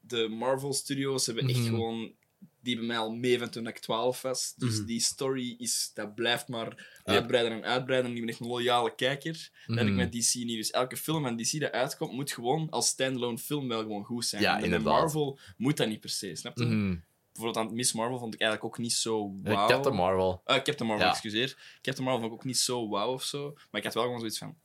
de 0.00 0.28
Marvel 0.28 0.72
Studios 0.72 1.26
hebben 1.26 1.48
echt 1.48 1.58
Mhm. 1.58 1.68
gewoon. 1.68 2.12
Die 2.60 2.72
hebben 2.74 2.86
mij 2.86 2.98
al 2.98 3.12
mee 3.14 3.38
van 3.38 3.50
toen 3.50 3.66
ik 3.66 3.78
12 3.78 4.22
was. 4.22 4.54
Dus 4.56 4.76
Mhm. 4.76 4.86
die 4.86 5.00
story 5.00 5.54
is, 5.58 5.90
dat 5.94 6.14
blijft 6.14 6.48
maar 6.48 7.00
uitbreiden 7.04 7.52
en 7.52 7.64
uitbreiden. 7.64 8.08
En 8.10 8.16
die 8.16 8.24
ben 8.24 8.32
echt 8.32 8.40
een 8.42 8.46
loyale 8.46 8.94
kijker. 8.94 9.50
Dat 9.66 9.76
heb 9.76 9.86
ik 9.86 9.92
Mhm. 9.92 10.02
met 10.02 10.12
DC 10.12 10.34
niet. 10.34 10.56
Dus 10.56 10.70
elke 10.70 10.96
film 10.96 11.22
van 11.22 11.36
DC 11.36 11.60
dat 11.60 11.72
uitkomt, 11.72 12.12
moet 12.12 12.32
gewoon 12.32 12.70
als 12.70 12.86
standalone 12.88 13.38
film 13.38 13.68
wel 13.68 13.80
gewoon 13.80 14.04
goed 14.04 14.24
zijn. 14.24 14.42
Ja, 14.42 14.52
en 14.52 14.56
bij 14.60 14.64
inderdaad. 14.64 14.92
Marvel 15.00 15.38
moet 15.56 15.76
dat 15.76 15.88
niet 15.88 16.00
per 16.00 16.10
se, 16.10 16.36
snap 16.36 16.58
je? 16.58 16.98
Bijvoorbeeld 17.32 17.66
aan 17.66 17.74
Miss 17.74 17.92
Marvel 17.92 18.18
vond 18.18 18.34
ik 18.34 18.40
eigenlijk 18.40 18.72
ook 18.74 18.80
niet 18.82 18.92
zo 18.92 19.34
Eh, 19.44 19.52
wauw. 19.54 19.68
Captain 19.68 19.94
Marvel. 19.96 20.42
Uh, 20.46 20.54
Captain 20.54 20.86
Marvel, 20.88 21.06
Ja. 21.06 21.12
excuseer. 21.12 21.56
Captain 21.82 22.04
Marvel 22.04 22.20
vond 22.20 22.32
ik 22.32 22.38
ook 22.38 22.44
niet 22.44 22.58
zo 22.58 22.88
wauw 22.88 23.12
of 23.12 23.22
zo. 23.22 23.52
Maar 23.70 23.80
ik 23.80 23.84
had 23.84 23.94
wel 23.94 24.02
gewoon 24.02 24.18
zoiets 24.18 24.38
van. 24.38 24.56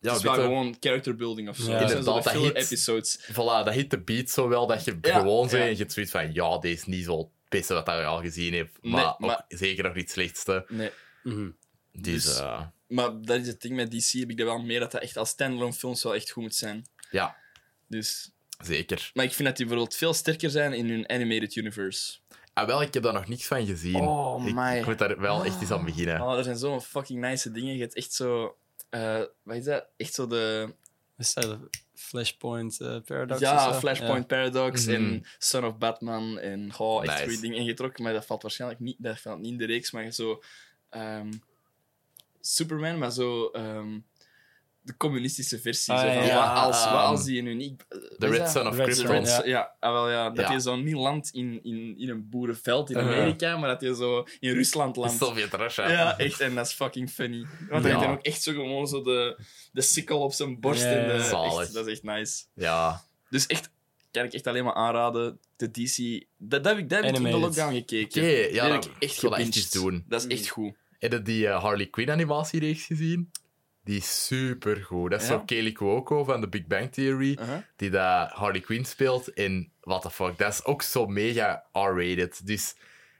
Ja, 0.00 0.08
het 0.08 0.16
is 0.18 0.22
wel 0.24 0.34
gewoon 0.34 0.76
character 0.80 1.16
building 1.16 1.48
of 1.48 1.56
zo. 1.56 1.70
Ja. 1.70 1.80
Inderdaad, 1.80 2.24
dat 2.24 2.32
hit. 2.32 2.54
episodes. 2.54 3.28
Voilà, 3.32 3.34
dat 3.64 3.70
hit 3.70 3.90
de 3.90 4.00
beat 4.00 4.30
zo 4.30 4.48
wel 4.48 4.66
dat 4.66 4.84
je 4.84 4.98
Ja, 5.00 5.18
gewoon 5.18 5.48
zegt 5.48 5.62
en 5.64 5.70
je 5.70 5.76
hebt 5.76 5.92
zoiets 5.92 6.12
van 6.12 6.32
ja, 6.32 6.58
deze 6.58 6.74
is 6.74 6.84
niet 6.84 7.04
zo 7.04 7.18
het 7.18 7.28
beste 7.48 7.74
wat 7.74 7.86
je 7.86 8.04
al 8.04 8.20
gezien 8.20 8.54
hebt, 8.54 8.82
Nee, 8.82 8.92
maar, 8.92 9.16
ook 9.18 9.44
zeker 9.48 9.84
nog 9.84 9.94
niet 9.94 10.02
het 10.02 10.12
slechtste. 10.12 10.64
Nee. 10.68 10.90
Mhm. 11.22 11.50
Dus, 11.92 12.24
Dus- 12.24 12.38
eh, 12.38 12.66
Maar 12.88 13.22
dat 13.22 13.40
is 13.40 13.46
het 13.46 13.60
ding 13.60 13.74
met 13.74 13.90
DC. 13.90 14.10
Heb 14.20 14.30
ik 14.30 14.36
dat 14.36 14.46
wel 14.46 14.62
meer 14.62 14.80
dat 14.80 14.92
dat 14.92 15.02
echt 15.02 15.16
als 15.16 15.28
standalone 15.28 15.72
films 15.72 16.02
wel 16.02 16.14
echt 16.14 16.30
goed 16.30 16.42
moet 16.42 16.54
zijn. 16.54 16.86
ja, 17.10 17.36
Dus. 17.88 18.30
Zeker. 18.64 19.10
Maar 19.14 19.24
ik 19.24 19.32
vind 19.32 19.48
dat 19.48 19.56
die 19.56 19.66
bijvoorbeeld 19.66 19.96
veel 19.98 20.14
sterker 20.14 20.50
zijn 20.50 20.72
in 20.72 20.88
hun 20.90 21.08
animated 21.10 21.56
universe. 21.56 22.18
Ah, 22.52 22.66
wel, 22.66 22.82
ik 22.82 22.94
heb 22.94 23.02
daar 23.02 23.12
nog 23.12 23.28
niks 23.28 23.46
van 23.46 23.66
gezien. 23.66 23.94
Oh, 24.00 24.46
ik, 24.46 24.54
my. 24.54 24.76
ik 24.78 24.86
moet 24.86 24.98
daar 24.98 25.20
wel 25.20 25.44
echt 25.44 25.60
eens 25.60 25.70
aan 25.70 25.84
beginnen. 25.84 26.20
Oh, 26.20 26.36
er 26.38 26.44
zijn 26.44 26.56
zo'n 26.58 26.80
fucking 26.82 27.20
nice 27.20 27.50
dingen. 27.50 27.74
Je 27.74 27.80
hebt 27.80 27.94
echt 27.94 28.12
zo. 28.12 28.56
eh 28.90 29.22
wat 29.42 29.56
is 29.56 29.64
dat? 29.64 29.86
Echt 29.96 30.14
zo 30.14 30.26
de. 30.26 30.74
Is 31.16 31.34
dat 31.34 31.44
de 31.44 31.68
Flashpoint 31.94 32.80
eh, 32.80 32.96
Paradox? 33.04 33.40
ja, 33.40 33.68
of 33.68 33.72
zo? 33.74 33.78
Flashpoint 33.78 34.26
Paradox 34.26 34.86
Mhm. 34.86 34.94
en 34.94 35.24
Son 35.38 35.64
of 35.64 35.78
Batman 35.78 36.38
en 36.38 36.72
oh, 36.78 37.02
echt 37.04 37.12
Nice. 37.12 37.24
goede 37.24 37.40
dingen 37.40 37.58
ingetrokken, 37.58 38.04
maar 38.04 38.12
dat 38.12 38.26
valt 38.26 38.42
waarschijnlijk 38.42 38.80
niet, 38.80 38.96
dat 38.98 39.20
valt 39.20 39.38
niet 39.40 39.50
in 39.52 39.58
de 39.58 39.66
reeks, 39.66 39.90
maar 39.90 40.10
zo 40.12 40.42
ehm, 40.90 41.32
Superman, 42.40 42.98
maar 42.98 43.12
zo 43.12 43.46
ehm, 43.46 43.98
de 44.88 44.96
communistische 44.96 45.58
versie. 45.58 45.92
Ah, 45.94 46.00
zo 46.00 46.12
van, 46.12 46.24
ja, 46.26 46.54
wat, 46.54 46.64
als, 46.64 46.84
wat 46.84 46.92
als 47.04 47.24
die 47.24 47.38
een 47.40 47.46
uniek... 47.46 47.82
The 48.18 48.26
Red? 48.28 48.50
Son 48.50 48.66
of 48.66 48.76
Krypton. 48.76 49.24
Ja. 49.24 49.44
Ja, 49.44 49.74
ah, 49.80 49.92
wel, 49.92 50.10
ja, 50.10 50.30
dat 50.30 50.46
Ja. 50.46 50.52
je 50.52 50.60
zo 50.60 50.76
niet 50.76 50.94
landt 50.94 51.30
in, 51.30 51.60
in, 51.62 51.98
in 51.98 52.08
een 52.08 52.28
boerenveld 52.28 52.90
in 52.90 52.96
Uh-huh. 52.96 53.12
Amerika, 53.14 53.56
maar 53.56 53.68
dat 53.68 53.80
je 53.80 53.94
zo 53.94 54.26
in 54.40 54.52
Rusland 54.54 54.96
landt. 54.96 55.16
Sovjet-Russia. 55.16 55.90
Ja, 55.90 56.18
echt, 56.18 56.40
en 56.40 56.54
dat 56.54 56.66
is 56.66 56.72
fucking 56.72 57.10
funny. 57.10 57.46
Want 57.68 57.82
hij 57.82 57.92
heeft 57.92 58.04
dan 58.04 58.14
ook 58.14 58.22
echt 58.22 58.42
zo 58.42 58.52
gewoon 58.52 58.86
zo 58.86 59.02
de, 59.02 59.38
de 59.72 59.80
sikkel 59.80 60.20
op 60.20 60.32
zijn 60.32 60.60
borst. 60.60 60.82
En 60.82 61.06
de, 61.08 61.12
ja, 61.14 61.22
zalig. 61.22 61.60
echt, 61.60 61.72
dat 61.74 61.86
is 61.86 61.92
echt 61.92 62.02
nice. 62.02 62.44
Ja. 62.54 63.02
Dus 63.30 63.46
echt, 63.46 63.70
kan 64.10 64.24
ik 64.24 64.32
echt 64.32 64.46
alleen 64.46 64.64
maar 64.64 64.74
aanraden. 64.74 65.38
De 65.56 65.70
DC. 65.70 66.24
Dat, 66.36 66.64
dat 66.64 66.72
heb 66.74 66.78
ik, 66.82 66.88
dat 66.88 67.04
heb 67.04 67.10
ik 67.10 67.16
in 67.16 67.22
de 67.30 67.38
lockdown 67.38 67.74
gekeken. 67.74 68.22
Oké, 68.22 68.30
ja, 68.30 68.62
dat 68.68 68.72
heb 68.72 68.82
dat- 68.82 68.90
ik 68.98 69.54
echt 69.54 69.72
doen. 69.72 70.04
Dat 70.08 70.24
is 70.24 70.38
echt 70.38 70.48
goed. 70.48 70.72
Heb 70.98 71.12
je 71.12 71.22
die 71.22 71.48
eh, 71.48 71.62
Harley 71.62 71.86
Quinn 71.86 72.10
animatiereeks 72.10 72.84
gezien? 72.84 73.30
Die 73.88 73.96
is 73.96 74.26
super 74.26 74.76
goed. 74.76 75.10
Dat 75.10 75.20
is 75.20 75.26
zo 75.26 75.42
Kaylee 75.46 75.72
Cuoco 75.72 76.24
van 76.24 76.40
The 76.40 76.48
Big 76.48 76.66
Bang 76.66 76.92
Theory, 76.92 77.38
die 77.76 77.90
dat 77.90 78.30
Harley 78.30 78.60
Quinn 78.60 78.84
speelt. 78.84 79.32
En 79.32 79.72
what 79.80 80.02
the 80.02 80.10
fuck, 80.10 80.38
dat 80.38 80.52
is 80.52 80.64
ook 80.64 80.82
zo 80.82 81.06
mega 81.06 81.64
R-rated. 81.72 82.46
Dus 82.46 82.74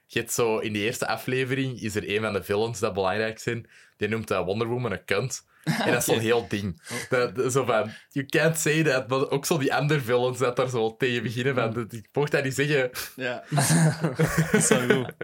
je 0.06 0.18
hebt 0.18 0.32
zo 0.32 0.58
in 0.58 0.72
die 0.72 0.82
eerste 0.82 1.06
aflevering 1.06 1.80
is 1.80 1.94
er 1.94 2.14
een 2.14 2.20
van 2.20 2.32
de 2.32 2.42
villains 2.42 2.78
dat 2.78 2.94
belangrijk 2.94 3.38
zijn. 3.38 3.66
Die 3.96 4.08
noemt 4.08 4.28
Wonder 4.28 4.66
Woman 4.66 4.92
een 4.92 5.04
kunt. 5.04 5.46
En 5.84 5.90
dat 5.92 5.98
is 5.98 6.04
zo'n 6.04 6.18
heel 6.18 6.48
ding. 6.48 6.82
Dat, 7.08 7.34
dat- 7.34 7.52
zo 7.52 7.64
van, 7.64 7.90
you 8.10 8.26
can't 8.26 8.58
say 8.58 8.82
that. 8.82 9.08
Maar 9.08 9.30
ook 9.30 9.46
zo 9.46 9.58
die 9.58 9.74
andere 9.74 10.00
villains 10.00 10.38
dat 10.38 10.56
daar 10.56 10.68
zo 10.68 10.96
tegen 10.96 11.22
beginnen 11.22 11.54
van, 11.54 11.72
dat- 11.72 11.92
ik 11.92 12.08
mocht 12.12 12.32
dat 12.32 12.44
niet 12.44 12.54
zeggen. 12.54 12.90
Ja. 13.16 13.44
Dat 13.50 14.54
is 14.54 14.68
wel 14.68 14.88
goed. 15.04 15.14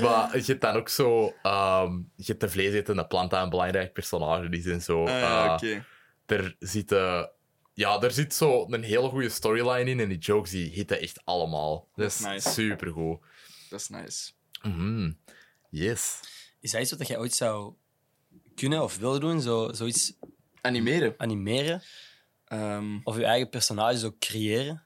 Maar 0.00 0.36
je 0.36 0.42
hebt 0.46 0.60
dan 0.60 0.76
ook 0.76 0.88
zo... 0.88 1.34
ehm, 1.42 1.92
je 2.16 2.24
hebt 2.26 2.40
de 2.40 2.48
vleesetende 2.48 3.06
plant 3.06 3.34
aan 3.34 3.42
een 3.42 3.50
belangrijk 3.50 3.92
personage. 3.92 4.48
Die 4.48 4.62
zijn 4.62 4.80
zo... 4.82 5.04
Ja, 5.08 5.44
eh, 5.46 5.52
oké. 5.52 5.84
er 6.26 6.56
zit, 6.58 6.92
eh, 6.92 7.24
ja, 7.74 8.00
er 8.00 8.10
zit 8.10 8.34
zo 8.34 8.66
een 8.70 8.82
hele 8.82 9.08
goede 9.08 9.28
storyline 9.28 9.90
in 9.90 10.00
en 10.00 10.08
die 10.08 10.18
jokes 10.18 10.50
die 10.50 10.70
hitten 10.70 11.00
echt 11.00 11.20
allemaal. 11.24 11.88
Dat 11.94 12.06
is 12.10 12.20
Nice. 12.20 12.50
supergoed. 12.50 13.18
Dat 13.70 13.80
is 13.80 13.88
nice. 13.88 14.30
Mhm. 14.62 15.12
Yes. 15.70 16.20
Is 16.60 16.70
dat 16.70 16.80
iets 16.80 16.92
wat 16.96 17.06
jij 17.06 17.18
ooit 17.18 17.34
zou 17.34 17.74
kunnen 18.60 18.82
of 18.82 18.98
willen 18.98 19.20
doen? 19.20 19.40
Zo, 19.40 19.72
zoiets 19.72 20.12
Animeren. 20.60 21.14
animeren? 21.16 21.82
Ehm, 22.44 22.98
Of 23.04 23.16
je 23.16 23.24
eigen 23.24 23.48
personages 23.48 24.04
ook 24.04 24.18
creëren? 24.18 24.84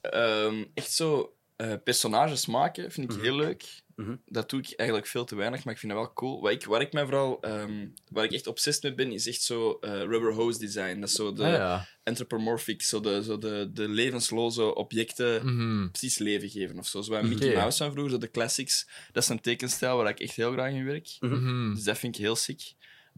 ehm, 0.00 0.64
echt 0.74 0.92
zo 0.92 1.28
eh, 1.56 1.72
personages 1.84 2.46
maken 2.46 2.92
vind 2.92 3.12
ik 3.14 3.20
heel 3.22 3.36
leuk. 3.36 3.82
Mhm. 3.96 4.16
Dat 4.26 4.50
doe 4.50 4.60
ik 4.60 4.72
eigenlijk 4.76 5.08
veel 5.08 5.24
te 5.24 5.34
weinig, 5.36 5.64
maar 5.64 5.74
ik 5.74 5.80
vind 5.80 5.92
dat 5.92 6.00
wel 6.00 6.12
cool. 6.12 6.40
Wat 6.40 6.50
ik, 6.52 6.64
waar 6.64 6.80
ik 6.80 6.92
mij 6.92 7.02
vooral... 7.04 7.40
ehm, 7.40 7.86
waar 8.10 8.24
ik 8.24 8.32
echt 8.32 8.46
obsessief 8.46 8.82
mee 8.82 8.94
ben, 8.94 9.12
is 9.12 9.26
echt 9.26 9.42
zo 9.42 9.72
eh, 9.80 9.90
rubber 10.02 10.32
hose 10.34 10.58
design. 10.58 11.00
Dat 11.00 11.08
is 11.08 11.14
zo 11.14 11.32
de 11.32 11.44
Ah, 11.44 11.52
ja. 11.52 11.88
anthropomorphic, 12.04 12.82
zo 12.82 13.00
de, 13.00 13.22
zo 13.24 13.38
de, 13.38 13.70
de 13.72 13.88
levensloze 13.88 14.74
objecten 14.74 15.46
Mhm. 15.46 15.88
precies 15.90 16.18
leven 16.18 16.48
geven 16.48 16.78
of 16.78 16.86
zo. 16.86 17.02
Zo 17.02 17.12
Oké. 17.14 17.22
Mickey 17.26 17.54
Mouse 17.54 17.78
van 17.78 17.90
vroeger, 17.92 18.12
zo 18.12 18.18
de 18.18 18.30
classics. 18.30 18.88
Dat 19.12 19.22
is 19.22 19.28
een 19.28 19.40
tekenstijl 19.40 19.96
waar 19.96 20.08
ik 20.08 20.20
echt 20.20 20.36
heel 20.36 20.52
graag 20.52 20.72
in 20.72 20.84
werk. 20.84 21.16
Mhm. 21.20 21.74
Dus 21.74 21.84
dat 21.84 21.98
vind 21.98 22.14
ik 22.16 22.20
heel 22.22 22.36
sick. 22.36 22.60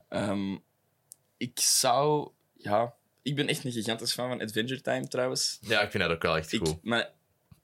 Ehm, 0.09 0.57
ik 1.36 1.61
zou... 1.61 2.30
Ja, 2.54 2.94
ik 3.22 3.34
ben 3.34 3.48
echt 3.48 3.64
een 3.64 3.72
gigantisch 3.72 4.12
fan 4.12 4.28
van 4.28 4.40
Adventure 4.40 4.80
Time 4.80 5.09
trouwens. 5.09 5.59
Ja, 5.61 5.80
ik 5.80 5.90
vind 5.90 6.02
dat 6.02 6.12
ook 6.12 6.22
wel 6.22 6.36
echt 6.36 6.52
Ik, 6.52 6.66
goed. 6.66 6.82
maar 6.82 7.11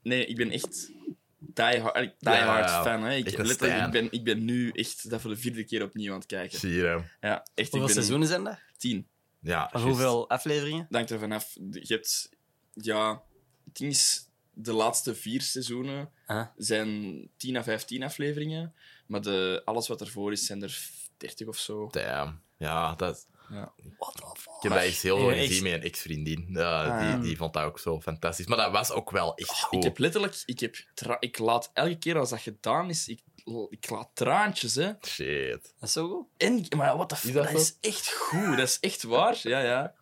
nee, 0.01 0.25
ik 0.25 0.35
ben 0.35 0.51
echt 0.51 0.91
die 1.37 1.79
hard, 1.79 1.95
die 2.19 2.31
Ja, 2.33 2.45
hard 2.45 2.69
ja, 2.69 2.83
fan. 2.83 3.03
Hè. 3.03 3.15
Ik, 3.15 3.37
letterlijk, 3.37 3.85
ik, 3.85 3.91
ben, 3.91 4.11
ik 4.11 4.23
ben 4.23 4.45
nu 4.45 4.69
echt 4.71 5.09
dat 5.09 5.21
voor 5.21 5.29
de 5.29 5.37
vierde 5.37 5.63
keer 5.63 5.83
opnieuw 5.83 6.11
aan 6.13 6.17
het 6.19 6.27
kijken. 6.27 6.59
Zie 6.59 6.71
je. 6.73 7.03
Ja, 7.21 7.35
echt. 7.35 7.47
Ik 7.53 7.55
Hoeveel 7.55 7.79
ben 7.79 7.89
seizoenen 7.89 8.27
zijn 8.27 8.43
dat? 8.43 8.59
tien. 8.77 9.07
Ja, 9.39 9.69
hoeveel 9.73 10.29
afleveringen? 10.29 10.87
Dank 10.89 11.09
er 11.09 11.19
vanaf. 11.19 11.53
Je 11.71 11.93
hebt... 11.93 12.29
Ja, 12.73 13.21
het 13.65 13.75
ding 13.77 13.91
is... 13.91 14.29
de 14.53 14.73
laatste 14.73 15.15
vier 15.15 15.41
seizoenen 15.41 16.09
Ah. 16.25 16.47
zijn 16.57 17.29
10 17.37 17.55
à 17.57 17.63
15 17.63 18.03
afleveringen. 18.03 18.73
Maar 19.07 19.21
de, 19.21 19.61
alles 19.65 19.87
wat 19.87 20.01
ervoor 20.01 20.31
is, 20.31 20.45
zijn 20.45 20.63
er 20.63 20.89
30 21.23 21.47
of 21.47 21.57
zo. 21.57 21.87
Damn. 21.91 22.41
Ja, 22.57 22.93
dat, 22.95 23.27
Ja. 23.49 23.73
What 23.97 24.15
the 24.15 24.21
fuck? 24.41 24.53
ik 24.55 24.61
heb 24.61 24.71
dat 24.71 24.81
heel 24.81 25.17
veel 25.17 25.29
gezien 25.29 25.63
met 25.63 25.73
een 25.73 25.81
ex-vriendin. 25.81 26.45
Ja, 26.49 26.83
Ah. 26.83 27.11
die, 27.13 27.19
die 27.21 27.37
vond 27.37 27.53
dat 27.53 27.63
ook 27.63 27.79
zo 27.79 28.01
fantastisch. 28.01 28.45
Maar 28.45 28.57
dat 28.57 28.71
was 28.71 28.91
ook 28.91 29.11
wel 29.11 29.35
echt 29.35 29.49
goed. 29.63 29.77
Ik 29.77 29.83
heb 29.83 29.97
letterlijk... 29.97 30.43
Ik, 30.45 30.59
heb 30.59 30.75
tra- 30.93 31.17
ik 31.19 31.37
laat 31.37 31.71
elke 31.73 31.97
keer 31.97 32.17
als 32.17 32.29
dat 32.29 32.39
gedaan 32.41 32.89
is, 32.89 33.07
ik, 33.07 33.21
ik 33.69 33.89
laat 33.89 34.09
traantjes, 34.13 34.75
hè. 34.75 34.91
Shit. 35.05 35.61
Dat 35.79 35.89
is 35.89 35.91
zo 35.91 36.07
goed. 36.09 36.27
En, 36.37 36.65
maar 36.77 36.97
wat 36.97 37.09
de 37.09 37.15
fuck, 37.15 37.33
dat 37.33 37.49
is 37.51 37.77
echt 37.81 38.11
goed. 38.13 38.57
Dat 38.57 38.67
is 38.67 38.79
echt 38.79 39.03
waar. 39.03 39.39
Ja, 39.41 39.59
ja. 39.59 39.93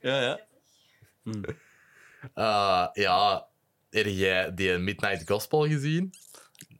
ja, 0.00 0.20
ja. 0.22 0.40
Eh, 2.34 2.86
ja, 2.92 3.46
heb 3.90 4.06
jij 4.06 4.54
die 4.54 4.78
Midnight 4.78 5.28
Gospel 5.30 5.66
gezien? 5.66 6.14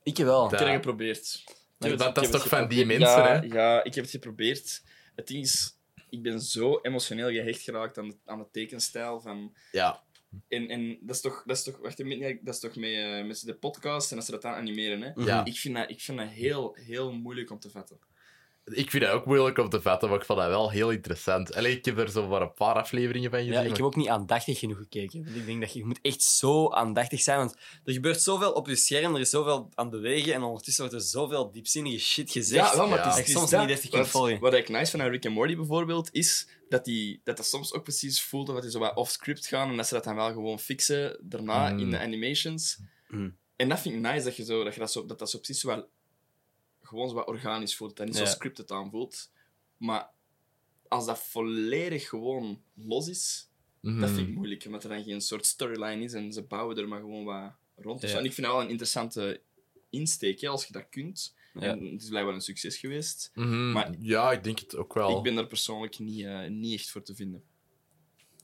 Ik 0.03 0.17
wel. 0.17 0.49
Dat- 0.49 0.61
Ik 0.61 0.67
heb 0.67 0.75
geprobeerd. 0.75 1.45
Dat- 1.89 1.99
dat 2.15 2.25
is 2.25 2.31
toch 2.31 2.49
van 2.49 2.69
die 2.69 2.87
mensen, 2.87 3.09
ja, 3.09 3.41
hè? 3.41 3.47
Ja, 3.47 3.85
ik 3.85 3.95
heb 3.95 4.05
het 4.05 4.13
geprobeerd. 4.13 4.83
Het 5.15 5.27
ding 5.27 5.45
is, 5.45 5.77
ik 6.11 6.23
ben 6.23 6.41
zo 6.41 6.79
emotioneel 6.83 7.31
gehecht 7.31 7.61
geraakt 7.63 7.99
aan 7.99 8.09
de, 8.09 8.17
aan 8.25 8.39
de 8.39 8.47
tekenstijl 8.53 9.21
van... 9.21 9.55
Ja. 9.73 10.03
En, 10.49 10.69
en 10.69 10.99
dat 11.01 11.17
is 11.17 11.23
toch... 11.23 11.43
Dat 11.47 11.57
is 11.57 11.63
toch, 11.63 11.79
wacht, 11.79 11.97
dat 12.45 12.55
is 12.55 12.61
toch 12.61 12.77
met, 12.77 12.91
eh, 12.91 13.25
met 13.25 13.43
de 13.47 13.55
podcast 13.55 14.11
en 14.11 14.17
als 14.17 14.27
ze 14.27 14.33
dat 14.33 14.45
aan 14.45 14.55
animeren, 14.55 15.03
hè? 15.03 15.11
Ja. 15.25 15.45
Ik 15.45 15.57
vind 15.57 15.77
dat, 15.77 15.91
ik 15.91 16.01
vind 16.01 16.19
dat 16.19 16.29
heel, 16.29 16.77
heel 16.81 17.13
moeilijk 17.13 17.51
om 17.51 17.59
te 17.59 17.71
vatten. 17.71 17.99
Ik 18.71 18.91
vind 18.91 19.03
dat 19.05 19.13
ook 19.13 19.27
moeilijk 19.27 19.59
om 19.59 19.69
te 19.69 19.81
vatten, 19.83 20.09
maar 20.09 20.19
ik 20.19 20.25
vond 20.25 20.39
dat 20.39 20.49
wel 20.49 20.71
heel 20.71 20.91
interessant. 20.91 21.55
Allee, 21.55 21.77
ik 21.77 21.85
heb 21.85 21.99
er 21.99 22.11
zo 22.11 22.29
maar 22.29 22.43
een 22.43 22.53
paar 22.53 22.75
afleveringen 22.75 23.31
van 23.31 23.39
gezien. 23.39 23.53
Ja, 23.55 23.61
ik 23.61 23.77
heb 23.77 23.83
ook 23.87 23.97
niet 23.97 24.09
aandachtig 24.09 24.59
genoeg 24.59 24.77
gekeken. 24.79 25.25
Want 25.25 25.37
ik 25.37 25.47
denk 25.47 25.61
dat 25.61 25.73
je, 25.73 25.79
je 25.79 25.85
moet 25.85 25.99
echt 26.03 26.23
zo 26.23 26.69
aandachtig 26.71 27.21
zijn. 27.21 27.39
Want 27.39 27.57
er 27.85 27.93
gebeurt 27.93 28.23
zoveel 28.23 28.53
op 28.53 28.67
je 28.67 28.77
scherm, 28.77 29.15
er 29.15 29.21
is 29.21 29.31
zoveel 29.31 29.69
aan 29.75 29.91
bewegen. 29.91 30.35
En 30.35 30.43
ondertussen 30.43 30.85
wordt 30.89 30.99
er 31.03 31.09
zoveel 31.09 31.51
diepzinnige 31.51 31.99
shit 31.99 32.31
gezegd. 32.31 32.75
wel, 32.77 32.89
maar 32.89 32.99
Ja. 32.99 33.05
het 33.05 33.07
is, 33.07 33.11
Dat 33.11 33.19
het 33.19 33.29
is 33.29 33.33
soms 33.35 33.51
dat. 33.51 33.61
niet 33.61 33.71
echt 33.71 33.89
kan 33.89 33.99
Wat- 33.99 34.09
volgen. 34.09 34.41
Wat 34.41 34.55
ik 34.55 34.69
nice 34.69 34.91
vind 34.91 35.03
aan 35.03 35.09
Rick 35.11 35.27
and 35.27 35.35
Morty 35.35 35.57
bijvoorbeeld, 35.57 36.09
is 36.13 36.49
dat 36.69 36.85
die, 36.85 37.21
dat, 37.25 37.37
dat 37.37 37.47
soms 37.47 37.73
ook 37.73 37.83
precies 37.83 38.23
voelt 38.23 38.47
dat 38.47 38.63
die 38.63 38.71
zo 38.71 38.79
wat 38.79 38.97
off-script 38.97 39.47
gaan 39.47 39.71
en 39.71 39.77
dat 39.77 39.87
ze 39.87 39.95
dat 39.95 40.05
dan 40.05 40.15
wel 40.15 40.33
gewoon 40.33 40.59
fixen 40.59 41.19
daarna 41.23 41.71
Mm. 41.73 41.79
in 41.79 41.91
de 41.91 41.99
animations. 41.99 42.79
Mm. 43.09 43.37
En 43.57 43.69
dat 43.69 43.81
vind 43.81 43.95
ik 43.95 44.01
nice, 44.01 44.25
dat, 44.25 44.37
je 44.37 44.45
zo, 44.45 44.65
dat, 44.65 44.75
je 44.75 44.81
dat, 44.81 44.93
zo, 44.93 45.07
dat 45.07 45.19
dat 45.19 45.31
zo 45.31 45.39
precies 45.39 45.61
zo 45.61 45.69
wel 45.69 45.89
gewoon 46.91 47.09
zo 47.09 47.15
wat 47.15 47.27
organisch 47.27 47.77
voelt. 47.77 47.97
Dat 47.97 48.07
niet 48.07 48.17
Ja. 48.17 48.25
zo 48.27 48.31
scripted 48.33 48.71
aanvoelt. 48.71 49.31
Maar 49.77 50.11
als 50.89 51.07
dat 51.07 51.19
volledig 51.19 52.09
gewoon 52.09 52.63
los 52.75 53.09
is, 53.09 53.49
Mhm. 53.81 54.01
dat 54.01 54.11
vind 54.11 54.29
ik 54.29 54.35
moeilijk. 54.35 54.65
Omdat 54.67 54.83
er 54.85 54.89
dan 54.89 55.03
geen 55.05 55.21
soort 55.21 55.47
storyline 55.47 56.05
is 56.05 56.13
en 56.13 56.33
ze 56.33 56.43
bouwen 56.43 56.77
er 56.77 56.89
maar 56.89 57.01
gewoon 57.01 57.25
wat 57.25 57.53
rond. 57.77 58.01
zo. 58.01 58.07
Ja. 58.07 58.19
En 58.19 58.25
ik 58.25 58.33
vind 58.33 58.47
dat 58.47 58.57
wel 58.57 58.65
een 58.65 58.71
interessante 58.71 59.41
insteek, 59.91 60.41
hè, 60.41 60.49
als 60.49 60.67
je 60.67 60.73
dat 60.73 60.89
kunt. 60.91 61.35
Ja. 61.55 61.61
En 61.61 61.85
het 61.93 62.03
is 62.03 62.09
blijkbaar 62.09 62.35
een 62.35 62.41
succes 62.41 62.77
geweest. 62.79 63.31
Mhm. 63.35 63.73
Maar- 63.73 63.95
ja, 63.99 64.33
ik 64.33 64.45
denk 64.45 64.59
het 64.59 64.77
ook 64.77 64.95
wel. 64.95 65.17
Ik 65.17 65.23
ben 65.23 65.35
daar 65.35 65.47
persoonlijk 65.47 65.99
niet, 65.99 66.25
eh, 66.25 66.47
niet 66.49 66.79
echt 66.81 66.91
voor 66.91 67.03
te 67.03 67.15
vinden. 67.15 67.43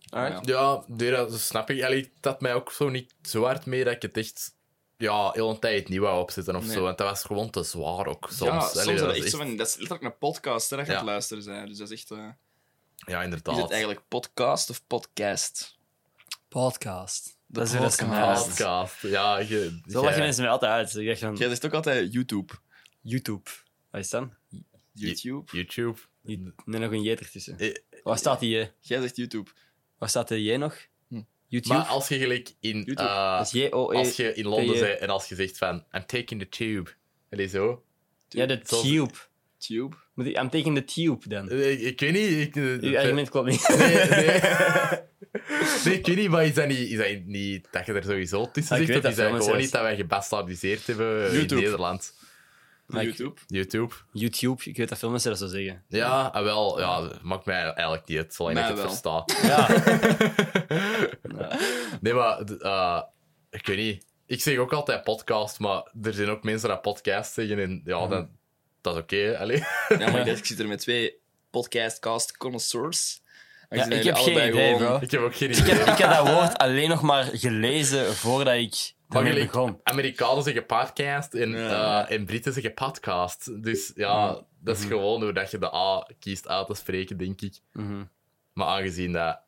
Alright. 0.09 0.47
Ja, 0.47 0.85
nee, 0.89 1.11
dat 1.11 1.41
snap 1.41 1.71
ik. 1.71 1.83
Allee, 1.83 2.13
dat 2.21 2.41
mij 2.41 2.55
ook 2.55 2.73
zo 2.73 2.89
niet 2.89 3.15
zo 3.23 3.43
hard 3.45 3.67
mee 3.67 3.85
dat 3.85 3.95
ik 3.95 4.03
het 4.03 4.17
echt 4.17 4.56
ja, 4.97 5.31
heel 5.31 5.51
een 5.51 5.59
tijd 5.59 5.89
niet 5.89 5.99
wou 5.99 6.21
opzetten 6.21 6.57
of 6.57 6.65
Nee. 6.65 6.73
zo. 6.73 6.83
Want 6.83 6.99
dat 6.99 7.09
was 7.09 7.23
gewoon 7.23 7.51
te 7.51 7.63
zwaar 7.63 8.07
ook 8.07 8.27
soms. 8.31 8.41
ja, 8.51 8.57
Allee, 8.57 8.71
soms 8.71 8.89
is 8.89 9.01
dat 9.01 9.17
is 9.17 9.23
echt 9.23 9.31
zo 9.31 9.39
van... 9.39 9.57
Dat 9.57 9.67
is 9.67 9.77
letterlijk 9.77 10.05
een 10.13 10.19
podcast, 10.19 10.71
hè, 10.71 10.77
dat 10.77 10.87
je 10.87 10.93
Ja. 10.93 10.99
het 10.99 11.07
luisteren 11.07 11.45
bent. 11.45 11.69
Dus 11.69 11.79
dat 11.79 11.91
is 11.91 11.99
echt... 12.01 12.11
eh, 12.11 12.29
Ja, 12.97 13.23
inderdaad. 13.23 13.57
is 13.57 13.63
het 13.63 13.71
eigenlijk 13.71 14.03
podcast 14.09 14.71
of 14.71 14.87
podcast? 14.87 15.79
Podcast. 16.49 17.25
De 17.47 17.59
Dat 17.59 17.67
is 17.67 17.73
dat 17.73 17.95
ze 17.95 18.07
mij 18.07 18.19
podcast. 18.21 18.49
podcast. 18.49 19.03
Ja, 19.03 19.39
je, 19.39 19.47
Zo 19.47 19.81
jij- 19.87 20.01
lachen 20.03 20.19
mensen 20.21 20.43
mij 20.43 20.53
altijd 20.53 20.73
uit. 20.73 20.91
Ze 20.91 21.03
zeggen 21.03 21.29
van 21.29 21.37
Jij 21.37 21.49
zegt 21.49 21.67
ook 21.67 21.75
altijd 21.75 22.13
YouTube. 22.13 22.53
YouTube. 23.01 23.51
Wat 23.91 24.01
is 24.01 24.11
dat? 24.11 24.29
YouTube? 24.93 25.57
YouTube. 25.57 25.99
Nee, 26.23 26.53
nog 26.65 26.91
een 26.93 27.03
J 27.03 27.11
ertussen. 27.11 27.59
Eh, 27.59 27.75
Waar 28.03 28.19
staat 28.19 28.41
die 28.41 28.59
J? 28.59 28.71
Jij 28.81 29.01
zegt 29.01 29.17
YouTube. 29.17 29.51
Waar 29.99 30.09
staat 30.09 30.29
de 30.29 30.43
J 30.43 30.57
nog? 30.57 30.77
YouTube? 31.47 31.75
Maar 31.75 31.85
als 31.87 32.09
je 32.09 32.19
gelijk 32.19 32.53
in... 32.61 32.87
Eh, 32.95 33.43
J-O-E. 33.51 33.97
als 33.97 34.17
je 34.17 34.35
in 34.35 34.47
Londen 34.47 34.79
bent 34.81 34.99
en 34.99 35.09
als 35.09 35.29
je 35.29 35.35
zegt 35.35 35.59
van... 35.59 35.75
I'm 35.93 36.07
taking 36.07 36.41
the 36.41 36.49
tube. 36.49 36.91
Allee, 37.31 37.49
zo. 37.49 37.83
Ja, 38.29 38.47
de 38.47 38.61
Zoals- 38.63 38.85
tube. 38.89 39.13
Tube. 39.59 39.97
Moet 40.15 40.27
ik, 40.27 40.37
I'm 40.39 40.51
taking 40.51 40.77
the 40.77 40.85
tube 40.85 41.29
dan. 41.29 41.49
Eh, 41.51 41.71
Ik, 41.73 41.81
ik 41.81 42.01
weet 42.01 42.13
niet... 42.13 42.31
Ik, 42.47 42.57
eh, 42.57 42.91
Uw 42.91 42.99
argument 42.99 43.29
klopt 43.31 43.49
niet. 43.51 43.69
Nee, 43.79 43.95
nee. 44.09 44.41
nee, 45.85 45.95
ik 45.99 46.07
weet 46.07 46.17
niet, 46.17 46.29
maar 46.29 46.45
is 46.47 46.55
dat 46.55 46.69
niet, 46.69 46.79
is 46.91 46.97
dat 46.97 47.25
niet 47.25 47.69
dat 47.71 47.87
je 47.87 47.93
er 47.93 48.03
sowieso 48.03 48.51
tussen 48.51 48.77
Ah, 48.77 48.83
ik 48.83 48.87
zit? 48.87 48.95
weet 48.95 48.97
Of 48.97 49.03
dat 49.03 49.27
is 49.27 49.33
dat 49.35 49.43
gewoon 49.45 49.61
niet 49.61 49.73
dat 49.73 49.83
wij 49.83 49.97
gebastardiseerd 49.97 50.87
hebben 50.87 51.27
in 51.31 51.35
YouTube. 51.35 51.61
Nederland? 51.61 52.15
Ik- 52.89 53.03
YouTube. 53.03 53.41
YouTube. 53.47 53.95
YouTube, 54.13 54.63
ik 54.65 54.77
weet 54.77 54.89
dat 54.89 54.99
veel 54.99 55.11
mensen 55.11 55.31
dat 55.31 55.39
zo 55.39 55.47
zeggen. 55.47 55.85
Ja, 55.89 56.23
ah, 56.33 56.43
wel. 56.43 56.81
Ja, 56.81 57.01
dat 57.01 57.23
maakt 57.23 57.45
mij 57.45 57.63
eigenlijk 57.63 58.07
niet 58.09 58.19
uit, 58.19 58.35
zolang 58.35 58.59
ik 58.59 58.65
het 58.65 58.77
wel. 58.77 58.89
versta. 58.91 59.25
Ja. 59.49 59.69
Nee, 62.01 62.13
maar... 62.15 62.39
eh, 62.41 63.03
ik 63.51 63.67
weet 63.67 63.77
niet. 63.77 64.05
Ik 64.27 64.41
zeg 64.41 64.57
ook 64.59 64.73
altijd 64.73 65.03
podcast, 65.03 65.59
maar 65.59 65.83
er 66.03 66.13
zijn 66.15 66.29
ook 66.29 66.43
mensen 66.43 66.69
die 66.69 66.79
podcast 66.79 67.33
zeggen 67.33 67.59
en 67.59 67.81
ja, 67.85 68.07
dan, 68.07 68.29
dat 68.81 68.95
is 68.95 69.01
oké. 69.01 69.37
allee. 69.39 69.59
Ja, 69.89 69.97
maar 70.11 70.19
ik, 70.21 70.27
dacht, 70.27 70.39
ik 70.43 70.45
zit 70.47 70.59
er 70.59 70.69
met 70.69 70.79
twee 70.79 71.19
podcastcast 71.51 72.37
connoisseurs. 72.37 73.21
Ja, 73.71 73.87
ik 73.91 74.03
heb 74.05 74.15
geen 74.17 74.33
idee, 74.49 74.51
gewoon- 74.75 74.77
bro. 74.79 74.99
Ik 75.01 75.11
heb 75.11 75.21
ook 75.21 75.37
geen 75.37 75.51
Ik 75.51 75.57
idee. 75.57 75.75
heb, 75.75 75.87
ik 75.87 75.99
heb 75.99 76.11
dat 76.11 76.29
woord 76.29 76.57
alleen 76.59 76.89
nog 76.89 77.03
maar 77.03 77.25
gelezen 77.25 78.15
voordat 78.15 78.55
ik 78.55 78.93
Begon. 79.09 79.81
Amerikanen 79.83 80.43
zeggen 80.43 80.67
podcast 80.67 81.35
en, 81.35 81.51
Ja. 81.51 82.07
eh, 82.09 82.17
en 82.17 82.25
Britten 82.25 82.53
zeggen 82.53 82.75
podcast. 82.75 83.63
Dus 83.63 83.93
ja, 83.95 84.45
dat 84.59 84.77
is 84.79 84.85
gewoon 84.85 85.23
hoe 85.23 85.33
dat 85.33 85.51
je 85.51 85.59
de 85.59 85.75
A 85.75 86.07
kiest 86.19 86.49
uit 86.49 86.67
te 86.67 86.75
spreken, 86.75 87.17
denk 87.17 87.41
ik. 87.41 87.59
Mhm. 87.73 88.05
Maar 88.53 88.67
aangezien 88.67 89.13
dat 89.13 89.41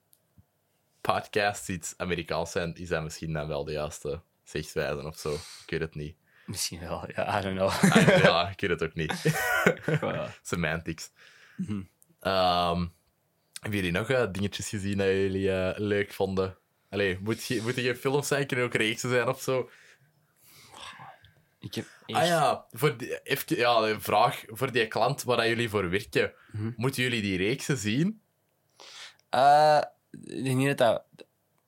podcasts 1.01 1.69
iets 1.69 1.95
Amerikaans 1.97 2.51
zijn, 2.51 2.75
is 2.75 2.89
dat 2.89 3.03
misschien 3.03 3.33
dan 3.33 3.49
wel 3.49 3.65
de 3.65 3.73
juiste 3.73 4.21
zegswijze 4.43 5.07
of 5.07 5.17
zo. 5.19 5.33
Ik 5.33 5.65
weet 5.67 5.81
het 5.81 5.95
niet. 5.95 6.17
Misschien 6.47 6.81
wel, 6.81 7.05
ja, 7.15 7.39
I 7.39 7.43
don't 7.43 7.57
know. 7.57 7.93
Ja, 8.23 8.49
ik 8.51 8.61
weet 8.61 8.71
het 8.71 8.83
ook 8.83 8.95
niet. 8.95 9.41
Semantics. 10.43 11.11
Mhm. 11.57 11.81
Ehm, 12.21 12.87
hebben 13.61 13.79
jullie 13.81 13.93
nog 13.93 14.11
eh, 14.11 14.27
dingetjes 14.33 14.69
gezien 14.69 14.99
dat 14.99 15.07
jullie 15.07 15.53
eh, 15.53 15.79
leuk 15.79 16.13
vonden? 16.13 16.57
Allee, 16.91 17.19
moet 17.21 17.45
je, 17.47 17.63
moeten 17.63 17.83
geen 17.83 17.97
films 17.97 18.29
zijn, 18.29 18.47
kunnen 18.47 18.67
ook 18.67 18.75
reeksen 18.75 19.09
zijn 19.11 19.29
of 19.29 19.41
zo? 19.43 19.71
Ik 21.61 21.75
heb. 21.75 21.87
Ah 22.07 22.27
ja, 22.27 22.67
voor 22.71 22.97
die, 22.97 23.23
even, 23.23 23.57
ja, 23.57 23.77
een 23.77 24.01
vraag 24.03 24.43
voor 24.47 24.73
die 24.73 24.87
klant 24.87 25.23
waar 25.23 25.37
dat 25.37 25.47
jullie 25.47 25.69
voor 25.69 25.91
werken. 25.91 26.33
Mhm. 26.53 26.71
Moeten 26.77 27.03
jullie 27.03 27.23
die 27.23 27.37
reeksen 27.37 27.77
zien? 27.77 28.21
Eh, 29.31 29.81
ik 30.11 30.45
denk 30.45 30.57
niet 30.57 30.67
dat 30.67 30.79
dat 30.79 31.05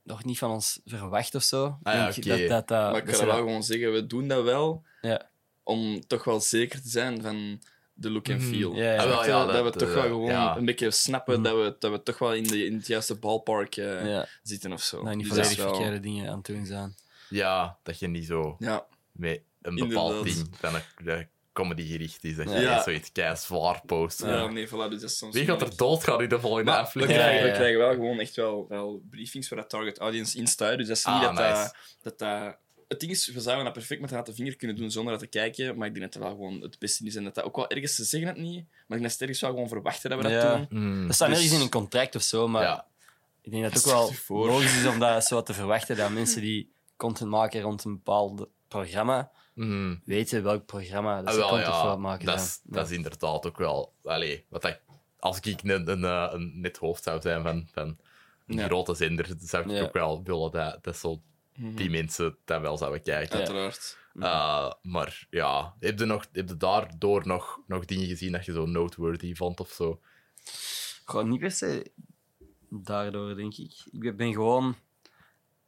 nog 0.03 0.25
niet 0.25 0.39
van 0.39 0.51
ons 0.51 0.81
verwacht 0.85 1.35
of 1.35 1.43
zo. 1.43 1.79
Ah 1.83 1.95
ja, 1.95 2.05
dat, 2.07 2.49
dat, 2.49 2.69
dat, 2.69 2.69
Maar 2.93 2.97
ik 2.97 3.05
kan 3.05 3.17
wel 3.17 3.27
dat- 3.27 3.37
gewoon 3.37 3.63
zeggen, 3.63 3.93
we 3.93 4.07
doen 4.07 4.29
dat 4.29 4.45
wel 4.45 4.85
Ja. 5.01 5.31
om 5.63 6.07
toch 6.07 6.25
wel 6.25 6.41
zeker 6.41 6.83
te 6.83 6.89
zijn 6.89 7.23
van 7.23 7.63
de 8.01 8.11
look 8.11 8.31
and 8.31 8.41
Mhm. 8.41 8.51
feel. 8.55 8.75
Ja, 8.75 8.93
ja. 8.93 8.97
Ah, 9.03 9.09
wel, 9.09 9.27
ja, 9.27 9.45
dat, 9.47 9.53
dat, 9.53 9.65
we 9.75 9.79
toch 9.79 9.89
eh, 9.89 9.95
wel 9.95 10.03
gewoon 10.03 10.31
ja. 10.31 10.57
een 10.57 10.65
beetje 10.65 10.91
snappen 10.91 11.35
Mhm. 11.41 11.43
dat, 11.43 11.55
we, 11.65 11.77
dat 11.79 11.91
we 11.91 12.03
toch 12.03 12.19
wel 12.19 12.35
in, 12.35 12.43
de, 12.43 12.67
in 12.67 12.75
het 12.77 12.87
juiste 12.87 13.15
ballpark 13.15 13.77
eh, 13.77 14.21
zitten 14.43 14.73
of 14.73 14.83
zo. 14.83 15.05
dat 15.05 15.15
niet 15.15 15.27
Dus 15.29 15.37
dat 15.37 15.47
volledig 15.47 15.65
wel- 15.65 15.75
verkeerde 15.75 16.01
dingen 16.01 16.29
aan 16.31 16.37
het 16.37 16.47
doen 16.47 16.67
zijn. 16.67 16.95
Ja, 17.29 17.79
dat 17.83 17.99
je 17.99 18.09
niet 18.09 18.27
zo 18.27 18.57
Ja, 18.59 18.87
met 19.13 19.41
een 19.63 19.75
bepaald 19.75 20.11
Inderdaad. 20.15 20.35
ding 20.35 20.57
van 20.61 20.75
een, 20.75 21.19
een 21.19 21.29
comedy 21.53 21.87
gericht 21.87 22.25
is. 22.25 22.37
Dat 22.37 22.51
je 22.51 22.59
Ja. 22.59 22.75
niet 22.75 22.83
zoiets 22.85 23.13
kei 23.13 23.37
zwaar 23.37 23.83
post. 23.87 24.23
ja. 24.23 24.47
nee, 24.47 24.67
voilà, 24.67 24.71
dus 24.71 25.01
dat 25.01 25.11
is 25.11 25.19
soms 25.19 25.35
Wie 25.35 25.45
gaat 25.45 25.63
er 25.63 25.77
doodgaan 25.77 26.23
in 26.23 26.29
de 26.29 26.41
volgende 26.41 26.65
Maar 26.71 26.81
we, 26.81 26.87
aflevering? 26.87 27.19
krijgen, 27.21 27.41
Ja, 27.41 27.47
ja, 27.47 27.53
we 27.53 27.59
krijgen 27.59 27.79
wel 27.79 27.91
gewoon 27.95 28.19
echt 28.21 28.37
wel, 28.37 28.67
wel 28.69 29.03
briefings 29.11 29.49
waar 29.49 29.59
dat 29.59 29.71
target 29.71 29.99
audience 29.99 30.39
in 30.39 30.47
staat. 30.47 30.77
Dus 30.79 30.87
dat 30.89 30.97
is 30.97 31.05
niet 31.05 31.15
Ah, 31.15 31.23
dat, 31.23 31.33
nice. 31.33 31.73
dat, 32.03 32.19
dat 32.19 32.19
dat... 32.19 32.57
Het 32.91 33.01
ding 33.01 33.13
is, 33.13 33.27
we 33.27 33.41
zouden 33.41 33.65
dat 33.65 33.73
perfect 33.75 34.01
met 34.01 34.11
de 34.11 34.23
de 34.23 34.35
vinger 34.35 34.57
kunnen 34.57 34.77
doen 34.77 34.91
zonder 34.91 35.13
dat 35.13 35.21
te 35.23 35.27
kijken, 35.27 35.77
maar 35.77 35.87
ik 35.87 35.95
denk 35.95 36.05
dat 36.13 36.23
dat 36.23 36.23
wel 36.23 36.31
gewoon 36.41 36.61
het 36.61 36.79
beste 36.79 37.05
is. 37.07 37.15
En 37.15 37.25
dat 37.25 37.35
dat 37.35 37.45
ook 37.45 37.57
wel 37.57 37.69
ergens, 37.69 37.95
ze 37.95 38.05
zeggen 38.05 38.29
het 38.29 38.39
niet, 38.39 38.65
maar 38.87 38.99
ik 38.99 39.03
denk 39.03 39.11
dat 39.11 39.21
ergens 39.21 39.41
wel 39.41 39.51
gewoon 39.51 39.69
verwachten 39.69 40.11
dat 40.11 40.19
we 40.23 40.25
dat 40.29 40.43
Ja. 40.43 40.57
doen. 40.57 40.67
Mm. 40.71 41.07
Dat 41.07 41.15
staat 41.15 41.29
Dus- 41.29 41.37
nergens 41.39 41.57
in 41.59 41.65
een 41.65 41.71
contract 41.71 42.15
of 42.15 42.23
zo, 42.23 42.49
maar 42.49 42.63
Ja. 42.63 42.87
ik 43.43 43.51
denk 43.51 43.63
dat 43.63 43.73
het 43.73 43.87
ook 43.87 43.93
wel 43.93 44.13
voor. 44.13 44.47
logisch 44.47 44.77
is 44.81 44.87
om 44.87 44.99
dat 44.99 45.25
zo 45.27 45.35
wat 45.35 45.47
te 45.47 45.55
verwachten, 45.55 45.97
dat 45.97 46.11
mensen 46.11 46.41
die 46.41 46.73
content 46.97 47.31
maken 47.31 47.61
rond 47.61 47.85
een 47.85 47.93
bepaald 47.95 48.49
programma, 48.69 49.31
Mm. 49.55 50.01
weten 50.05 50.43
welk 50.43 50.67
programma 50.67 51.17
dat 51.17 51.27
Ah, 51.27 51.33
ze 51.33 51.39
wel, 51.39 51.49
content 51.49 51.75
voor 51.75 51.85
ja, 51.85 51.91
het 51.91 51.99
maken 51.99 52.27
dat 52.27 52.35
zijn. 52.35 52.47
is, 52.49 52.61
dat 52.65 52.91
is 52.91 52.97
inderdaad 52.97 53.47
ook 53.47 53.59
wel... 53.59 53.93
Allee, 54.05 54.45
wat 54.49 54.65
ik, 54.65 54.81
als 55.19 55.41
ik 55.41 55.63
een, 55.63 55.89
een, 55.91 56.05
eh, 56.05 56.29
een 56.33 56.61
net 56.61 56.77
hoofd 56.77 57.03
zou 57.03 57.21
zijn 57.21 57.43
van, 57.43 57.69
van 57.73 57.99
een 58.47 58.57
Ja. 58.57 58.67
grote 58.67 58.95
zender, 58.95 59.27
zou 59.41 59.65
ik 59.65 59.71
Ja. 59.71 59.83
ook 59.83 59.93
wel 59.93 60.23
willen 60.25 60.51
dat, 60.51 60.79
dat 60.85 60.97
zo 60.97 61.21
die 61.61 61.91
mensen 61.91 62.37
dat 62.45 62.61
wel 62.61 62.77
zouden 62.79 63.03
kijken. 63.03 63.39
Uiteraard. 63.39 63.99
Uh, 64.15 64.73
maar 64.83 65.27
ja, 65.31 65.75
heb 65.79 65.99
je, 65.99 66.05
nog, 66.05 66.27
heb 66.33 66.49
je 66.49 66.57
daardoor 66.57 67.27
nog, 67.27 67.61
nog 67.67 67.85
dingen 67.85 68.07
gezien 68.07 68.33
dat 68.33 68.45
je 68.45 68.53
zo 68.53 68.67
noteworthy 68.67 69.35
vond 69.35 69.61
of 69.61 69.71
zo? 69.71 70.01
Gewoon 71.05 71.29
niet 71.29 71.41
per 71.41 71.51
se 71.51 71.93
daardoor, 72.69 73.35
denk 73.37 73.57
ik. 73.57 73.73
Ik 73.91 74.17
ben 74.17 74.33
gewoon 74.33 74.77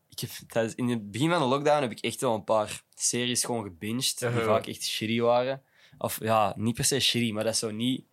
ik 0.09 0.19
heb, 0.21 0.31
tijdens, 0.49 0.75
in 0.75 0.89
het 0.89 1.11
begin 1.11 1.31
van 1.31 1.39
de 1.39 1.45
lockdown 1.47 1.83
heb 1.83 1.91
ik 1.91 2.01
echt 2.01 2.21
wel 2.21 2.35
een 2.35 2.45
paar 2.45 2.83
series 2.95 3.45
gewoon 3.45 3.63
gebinged. 3.63 4.19
Die 4.19 4.29
Uh-huh. 4.29 4.45
vaak 4.45 4.67
echt 4.67 4.83
shitty 4.83 5.21
waren. 5.21 5.63
Of 5.99 6.21
ja, 6.21 6.55
niet 6.57 6.75
per 6.75 6.85
se 6.85 7.01
shitty, 7.01 7.33
maar 7.33 7.45
dat 7.45 7.53
is 7.53 7.59
zo 7.59 7.71
niet... 7.71 8.05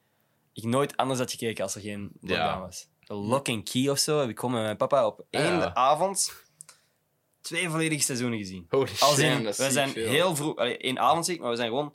Ik 0.54 0.64
nooit 0.64 0.98
anders 0.98 1.20
had 1.20 1.32
gekeken 1.32 1.64
als 1.64 1.76
er 1.76 1.82
geen 1.82 2.02
lockdown 2.22 2.42
Ja. 2.42 2.60
was. 2.60 2.88
The 3.04 3.14
Lock 3.14 3.50
and 3.50 3.70
Key 3.70 3.90
of 3.90 4.00
zo 4.00 4.20
heb 4.20 4.30
ik 4.30 4.40
gewoon 4.40 4.56
met 4.56 4.64
mijn 4.64 4.78
papa 4.78 5.06
op 5.06 5.26
één 5.30 5.44
Ja. 5.58 5.74
avond 5.74 6.44
twee 7.42 7.70
volledige 7.70 8.02
seizoenen 8.04 8.38
gezien. 8.40 8.66
Holy 8.70 8.90
Als 9.00 9.16
shit. 9.16 9.24
in, 9.24 9.44
we 9.44 9.72
zijn 9.72 9.90
veel. 9.90 10.08
heel 10.08 10.36
vroeg... 10.36 10.56
Allee, 10.56 10.78
één 10.78 11.00
avond 11.00 11.26
zie 11.26 11.34
ik, 11.34 11.40
maar 11.42 11.50
we 11.50 11.56
zijn 11.56 11.68
gewoon 11.70 11.94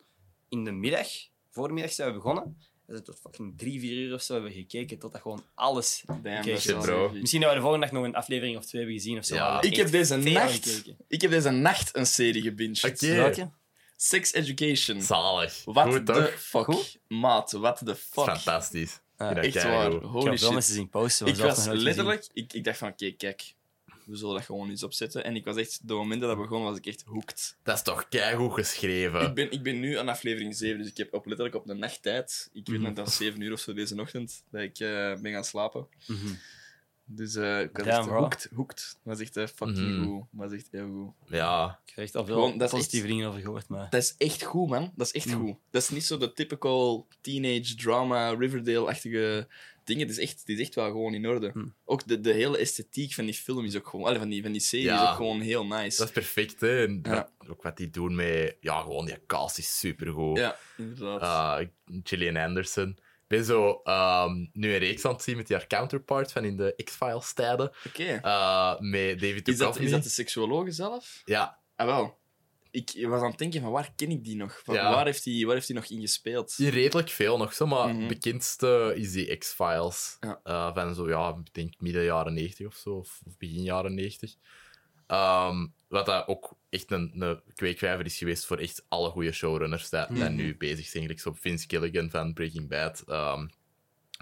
in 0.49 0.65
de 0.65 0.73
middag, 0.73 1.09
voor 1.51 1.69
de 1.69 1.75
middag 1.75 1.93
zijn 1.93 2.09
we 2.09 2.15
begonnen. 2.15 2.57
We 2.87 2.93
zijn 2.93 3.05
tot 3.05 3.19
fucking 3.21 3.59
drie, 3.59 3.81
vier 3.81 3.97
uur 3.97 4.15
of 4.15 4.23
zo 4.23 4.33
hebben 4.33 4.51
we 4.51 4.57
gekeken, 4.57 4.99
totdat 4.99 5.21
gewoon 5.21 5.43
alles 5.55 5.97
shit, 5.97 6.65
wel 6.65 6.81
bro. 6.83 7.11
Misschien 7.13 7.41
dat 7.41 7.51
we 7.51 7.55
de 7.57 7.63
volgende 7.63 7.87
dag 7.87 7.95
nog 7.95 8.05
een 8.05 8.15
aflevering 8.15 8.57
of 8.57 8.65
twee 8.65 8.83
hebben 8.83 9.01
gezien 9.01 9.19
of 9.19 9.25
zo. 9.25 9.35
Ja. 9.35 9.53
hebben 9.53 9.71
Ik 9.71 9.77
heb 9.77 9.91
deze 9.91 10.17
nacht, 10.17 10.69
gekeken. 10.69 10.97
ik 11.09 11.21
heb 11.21 11.31
deze 11.31 11.51
nacht 11.51 11.97
een 11.97 12.07
serie 12.07 12.43
gebinged. 12.43 12.85
Oké. 12.85 13.15
Welke? 13.15 13.51
Sex 13.97 14.33
Education. 14.33 15.03
Zalig. 15.03 15.63
Wat 15.65 15.87
Goed, 15.87 16.07
de 16.07 16.13
toch? 16.13 16.41
fuck, 16.41 16.65
Goed? 16.65 16.99
maat, 17.09 17.53
wat 17.53 17.79
de 17.85 17.95
fuck. 17.97 18.25
fantastisch. 18.25 19.01
Dat 19.17 19.37
Echt 19.37 19.55
waar, 19.55 19.63
keigoed. 19.63 20.03
Ik 20.03 20.09
holy 20.09 20.31
heb 20.31 20.39
veel 20.39 20.53
mensen 20.53 20.73
shit. 20.73 20.83
zien 20.83 20.89
posten. 20.89 21.27
Ik 21.27 21.37
was 21.37 21.67
letterlijk, 21.67 22.27
ik, 22.33 22.53
ik 22.53 22.65
dacht 22.65 22.79
van, 22.79 22.89
oké, 22.89 23.11
kijk, 23.11 23.55
we 24.07 24.17
zullen 24.17 24.35
dat 24.35 24.45
gewoon 24.45 24.71
eens 24.71 24.83
opzetten. 24.83 25.25
En 25.25 25.37
ik 25.37 25.45
was 25.45 25.57
echt, 25.57 25.89
de 25.89 25.95
moment 25.95 26.21
dat 26.21 26.31
dat 26.31 26.39
begon, 26.49 26.63
was 26.63 26.77
ik 26.77 26.87
echt 26.87 27.03
hooked. 27.07 27.57
Dat 27.63 27.77
is 27.77 27.83
toch 27.83 28.09
keigoed 28.09 28.53
geschreven. 28.53 29.21
Ik 29.21 29.35
ben, 29.35 29.51
ik 29.51 29.63
ben 29.63 29.81
nu 29.81 29.99
aan 29.99 30.09
aflevering 30.09 30.57
7, 30.57 30.79
dus 30.79 30.89
ik 30.91 30.97
heb 30.97 31.15
op, 31.15 31.27
letterlijk 31.27 31.57
op 31.57 31.67
de 31.67 31.75
nachttijd, 31.75 32.51
ik 32.53 32.67
weet 32.69 32.77
Mhm. 32.79 32.87
net 32.87 32.97
dat 32.97 33.13
7 33.13 33.41
uur 33.41 33.53
of 33.53 33.61
zo 33.61 33.73
deze 33.73 34.01
ochtend, 34.01 34.45
dat 34.51 34.63
ik 34.63 34.79
eh, 34.79 35.15
ben 35.21 35.33
gaan 35.33 35.45
slapen. 35.45 35.87
Mhm. 36.07 36.27
Dus 37.07 37.35
eh 37.35 37.61
ik 37.61 37.77
was 37.77 37.87
Damn, 37.87 38.09
echt 38.09 38.19
hooked, 38.19 38.49
hooked. 38.55 38.99
was 39.03 39.21
echt 39.21 39.37
eh, 39.37 39.47
fucking 39.47 39.97
Mhm. 39.99 40.05
goed. 40.05 40.25
was 40.31 40.53
echt 40.53 40.69
heel 40.71 40.89
goed. 40.93 41.31
Ja. 41.33 41.81
Ik 41.87 41.93
heb 41.95 42.05
echt 42.05 42.17
al 42.17 42.25
veel 42.25 42.57
dat 42.59 42.71
positieve 42.71 43.07
dingen 43.07 43.29
over 43.29 43.41
gehoord. 43.41 43.69
Maar... 43.69 43.91
Dat 43.91 44.03
is 44.03 44.15
echt 44.19 44.43
goed, 44.43 44.69
man. 44.69 44.93
Dat 44.97 45.07
is 45.07 45.13
echt 45.13 45.27
Mm. 45.37 45.47
goed. 45.47 45.57
Dat 45.71 45.83
is 45.83 45.89
niet 45.89 46.05
zo 46.05 46.19
de 46.19 46.33
typical 46.33 47.07
teenage 47.21 47.75
drama, 47.75 48.29
Riverdale-achtige 48.35 49.47
dingen. 49.85 50.07
Het 50.07 50.17
is, 50.19 50.23
echt, 50.23 50.39
het 50.41 50.49
is 50.49 50.61
echt 50.61 50.75
wel 50.75 50.87
gewoon 50.91 51.15
in 51.15 51.27
orde. 51.27 51.51
Mm. 51.55 51.75
Ook 51.85 52.07
de, 52.09 52.21
de 52.21 52.33
hele 52.33 52.59
esthetiek 52.59 53.13
van 53.13 53.25
die 53.25 53.35
film 53.35 53.65
is 53.65 53.77
ook 53.77 53.87
gewoon... 53.89 54.07
allee, 54.07 54.19
van, 54.19 54.29
die, 54.29 54.43
van 54.43 54.53
die 54.53 54.61
serie 54.61 54.85
Ja. 54.87 55.03
is 55.03 55.09
ook 55.09 55.17
gewoon 55.17 55.41
heel 55.41 55.67
nice. 55.67 55.97
Dat 55.99 56.07
is 56.07 56.13
perfect, 56.13 56.61
hè. 56.61 56.85
En 56.87 57.01
Ja. 57.03 57.11
wat- 57.39 57.49
ook 57.51 57.63
wat 57.63 57.77
die 57.77 57.91
doen 57.91 58.15
met... 58.15 58.57
Ja, 58.61 58.81
gewoon, 58.81 59.07
die 59.07 59.27
cast 59.27 59.59
is 59.59 59.79
supergoed. 59.79 60.39
Ja, 60.39 60.57
inderdaad. 60.77 61.61
Uh, 61.63 61.69
Gillian 62.05 62.37
Anderson. 62.37 62.89
Ik 62.89 63.31
ben 63.41 63.45
zo 63.45 63.81
ehm, 63.85 64.47
nu 64.53 64.73
een 64.73 64.79
reeks 64.79 65.05
aan 65.05 65.13
het 65.13 65.23
zien 65.23 65.37
met 65.37 65.47
die 65.47 65.57
haar 65.57 65.67
counterpart 65.67 66.33
van 66.33 66.45
in 66.45 66.57
de 66.57 66.81
X-Files 66.85 67.33
tijden. 67.33 67.73
Oké. 67.87 68.21
Uh, 68.25 68.79
met 68.81 69.21
David 69.21 69.49
Is, 69.49 69.57
dat, 69.57 69.57
Duchovny. 69.59 69.85
is 69.85 69.91
dat 69.91 70.03
de 70.03 70.09
seksuologe 70.09 70.71
zelf? 70.71 71.23
Ja, 71.25 71.59
Ah, 71.77 71.87
wel. 71.87 72.19
Ik 72.75 73.07
was 73.07 73.21
aan 73.23 73.29
het 73.31 73.39
denken 73.39 73.61
van 73.61 73.71
waar 73.71 73.93
ken 73.97 74.11
ik 74.11 74.25
die 74.25 74.37
nog? 74.37 74.61
Van, 74.65 74.75
Ja. 74.75 74.91
waar, 74.91 75.05
heeft 75.05 75.25
hij, 75.25 75.45
waar 75.45 75.55
heeft 75.55 75.69
hij 75.69 75.77
nog 75.77 75.87
in 75.87 76.01
gespeeld? 76.01 76.57
die 76.57 76.71
redelijk 76.71 77.09
veel 77.11 77.37
nog 77.37 77.55
zo, 77.55 77.67
maar 77.67 77.95
Mhm. 77.95 78.09
bekendste 78.09 78.93
is 78.97 79.13
die 79.13 79.37
X-Files. 79.37 80.17
Ja. 80.21 80.41
Uh, 80.45 80.75
van 80.75 80.95
zo, 80.95 81.09
ja, 81.09 81.41
ik 81.45 81.55
denk 81.55 81.75
midden 81.81 82.05
jaren 82.05 82.35
90 82.35 82.67
of 82.67 82.75
zo, 82.75 82.91
of, 82.91 83.21
of 83.27 83.37
begin 83.39 83.63
jaren 83.63 83.95
90. 83.95 84.35
Ehm, 85.07 85.67
wat 85.89 86.07
dat 86.07 86.27
ook 86.29 86.57
echt 86.71 86.91
een, 86.91 87.13
een 87.23 87.41
kweekvijver 87.55 88.05
is 88.05 88.19
geweest 88.19 88.45
voor 88.47 88.59
echt 88.59 88.85
alle 88.89 89.11
goede 89.11 89.33
showrunners 89.33 89.91
die, 89.91 90.07
die 90.09 90.23
Mhm. 90.23 90.35
nu 90.35 90.57
bezig 90.57 90.87
zijn. 90.87 91.03
Gelijk 91.03 91.21
zo 91.21 91.33
Vince 91.41 91.65
Gilligan 91.69 92.11
van 92.11 92.33
Breaking 92.33 92.69
Bad. 92.69 93.05
Ehm, 93.07 93.47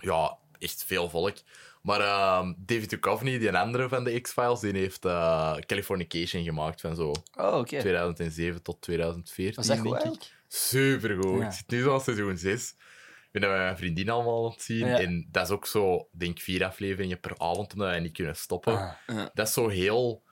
ja, 0.03 0.39
echt 0.59 0.85
veel 0.85 1.09
volk. 1.11 1.37
Maar 1.83 2.01
ehm, 2.01 2.53
David 2.57 2.91
Duchovny, 2.91 3.39
die 3.39 3.49
een 3.49 3.57
andere 3.57 3.89
van 3.89 4.05
de 4.05 4.21
X-Files, 4.21 4.61
die 4.61 4.73
heeft 4.73 5.05
eh, 5.05 5.57
Californication 5.57 6.43
gemaakt 6.45 6.81
van 6.81 6.97
zo 6.97 7.13
Oh, 7.39 7.59
oké. 7.59 7.79
2007 7.81 8.63
tot 8.63 8.81
2014, 8.81 9.55
Was 9.57 9.67
dat 9.67 9.79
goed 9.79 9.85
denk 9.85 9.97
ik. 9.97 10.03
eigenlijk? 10.03 10.35
Supergoed. 10.49 11.41
Ja. 11.41 11.47
Ik 11.47 11.53
zit 11.53 11.69
nu 11.71 11.89
al 11.89 12.01
seizoen 12.01 12.37
6. 12.39 12.71
Ik 12.71 13.41
ben 13.41 13.41
dat 13.43 13.51
met 13.51 13.61
mijn 13.61 13.77
vriendin 13.77 14.11
allemaal 14.11 14.45
aan 14.45 14.51
het 14.51 14.63
zien. 14.63 14.87
Ja. 14.87 14.99
En 14.99 15.29
dat 15.31 15.45
is 15.47 15.51
ook 15.51 15.67
zo, 15.67 16.09
denk 16.11 16.37
ik, 16.37 16.43
vier 16.43 16.65
afleveringen 16.65 17.21
per 17.21 17.33
avond, 17.39 17.73
omdat 17.73 17.89
wij 17.89 18.01
niet 18.01 18.13
kunnen 18.13 18.37
stoppen. 18.37 18.95
Ah. 19.07 19.27
Dat 19.35 19.47
is 19.49 19.53
zo 19.53 19.69
heel... 19.69 20.23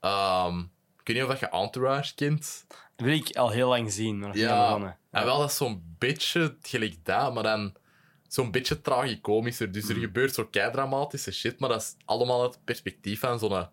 ehm, 0.00 0.58
ik 1.00 1.06
weet 1.06 1.16
niet 1.16 1.22
of 1.24 1.28
dat 1.30 1.38
je 1.40 1.48
Entourage 1.48 2.14
kent. 2.14 2.64
Dat 2.96 3.06
wil 3.06 3.16
ik 3.16 3.36
al 3.36 3.50
heel 3.50 3.68
lang 3.68 3.92
zien, 3.92 4.18
maar 4.18 4.28
nog 4.28 4.36
Ja. 4.36 4.98
En 5.10 5.24
wel, 5.24 5.38
dat 5.38 5.50
is 5.50 5.56
zo'n 5.56 5.94
beetje 5.98 6.56
gelijk 6.62 7.04
dat, 7.04 7.34
maar 7.34 7.42
dan 7.42 7.74
zo'n 8.30 8.50
beetje 8.50 8.80
tragicomischer. 8.80 9.72
Dus 9.72 9.88
er 9.88 9.94
Mm. 9.94 10.00
gebeurt 10.02 10.34
zo 10.34 10.44
keidramatische 10.44 11.32
shit, 11.32 11.58
maar 11.58 11.68
dat 11.68 11.80
is 11.80 11.94
allemaal 12.04 12.42
uit 12.42 12.54
het 12.54 12.64
perspectief 12.64 13.20
van 13.20 13.38
zo'n 13.38 13.66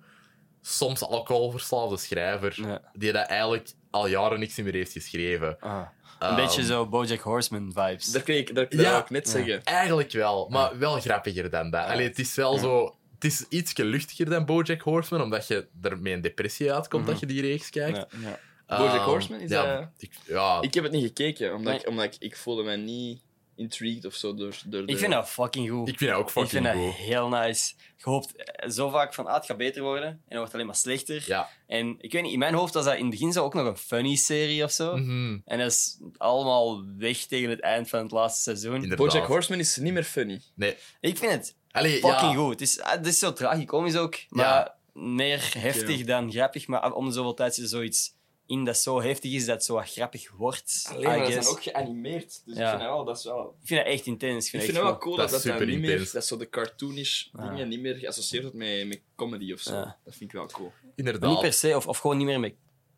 soms 0.61 1.01
alcoholverslaafde 1.01 1.97
schrijver, 1.97 2.53
Ja. 2.61 2.81
die 2.93 3.11
dat 3.11 3.25
eigenlijk 3.27 3.69
al 3.91 4.07
jaren 4.07 4.39
niks 4.39 4.55
meer 4.55 4.73
heeft 4.73 4.91
geschreven. 4.91 5.57
Ah. 5.59 5.81
Een 6.19 6.27
Ehm, 6.27 6.35
beetje 6.35 6.63
zo 6.63 6.87
Bojack 6.87 7.19
Horseman 7.19 7.71
vibes. 7.73 8.11
Dat 8.11 8.23
kreeg 8.23 8.39
ik, 8.39 8.55
dat, 8.55 8.71
dat 8.71 8.79
Ja. 8.81 8.99
ik 8.99 9.09
net 9.09 9.25
Ja. 9.25 9.31
zeggen. 9.31 9.63
Eigenlijk 9.63 10.11
wel, 10.11 10.47
maar 10.49 10.77
wel 10.77 10.99
grappiger 10.99 11.49
dan 11.49 11.69
dat. 11.71 11.85
Allee, 11.85 12.07
het 12.07 12.19
is 12.19 12.35
wel 12.35 12.53
Ja. 12.53 12.59
zo... 12.61 12.95
Het 13.13 13.23
is 13.25 13.45
iets 13.49 13.77
luchtiger 13.77 14.29
dan 14.29 14.45
BoJack 14.45 14.81
Horseman, 14.81 15.23
omdat 15.23 15.47
je 15.47 15.67
er 15.81 15.99
met 15.99 16.13
een 16.13 16.21
depressie 16.21 16.73
uitkomt 16.73 17.01
Mhm. 17.03 17.11
dat 17.11 17.19
je 17.19 17.25
die 17.25 17.41
reeks 17.41 17.69
kijkt. 17.69 17.97
Ja. 17.97 18.07
Ja. 18.21 18.39
Ehm, 18.67 18.81
BoJack 18.81 19.05
Horseman, 19.05 19.39
is 19.39 19.49
ja, 19.49 19.75
dat- 19.79 19.89
Ik, 19.97 20.11
ja, 20.25 20.61
Ik 20.61 20.73
heb 20.73 20.83
het 20.83 20.91
niet 20.93 21.03
gekeken, 21.05 21.53
omdat, 21.55 21.73
Nee. 21.73 21.81
ik, 21.81 21.87
omdat 21.87 22.05
ik, 22.05 22.15
ik 22.19 22.37
voelde 22.37 22.63
mij 22.63 22.75
niet 22.75 23.21
intrigued 23.57 24.05
of 24.05 24.13
zo 24.13 24.33
door, 24.35 24.57
door 24.65 24.85
de... 24.85 24.91
Ik 24.91 24.97
vind 24.97 25.11
dat 25.13 25.29
fucking 25.29 25.69
goed. 25.69 25.87
ik 25.87 25.97
vind 25.97 26.09
dat 26.09 26.19
ook 26.19 26.25
Ik 26.25 26.31
fucking 26.31 26.51
vind 26.63 26.65
dat 26.65 26.83
goed. 26.83 26.93
heel 27.05 27.29
nice. 27.29 27.73
Je 27.97 28.03
hoopt 28.09 28.35
eh, 28.35 28.69
zo 28.69 28.89
vaak 28.89 29.13
van, 29.13 29.25
ah, 29.27 29.33
het 29.35 29.45
gaat 29.45 29.57
beter 29.57 29.81
worden. 29.81 30.07
En 30.09 30.15
dan 30.27 30.37
wordt 30.37 30.45
het 30.45 30.53
alleen 30.53 30.65
maar 30.65 30.75
slechter. 30.75 31.23
Ja. 31.25 31.49
En 31.67 31.95
ik 31.99 32.11
weet 32.11 32.21
niet, 32.21 32.33
in 32.33 32.39
mijn 32.39 32.53
hoofd 32.53 32.73
was 32.73 32.85
dat 32.85 32.93
in 32.95 33.01
het 33.01 33.09
begin 33.09 33.31
zo 33.31 33.43
ook 33.43 33.53
nog 33.53 33.65
een 33.65 33.77
funny 33.77 34.15
serie 34.15 34.63
of 34.63 34.71
zo. 34.71 34.97
Mhm, 34.97 35.37
En 35.45 35.57
dat 35.57 35.71
is 35.71 35.97
allemaal 36.17 36.83
weg 36.97 37.17
tegen 37.17 37.49
het 37.49 37.59
eind 37.59 37.89
van 37.89 37.99
het 38.01 38.11
laatste 38.11 38.41
seizoen. 38.41 38.73
Inderdaad. 38.73 38.97
BoJack 38.97 39.25
Horseman 39.27 39.59
is 39.59 39.75
niet 39.77 39.93
meer 39.93 40.03
funny. 40.03 40.41
Nee. 40.55 40.75
Ik 40.99 41.17
vind 41.17 41.31
het 41.31 41.55
Allee, 41.71 41.99
fucking 41.99 42.31
ja, 42.31 42.37
goed. 42.37 42.51
Het 42.51 42.61
is, 42.61 42.79
ah, 42.81 42.91
het 42.91 43.07
is 43.07 43.19
zo 43.19 43.33
tragicomisch 43.33 43.95
ook, 43.95 44.17
maar 44.29 44.45
Ja. 44.45 44.75
meer 44.93 45.51
heftig 45.57 46.03
dan 46.03 46.31
grappig. 46.31 46.67
Maar 46.67 46.93
om 46.93 47.11
zoveel 47.11 47.33
tijd 47.33 47.57
er 47.57 47.67
zoiets 47.67 48.13
in 48.47 48.65
dat 48.65 48.77
zo 48.77 49.01
heftig 49.01 49.31
is 49.33 49.45
dat 49.45 49.55
het 49.55 49.63
zo 49.65 49.73
wat 49.73 49.89
grappig 49.91 50.31
wordt. 50.31 50.85
Alleen, 50.89 51.03
maar 51.03 51.19
dat 51.19 51.31
dan 51.43 51.45
ook 51.47 51.63
geanimeerd. 51.63 52.41
Dus 52.45 52.57
Ja. 52.57 52.63
ik 52.63 52.69
vind 52.69 52.81
dat 52.81 52.89
wel, 52.89 53.05
dat 53.05 53.17
is 53.17 53.23
wel... 53.23 53.55
Ik 53.61 53.67
vind 53.67 53.83
dat 53.83 53.93
echt 53.93 54.05
intens. 54.05 54.47
Ik 54.47 54.53
Ik 54.53 54.61
vind, 54.61 54.73
dat 54.73 54.83
het 54.83 54.91
wel 54.91 54.97
cool 55.01 55.15
Dat 55.15 55.29
dat 55.29 55.43
dat, 55.43 55.51
super 55.51 55.65
niet 55.67 55.79
meer... 55.79 55.89
intens. 55.91 56.11
Dat 56.11 56.25
zo 56.25 56.37
de 56.37 56.49
cartoonish 56.49 57.25
Ja. 57.31 57.49
dingen 57.49 57.67
niet 57.67 57.79
meer 57.79 57.95
geassocieerd 57.95 58.43
wordt 58.43 58.57
met, 58.57 58.87
met 58.87 59.01
comedy 59.15 59.53
of 59.53 59.59
zo. 59.59 59.73
Ja. 59.73 59.97
Dat 60.03 60.15
vind 60.15 60.29
ik 60.29 60.35
wel 60.37 60.45
cool. 60.47 60.71
inderdaad. 60.95 61.29
Niet 61.29 61.39
per 61.39 61.53
se, 61.53 61.75
of, 61.75 61.87
of 61.87 61.97
gewoon 61.97 62.17
niet 62.17 62.25
meer 62.25 62.39
met 62.39 62.53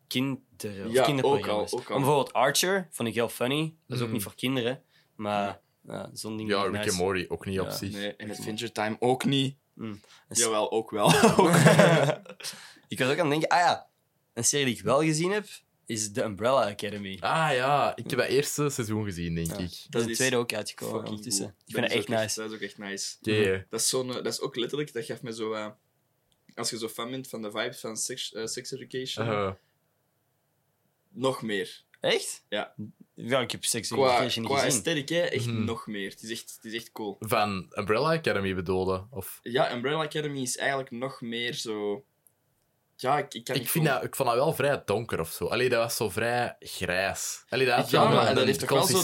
kinderen. 0.06 0.86
Of 0.86 0.92
Ja, 0.92 1.04
kinderprogramma's. 1.04 1.72
ook 1.72 1.78
al, 1.78 1.84
ook 1.84 1.88
al. 1.90 1.94
Om 1.96 2.02
bijvoorbeeld 2.02 2.32
Archer 2.32 2.88
vond 2.90 3.08
ik 3.08 3.14
heel 3.14 3.28
funny. 3.28 3.74
Dat 3.86 3.96
is 3.96 4.02
ook 4.02 4.08
Mm. 4.08 4.14
niet 4.14 4.22
voor 4.22 4.34
kinderen. 4.34 4.82
Maar 5.16 5.60
ja, 5.82 6.10
zo'n 6.12 6.36
ding 6.36 6.48
Ja, 6.50 6.62
Rick 6.62 6.72
nice. 6.72 6.88
en 6.90 6.94
Morty 6.96 7.24
ook 7.28 7.46
niet 7.46 7.60
op 7.60 7.70
zich. 7.70 7.92
Nee, 7.92 8.16
en 8.16 8.30
Adventure 8.30 8.72
Time 8.72 8.96
ook 8.98 9.24
niet. 9.24 9.56
Mm. 9.74 10.00
Jawel, 10.28 10.70
ook 10.72 10.90
wel. 10.90 11.08
ik 12.88 12.98
was 12.98 13.08
ook 13.08 13.18
aan 13.18 13.30
het 13.30 13.30
denken, 13.30 13.48
ah 13.48 13.58
ja, 13.58 13.89
een 14.40 14.46
serie 14.46 14.66
die 14.66 14.74
ik 14.76 14.82
wel 14.82 15.02
gezien 15.02 15.30
heb, 15.30 15.46
is 15.86 16.12
The 16.12 16.22
Umbrella 16.22 16.68
Academy. 16.70 17.16
Ah 17.20 17.50
ja, 17.52 17.96
ik 17.96 18.10
heb 18.10 18.18
dat 18.18 18.28
eerste 18.28 18.68
seizoen 18.70 19.04
gezien, 19.04 19.34
denk 19.34 19.46
Ja. 19.46 19.52
ik. 19.58 19.58
Dat 19.58 19.86
Dat 19.88 20.00
is 20.00 20.06
de 20.06 20.10
is 20.12 20.16
tweede 20.16 20.36
ook 20.36 20.52
uitgekomen 20.52 21.04
ondertussen. 21.04 21.44
cool. 21.44 21.56
Ik 21.66 21.74
vind 21.74 21.86
het 21.86 21.94
echt 21.94 22.08
nice. 22.08 22.40
Dat 22.40 22.50
is 22.50 22.56
ook 22.56 22.62
echt 22.62 22.78
nice. 22.78 23.16
Oké. 23.20 23.66
Dat 23.70 23.80
is, 23.80 23.88
zo'n, 23.88 24.06
dat 24.06 24.26
is 24.26 24.40
ook 24.40 24.56
letterlijk, 24.56 24.92
dat 24.92 25.04
geeft 25.04 25.22
me 25.22 25.32
zo... 25.34 25.52
eh, 25.52 25.66
als 26.54 26.70
je 26.70 26.78
zo 26.78 26.88
fan 26.88 27.10
bent 27.10 27.28
van 27.28 27.42
de 27.42 27.50
vibes 27.50 27.80
van 27.80 27.96
Sex, 27.96 28.32
eh, 28.32 28.46
sex 28.46 28.70
Education, 28.72 29.26
Uh, 29.26 29.50
nog 31.08 31.42
meer. 31.42 31.84
Echt? 32.00 32.44
Ja. 32.48 32.74
Ja, 33.14 33.40
ik 33.40 33.50
heb 33.50 33.64
Sex 33.64 33.88
Qua, 33.88 34.04
Education 34.16 34.42
niet 34.42 34.52
qua 34.52 34.60
gezien. 34.62 34.76
aesthetic, 34.78 35.08
hè, 35.08 35.20
echt 35.20 35.46
Mhm. 35.46 35.64
nog 35.64 35.86
meer. 35.86 36.10
Het 36.10 36.22
is 36.22 36.30
echt, 36.30 36.52
het 36.54 36.64
is 36.64 36.74
echt 36.74 36.92
cool. 36.92 37.16
van 37.20 37.66
Umbrella 37.78 38.12
Academy 38.12 38.54
bedoelde? 38.54 39.06
Of... 39.10 39.38
Ja, 39.42 39.74
Umbrella 39.74 40.02
Academy 40.02 40.40
is 40.40 40.56
eigenlijk 40.56 40.90
nog 40.90 41.20
meer 41.20 41.52
zo... 41.54 42.04
Ja, 43.00 43.18
ik, 43.18 43.34
ik 43.34 43.44
kan 43.44 43.54
Ik, 43.54 43.60
niet 43.60 43.70
vind 43.70 43.84
dat, 43.84 44.04
ik 44.04 44.16
vond 44.16 44.28
dat 44.28 44.38
wel 44.38 44.52
vrij 44.52 44.82
donker 44.84 45.20
of 45.20 45.30
zo. 45.30 45.46
Allee, 45.46 45.68
dat 45.68 45.82
was 45.82 45.96
zo 45.96 46.10
vrij 46.10 46.56
grijs. 46.60 47.44
Allee, 47.48 47.66
dat 47.66 47.76
had 47.76 47.90
Ja, 47.90 48.00
wel 48.02 48.14
maar 48.16 48.28
een- 48.28 48.34
dat 48.34 48.44
heeft 48.44 48.58
toch 48.60 48.68
wel 48.68 48.82
zo 48.86 48.98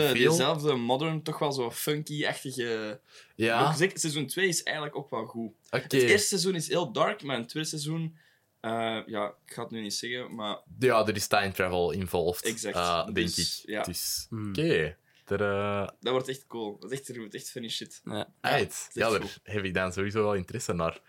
en 0.00 0.08
feel. 0.08 0.28
diezelfde 0.28 0.74
modern, 0.74 1.22
toch 1.22 1.38
wel 1.38 1.52
zo 1.52 1.70
funky-achtige... 1.70 3.00
Ja, 3.34 3.72
seizoen 3.72 4.26
2 4.26 4.48
is 4.48 4.62
eigenlijk 4.62 4.96
ook 4.96 5.10
wel 5.10 5.24
goed. 5.26 5.52
Het 5.70 5.92
eerste 5.92 6.26
seizoen 6.28 6.54
is 6.54 6.68
heel 6.68 6.92
dark, 6.92 7.22
maar 7.22 7.34
in 7.34 7.40
het 7.40 7.50
tweede 7.50 7.68
seizoen... 7.68 8.16
eh, 8.60 8.98
ja, 9.06 9.34
ik 9.46 9.52
ga 9.52 9.62
het 9.62 9.70
nu 9.70 9.80
niet 9.80 9.94
zeggen, 9.94 10.34
maar... 10.34 10.58
Ja, 10.78 11.06
er 11.06 11.16
is 11.16 11.26
time 11.26 11.52
travel 11.52 11.90
involved. 11.90 12.44
Exact. 12.44 12.76
eh, 12.76 13.04
denk 13.04 13.16
Dus, 13.16 13.62
ik. 13.62 13.70
ja. 13.70 13.82
Dus, 13.82 14.26
Hmm. 14.28 14.48
oké. 14.48 14.96
Eh, 15.26 15.86
Dat 16.00 16.12
wordt 16.12 16.28
echt 16.28 16.46
cool. 16.46 16.76
Dat 16.80 16.92
is 16.92 16.98
echt, 17.00 17.16
wordt 17.16 17.34
echt 17.34 17.50
funny 17.50 17.68
shit. 17.68 18.00
Ja, 18.04 18.28
Ja, 18.42 18.50
echt 18.58 18.90
daar 18.94 19.10
goed. 19.20 19.38
heb 19.42 19.64
ik 19.64 19.74
dan 19.74 19.92
sowieso 19.92 20.22
wel 20.22 20.34
interesse 20.34 20.72
naar. 20.72 21.00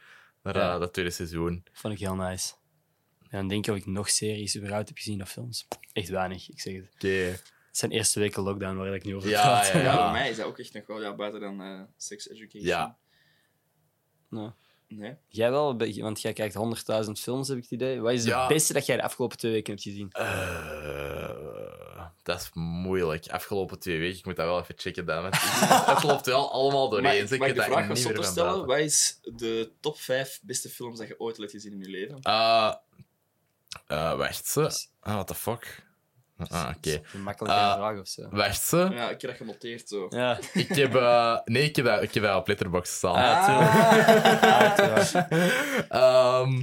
Naar 0.53 0.63
Ja. 0.63 0.73
eh, 0.73 0.79
dat 0.79 0.93
tweede 0.93 1.11
seizoen. 1.11 1.63
vond 1.71 1.93
ik 1.93 1.99
heel 1.99 2.15
nice. 2.15 2.53
Dan 3.29 3.47
denk 3.47 3.67
ik 3.67 3.73
of 3.73 3.79
ik 3.79 3.85
nog 3.85 4.09
series 4.09 4.57
überhaupt 4.57 4.87
heb 4.87 4.97
gezien 4.97 5.21
of 5.21 5.29
films. 5.31 5.67
Echt 5.93 6.09
weinig, 6.09 6.49
ik 6.49 6.59
zeg 6.61 6.73
het. 6.75 6.87
Het 7.67 7.77
zijn 7.77 7.91
eerste 7.91 8.19
weken 8.19 8.43
lockdown 8.43 8.77
waar 8.77 8.93
ik 8.95 9.03
nu 9.03 9.15
over 9.15 9.29
Ja, 9.29 9.41
praat. 9.41 9.67
ja, 9.67 9.73
Ja, 9.79 9.83
ja. 9.83 10.03
voor 10.03 10.11
mij 10.11 10.29
is 10.29 10.37
dat 10.37 10.45
ook 10.45 10.59
echt 10.59 10.73
nog 10.73 10.85
wel 10.87 11.01
ja, 11.01 11.15
buiten 11.15 11.39
dan 11.41 11.61
eh, 11.61 11.81
sex 11.97 12.29
education. 12.29 12.63
Ja. 12.63 12.97
Nee. 14.87 15.15
Jij 15.27 15.51
wel, 15.51 15.77
want 15.77 16.21
jij 16.21 16.33
kijkt 16.33 16.55
100.000 17.05 17.11
films, 17.19 17.47
heb 17.47 17.57
ik 17.57 17.63
het 17.63 17.71
idee. 17.71 17.99
Wat 17.99 18.11
is 18.13 18.23
Ja. 18.23 18.39
het 18.39 18.47
beste 18.47 18.73
dat 18.73 18.85
jij 18.85 18.95
de 18.95 19.03
afgelopen 19.03 19.37
twee 19.37 19.51
weken 19.51 19.71
hebt 19.73 19.83
gezien? 19.85 20.11
Eh, 20.11 21.68
dat 22.23 22.39
is 22.41 22.49
moeilijk. 22.53 23.27
Afgelopen 23.27 23.79
twee 23.79 23.99
weken, 23.99 24.17
ik 24.17 24.25
moet 24.25 24.35
dat 24.35 24.45
wel 24.45 24.59
even 24.59 24.75
checken. 24.77 25.05
Dan, 25.05 25.25
het 25.25 26.03
loopt 26.03 26.25
wel 26.25 26.51
allemaal 26.51 26.89
doorheen. 26.89 27.21
ik- 27.21 27.27
dus 27.29 27.37
mag 27.37 27.47
ik 27.47 27.53
de 27.53 27.59
dat 27.59 27.69
vraag 27.69 27.79
niet 27.79 27.87
meer 27.87 27.97
zotter 27.97 28.23
van 28.23 28.31
stellen? 28.33 28.65
Wat 28.65 28.77
is 28.77 29.19
de 29.23 29.71
top 29.79 29.99
5 29.99 30.39
beste 30.43 30.69
films 30.69 30.99
dat 30.99 31.07
je 31.07 31.19
ooit 31.19 31.37
hebt 31.37 31.51
gezien 31.51 31.71
in 31.71 31.79
je 31.79 31.89
leven? 31.89 32.19
Eh, 32.21 32.73
eh, 33.87 34.13
wacht 34.17 34.45
ze. 34.47 34.61
Ah, 34.99 35.13
what 35.13 35.27
the 35.27 35.35
fuck? 35.35 35.87
Ah, 36.47 36.71
oké. 36.77 37.01
Een 37.13 37.21
makkelijke 37.23 37.57
Ah. 37.57 37.73
vraag 37.75 37.99
of 37.99 38.07
zo. 38.07 38.27
Wacht 38.29 38.61
ze. 38.61 38.77
Ja, 38.77 39.09
ik 39.09 39.21
heb 39.21 39.29
dat 39.31 39.35
genoteerd 39.39 39.89
zo. 39.89 40.05
Ja, 40.09 40.39
Ik 40.53 40.67
heb... 40.75 40.95
eh, 40.95 41.37
nee, 41.45 41.63
ik 41.63 41.75
heb, 41.75 41.85
dat, 41.85 42.01
ik 42.01 42.13
heb 42.13 42.23
dat 42.23 42.35
op 42.37 42.47
Letterboxd 42.47 42.93
staan. 42.93 43.15
Ah, 43.15 43.45
tuurlijk. 43.45 44.41
Uiteraard. 44.65 45.27
Ehm, 45.89 46.61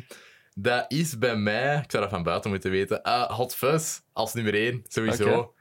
dat 0.58 0.84
is 0.92 1.18
bij 1.18 1.36
mij... 1.36 1.76
Ik 1.84 1.90
zou 1.90 2.02
dat 2.02 2.12
van 2.12 2.22
buiten 2.22 2.50
moeten 2.50 2.70
weten. 2.70 3.02
Eh, 3.02 3.30
Hot 3.30 3.54
Fuzz, 3.54 4.00
als 4.12 4.34
nummer 4.34 4.54
1, 4.54 4.84
sowieso. 4.88 5.38
Oké. 5.38 5.54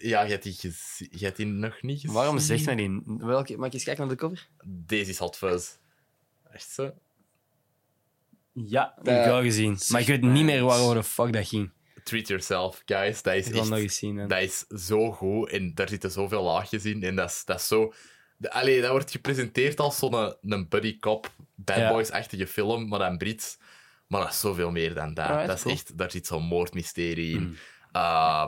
Ja, 0.00 0.22
je 0.22 0.30
hebt, 0.30 0.42
die 0.42 0.52
gezi- 0.52 1.08
je 1.10 1.24
hebt 1.24 1.36
die 1.36 1.46
nog 1.46 1.82
niet 1.82 2.00
gezien. 2.00 2.16
Waarom 2.16 2.38
zegt 2.38 2.64
mij 2.64 2.74
die? 2.74 3.02
Welke, 3.18 3.56
mag 3.56 3.66
ik 3.66 3.72
eens 3.72 3.84
kijken 3.84 4.06
naar 4.06 4.16
de 4.16 4.20
cover? 4.20 4.48
Deze 4.64 5.10
is 5.10 5.18
Hot 5.18 5.36
Fuzz. 5.36 5.70
Echt 6.52 6.70
zo? 6.70 6.92
Ja, 8.52 8.94
Dat 8.96 9.06
heb 9.06 9.18
ik 9.20 9.24
wel 9.30 9.42
gezien. 9.42 9.78
Maar 9.88 10.00
ik 10.00 10.06
weet 10.06 10.22
niet 10.22 10.44
meer 10.44 10.64
waarover 10.64 10.94
de 10.94 11.02
fuck 11.02 11.32
dat 11.32 11.48
ging. 11.48 11.70
Treat 12.04 12.28
yourself, 12.28 12.82
guys. 12.86 13.22
Dat 13.22 13.34
is 13.34 13.46
Ik 13.46 13.52
wil 13.52 13.60
echt... 13.60 13.70
nog 13.70 13.78
eens 13.78 13.96
zien. 13.96 14.16
hè. 14.16 14.26
Dat 14.26 14.40
is 14.42 14.58
zo 14.86 15.12
goed 15.12 15.50
en 15.50 15.74
daar 15.74 15.88
zitten 15.88 16.10
zoveel 16.10 16.42
laagjes 16.42 16.84
in. 16.84 17.02
En 17.02 17.16
dat 17.16 17.30
is, 17.30 17.42
dat 17.44 17.58
is 17.60 17.66
zo. 17.66 17.92
De, 18.36 18.52
allee, 18.52 18.80
dat 18.80 18.90
wordt 18.90 19.10
gepresenteerd 19.10 19.80
als 19.80 19.98
zo'n 19.98 20.14
een, 20.14 20.36
een 20.42 20.68
buddy 20.68 20.98
cop, 20.98 21.32
bad 21.54 21.76
Ja. 21.76 21.92
boys-achtige 21.92 22.46
film, 22.46 22.88
maar 22.88 22.98
dan 22.98 23.18
Brits. 23.18 23.58
Maar 24.06 24.20
dat 24.20 24.30
is 24.30 24.40
zoveel 24.40 24.70
meer 24.70 24.94
dan 24.94 25.14
dat. 25.14 25.46
Dat 25.46 25.56
is 25.56 25.62
cool. 25.62 25.74
echt, 25.74 25.98
daar 25.98 26.10
zit 26.10 26.26
zo'n 26.26 26.42
moordmysterie 26.44 27.34
in. 27.36 27.42
Mm. 27.42 27.56
Uh, 27.92 28.46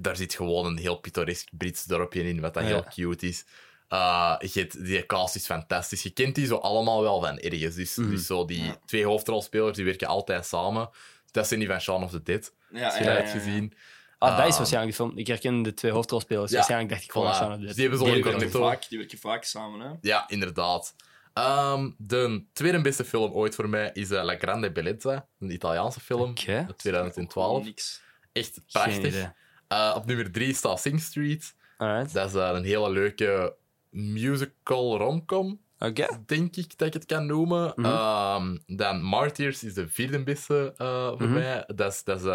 daar 0.00 0.16
zit 0.16 0.34
gewoon 0.34 0.66
een 0.66 0.76
heel 0.78 0.96
pittoresk 0.96 1.48
Brits 1.52 1.84
dorpje 1.84 2.28
in, 2.28 2.40
wat 2.40 2.54
dat 2.54 2.62
Ja. 2.62 2.68
heel 2.68 2.84
cute 2.94 3.26
is. 3.28 3.44
Uh, 3.88 4.34
je 4.40 4.60
hebt- 4.60 4.84
die 4.84 5.06
cast 5.06 5.34
is 5.34 5.46
fantastisch. 5.46 6.02
Je 6.02 6.10
kent 6.10 6.34
die 6.34 6.46
zo 6.46 6.56
allemaal 6.56 7.02
wel 7.02 7.20
van 7.20 7.38
ergens. 7.38 7.74
Dus, 7.74 7.96
Mhm. 7.96 8.10
dus 8.10 8.26
zo 8.26 8.44
die 8.44 8.64
Ja. 8.64 8.76
twee 8.86 9.04
hoofdrolspelers 9.04 9.76
die 9.76 9.84
werken 9.84 10.06
altijd 10.08 10.46
samen. 10.46 10.90
Dat 11.30 11.46
zijn 11.46 11.60
die 11.60 11.68
van 11.68 11.80
Shaun 11.80 12.02
of 12.02 12.10
the 12.10 12.22
Dead. 12.22 12.52
Ja, 12.72 12.84
Als 12.84 12.94
je 12.98 13.04
ja, 13.04 13.06
dat 13.06 13.16
ja, 13.16 13.22
hebt 13.22 13.32
ja. 13.32 13.38
gezien. 13.50 13.72
Ah, 14.18 14.36
dat 14.36 14.46
is 14.46 14.52
Ah. 14.52 14.58
waarschijnlijk 14.58 14.96
de 14.96 15.02
film. 15.04 15.18
Ik 15.18 15.26
herken 15.26 15.62
de 15.62 15.74
twee 15.74 15.92
hoofdrolspelers. 15.92 16.50
Ja, 16.50 16.56
Waarschijnlijk 16.56 16.90
dacht 16.92 17.02
ik 17.04 17.12
gewoon 17.12 17.26
voilà. 17.26 17.30
aan 17.30 17.36
Shaun 17.36 17.52
of 17.52 17.58
the 17.58 17.64
Dead. 17.64 17.74
die 17.74 17.82
hebben 17.88 17.98
zo 18.00 18.04
Die 18.06 18.14
een 18.16 18.22
werken, 18.22 18.40
cornetto. 18.40 18.68
vaak, 18.68 18.88
die 18.88 18.98
werken 18.98 19.18
vaak 19.18 19.44
samen, 19.44 19.80
hè? 19.80 19.90
Ja, 20.00 20.28
inderdaad. 20.28 20.94
Ehm, 21.36 21.90
de 21.98 22.44
tweede 22.52 22.80
beste 22.80 23.04
film 23.04 23.32
ooit 23.32 23.54
voor 23.54 23.68
mij 23.68 23.90
is 23.92 24.10
eh, 24.10 24.24
La 24.24 24.36
Grande 24.36 24.72
Bellezza, 24.72 25.26
een 25.38 25.50
Italiaanse 25.50 26.00
film 26.00 26.34
uit 26.46 26.78
2012. 26.78 27.64
Niks. 27.64 28.02
Echt 28.32 28.60
prachtig. 28.72 29.32
Eh, 29.68 29.92
op 29.96 30.06
nummer 30.06 30.32
drie 30.32 30.54
staat 30.54 30.80
Sing 30.80 31.00
Street. 31.00 31.54
Alright. 31.76 32.12
Dat 32.12 32.28
is 32.28 32.34
eh, 32.34 32.50
een 32.52 32.64
hele 32.64 32.90
leuke 32.90 33.56
musical 33.90 34.96
romcom, 34.98 35.60
Oké. 35.78 36.06
denk 36.26 36.56
ik 36.56 36.78
dat 36.78 36.86
ik 36.88 36.92
het 36.94 37.04
kan 37.06 37.26
noemen. 37.26 37.72
Mhm. 37.76 37.86
Ehm, 37.86 38.56
dan 38.66 39.02
Martyrs 39.02 39.64
is 39.64 39.74
de 39.74 39.88
vierde 39.88 40.22
beste 40.22 40.72
voor 41.18 41.28
Mhm. 41.28 41.32
mij. 41.32 41.64
Dat 41.74 41.92
is, 41.92 42.04
dat 42.04 42.20
is 42.20 42.26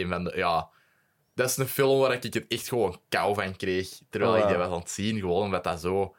een 0.00 0.08
van 0.08 0.24
de... 0.24 0.32
Ja, 0.36 0.68
dat 1.34 1.48
is 1.50 1.56
een 1.56 1.66
film 1.68 1.98
waar 2.00 2.12
ik 2.12 2.22
het 2.22 2.46
echt 2.48 2.68
gewoon 2.68 3.00
kou 3.08 3.34
van 3.34 3.56
kreeg. 3.56 3.98
Terwijl 4.10 4.32
Oh, 4.32 4.38
ik 4.38 4.46
die 4.46 4.56
wow. 4.56 4.64
was 4.64 4.74
aan 4.74 4.80
het 4.82 4.90
zien. 4.90 5.18
Gewoon 5.18 5.42
omdat 5.42 5.64
dat 5.64 5.80
zo... 5.80 6.14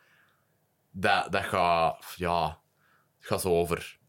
Dat, 0.91 1.31
dat 1.31 1.43
gaat... 1.43 2.13
Ja... 2.15 2.59
Het 3.17 3.27
gaat 3.29 3.41
zo 3.41 3.49
over... 3.59 3.99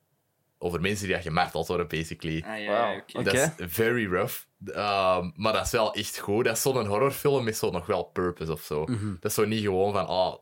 Over 0.58 0.80
mensen 0.80 1.06
die 1.06 1.16
gemarteld 1.22 1.66
worden, 1.66 1.88
basically. 1.88 2.44
Ah, 2.46 2.58
ja. 2.62 2.94
Oké. 2.96 3.22
Dat 3.22 3.34
is 3.34 3.48
very 3.56 4.06
rough. 4.06 4.34
Ehm, 4.66 5.30
maar 5.34 5.52
dat 5.52 5.64
is 5.66 5.70
wel 5.70 5.94
echt 5.94 6.18
goed. 6.18 6.44
Dat 6.44 6.56
is 6.56 6.62
zo'n 6.62 6.86
horrorfilm 6.86 7.44
met 7.44 7.56
zo 7.56 7.70
nog 7.70 7.86
wel 7.86 8.02
purpose 8.02 8.52
of 8.52 8.60
zo. 8.62 8.84
Mhm. 8.84 9.12
Dat 9.20 9.24
is 9.30 9.34
zo 9.34 9.44
niet 9.44 9.62
gewoon 9.62 9.92
van, 9.92 10.06
ah, 10.06 10.34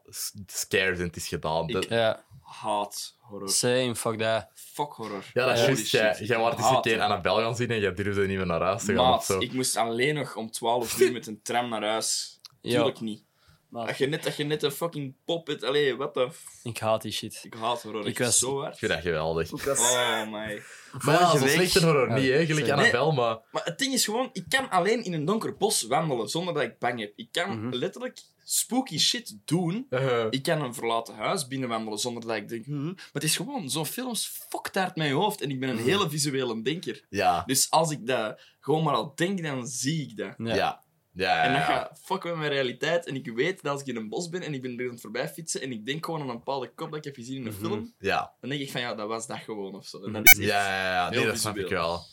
scares 0.47 0.99
en 0.99 1.05
het 1.07 1.17
is 1.17 1.29
gedaan. 1.29 1.69
Ik- 1.69 1.75
Dat- 1.75 1.89
Ja, 1.89 2.25
Haat 2.43 3.17
horror. 3.19 3.49
same, 3.49 3.95
fuck 3.97 4.19
that. 4.19 4.49
Fuck 4.55 4.93
horror. 4.93 5.25
ja, 5.33 5.47
dat 5.47 5.59
is 5.59 5.65
juist. 5.65 5.91
Jij, 5.91 6.15
shit. 6.15 6.27
jij 6.29 6.39
wordt 6.39 6.59
eens 6.59 6.71
een 6.71 6.81
keer. 6.81 7.01
Annabelle 7.01 7.43
gaan 7.43 7.57
zien 7.57 7.71
en 7.71 7.81
jij 7.81 7.95
durfde 7.95 8.27
niet 8.27 8.37
meer 8.37 8.47
naar 8.47 8.63
huis 8.63 8.85
te 8.85 8.95
gaan 8.95 9.05
of 9.05 9.11
Maat, 9.11 9.25
zo. 9.25 9.39
ik 9.39 9.53
moest 9.53 9.77
alleen 9.77 10.15
nog 10.15 10.37
om 10.37 10.51
12 10.51 11.01
uur 11.01 11.13
met 11.13 11.27
een 11.27 11.43
tram 11.43 11.69
naar 11.69 11.85
huis. 11.85 12.39
Ja. 12.63 12.71
Tuurlijk 12.75 13.01
niet. 13.01 13.25
Maar 13.71 13.87
Dat 13.87 13.99
je 13.99 14.07
net, 14.07 14.23
dat 14.23 14.37
je 14.37 14.45
net 14.45 14.63
een 14.63 14.71
fucking 14.71 15.15
pop 15.25 15.47
hebt. 15.47 15.65
Allee, 15.65 15.97
wat 15.97 16.15
de... 16.15 16.29
ik 16.63 16.79
haat 16.79 17.03
die 17.03 17.13
shit. 17.13 17.41
Ik 17.43 17.55
haat 17.55 17.83
horror. 17.83 18.01
Ik 18.01 18.07
Ik 18.07 18.19
was- 18.19 18.39
zo 18.39 18.57
Ik 18.59 18.63
hard. 18.65 18.79
vind 18.79 18.93
dat 18.93 19.01
geweldig. 19.01 19.53
Oh, 19.53 20.23
my. 20.31 20.63
Maar 21.05 21.21
ja, 21.21 21.67
zo 21.69 21.81
horror 21.87 22.09
Ja, 22.09 22.15
niet, 22.15 22.31
hè. 22.31 22.47
Gelijk 22.47 22.49
sorry. 22.67 22.71
Annabelle, 22.71 23.13
maar... 23.13 23.39
Maar 23.53 23.65
het 23.65 23.79
ding 23.79 23.93
is 23.93 24.05
gewoon, 24.05 24.31
ik 24.33 24.45
kan 24.49 24.71
alleen 24.71 25.05
in 25.05 25.13
een 25.13 25.25
donker 25.25 25.57
bos 25.57 25.83
wandelen 25.83 26.29
zonder 26.29 26.55
dat 26.55 26.63
ik 26.63 26.79
bang 26.79 27.01
heb. 27.01 27.13
Ik 27.17 27.29
kan 27.33 27.59
Mhm. 27.65 27.75
letterlijk 27.75 28.19
spooky 28.45 28.99
shit 28.99 29.37
doen. 29.45 29.87
eh, 29.91 30.27
Ik 30.31 30.43
kan 30.43 30.63
een 30.63 30.75
verlaten 30.75 31.15
huis 31.15 31.47
binnenwandelen 31.47 31.99
zonder 31.99 32.27
dat 32.27 32.37
ik 32.37 32.49
denk... 32.49 32.65
"Huh?" 32.67 32.85
Maar 32.85 32.95
het 33.13 33.23
is 33.23 33.37
gewoon, 33.37 33.71
zo'n 33.71 33.87
films 33.87 34.27
fokt 34.49 34.77
uit 34.77 34.97
mijn 34.97 35.13
hoofd. 35.13 35.41
En 35.41 35.51
ik 35.51 35.61
ben 35.61 35.69
een 35.69 35.79
hele 35.79 36.11
visuele 36.11 36.63
denker. 36.63 37.05
ja. 37.11 37.43
Dus 37.47 37.71
als 37.71 37.91
ik 37.91 38.07
dat 38.07 38.41
gewoon 38.61 38.83
maar 38.85 38.95
al 38.95 39.13
denk, 39.15 39.43
dan 39.43 39.67
zie 39.67 40.03
ik 40.03 40.17
dat. 40.17 40.35
Ja. 40.39 40.55
Ja. 40.55 40.83
Ja, 41.13 41.43
En 41.43 41.53
dat 41.53 41.63
gaat 41.63 42.01
fuck 42.03 42.25
met 42.25 42.37
mijn 42.37 42.51
realiteit. 42.51 43.07
En 43.07 43.15
ik 43.15 43.31
weet 43.35 43.63
dat 43.63 43.73
als 43.73 43.81
ik 43.81 43.87
in 43.87 43.97
een 43.97 44.09
bos 44.09 44.29
ben 44.29 44.43
en 44.43 44.55
ik 44.55 44.63
ben 44.63 44.79
er 44.79 44.85
aan 44.85 44.91
het 44.91 45.01
voorbij 45.01 45.29
fietsen 45.29 45.61
en 45.61 45.73
ik 45.73 45.87
denk 45.87 46.05
gewoon 46.05 46.21
aan 46.21 46.29
een 46.29 46.37
bepaalde 46.37 46.69
kop 46.75 46.89
dat 46.89 46.99
ik 46.99 47.05
heb 47.05 47.15
gezien 47.15 47.37
in 47.37 47.47
een 47.47 47.53
Mhm. 47.53 47.61
film, 47.65 47.95
Ja. 47.99 48.35
dan 48.41 48.51
denk 48.51 48.63
ik 48.63 48.71
van 48.71 48.81
ja, 48.81 48.95
dat 48.95 49.09
was 49.09 49.27
dat 49.27 49.39
gewoon 49.39 49.75
of 49.75 49.87
zo. 49.87 50.05
En 50.05 50.13
dat 50.13 50.23
Mhm. 50.25 50.41
is 50.43 50.49
echt... 50.49 50.49
Ja, 50.49 50.67
ja, 50.67 50.93
ja. 51.05 51.11
Nee, 51.11 51.19
heel 51.19 51.29
dat 51.29 51.39
snap 51.39 51.57
ik 51.57 51.63
visueel. 51.63 51.81
wel. 51.83 52.05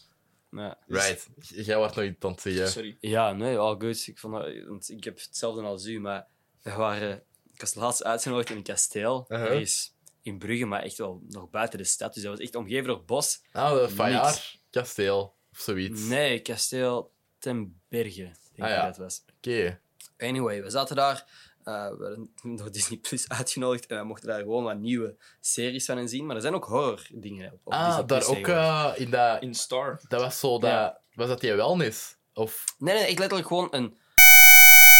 Ja. 0.64 0.78
Right. 0.88 1.28
Jij 1.38 1.78
wordt 1.78 1.96
nog 1.96 2.06
iets 2.06 2.26
aan 2.26 2.32
het 2.32 2.42
zeggen. 2.42 2.68
Sorry. 2.68 2.98
Ja, 3.00 3.32
nee, 3.34 3.58
all 3.58 3.76
good. 3.80 4.08
Ik, 4.08 4.18
vond 4.18 4.34
dat, 4.34 4.66
want 4.68 4.90
ik 4.90 5.04
heb 5.04 5.18
hetzelfde 5.20 5.62
als 5.62 5.86
u, 5.86 6.00
maar 6.00 6.28
we 6.62 6.72
waren... 6.74 7.24
Ik 7.54 7.60
was 7.64 7.74
laatst 7.76 8.04
uitgenodigd 8.04 8.50
in 8.50 8.58
een 8.58 8.64
kasteel. 8.64 9.26
Uh-huh. 9.28 9.48
ergens 9.52 9.96
in 10.22 10.38
Brugge, 10.38 10.66
maar 10.66 10.82
echt 10.84 10.98
wel 10.98 11.22
nog 11.28 11.50
buiten 11.50 11.78
de 11.80 11.86
stad. 11.86 12.14
Dus 12.14 12.24
dat 12.24 12.32
was 12.32 12.42
echt 12.42 12.56
omgeven 12.56 12.88
door 12.88 13.04
bos. 13.06 13.42
Ah, 13.52 13.72
de. 13.74 13.90
Fayard 13.90 14.60
kasteel. 14.70 15.36
Of 15.52 15.60
zoiets. 15.60 16.02
Nee, 16.02 16.40
kasteel 16.42 17.14
ten 17.40 17.82
Berge, 17.90 18.32
denk 18.58 18.70
ik 18.70 18.76
Ah, 18.76 18.82
ja. 18.82 18.86
dat 18.86 18.96
het 18.96 18.98
was. 18.98 19.24
Oké. 19.38 19.80
Anyway, 20.18 20.64
we 20.64 20.70
zaten 20.70 20.96
daar. 20.96 21.26
eh, 21.64 21.90
we 21.90 21.98
werden 21.98 22.56
door 22.58 22.72
Disney 22.72 22.98
Plus 23.00 23.30
uitgenodigd 23.30 23.86
en 23.86 23.98
we 23.98 24.04
mochten 24.04 24.28
daar 24.28 24.40
gewoon 24.40 24.64
wat 24.64 24.78
nieuwe 24.78 25.16
series 25.42 25.86
van 25.86 25.98
in 25.98 26.08
zien. 26.08 26.26
Maar 26.26 26.36
er 26.36 26.42
zijn 26.42 26.54
ook 26.56 26.66
horror 26.66 27.08
dingen 27.12 27.52
op, 27.54 27.60
op 27.64 27.72
Disney 27.74 27.90
Ah, 27.90 28.06
Plus 28.06 28.28
daar 28.28 28.38
ook 28.38 28.48
eh, 28.48 28.92
in 28.96 29.10
dat... 29.10 29.42
In 29.42 29.54
Star. 29.56 30.02
Dat 30.08 30.22
was 30.22 30.40
zo 30.40 30.60
dat... 30.60 30.70
Ja. 30.70 31.00
Was 31.14 31.28
dat 31.28 31.40
die 31.42 31.54
wellness? 31.54 32.16
Of... 32.34 32.64
Nee, 32.78 32.96
nee, 32.96 33.06
echt 33.06 33.20
letterlijk 33.20 33.48
gewoon 33.48 33.68
een 33.72 33.98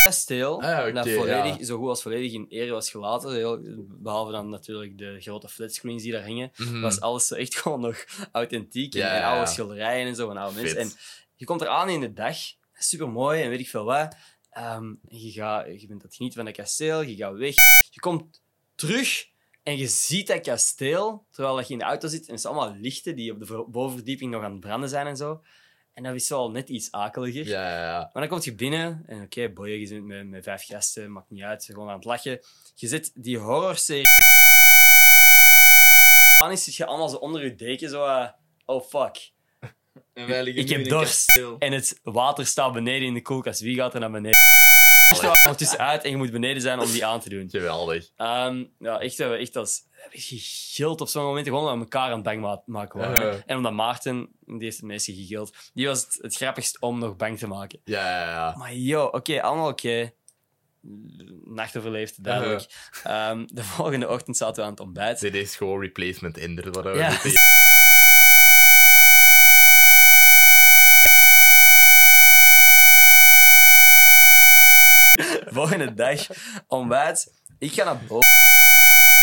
kasteel 0.04 0.62
Ah, 0.62 0.94
dat 0.94 1.10
volledig, 1.10 1.58
ja. 1.58 1.66
zo 1.66 1.78
goed 1.78 1.90
als 1.90 2.02
volledig 2.02 2.32
in 2.34 2.46
ere 2.50 2.72
was 2.72 2.90
gelaten. 2.90 3.34
Heel, 3.34 3.60
behalve 3.78 4.32
dan 4.32 4.50
natuurlijk 4.50 4.98
de 4.98 5.20
grote 5.20 5.50
flatscreens 5.50 6.04
die 6.04 6.12
daar 6.12 6.24
hingen. 6.24 6.52
Mhm. 6.58 6.82
was 6.82 7.00
alles 7.02 7.28
zo 7.28 7.36
echt 7.36 7.56
gewoon 7.62 7.80
nog 7.82 8.06
authentiek. 8.32 8.94
En, 8.94 9.00
Ja, 9.00 9.10
en 9.10 9.20
ja, 9.20 9.26
oude 9.28 9.40
ja. 9.40 9.46
schilderijen 9.46 10.08
en 10.08 10.16
zo 10.16 10.28
van 10.28 10.38
oude 10.38 10.62
mensen. 10.62 10.78
En 10.80 10.92
je 11.36 11.46
komt 11.46 11.62
er 11.62 11.68
aan 11.68 11.90
in 11.90 12.00
de 12.00 12.14
dag, 12.14 12.38
super 12.78 13.10
mooi 13.10 13.42
en 13.42 13.50
weet 13.50 13.60
ik 13.60 13.70
veel 13.70 13.84
wat. 13.86 14.16
Ehm, 14.50 14.94
je, 15.08 15.32
gaat, 15.32 15.82
je 15.82 15.88
bent 15.88 16.02
het 16.02 16.16
genieten 16.16 16.38
van 16.44 16.52
dat 16.54 16.56
kasteel, 16.60 17.02
je 17.02 17.16
gaat 17.16 17.34
weg. 17.38 17.54
Je 17.90 18.00
komt 18.00 18.42
terug 18.76 19.26
en 19.64 19.78
je 19.78 19.88
ziet 19.88 20.28
dat 20.28 20.42
kasteel 20.42 21.26
terwijl 21.32 21.56
dat 21.56 21.68
je 21.68 21.74
in 21.74 21.80
de 21.80 21.86
auto 21.86 22.08
zit. 22.08 22.26
En 22.28 22.32
het 22.32 22.42
zijn 22.42 22.54
allemaal 22.54 22.76
lichten 22.80 23.16
die 23.16 23.32
op 23.32 23.40
de 23.40 23.46
ver- 23.46 23.70
bovenverdieping 23.70 24.32
nog 24.32 24.44
aan 24.44 24.52
het 24.52 24.60
branden 24.60 24.90
zijn 24.90 25.08
en 25.08 25.18
zo. 25.18 25.42
En 25.94 26.04
dat 26.04 26.16
is 26.16 26.30
wel 26.30 26.52
net 26.52 26.70
iets 26.70 26.92
akeliger. 26.92 27.48
Ja, 27.48 27.70
ja, 27.70 27.84
ja. 27.84 28.00
Maar 28.14 28.28
dan 28.28 28.28
kom 28.28 28.40
je 28.44 28.56
binnen 28.56 29.04
en 29.06 29.22
oké, 29.22 29.50
boy, 29.50 29.70
je 29.70 29.86
zit 29.86 30.04
met, 30.04 30.28
met 30.28 30.44
vijf 30.44 30.66
gasten, 30.66 31.12
maakt 31.12 31.30
niet 31.30 31.42
uit, 31.44 31.66
gewoon 31.66 31.88
aan 31.90 31.96
het 31.96 32.06
lachen. 32.06 32.40
Je 32.76 32.88
zit 32.88 33.12
die 33.16 33.38
horrorserie. 33.38 34.04
Dan 36.40 36.58
zit 36.58 36.76
je 36.76 36.86
allemaal 36.86 37.10
zo 37.10 37.16
onder 37.16 37.44
je 37.44 37.56
deken, 37.56 37.90
zo. 37.90 38.06
eh, 38.06 38.30
oh 38.66 38.84
fuck. 38.84 39.32
En 40.14 40.28
wij 40.28 40.44
liggen 40.44 40.64
Ik 40.64 40.70
nu 40.70 40.76
heb 40.76 40.86
in 40.86 40.92
een 40.92 40.98
dorst. 41.00 41.26
kasteel. 41.26 41.56
En 41.60 41.72
het 41.72 42.00
water 42.04 42.46
staat 42.46 42.74
beneden 42.74 43.08
in 43.08 43.14
de 43.14 43.22
koelkast. 43.22 43.60
Wie 43.60 43.76
gaat 43.76 43.94
er 43.94 44.00
naar 44.00 44.12
beneden? 44.12 44.38
Je 45.16 45.22
er 45.22 45.32
ondertussen 45.44 45.80
uit 45.80 46.04
en 46.04 46.10
je 46.10 46.18
moet 46.18 46.32
beneden 46.32 46.62
zijn 46.62 46.80
om 46.80 46.92
die 46.92 47.06
aan 47.06 47.20
te 47.20 47.30
doen. 47.30 47.50
Geweldig. 47.50 48.10
Ehm, 48.16 48.64
ja, 48.80 49.00
echt, 49.00 49.20
eh, 49.20 49.32
echt 49.42 49.56
als 49.56 49.82
gegild 50.10 51.02
op 51.02 51.08
zo'n 51.08 51.24
momenten 51.24 51.54
gewoon 51.54 51.70
aan 51.70 51.80
elkaar 51.80 52.08
aan 52.10 52.14
het 52.14 52.24
bang 52.24 52.42
ma- 52.42 52.62
maken 52.66 53.00
waren. 53.00 53.44
En 53.46 53.58
omdat 53.58 53.72
Maarten, 53.74 54.30
die 54.46 54.56
heeft 54.64 54.78
het 54.78 54.86
meeste 54.86 55.14
gegild, 55.16 55.56
die 55.74 55.88
was 55.88 56.02
het, 56.02 56.18
het 56.22 56.36
grappigst 56.36 56.80
om 56.82 57.00
nog 57.00 57.16
bang 57.16 57.38
te 57.38 57.48
maken. 57.48 57.80
Ja, 57.84 58.10
ja, 58.20 58.30
ja. 58.30 58.56
Maar 58.58 58.74
yo, 58.76 59.06
oké, 59.06 59.42
allemaal 59.42 59.68
oké. 59.70 60.12
Nacht 61.44 61.78
overleefd, 61.78 62.24
duidelijk. 62.24 62.66
Ehm, 63.04 63.46
de 63.46 63.64
volgende 63.64 64.10
ochtend 64.10 64.38
zaten 64.38 64.56
we 64.56 64.62
aan 64.64 64.70
het 64.70 64.80
ontbijt. 64.80 65.20
Dit 65.20 65.36
is 65.36 65.56
gewoon 65.56 65.82
replacement 65.82 66.38
Ender. 66.38 66.72
Wat 66.72 66.84
we 66.84 66.90
Ja. 66.98 67.10
volgende 75.58 75.94
dag 75.94 76.28
ontbijt. 76.68 77.34
Ik 77.60 77.74
ga 77.74 77.84
naar 77.84 77.98
boven. 77.98 78.28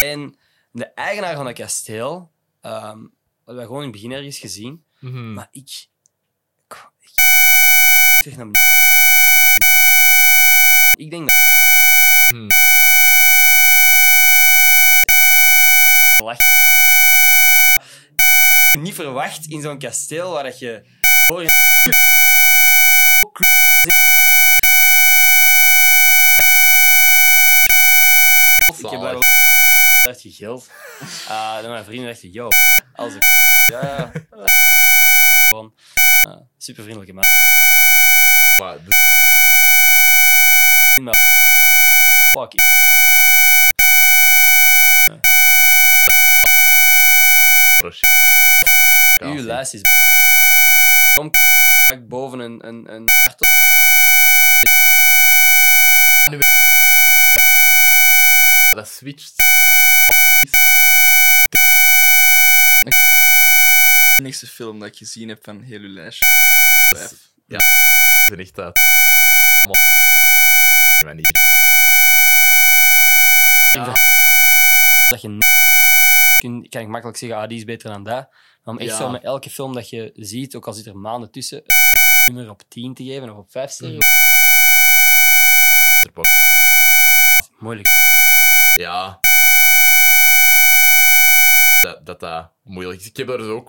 En 0.04 0.38
de 0.70 0.84
eigenaar 0.84 1.36
van 1.36 1.46
het 1.46 1.56
kasteel 1.58 2.32
Ehm 2.60 2.98
hadden 3.44 3.56
wij 3.56 3.64
gewoon 3.64 3.82
in 3.82 3.88
het 3.88 3.92
begin 3.92 4.12
ergens 4.12 4.38
gezien. 4.38 4.84
Mhm. 4.98 5.32
Maar 5.32 5.48
ik... 5.50 5.68
ik, 6.68 6.76
ik 7.00 7.10
terug 8.18 8.36
naar 8.36 8.50
beneden. 8.50 8.72
Ik 10.96 11.10
denk 11.10 11.28
dat... 11.28 11.36
Hmm. 12.28 12.46
Lach. 16.24 16.36
Niet 18.78 18.94
verwacht 18.94 19.46
in 19.46 19.62
zo'n 19.62 19.78
kasteel 19.78 20.30
waar 20.32 20.42
dat 20.42 20.58
je... 20.58 20.82
hoor 21.26 21.42
je- 21.42 21.48
Ik 28.68 28.90
heb 28.90 29.00
daar 29.00 29.12
wel 29.12 29.20
echt 30.34 30.42
gegild. 30.42 30.70
Ah, 31.28 31.60
dan 31.62 31.70
mijn 31.70 31.84
vrienden 31.84 32.08
dachten, 32.10 32.30
yo, 32.30 32.48
als 32.94 33.14
ik... 33.14 33.22
Ja, 33.72 33.80
ja. 33.80 34.12
Gewoon, 35.48 35.74
ah, 36.28 36.40
super 36.58 36.82
vriendelijke 36.82 37.12
man. 37.12 37.22
Maar 38.60 38.76
de- 38.84 39.02
Maar, 41.02 41.14
fuck. 42.30 42.52
Uw 49.20 49.42
lijst 49.42 49.74
is... 49.74 49.80
Kom, 51.14 51.30
pak 51.86 52.08
boven 52.08 52.38
een... 52.38 52.66
een, 52.66 52.94
een 52.94 53.04
Dat 58.74 58.88
switcht. 58.88 59.32
De 62.78 64.22
enigste 64.22 64.42
film 64.54 64.78
dat 64.78 64.88
ik 64.88 64.96
gezien 64.96 65.28
heb 65.28 65.44
van 65.44 65.60
heel 65.60 65.80
uw 65.80 65.92
lijstje. 65.92 66.24
Ja, 67.46 67.58
dat 68.28 68.38
is 68.38 68.46
echt 68.46 68.58
uit. 68.58 68.78
manier. 71.04 71.24
dat 75.08 75.20
je... 75.20 75.38
Kun, 76.38 76.68
kan 76.68 76.80
ik 76.82 76.88
makkelijk 76.88 77.18
zeggen, 77.18 77.38
ah, 77.38 77.48
die 77.48 77.58
is 77.58 77.64
beter 77.64 77.90
dan 77.90 78.02
dat. 78.02 78.28
Maar 78.62 78.74
om 78.74 78.78
echt 78.78 78.90
Ja. 78.90 78.96
zo 78.96 79.10
met 79.10 79.22
elke 79.22 79.50
film 79.50 79.74
dat 79.74 79.88
je 79.88 80.12
ziet, 80.14 80.54
ook 80.54 80.66
al 80.66 80.72
zit 80.72 80.86
er 80.86 80.96
maanden 80.96 81.30
tussen, 81.30 81.62
een 82.28 82.34
nummer 82.34 82.52
op 82.52 82.62
10 82.68 82.94
te 82.94 83.04
geven 83.04 83.30
of 83.30 83.36
op 83.36 83.50
5 83.50 83.70
sterren, 83.70 83.98
moeilijk. 87.58 87.88
Ja. 88.80 89.20
Dat 91.80 92.06
dat, 92.06 92.20
dat 92.20 92.50
moeilijk 92.62 93.00
is. 93.00 93.06
Ik 93.06 93.16
heb 93.16 93.28
er 93.28 93.38
dus 93.38 93.46
ook. 93.46 93.68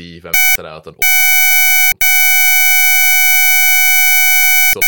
PTSD 0.00 0.20
van 0.22 0.30
eruit 0.64 0.86
en 0.86 0.92
op. 0.92 1.02
Zo. 4.72 4.78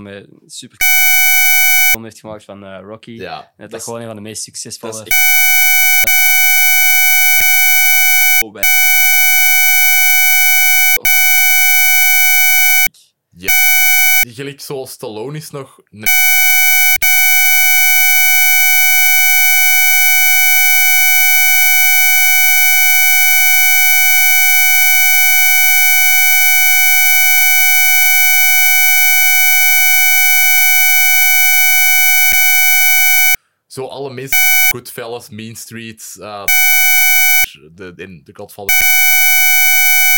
Met 0.00 0.28
super 0.46 0.76
film 1.90 2.04
heeft 2.04 2.20
gemaakt 2.20 2.44
van 2.44 2.64
eh, 2.64 2.80
Rocky. 2.80 3.10
Ja, 3.10 3.40
En 3.56 3.68
dat, 3.68 3.72
is- 3.72 3.84
gewoon 3.84 4.00
een 4.00 4.06
van 4.06 4.16
de 4.16 4.22
meest 4.22 4.42
succesvolle... 4.42 4.92
is 4.92 4.98
echt... 5.00 5.26
Oh, 8.44 8.52
wij- 8.52 8.62
gelijk 14.38 14.60
zo 14.60 14.84
Stallone 14.84 15.36
is 15.36 15.50
nog. 15.50 15.78
een- 15.90 16.04
Zo 33.66 33.86
alle 33.86 34.10
meest 34.12 34.34
Goodfellas, 34.74 35.28
Mean 35.28 35.56
Streets, 35.56 36.16
uh, 36.16 36.44
de, 37.72 37.92
in 37.96 38.20
de 38.24 38.34
Godfather. 38.34 38.74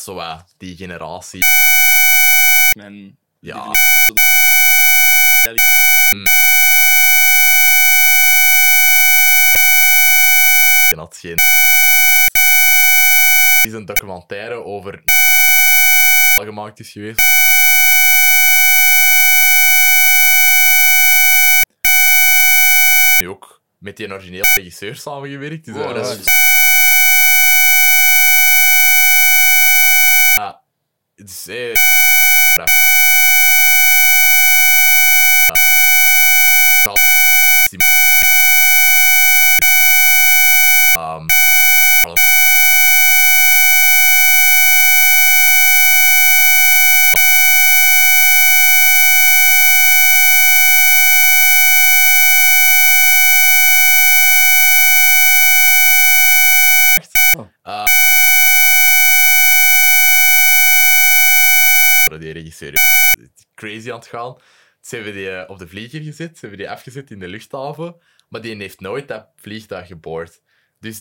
Zo, 0.05 0.17
uh, 0.17 0.41
die 0.57 0.77
generatie. 0.77 1.41
Mijn... 2.77 3.19
Ja. 3.41 3.71
Ik 10.91 10.99
had 10.99 11.17
geen. 11.17 11.35
Is 13.67 13.73
een 13.73 13.85
documentaire 13.85 14.65
over. 14.65 15.03
gemaakt 16.35 16.81
is 16.81 16.93
geweest. 16.93 17.21
Nu 23.23 23.29
ook 23.29 23.63
met 23.79 23.97
die 23.97 24.13
originele 24.13 24.43
regisseur 24.55 24.97
samengewerkt. 24.97 25.65
Dus, 25.65 25.75
Wow, 25.75 25.85
dat 25.85 25.95
dat 25.95 26.13
is- 26.13 26.19
is- 26.19 26.25
Ja, 30.39 30.63
het 31.15 31.29
is. 31.31 31.47
eh, 31.47 31.67
ja. 32.57 32.65
Ja. 36.85 36.95
Ehm, 41.01 41.27
Uh, 57.67 57.85
crazy 63.55 63.91
aan 63.91 63.99
het 63.99 64.07
gaan. 64.07 64.37
Ze 64.81 64.95
hebben 64.95 65.13
die 65.13 65.31
eh, 65.31 65.51
op 65.51 65.59
de 65.59 65.69
vlieger 65.69 66.01
gezet, 66.03 66.35
ze 66.35 66.41
hebben 66.41 66.59
die 66.59 66.71
afgezet 66.71 67.11
in 67.11 67.19
de 67.19 67.29
luchthaven, 67.29 67.97
maar 68.29 68.41
die 68.41 68.57
heeft 68.57 68.81
nooit 68.81 69.09
dat 69.09 69.29
vliegtuig 69.37 69.87
geboord. 69.87 70.43
Dus 70.79 70.97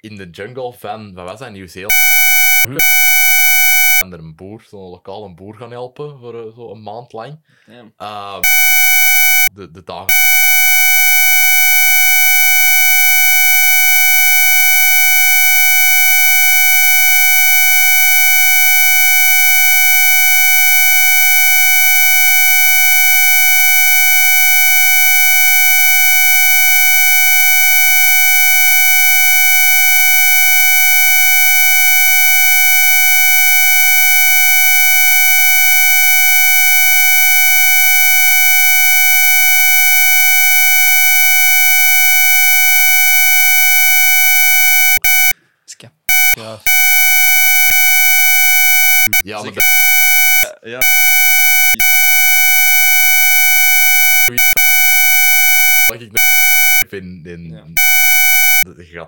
in 0.00 0.16
de 0.16 0.30
jungle 0.30 0.72
van, 0.72 1.14
wat 1.14 1.28
was 1.28 1.38
dat, 1.38 1.50
Nieuw-Zeeland? 1.50 1.92
En 4.02 4.12
er 4.12 4.18
een 4.18 4.34
boer, 4.34 4.62
zo'n 4.68 4.90
lokale 4.90 5.34
boer 5.34 5.54
gaan 5.54 5.70
helpen 5.70 6.18
voor 6.18 6.46
eh, 6.46 6.54
zo 6.54 6.70
een 6.70 6.82
maand 6.82 7.12
lang. 7.12 7.44
Ja. 7.66 7.82
Uh, 7.98 8.40
de, 9.54 9.70
de 9.70 9.82
dagen. 9.84 10.14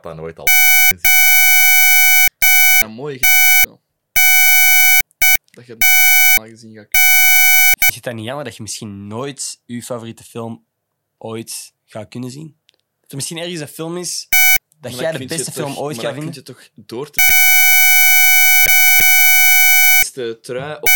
Dat 0.03 0.17
nooit 0.17 0.39
al... 0.39 0.45
Een 2.85 2.91
mooie. 2.91 3.19
Dat 5.51 5.67
je 5.67 5.73
het 5.73 5.85
al 6.41 6.45
gezien 6.47 6.75
gaat 6.77 6.87
Is 7.89 7.95
het 7.95 8.05
dan 8.05 8.15
niet 8.15 8.25
jammer 8.25 8.45
dat 8.45 8.57
je 8.57 8.63
misschien 8.63 9.07
nooit 9.07 9.61
je 9.67 9.83
favoriete 9.83 10.25
film 10.25 10.65
ooit 11.19 11.73
gaat 11.85 12.09
kunnen 12.09 12.31
zien? 12.31 12.57
Dat 13.01 13.11
er 13.11 13.17
misschien 13.17 13.39
ergens 13.39 13.61
een 13.61 13.69
film 13.69 13.97
is 13.97 14.27
dat 14.81 14.93
Maar 14.93 15.01
jij 15.01 15.13
de 15.13 15.27
beste 15.27 15.45
toch- 15.45 15.55
film 15.55 15.77
ooit 15.77 15.97
maar 15.97 16.05
gaat 16.05 16.15
dan 16.15 16.23
vinden? 16.23 16.45
kun 16.45 16.55
je 16.55 16.61
toch 16.61 16.71
door 16.87 17.11
te... 17.11 17.21
De 20.15 20.39
trui 20.41 20.75
op... 20.77 20.89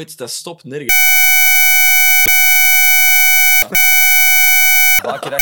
Ooit, 0.00 0.16
Dat 0.18 0.30
stopt 0.30 0.64
nergens. 0.64 1.11
Welke 5.02 5.30
dag? 5.30 5.40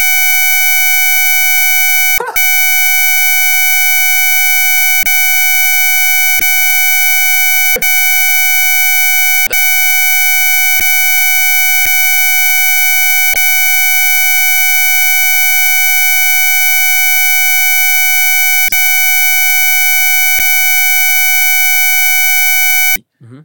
Mhm. 23.21 23.41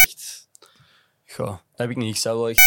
Echt. 0.00 0.48
Goh, 1.26 1.58
dat 1.76 1.77
heb 1.88 1.96
ik 1.96 2.02
niet. 2.02 2.14
Ik 2.14 2.20
zou 2.20 2.36
wel 2.38 2.48
echt... 2.48 2.58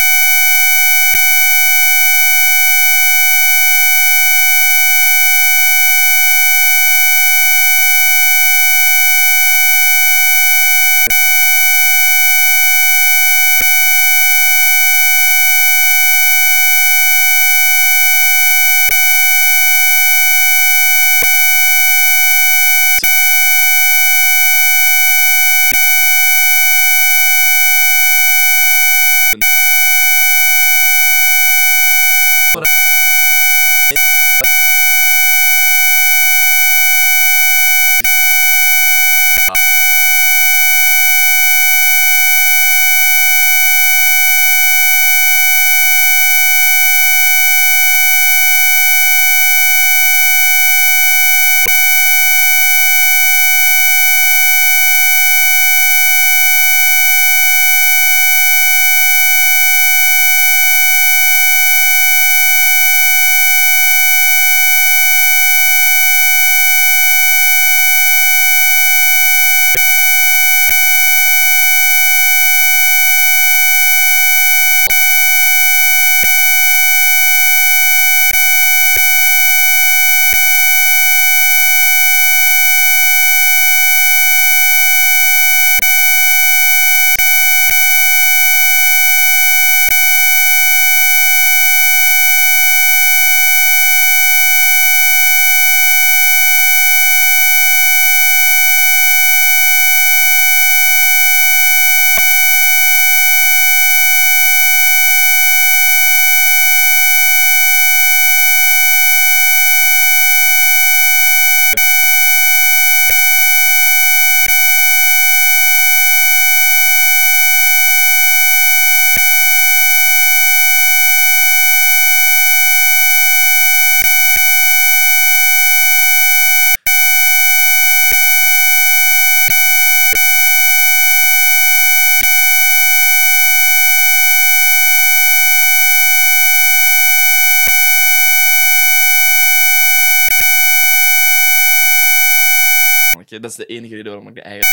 dat 143.42 143.52
is 143.52 143.56
de 143.56 143.66
enige 143.66 143.96
reden 143.96 144.12
waarom 144.12 144.28
ik 144.28 144.36
de 144.36 144.42
eigen... 144.42 144.70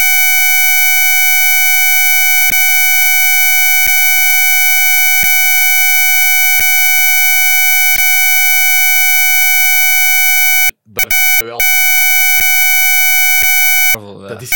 Dat 10.85 11.05
is 11.07 11.47
wel... 11.47 11.59
Ja. 14.01 14.29
Dat 14.29 14.43
is... 14.43 14.51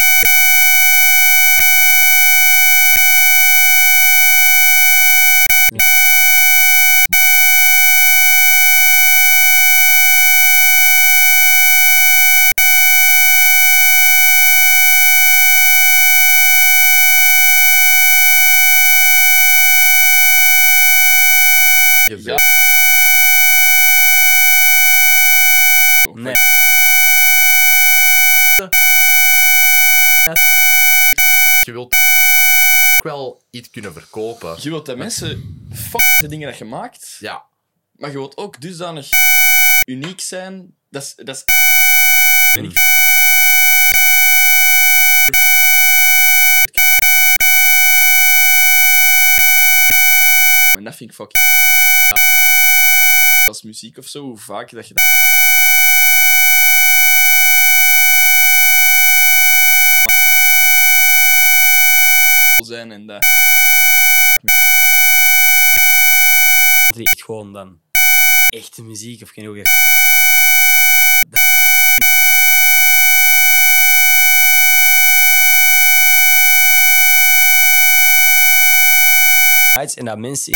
Je 34.43 34.71
wilt 34.71 34.87
dat 34.87 34.97
mensen 34.97 35.29
f 35.75 35.91
de 36.21 36.29
dingen 36.29 36.49
dat 36.49 36.59
je 36.59 36.65
maakt, 36.65 37.17
Ja, 37.21 37.45
maar 37.93 38.11
je 38.11 38.17
wilt 38.17 38.37
ook 38.37 38.61
dusdanig 38.61 39.09
uniek 39.89 40.21
zijn. 40.21 40.75
Dat 40.91 41.03
is... 41.03 41.15
Dat 41.15 41.37
is 41.37 41.43
en 42.59 42.65
ik- 42.65 42.91
En 50.77 50.85
dat 50.85 50.95
vind 50.97 51.11
ik 51.11 51.17
fucking... 51.17 51.43
Als 53.49 53.63
muziek 53.63 53.99
of 53.99 54.07
zo, 54.07 54.23
hoe 54.23 54.39
vaak 54.39 54.71
dat 54.71 54.89
je... 54.89 54.95
zijn 62.65 62.93
en 62.93 63.07
dat... 63.07 63.25
Die 66.95 67.05
echt 67.05 67.23
gewoon 67.25 67.53
dan 67.53 67.81
echte 68.73 68.85
muziek 68.85 69.23
of 69.23 69.31
geen 69.31 69.47
hoe 69.47 69.57
je 69.57 69.63
en 79.95 80.05
dat 80.05 80.19
mensen 80.19 80.53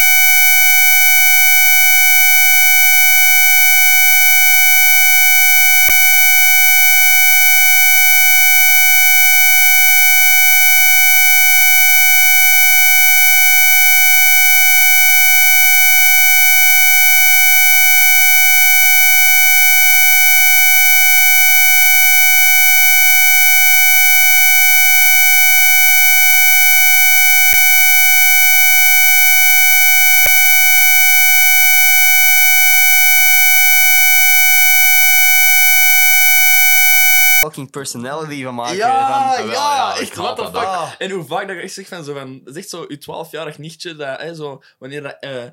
fucking 37.57 37.71
personality 37.71 38.43
van 38.43 38.55
maken. 38.55 38.77
Ja, 38.77 39.35
van, 39.37 39.47
wel, 39.47 39.55
ja, 39.55 39.75
ja, 39.77 39.95
ik 39.95 40.01
echt, 40.01 40.15
what 40.17 40.37
the 40.37 40.43
fuck. 40.45 40.57
ook. 40.57 40.89
En 40.99 41.11
hoe 41.11 41.25
vaak 41.25 41.49
dat 41.49 41.57
echt 41.57 41.73
zegt 41.73 41.89
van 41.89 42.05
zo 42.05 42.15
van, 42.15 42.41
dat 42.45 42.57
is 42.57 42.61
echt 42.61 42.71
zo 42.71 42.85
je 42.89 42.99
12-jarig 43.27 43.59
nichtje, 43.59 43.97
dat, 43.97 44.21
hè, 44.21 44.35
zo, 44.35 44.63
wanneer 44.79 45.03
dat 45.03 45.17
eh, 45.21 45.45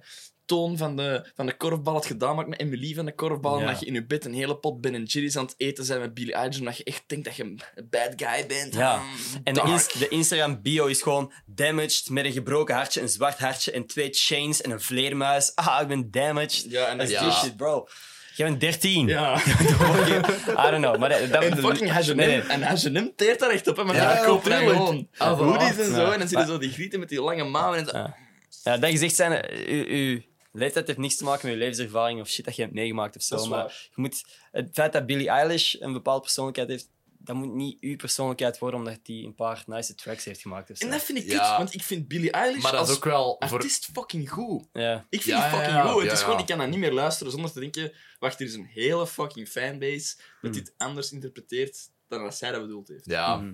toon 0.45 0.77
van 0.77 0.95
de, 0.95 1.25
van 1.35 1.45
de 1.45 1.57
korfbal 1.57 1.93
had 1.93 2.05
gedaan 2.05 2.35
maakt 2.35 2.47
met 2.49 2.59
Emily 2.59 2.93
van 2.93 3.05
de 3.05 3.15
korfbal, 3.15 3.59
en 3.59 3.65
dat 3.67 3.80
je 3.80 3.85
in 3.85 3.93
je 3.93 4.05
bed 4.05 4.25
een 4.25 4.34
hele 4.34 4.55
pot 4.57 4.81
Ben 4.81 5.03
Jerry's 5.03 5.35
aan 5.38 5.45
het 5.45 5.53
eten 5.57 5.88
bent 5.88 5.99
met 5.99 6.13
Billie 6.13 6.34
Eilish, 6.34 6.57
en 6.57 6.65
dat 6.65 6.77
je 6.77 6.84
echt 6.84 7.03
denkt 7.07 7.25
dat 7.25 7.35
je 7.35 7.43
een 7.43 7.61
bad 7.89 8.13
guy 8.15 8.45
bent. 8.47 8.73
Ja. 8.73 8.95
Mm, 8.97 9.03
En 9.43 9.53
de, 9.53 9.59
dark. 9.59 9.71
ins- 9.71 9.93
de 9.93 10.07
Instagram 10.07 10.61
bio 10.61 10.85
is 10.85 11.01
gewoon 11.01 11.31
damaged 11.45 12.09
met 12.09 12.25
een 12.25 12.31
gebroken 12.31 12.75
hartje, 12.75 13.01
een 13.01 13.09
zwart 13.09 13.39
hartje 13.39 13.71
en 13.71 13.85
twee 13.88 14.09
chains 14.11 14.61
en 14.61 14.71
een 14.71 14.81
vleermuis. 14.81 15.51
Ah, 15.55 15.81
ik 15.81 15.88
ben 15.88 16.11
damaged. 16.11 16.65
Ja, 16.69 16.85
en 16.88 16.97
dat 16.97 17.07
is 17.09 17.13
Ja. 17.13 17.31
shit, 17.31 17.57
bro. 17.57 17.88
Jij 18.35 18.47
bent 18.47 18.60
13. 18.61 19.07
Ja. 19.07 19.38
I 20.65 20.69
don't 20.72 20.84
know. 20.84 20.97
Maar 20.97 21.10
dat, 21.10 21.31
dat- 21.31 21.43
En 21.43 21.57
fucking 21.57 21.91
H&M. 21.91 22.15
Nee, 22.15 22.27
nee. 22.27 22.41
En 22.41 22.61
H&M 22.64 23.07
teert 23.15 23.39
daar 23.39 23.49
echt 23.49 23.68
op, 23.68 23.77
hè. 23.77 23.84
Maar 23.84 23.95
Ja, 23.95 24.01
ja, 24.15 24.23
gewoon 24.23 25.07
Ah, 25.18 25.38
hoodies 25.39 25.77
en 25.77 25.91
zo. 25.95 26.01
Ja. 26.01 26.11
En 26.14 26.19
dan 26.19 26.27
zie 26.27 26.38
je 26.38 26.45
zo 26.45 26.57
die 26.57 26.72
grieten 26.72 26.99
met 26.99 27.10
die 27.10 27.22
lange 27.22 27.43
mouwen 27.43 27.80
en 27.80 27.85
zo. 27.85 27.97
Ja. 27.97 28.15
Ja, 28.64 28.77
dat 28.77 28.89
gezegd 28.89 29.15
zijn, 29.15 29.31
eh, 29.41 29.68
uw, 29.73 29.85
uw 29.85 30.22
leeftijd 30.51 30.88
heeft 30.88 30.99
niks 30.99 31.15
te 31.15 31.23
maken 31.23 31.45
met 31.47 31.53
je 31.57 31.61
levenservaring 31.61 32.22
of 32.22 32.27
shit 32.30 32.45
dat 32.45 32.55
je 32.55 32.61
hebt 32.61 32.73
meegemaakt 32.73 33.15
of 33.15 33.22
zo. 33.22 33.45
Maar 33.45 33.65
je 33.95 34.01
moet, 34.01 34.23
het 34.51 34.69
feit 34.73 34.93
dat 34.93 35.05
Billie 35.05 35.30
Eilish 35.30 35.76
een 35.80 35.93
bepaalde 35.93 36.22
persoonlijkheid 36.22 36.69
heeft, 36.69 36.88
dat 37.23 37.35
moet 37.35 37.53
niet 37.53 37.77
uw 37.81 37.95
persoonlijkheid 37.95 38.57
worden 38.59 38.79
omdat 38.79 38.99
hij 39.03 39.15
een 39.15 39.35
paar 39.35 39.63
nice 39.65 39.95
tracks 39.95 40.25
heeft 40.25 40.41
gemaakt. 40.41 40.77
Zo. 40.77 40.85
En 40.85 40.91
dat 40.91 41.01
vind 41.03 41.17
ik 41.17 41.25
Ja. 41.25 41.47
kut, 41.47 41.57
want 41.57 41.73
ik 41.73 41.83
vind 41.83 42.07
Billie 42.07 42.31
Eilish 42.31 42.63
maar 42.63 42.71
dat 42.71 42.81
is 42.83 42.87
als 42.87 42.97
ook 42.97 43.03
wel 43.03 43.35
voor... 43.39 43.57
artiest 43.57 43.89
fucking 43.93 44.29
goed. 44.29 44.65
Ja. 44.73 45.05
Ik 45.09 45.21
vind 45.21 45.23
Ja, 45.23 45.35
die 45.35 45.43
ja, 45.43 45.49
fucking 45.63 45.83
ja, 45.83 45.91
goed. 45.91 45.95
Het 46.01 46.05
ja, 46.05 46.11
is 46.13 46.19
ja. 46.19 46.25
gewoon, 46.25 46.39
ik 46.39 46.45
kan 46.45 46.57
dat 46.57 46.67
niet 46.69 46.79
meer 46.79 46.93
luisteren 46.93 47.31
zonder 47.31 47.51
te 47.51 47.59
denken... 47.59 47.93
Wacht, 48.19 48.39
er 48.39 48.45
is 48.45 48.53
een 48.53 48.65
hele 48.73 49.07
fucking 49.07 49.47
fanbase 49.47 50.15
dat 50.15 50.25
Hmm. 50.41 50.51
dit 50.51 50.73
anders 50.77 51.11
interpreteert 51.11 51.89
dan 52.07 52.23
dat 52.23 52.35
zij 52.35 52.51
dat 52.51 52.61
bedoeld 52.61 52.87
heeft. 52.87 53.05
Ja, 53.05 53.35
Mhm. 53.35 53.53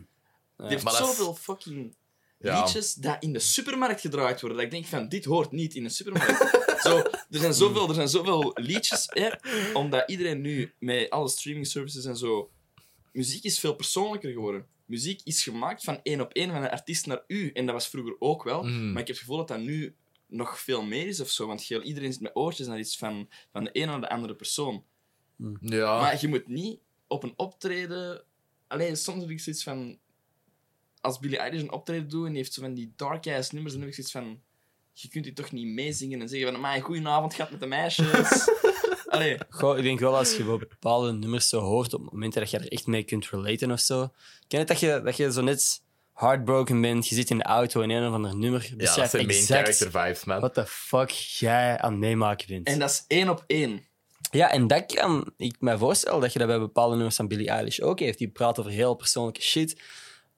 Die 0.57 0.67
heeft 0.67 0.83
maar 0.83 0.93
dat 0.93 1.01
is- 1.01 1.07
zoveel 1.15 1.35
fucking 1.35 1.95
Ja. 2.39 2.61
liedjes 2.61 2.93
dat 2.93 3.17
in 3.23 3.33
de 3.33 3.39
supermarkt 3.39 4.01
gedraaid 4.01 4.39
worden. 4.41 4.57
Dat 4.57 4.65
ik 4.67 4.71
denk 4.71 4.85
van, 4.85 5.09
dit 5.09 5.25
hoort 5.25 5.51
niet 5.51 5.75
in 5.75 5.83
de 5.83 5.89
supermarkt. 5.89 6.57
Zo, 6.83 6.97
er, 6.97 7.39
zijn 7.39 7.53
zoveel, 7.53 7.87
er 7.87 7.93
zijn 7.93 8.07
zoveel 8.09 8.51
liedjes, 8.55 9.05
hè, 9.09 9.29
omdat 9.73 10.09
iedereen 10.09 10.41
nu 10.41 10.73
met 10.79 11.09
alle 11.09 11.29
streaming 11.29 11.67
services 11.67 12.05
en 12.05 12.17
zo... 12.17 12.51
Muziek 13.11 13.44
is 13.44 13.60
veel 13.60 13.73
persoonlijker 13.76 14.31
geworden. 14.31 14.65
Muziek 14.86 15.22
is 15.23 15.44
gemaakt 15.44 15.84
van 15.84 15.99
één 16.03 16.22
op 16.22 16.34
één, 16.34 16.52
van 16.52 16.64
een 16.64 16.69
artiest 16.69 17.06
naar 17.06 17.23
u. 17.27 17.49
En 17.52 17.65
dat 17.65 17.73
was 17.76 17.88
vroeger 17.88 18.15
ook 18.19 18.44
wel. 18.44 18.64
Mhm. 18.64 18.91
Maar 18.91 19.02
ik 19.02 19.07
heb 19.07 19.15
het 19.15 19.18
gevoel 19.18 19.38
dat 19.38 19.48
dat 19.48 19.60
nu 19.60 19.95
nog 20.27 20.60
veel 20.60 20.84
meer 20.84 21.07
is 21.07 21.19
of 21.19 21.30
zo. 21.30 21.48
Want 21.48 21.61
heel- 21.61 21.81
iedereen 21.81 22.11
zit 22.14 22.22
met 22.22 22.36
oortjes 22.36 22.68
naar 22.68 22.80
iets 22.80 22.98
van, 22.98 23.30
van 23.52 23.64
de 23.64 23.72
ene 23.72 23.86
naar 23.86 24.02
de 24.02 24.10
andere 24.10 24.36
persoon. 24.36 24.84
ja. 25.61 25.99
Maar 25.99 26.18
je 26.22 26.27
moet 26.27 26.48
niet 26.48 26.80
op 27.07 27.23
een 27.23 27.34
optreden... 27.36 28.23
Alleen 28.68 28.98
soms 28.98 29.22
heb 29.22 29.30
ik 29.30 29.40
zoiets 29.40 29.64
van... 29.64 29.99
Als 31.02 31.19
Billie 31.19 31.38
Eilish 31.38 31.61
een 31.61 31.72
optreden 31.72 32.10
doet 32.10 32.26
en 32.26 32.30
die 32.30 32.38
heeft 32.38 32.53
zo 32.53 32.61
van 32.61 32.73
die 32.73 32.94
dark-ass 32.95 33.52
nummers, 33.52 33.73
dan 33.73 33.81
heb 33.81 33.90
ik 33.90 33.95
zoiets 33.95 34.14
van... 34.14 34.41
Je 34.94 35.07
kunt 35.10 35.23
die 35.23 35.34
toch 35.34 35.52
niet 35.52 35.68
meezingen 35.68 36.22
en 36.22 36.30
zeggen 36.30 36.52
van... 36.52 36.60
Maar 36.61 36.76
een 36.76 36.81
goede 36.81 37.10
avond 37.10 37.34
gehad 37.34 37.52
met 37.52 37.60
de 37.60 37.65
meisjes. 37.65 38.07
Allee. 39.10 39.38
Goh, 39.49 39.77
ik 39.77 39.84
denk 39.84 39.99
wel 39.99 40.18
als 40.18 40.36
je 40.36 40.44
bepaalde 40.44 41.11
nummers 41.11 41.49
zo 41.49 41.60
hoort 41.60 41.94
op 41.94 42.11
momenten 42.11 42.41
dat 42.41 42.49
je 42.52 42.57
er 42.57 42.72
echt 42.72 42.88
mee 42.88 43.03
kunt 43.03 43.30
relaten 43.30 43.72
of 43.72 43.80
zo. 43.80 44.11
Ken 44.48 44.60
het 44.60 44.68
dat 44.68 44.80
je, 44.80 45.02
dat 45.03 45.18
je 45.18 45.31
zo 45.31 45.41
net 45.41 45.81
heartbroken 46.14 46.81
bent, 46.81 47.07
je 47.07 47.15
zit 47.15 47.30
in 47.30 47.38
de 47.38 47.44
auto 47.44 47.81
en 47.81 47.90
een 47.90 48.07
of 48.07 48.14
ander 48.14 48.36
nummer 48.36 48.61
ja, 48.64 48.69
dat 48.69 48.77
beschrijft 48.77 49.11
zijn 49.11 49.26
main 49.26 49.38
exact 49.38 49.60
character 49.60 49.91
vibes, 49.91 50.23
man. 50.23 50.40
wat 50.40 50.56
de 50.56 50.65
fuck 50.65 51.10
jij 51.10 51.80
aan 51.80 51.91
het 51.91 51.99
meemaken 51.99 52.48
bent. 52.48 52.68
En 52.68 52.80
dat 52.80 52.90
is 52.90 53.03
één 53.07 53.30
op 53.30 53.44
één. 53.48 53.88
Ja, 54.31 54.52
en 54.52 54.68
dat 54.68 54.86
kan 54.86 55.34
ik 55.38 55.56
me 55.60 55.77
voorstellen 55.77 56.22
dat 56.22 56.34
je 56.34 56.40
dat 56.40 56.48
bij 56.48 56.60
bepaalde 56.60 56.95
nummers 56.95 57.15
van 57.15 57.27
Billie 57.27 57.49
Eilish 57.49 57.80
ook 57.80 57.99
heeft. 57.99 58.18
Die 58.18 58.30
praat 58.30 58.60
over 58.60 58.72
heel 58.72 58.94
persoonlijke 58.94 59.41
shit. 59.41 59.81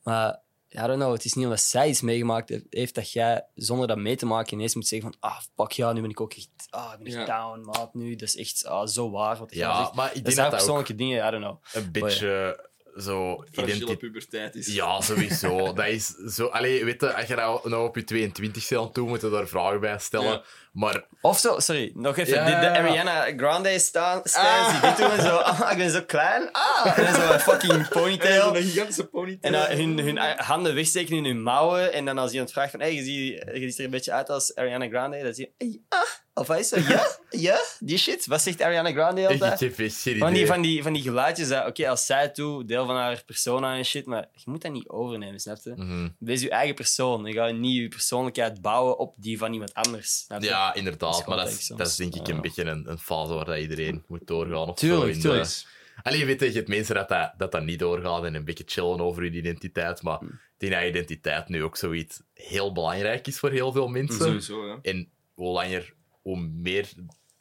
Maar 0.03 0.39
I 0.73 0.77
don't 0.87 0.95
know, 0.99 1.11
het 1.13 1.25
is 1.25 1.33
niet 1.33 1.45
omdat 1.45 1.61
zij 1.61 1.89
iets 1.89 2.01
meegemaakt 2.01 2.61
heeft 2.69 2.95
dat 2.95 3.11
jij 3.11 3.45
zonder 3.55 3.87
dat 3.87 3.97
mee 3.97 4.15
te 4.15 4.25
maken 4.25 4.53
ineens 4.53 4.75
moet 4.75 4.87
zeggen 4.87 5.11
van 5.11 5.29
ah, 5.29 5.39
fuck 5.55 5.71
ja, 5.71 5.93
nu 5.93 6.01
ben 6.01 6.09
ik 6.09 6.21
ook 6.21 6.33
echt, 6.33 6.49
ah, 6.69 6.91
ik 6.93 6.97
ben 6.97 7.07
echt 7.07 7.27
Ja. 7.27 7.37
down, 7.53 7.61
maat, 7.65 7.93
nu. 7.93 8.15
Dat 8.15 8.27
is 8.27 8.35
echt 8.35 8.65
ah, 8.65 8.87
zo 8.87 9.09
waar 9.11 9.37
wat 9.37 9.49
je 9.53 9.57
Ja, 9.59 9.91
maar 9.95 10.07
ik 10.07 10.13
Dat 10.13 10.23
denk 10.23 10.25
zijn 10.25 10.35
dat 10.35 10.45
ook 10.45 10.51
persoonlijke 10.51 10.95
dingen, 10.95 11.27
I 11.27 11.31
don't 11.31 11.43
know. 11.43 11.83
een 11.83 11.91
beetje 11.91 12.69
zo... 12.97 13.35
Fragile 13.35 13.63
identiteit 13.63 13.99
puberteit 13.99 14.55
is. 14.55 14.67
Ja, 14.67 15.01
sowieso. 15.01 15.65
dat 15.73 15.87
is 15.87 16.07
zo... 16.07 16.45
Allee, 16.45 16.85
weet 16.85 17.01
je, 17.01 17.13
als 17.13 17.27
je 17.27 17.35
nou, 17.35 17.69
nou 17.69 17.87
op 17.87 17.95
je 17.95 18.03
22 18.03 18.63
ste 18.63 18.79
aan 18.79 18.91
toe 18.91 19.07
moet 19.07 19.21
je 19.21 19.29
daar 19.29 19.47
vragen 19.47 19.79
bij 19.79 19.97
stellen. 19.99 20.31
Ja. 20.31 20.43
Maar 20.71 21.05
Of 21.21 21.39
zo, 21.39 21.59
sorry, 21.59 21.91
nog 21.93 22.17
even. 22.17 22.33
Ja, 22.33 22.59
de. 22.59 22.69
Ariana 22.69 23.33
Grande 23.37 23.79
staan, 23.79 24.21
die 24.23 24.79
dit 24.81 24.97
doen 24.97 25.11
en 25.11 25.21
zo. 25.21 25.35
Ah, 25.51 25.71
ik 25.71 25.77
ben 25.77 25.89
zo 25.89 26.01
klein. 26.01 26.49
Ah, 26.51 26.97
en 26.97 27.03
dan 27.03 27.13
zo 27.13 27.33
een 27.33 27.39
fucking 27.39 27.87
ponytail. 27.99 28.55
een 28.55 28.63
gigantische 28.63 29.05
ponytail. 29.05 29.53
En 29.53 29.77
dan 29.77 29.77
hun, 29.77 29.99
hun 29.99 30.17
handen 30.37 30.75
wegsteken 30.75 31.15
in 31.15 31.25
hun 31.25 31.41
mouwen. 31.41 31.93
En 31.93 32.05
dan 32.05 32.17
als 32.17 32.31
iemand 32.31 32.51
vraagt 32.51 32.71
van, 32.71 32.79
hey, 32.79 32.93
je, 32.93 33.03
ziet, 33.03 33.43
je 33.53 33.69
ziet 33.69 33.77
er 33.77 33.85
een 33.85 33.91
beetje 33.91 34.11
uit 34.11 34.29
als 34.29 34.55
Ariana 34.55 34.87
Grande. 34.87 35.23
Dan 35.23 35.33
zie 35.33 35.53
je, 35.57 35.65
hey, 35.65 35.81
ah. 35.89 35.99
Of 36.33 36.47
hij 36.47 36.59
is 36.59 36.67
zo, 36.67 36.79
ja, 36.79 37.07
ja, 37.29 37.59
die 37.79 37.97
shit. 37.97 38.25
Wat 38.25 38.41
zegt 38.41 38.61
Ariana 38.61 38.91
Grande 38.91 39.21
ik 39.21 39.29
altijd? 39.29 39.59
heb 39.59 39.73
geen 39.75 40.17
Van 40.17 40.33
die, 40.33 40.47
van, 40.47 40.61
die, 40.61 40.83
van 40.83 40.93
die 40.93 41.01
geluidjes, 41.01 41.47
dat, 41.47 41.65
oké, 41.67 41.89
als 41.89 42.05
zij 42.05 42.21
het 42.21 42.35
doet, 42.35 42.67
van 42.85 42.95
haar 42.95 43.23
persona 43.25 43.75
en 43.77 43.85
shit, 43.85 44.05
maar 44.05 44.27
je 44.33 44.41
moet 44.45 44.61
dat 44.61 44.71
niet 44.71 44.89
overnemen, 44.89 45.39
snap 45.39 45.57
je? 45.63 45.73
Mhm. 45.75 46.09
Wees 46.19 46.41
je 46.41 46.49
eigen 46.49 46.75
persoon. 46.75 47.25
Je 47.25 47.33
gaat 47.33 47.53
niet 47.55 47.75
je 47.75 47.87
persoonlijkheid 47.87 48.61
bouwen 48.61 48.97
op 48.97 49.15
die 49.17 49.37
van 49.37 49.53
iemand 49.53 49.73
anders. 49.73 50.19
Snap 50.19 50.41
je? 50.41 50.47
Ja, 50.47 50.67
Dat 50.67 50.75
inderdaad. 50.77 51.15
gewoon 51.15 51.35
Maar 51.35 51.45
dat 51.45 51.53
is, 51.53 51.67
dat 51.67 51.95
denk 51.97 52.15
ik 52.15 52.27
Ja. 52.27 52.33
een 52.33 52.41
beetje 52.41 52.63
een, 52.65 52.89
een 52.89 52.99
fase 52.99 53.33
waar 53.33 53.45
dat 53.45 53.57
iedereen 53.57 54.03
moet 54.07 54.27
doorgaan. 54.27 54.69
Of 54.69 54.75
Tuurlijk, 54.75 55.01
zo 55.01 55.07
in 55.07 55.13
de- 55.13 55.21
tuurlijk. 55.21 55.79
Allee, 56.03 56.25
weet 56.25 56.39
je, 56.39 56.45
je 56.45 56.51
hebt 56.51 56.67
mensen 56.67 56.95
dat 56.95 57.09
dat, 57.09 57.33
dat 57.37 57.51
dat 57.51 57.63
niet 57.63 57.79
doorgaat 57.79 58.23
en 58.23 58.35
een 58.35 58.45
beetje 58.45 58.63
chillen 58.67 58.99
over 59.01 59.21
hun 59.23 59.33
identiteit. 59.35 60.01
Maar 60.01 60.21
ik 60.21 60.29
denk 60.57 60.71
dat 60.73 60.83
identiteit 60.83 61.47
nu 61.49 61.63
ook 61.63 61.77
zoiets 61.77 62.21
heel 62.33 62.71
belangrijk 62.71 63.27
is 63.27 63.39
voor 63.39 63.49
heel 63.51 63.71
veel 63.71 63.87
mensen. 63.87 64.21
Sowieso, 64.25 64.67
ja. 64.67 64.79
En 64.81 65.09
hoe 65.33 65.51
langer, 65.51 65.93
hoe 66.21 66.39
meer 66.39 66.89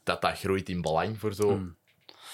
dat 0.03 0.21
dat 0.21 0.39
groeit 0.39 0.69
in 0.69 0.81
belang 0.81 1.19
voor 1.19 1.35
zo 1.35 1.49
Hm. 1.57 1.69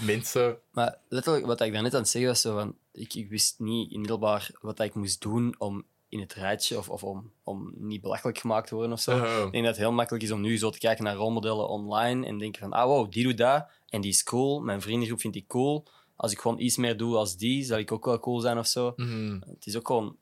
mensen. 0.04 0.58
Maar 0.72 0.98
letterlijk, 1.08 1.46
wat 1.46 1.60
ik 1.60 1.72
daarnet 1.72 1.94
aan 1.94 2.00
het 2.00 2.08
zeggen 2.08 2.30
was, 2.30 2.40
zo 2.40 2.54
van, 2.54 2.76
ik, 2.96 3.14
ik 3.14 3.28
wist 3.28 3.58
niet 3.58 3.92
in 3.92 3.98
middelbaar 3.98 4.50
wat 4.60 4.80
ik 4.80 4.94
moest 4.94 5.20
doen 5.20 5.54
om 5.58 5.84
in 6.08 6.20
het 6.20 6.34
rijtje, 6.34 6.78
of, 6.78 6.88
of 6.88 7.04
om, 7.04 7.32
om 7.42 7.72
niet 7.76 8.00
belachelijk 8.00 8.38
gemaakt 8.38 8.68
te 8.68 8.74
worden 8.74 8.92
of 8.92 9.00
zo. 9.00 9.16
Uh, 9.16 9.44
Ik 9.44 9.52
denk 9.52 9.64
dat 9.64 9.74
het 9.74 9.84
heel 9.84 9.92
makkelijk 9.92 10.24
is 10.24 10.30
om 10.30 10.40
nu 10.40 10.58
zo 10.58 10.70
te 10.70 10.78
kijken 10.78 11.04
naar 11.04 11.16
rolmodellen 11.16 11.68
online 11.68 12.26
en 12.26 12.38
denken 12.38 12.60
van, 12.60 12.72
ah 12.72 12.86
wow, 12.86 13.10
die 13.10 13.22
doet 13.24 13.36
dat 13.36 13.66
en 13.88 14.00
die 14.00 14.10
is 14.10 14.22
cool, 14.22 14.60
mijn 14.60 14.80
vriendengroep 14.80 15.20
vindt 15.20 15.36
die 15.36 15.46
cool. 15.48 15.86
Als 16.16 16.32
ik 16.32 16.38
gewoon 16.38 16.58
iets 16.58 16.76
meer 16.76 16.96
doe 16.96 17.16
als 17.16 17.36
die, 17.36 17.64
zal 17.64 17.78
ik 17.78 17.92
ook 17.92 18.04
wel 18.04 18.20
cool 18.20 18.40
zijn 18.40 18.58
of 18.58 18.66
zo. 18.66 18.92
mhm. 18.96 19.40
Het 19.46 19.66
is 19.66 19.76
ook 19.76 19.86
gewoon 19.86 20.16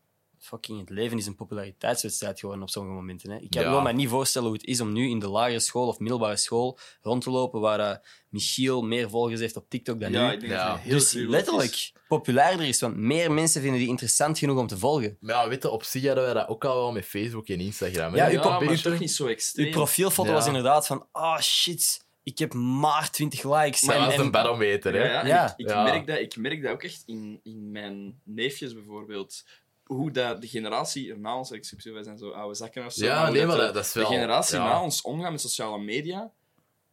fucking 0.45 0.81
het 0.81 0.91
leven 0.91 1.19
is 1.19 1.27
een 1.27 1.35
populariteitswedstrijd 1.35 2.39
geworden 2.41 2.63
op 2.65 2.71
sommige 2.71 2.95
momenten. 2.95 3.31
Hè. 3.31 3.37
Ik 3.39 3.51
kan 3.51 3.63
Ja. 3.63 3.81
me 3.81 3.93
niet 3.93 4.09
voorstellen 4.09 4.49
hoe 4.49 4.57
het 4.57 4.67
is 4.67 4.81
om 4.81 4.93
nu 4.93 5.09
in 5.09 5.19
de 5.19 5.29
lagere 5.29 5.61
school 5.61 5.89
of 5.89 5.99
middelbare 5.99 6.37
school 6.37 6.79
rond 7.03 7.23
te 7.23 7.31
lopen 7.31 7.61
waar 7.61 7.81
eh, 7.81 7.97
Michiel 8.29 8.83
meer 8.83 9.11
volgers 9.11 9.41
heeft 9.41 9.57
op 9.57 9.69
TikTok 9.69 10.01
dan 10.01 10.13
Ja, 10.13 10.27
nu. 10.27 10.33
ik 10.33 10.41
denk 10.41 10.53
Ja. 10.53 10.67
dat 10.67 10.75
het 10.75 10.83
heel 10.85 10.93
Dus 10.95 11.13
letterlijk 11.13 11.71
is. 11.71 11.93
populairder 12.09 12.67
is, 12.67 12.81
want 12.81 12.97
meer 12.97 13.33
mensen 13.33 13.61
vinden 13.61 13.81
die 13.81 13.89
interessant 13.89 14.39
genoeg 14.39 14.59
om 14.59 14.67
te 14.67 14.79
volgen. 14.79 15.17
Maar 15.21 15.35
ja, 15.35 15.49
weet 15.49 15.63
je, 15.63 15.71
op 15.71 15.83
zich 15.83 16.07
hadden 16.07 16.25
wij 16.25 16.33
dat 16.35 16.49
ook 16.49 16.65
al 16.65 16.75
wel 16.77 16.93
met 16.93 17.05
Facebook 17.05 17.49
en 17.49 17.61
Instagram. 17.61 18.13
hè. 18.13 18.19
Ja, 18.19 18.25
uw 18.27 18.59
een 18.59 18.65
maar 18.67 18.83
toch 18.83 18.99
niet 18.99 19.13
zo 19.13 19.27
extreem. 19.27 19.67
Uw 19.67 19.73
profielfoto 19.73 20.29
Ja. 20.29 20.35
was 20.35 20.47
inderdaad 20.47 20.87
van, 20.87 21.07
ah 21.13 21.41
shit, 21.41 22.03
ik 22.23 22.39
heb 22.39 22.55
maar 22.55 23.11
20 23.11 23.43
likes. 23.43 23.83
Maar 23.83 23.95
En- 23.95 24.01
dat 24.03 24.11
is 24.13 24.19
en- 24.19 24.25
een 24.25 24.31
barometer, 24.31 24.93
hè. 24.93 24.99
Ja, 24.99 25.05
ja, 25.13 25.21
en 25.21 25.27
Ja. 25.29 25.45
Ik, 25.47 25.53
ik, 25.57 25.69
Ja. 25.69 25.83
Merk 25.83 26.07
dat, 26.07 26.19
ik 26.19 26.37
merk 26.37 26.63
dat 26.63 26.73
ook 26.73 26.83
echt 26.83 27.03
in, 27.07 27.41
in 27.43 27.71
mijn 27.71 28.21
neefjes 28.25 28.75
bijvoorbeeld. 28.75 29.45
Hoe 29.85 30.11
dat 30.11 30.41
de 30.41 30.47
generatie 30.49 31.11
er 31.11 31.19
na 31.19 31.37
ons, 31.37 31.51
ik 31.51 31.71
wij 31.85 32.03
zijn 32.03 32.19
zo 32.19 32.31
oude 32.31 32.55
zakken 32.55 32.85
of 32.87 32.93
zo. 32.93 33.05
Ja, 33.05 33.31
nee, 33.31 33.47
maar 33.47 33.57
de- 33.57 33.63
dat, 33.63 33.75
dat 33.75 33.85
is 33.85 33.93
wel... 33.93 34.09
De 34.09 34.15
generatie 34.15 34.57
ja. 34.59 34.65
na 34.65 34.83
ons 34.83 35.03
omgaat 35.03 35.31
met 35.31 35.41
sociale 35.41 35.79
media. 35.79 36.31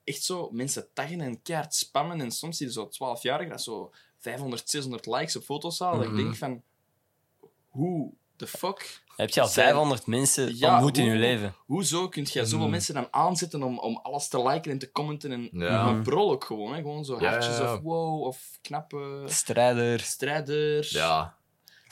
Echt 0.03 0.23
zo 0.23 0.49
mensen 0.51 0.88
taggen 0.93 1.22
en 1.22 1.41
keihard 1.41 1.76
spammen. 1.76 2.22
En 2.22 2.31
soms 2.31 2.57
zie 2.57 2.65
je 2.68 2.72
zo 2.73 2.85
12-jarigen 2.89 3.49
dat 3.49 3.61
zo 3.61 3.91
500, 4.18 4.69
600 4.69 5.05
likes 5.05 5.35
op 5.35 5.43
foto's 5.43 5.80
halen. 5.80 5.99
Dat 5.99 6.07
Mhm. 6.07 6.18
ik 6.18 6.23
denk 6.23 6.35
van, 6.35 6.61
hoe 7.69 8.11
the 8.35 8.47
fuck? 8.47 9.03
Heb 9.15 9.30
je 9.30 9.41
al 9.41 9.47
Zijn- 9.47 9.65
500 9.68 10.05
mensen 10.07 10.57
Ja, 10.57 10.73
ontmoet 10.73 10.97
in 10.97 11.03
hoe- 11.03 11.13
je 11.13 11.19
leven? 11.19 11.55
Hoezo 11.65 12.09
kun 12.09 12.27
je 12.31 12.39
zoveel 12.45 12.57
Mhm. 12.59 12.69
mensen 12.69 12.93
dan 12.93 13.07
aanzetten 13.11 13.63
om, 13.63 13.80
om 13.80 13.97
alles 14.03 14.27
te 14.27 14.43
liken 14.47 14.72
en 14.72 14.80
te 14.80 14.91
commenten? 14.91 15.31
En 15.31 15.49
Ja. 15.51 15.84
maar 15.91 16.01
brol 16.01 16.31
ook 16.31 16.43
gewoon, 16.43 16.72
hè? 16.73 16.81
gewoon 16.81 17.05
zo 17.05 17.19
hartjes 17.19 17.57
ja, 17.57 17.63
ja. 17.63 17.73
of 17.73 17.81
wow 17.81 18.23
of 18.23 18.57
knappe 18.61 19.23
Strijder, 19.26 19.99
strijders. 19.99 20.89
Ja, 20.91 21.38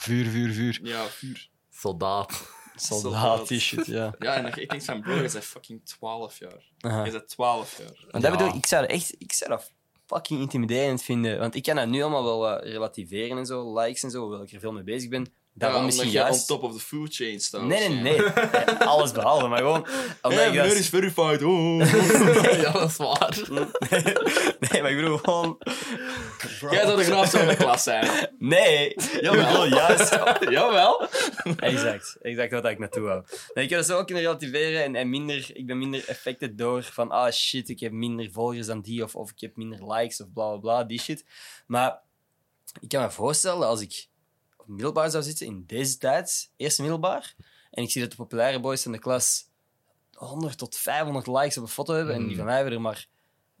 vuur, 0.00 0.26
vuur, 0.26 0.52
vuur. 0.52 0.78
Ja, 0.82 1.06
vuur. 1.06 1.48
soldaat. 1.70 2.58
Soldaat, 2.76 3.48
die 3.48 3.60
shit, 3.60 3.86
ja. 3.86 4.14
Ja, 4.18 4.34
en 4.34 4.46
ik 4.60 4.70
denk 4.70 4.82
van, 4.82 5.00
bro, 5.00 5.14
je 5.14 5.20
bent 5.20 5.44
fucking 5.44 5.84
12 5.84 6.38
jaar. 6.38 6.70
Aha. 6.78 7.04
Je 7.04 7.10
bent 7.12 7.28
12 7.28 7.78
jaar. 7.78 7.86
Maar 8.10 8.20
dat 8.20 8.22
Ja. 8.22 8.30
bedoel 8.30 8.48
ik, 8.48 8.54
ik 8.54 8.66
zou 8.66 8.82
dat 8.82 8.90
echt 8.90 9.14
ik 9.18 9.32
zou 9.32 9.50
dat 9.50 9.72
fucking 10.06 10.40
intimiderend 10.40 11.02
vinden. 11.02 11.38
Want 11.38 11.54
ik 11.54 11.62
kan 11.62 11.76
dat 11.76 11.88
nu 11.88 12.02
allemaal 12.02 12.24
wel 12.24 12.58
eh, 12.60 12.72
relativeren 12.72 13.38
en 13.38 13.46
zo, 13.46 13.78
likes 13.80 14.02
en 14.02 14.10
zo, 14.10 14.20
hoewel 14.20 14.42
ik 14.42 14.52
er 14.52 14.60
veel 14.60 14.72
mee 14.72 14.82
bezig 14.82 15.08
ben. 15.08 15.32
Daarom 15.60 15.78
ja, 15.78 15.84
misschien 15.86 16.10
juist... 16.10 16.50
on 16.50 16.58
top 16.58 16.70
of 16.70 16.76
the 16.76 16.84
food 16.86 17.14
chain 17.14 17.40
staat. 17.40 17.62
Nee, 17.62 17.88
nee, 17.88 17.98
nee. 18.00 18.18
Nee, 18.18 18.74
Alles 18.78 19.12
behalve, 19.12 19.46
maar 19.46 19.58
gewoon... 19.58 19.86
Omdat 20.22 20.38
Hey, 20.40 20.52
dat- 20.52 20.72
is 20.72 20.88
verified. 20.88 21.42
Oh. 21.42 21.78
ja, 22.62 22.72
dat 22.72 22.90
is 22.90 22.96
waar. 22.96 23.38
Nee, 24.70 24.82
maar 24.82 24.90
ik 24.90 24.96
bedoel 24.96 25.16
gewoon... 25.18 25.58
Jij 26.70 26.82
zou 26.84 26.96
de 26.96 27.04
graafste 27.04 27.38
van 27.38 27.46
de 27.48 27.56
klas 27.56 27.82
zijn. 27.82 28.28
Nee. 28.38 28.94
Jawel, 29.20 29.66
juist. 29.66 30.18
Jawel. 30.40 31.08
Exact. 31.56 32.16
Exact 32.22 32.52
wat 32.52 32.64
ik 32.64 32.78
naartoe 32.78 33.02
wou. 33.02 33.22
Nee, 33.54 33.64
ik 33.64 33.70
kan 33.70 33.78
dat 33.78 33.86
zo 33.88 33.98
ook 33.98 34.06
kunnen 34.06 34.24
relativeren 34.24 34.84
en, 34.84 34.94
en 34.94 35.10
minder, 35.10 35.50
ik 35.52 35.66
ben 35.66 35.78
minder 35.78 36.04
affected 36.08 36.58
door 36.58 36.82
van 36.82 37.10
ah 37.10 37.32
shit, 37.32 37.68
ik 37.68 37.80
heb 37.80 37.92
minder 37.92 38.28
volgers 38.32 38.66
dan 38.66 38.80
die 38.80 39.02
of, 39.02 39.14
of 39.14 39.30
ik 39.30 39.40
heb 39.40 39.56
minder 39.56 39.92
likes 39.92 40.20
of 40.20 40.32
bla 40.32 40.48
bla 40.48 40.56
bla, 40.58 40.84
die 40.84 41.00
shit. 41.00 41.24
Maar 41.66 41.98
ik 42.80 42.88
kan 42.88 43.02
me 43.02 43.10
voorstellen 43.10 43.66
als 43.66 43.80
ik 43.80 44.06
middelbaar 44.70 45.10
zou 45.10 45.22
zitten 45.22 45.46
in 45.46 45.64
deze 45.66 45.98
tijd, 45.98 46.50
eerste 46.56 46.80
middelbaar, 46.82 47.34
en 47.70 47.82
ik 47.82 47.90
zie 47.90 48.00
dat 48.00 48.10
de 48.10 48.16
populaire 48.16 48.60
boys 48.60 48.82
van 48.82 48.92
de 48.92 48.98
klas 48.98 49.48
100 50.12 50.58
tot 50.58 50.76
500 50.76 51.26
likes 51.26 51.56
op 51.56 51.62
een 51.62 51.68
foto 51.68 51.94
hebben 51.94 52.14
en 52.14 52.20
die 52.20 52.28
Mhm. 52.28 52.36
van 52.36 52.44
mij 52.46 52.54
hebben 52.54 52.72
er 52.72 52.80
maar, 52.80 53.06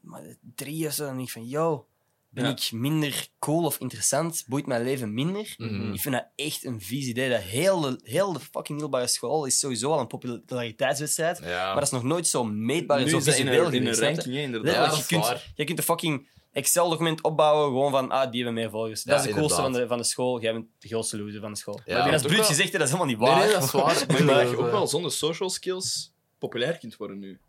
maar 0.00 0.22
drie 0.54 0.86
of 0.86 0.92
zo, 0.92 1.04
dan 1.04 1.14
denk 1.14 1.26
ik 1.26 1.32
van 1.32 1.48
yo, 1.48 1.86
ben 2.28 2.44
Ja. 2.44 2.50
ik 2.50 2.72
minder 2.72 3.28
cool 3.38 3.64
of 3.64 3.78
interessant? 3.80 4.44
Boeit 4.46 4.66
mijn 4.66 4.82
leven 4.84 5.14
minder? 5.14 5.54
Mhm. 5.56 5.92
Ik 5.92 6.00
vind 6.00 6.14
dat 6.14 6.26
echt 6.36 6.64
een 6.64 6.80
vies 6.80 7.06
idee. 7.06 7.30
Dat 7.30 7.40
heel 7.40 7.80
de, 7.80 8.00
heel 8.02 8.32
de 8.32 8.40
fucking 8.40 8.68
middelbare 8.68 9.06
school 9.06 9.44
is 9.44 9.58
sowieso 9.58 9.92
al 9.92 10.00
een 10.00 10.06
populariteitswedstrijd. 10.06 11.38
Ja. 11.38 11.64
Maar 11.66 11.74
dat 11.74 11.82
is 11.84 11.90
nog 11.90 12.02
nooit 12.02 12.26
zo 12.28 12.44
meetbaar 12.44 12.98
en 12.98 13.08
zo 13.08 13.16
in 13.18 13.46
een, 13.46 13.72
in 13.72 13.86
een 13.86 13.94
ranking, 13.94 14.34
inderdaad. 14.36 14.64
Letterlijk, 14.64 14.74
Ja, 14.74 14.86
dat 14.88 14.96
je, 14.98 15.04
kunt, 15.38 15.52
je 15.54 15.64
kunt 15.64 15.78
een 15.78 15.84
fucking 15.84 16.28
Excel-document 16.52 17.22
opbouwen 17.22 17.66
gewoon 17.68 17.90
van, 17.90 18.10
ah, 18.10 18.30
die 18.30 18.42
hebben 18.44 18.62
meer 18.62 18.70
volgers. 18.70 19.02
Dat 19.02 19.14
Ja, 19.14 19.20
is 19.22 19.26
de 19.28 19.38
coolste 19.38 19.54
van 19.54 19.64
inderdaad. 19.64 19.88
de, 19.88 19.94
van 19.94 20.02
de 20.02 20.08
school. 20.08 20.40
Jij 20.40 20.52
bent 20.52 20.66
de 20.78 20.88
grootste 20.88 21.18
loser 21.18 21.40
van 21.40 21.52
de 21.52 21.58
school. 21.58 21.80
Ja, 21.84 21.94
maar 21.94 22.04
dat 22.04 22.14
is 22.14 22.20
toch 22.20 22.26
bruut 22.30 22.36
wel. 22.40 22.48
gezegd, 22.48 22.72
hè, 22.72 22.78
dat 22.78 22.86
is 22.88 22.94
helemaal 22.94 23.14
niet 23.14 23.22
waar. 23.26 23.38
nee, 23.38 23.52
dat 23.52 23.62
is 23.64 23.70
waar. 23.70 23.82
Maar 23.84 24.00
ik 24.02 24.08
denk 24.08 24.28
Dat 24.28 24.50
je 24.50 24.58
ook 24.58 24.70
wel 24.70 24.86
zonder 24.86 25.12
social 25.12 25.50
skills 25.50 26.12
populair 26.38 26.78
kunt 26.78 26.96
worden 26.96 27.18
nu. 27.18 27.40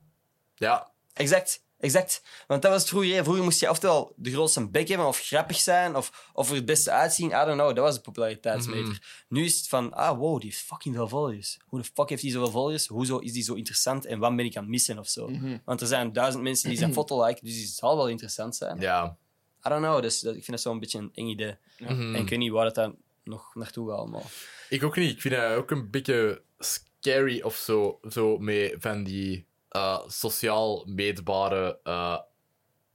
Ja, 0.56 0.90
Exact, 1.14 1.64
exact. 1.82 2.22
Want 2.48 2.62
dat 2.62 2.72
was 2.72 2.82
het 2.82 2.90
vroeger. 2.90 3.16
hè. 3.16 3.24
Vroeger 3.24 3.44
moest 3.44 3.60
je 3.60 3.70
oftewel 3.70 4.14
de 4.16 4.32
grootste 4.32 4.68
bek 4.68 4.88
hebben, 4.88 5.08
of 5.08 5.20
grappig 5.20 5.58
zijn, 5.60 5.96
of, 5.96 6.30
of 6.34 6.50
er 6.50 6.56
het 6.56 6.66
beste 6.66 6.92
uitzien. 6.92 7.28
I 7.28 7.30
don't 7.32 7.54
know, 7.54 7.76
dat 7.76 7.78
was 7.86 7.96
de 7.96 8.02
populariteitsmeter. 8.02 8.84
Mhm. 8.84 8.96
Nu 9.28 9.44
is 9.46 9.58
het 9.58 9.68
van, 9.68 9.94
ah 9.94 10.18
wow, 10.18 10.40
die 10.40 10.50
heeft 10.50 10.62
fucking 10.64 10.96
veel 10.96 11.08
volgers. 11.08 11.58
Hoe 11.66 11.80
de 11.82 11.90
fuck 11.94 12.10
heeft 12.10 12.22
hij 12.22 12.32
zoveel 12.32 12.52
volgers? 12.52 12.88
Hoezo 12.88 13.18
is 13.18 13.34
die 13.34 13.44
zo 13.44 13.54
interessant 13.54 14.06
en 14.06 14.20
wat 14.20 14.36
ben 14.36 14.46
ik 14.46 14.56
aan 14.56 14.62
het 14.64 14.72
missen 14.72 15.00
of 15.00 15.08
zo? 15.08 15.28
Mhm. 15.28 15.58
Want 15.66 15.82
er 15.82 15.88
zijn 15.88 16.14
duizend 16.14 16.44
mensen 16.44 16.70
die 16.70 16.78
zijn 16.78 16.94
foto 17.00 17.26
liken, 17.26 17.46
dus 17.46 17.56
het 17.62 17.70
zal 17.70 17.96
wel 17.98 18.10
interessant 18.10 18.56
zijn. 18.56 18.80
ja. 18.80 19.18
I 19.66 19.70
don't 19.70 19.82
know, 19.82 20.02
dus 20.02 20.20
dat, 20.20 20.36
ik 20.36 20.44
vind 20.44 20.58
dat 20.58 20.62
zo'n 20.62 20.80
beetje 20.80 20.98
een 21.00 21.12
eng 21.14 21.28
idee. 21.28 21.56
Mhm. 21.78 22.16
En 22.16 22.22
ik 22.22 22.30
weet 22.30 22.40
niet 22.40 22.52
waar 22.52 22.66
dat 22.66 22.76
dan 22.76 22.96
nog 23.24 23.56
naartoe 23.56 23.90
gaat 23.90 23.98
allemaal. 23.98 24.24
Ik 24.70 24.84
ook 24.84 24.96
niet. 24.98 25.12
Ik 25.12 25.22
vind 25.22 25.36
het 25.36 25.56
ook 25.56 25.72
een 25.72 25.90
beetje 25.90 26.42
scary 26.60 27.42
of 27.42 27.56
zo. 27.56 28.00
Zo 28.10 28.38
met 28.38 28.76
van 28.80 29.04
die 29.04 29.46
eh, 29.72 30.00
sociaal 30.08 30.84
meetbare. 30.88 31.80
eh, 31.84 32.18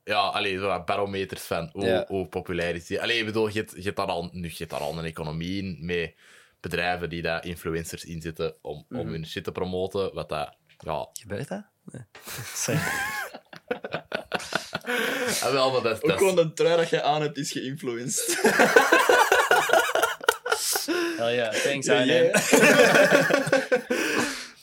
ja, 0.04 0.18
alleen 0.18 0.58
zo 0.60 0.82
barometers 0.84 1.42
van 1.42 1.68
hoe, 1.72 1.84
Ja. 1.86 2.04
hoe 2.08 2.26
populair 2.28 2.74
is 2.74 2.86
die. 2.86 3.02
Allee, 3.02 3.18
ik 3.18 3.24
bedoel, 3.26 3.48
je 3.48 3.58
hebt, 3.58 3.72
je 3.76 3.82
hebt 3.82 3.96
daar 3.96 4.06
al, 4.06 4.28
nu, 4.32 4.48
je 4.48 4.54
hebt 4.58 4.70
daar 4.70 4.80
al 4.80 4.98
een 4.98 5.04
economie 5.04 5.62
in 5.62 5.78
met 5.80 6.14
bedrijven 6.60 7.08
die 7.08 7.22
daar 7.22 7.44
influencers 7.46 8.04
inzetten 8.04 8.54
om, 8.62 8.86
om 8.90 8.96
Mhm. 8.96 9.08
hun 9.08 9.26
shit 9.26 9.44
te 9.44 9.52
promoten. 9.52 10.14
Wat 10.14 10.28
dat, 10.28 10.54
ja, 10.78 11.08
Gebeurt 11.12 11.48
dat? 11.48 11.62
Nee. 11.84 12.02
Sorry. 12.64 12.80
Ah, 15.42 15.52
wel, 15.52 15.70
maar 15.72 15.82
dat, 15.82 16.02
Ook 16.02 16.08
dat, 16.08 16.18
gewoon 16.18 16.36
de 16.36 16.52
trui 16.52 16.76
dat 16.76 16.88
je 16.90 17.02
aan 17.02 17.22
hebt 17.22 17.36
is 17.38 17.52
geïnfluenced. 17.52 18.36
Hell 21.16 21.34
yeah, 21.34 21.52
thanks, 21.54 21.86
Ja, 21.86 21.96
Arjen. 21.96 22.30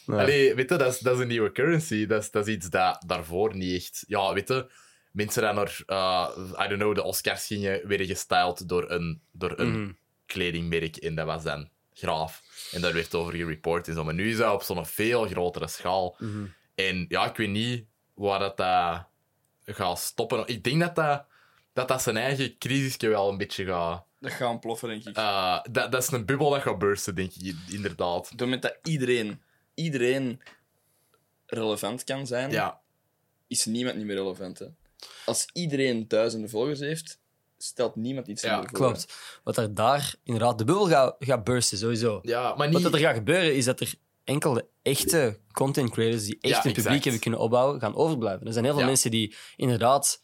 Allee, 0.08 0.56
weet 0.56 0.70
je, 0.70 0.76
dat 0.78 0.94
is, 0.94 1.00
dat 1.00 1.16
is 1.16 1.22
een 1.22 1.28
nieuwe 1.28 1.52
currency. 1.52 2.06
Dat 2.06 2.22
is, 2.22 2.32
dat 2.32 2.48
is 2.48 2.54
iets 2.54 2.70
dat 2.70 3.04
daarvoor 3.08 3.56
niet 3.56 3.76
echt... 3.76 4.04
Ja, 4.08 4.34
weet 4.34 4.48
je, 4.48 4.72
mensen 5.12 5.44
die 5.44 5.54
naar, 5.54 5.82
eh, 5.86 6.30
I 6.66 6.68
don't 6.68 6.82
know, 6.82 6.96
de 6.96 7.04
Oscars 7.04 7.46
gingen, 7.48 7.88
werden 7.88 8.08
gestyled 8.08 8.70
door 8.70 8.92
een, 8.92 9.22
door 9.32 9.60
een 9.60 9.82
Mhm. 9.82 9.92
kledingmerk. 10.26 10.96
En 10.96 11.16
dat 11.16 11.26
was 11.26 11.44
dan 11.44 11.70
graaf. 11.94 12.42
En 12.72 12.82
daar 12.82 12.94
werd 12.94 13.16
over 13.16 13.34
gereport 13.34 13.88
en 13.88 13.94
zo. 13.94 14.04
Maar 14.04 14.14
nu 14.14 14.30
is 14.30 14.38
dat 14.38 14.54
op 14.54 14.62
zo'n 14.64 14.86
veel 14.86 15.26
grotere 15.28 15.68
schaal. 15.68 16.16
Mhm. 16.20 16.46
En 16.76 17.06
ja, 17.08 17.30
ik 17.30 17.36
weet 17.38 17.50
niet 17.50 17.86
waar 18.14 18.40
dat, 18.40 18.58
dat 18.58 19.06
gaat 19.66 20.00
stoppen. 20.00 20.48
Ik 20.48 20.64
denk 20.64 20.80
dat 20.80 20.96
dat, 20.96 21.26
dat, 21.74 21.88
dat 21.88 22.02
zijn 22.02 22.18
eigen 22.18 22.58
crisisje 22.58 23.08
wel 23.08 23.30
een 23.30 23.38
beetje 23.38 23.66
gaat... 23.66 24.04
Dat 24.20 24.32
gaat 24.32 24.50
ontploffen, 24.50 24.90
denk 24.90 25.06
ik. 25.06 25.16
eh, 25.18 25.60
dat, 25.72 25.92
dat 25.92 26.02
is 26.04 26.12
een 26.12 26.26
bubbel 26.26 26.50
dat 26.50 26.62
gaat 26.62 26.78
bursten, 26.80 27.16
denk 27.16 27.32
ik, 27.34 27.56
inderdaad. 27.70 28.30
Het 28.30 28.40
moment 28.40 28.62
dat 28.62 28.78
iedereen, 28.84 29.42
iedereen 29.74 30.42
relevant 31.46 32.04
kan 32.04 32.28
zijn, 32.28 32.52
Ja, 32.52 32.82
is 33.48 33.66
niemand 33.66 33.96
niet 33.98 34.06
meer 34.06 34.16
relevant. 34.16 34.60
Hè. 34.60 34.66
Als 35.26 35.46
iedereen 35.54 36.08
duizenden 36.08 36.50
volgers 36.50 36.80
heeft, 36.80 37.20
stelt 37.58 37.96
niemand 37.96 38.28
iets 38.28 38.42
Ja, 38.42 38.58
voor. 38.62 38.72
Klopt. 38.72 39.14
Wat 39.44 39.58
er 39.58 39.74
daar 39.74 40.16
inderdaad 40.24 40.58
de 40.58 40.64
bubbel 40.66 40.88
gaat, 40.88 41.16
gaat 41.20 41.44
bursten, 41.44 41.78
sowieso. 41.78 42.20
ja 42.24 42.56
maar 42.56 42.70
niet... 42.70 42.82
Wat 42.82 42.94
er 42.94 43.00
gaat 43.00 43.16
gebeuren, 43.16 43.56
is 43.56 43.66
dat 43.66 43.80
er 43.80 43.94
enkel 44.24 44.54
de 44.54 44.66
echte 44.82 45.40
content 45.52 45.90
creators 45.92 46.24
die 46.26 46.38
echt 46.42 46.52
Ja, 46.52 46.56
een 46.58 46.62
publiek 46.62 46.78
exact. 46.86 47.04
hebben 47.04 47.22
kunnen 47.22 47.40
opbouwen, 47.40 47.80
gaan 47.80 47.96
overblijven. 47.96 48.48
Er 48.48 48.54
zijn 48.54 48.64
heel 48.66 48.74
veel 48.74 48.84
Ja. 48.84 48.88
mensen 48.90 49.12
die 49.12 49.36
inderdaad 49.56 50.24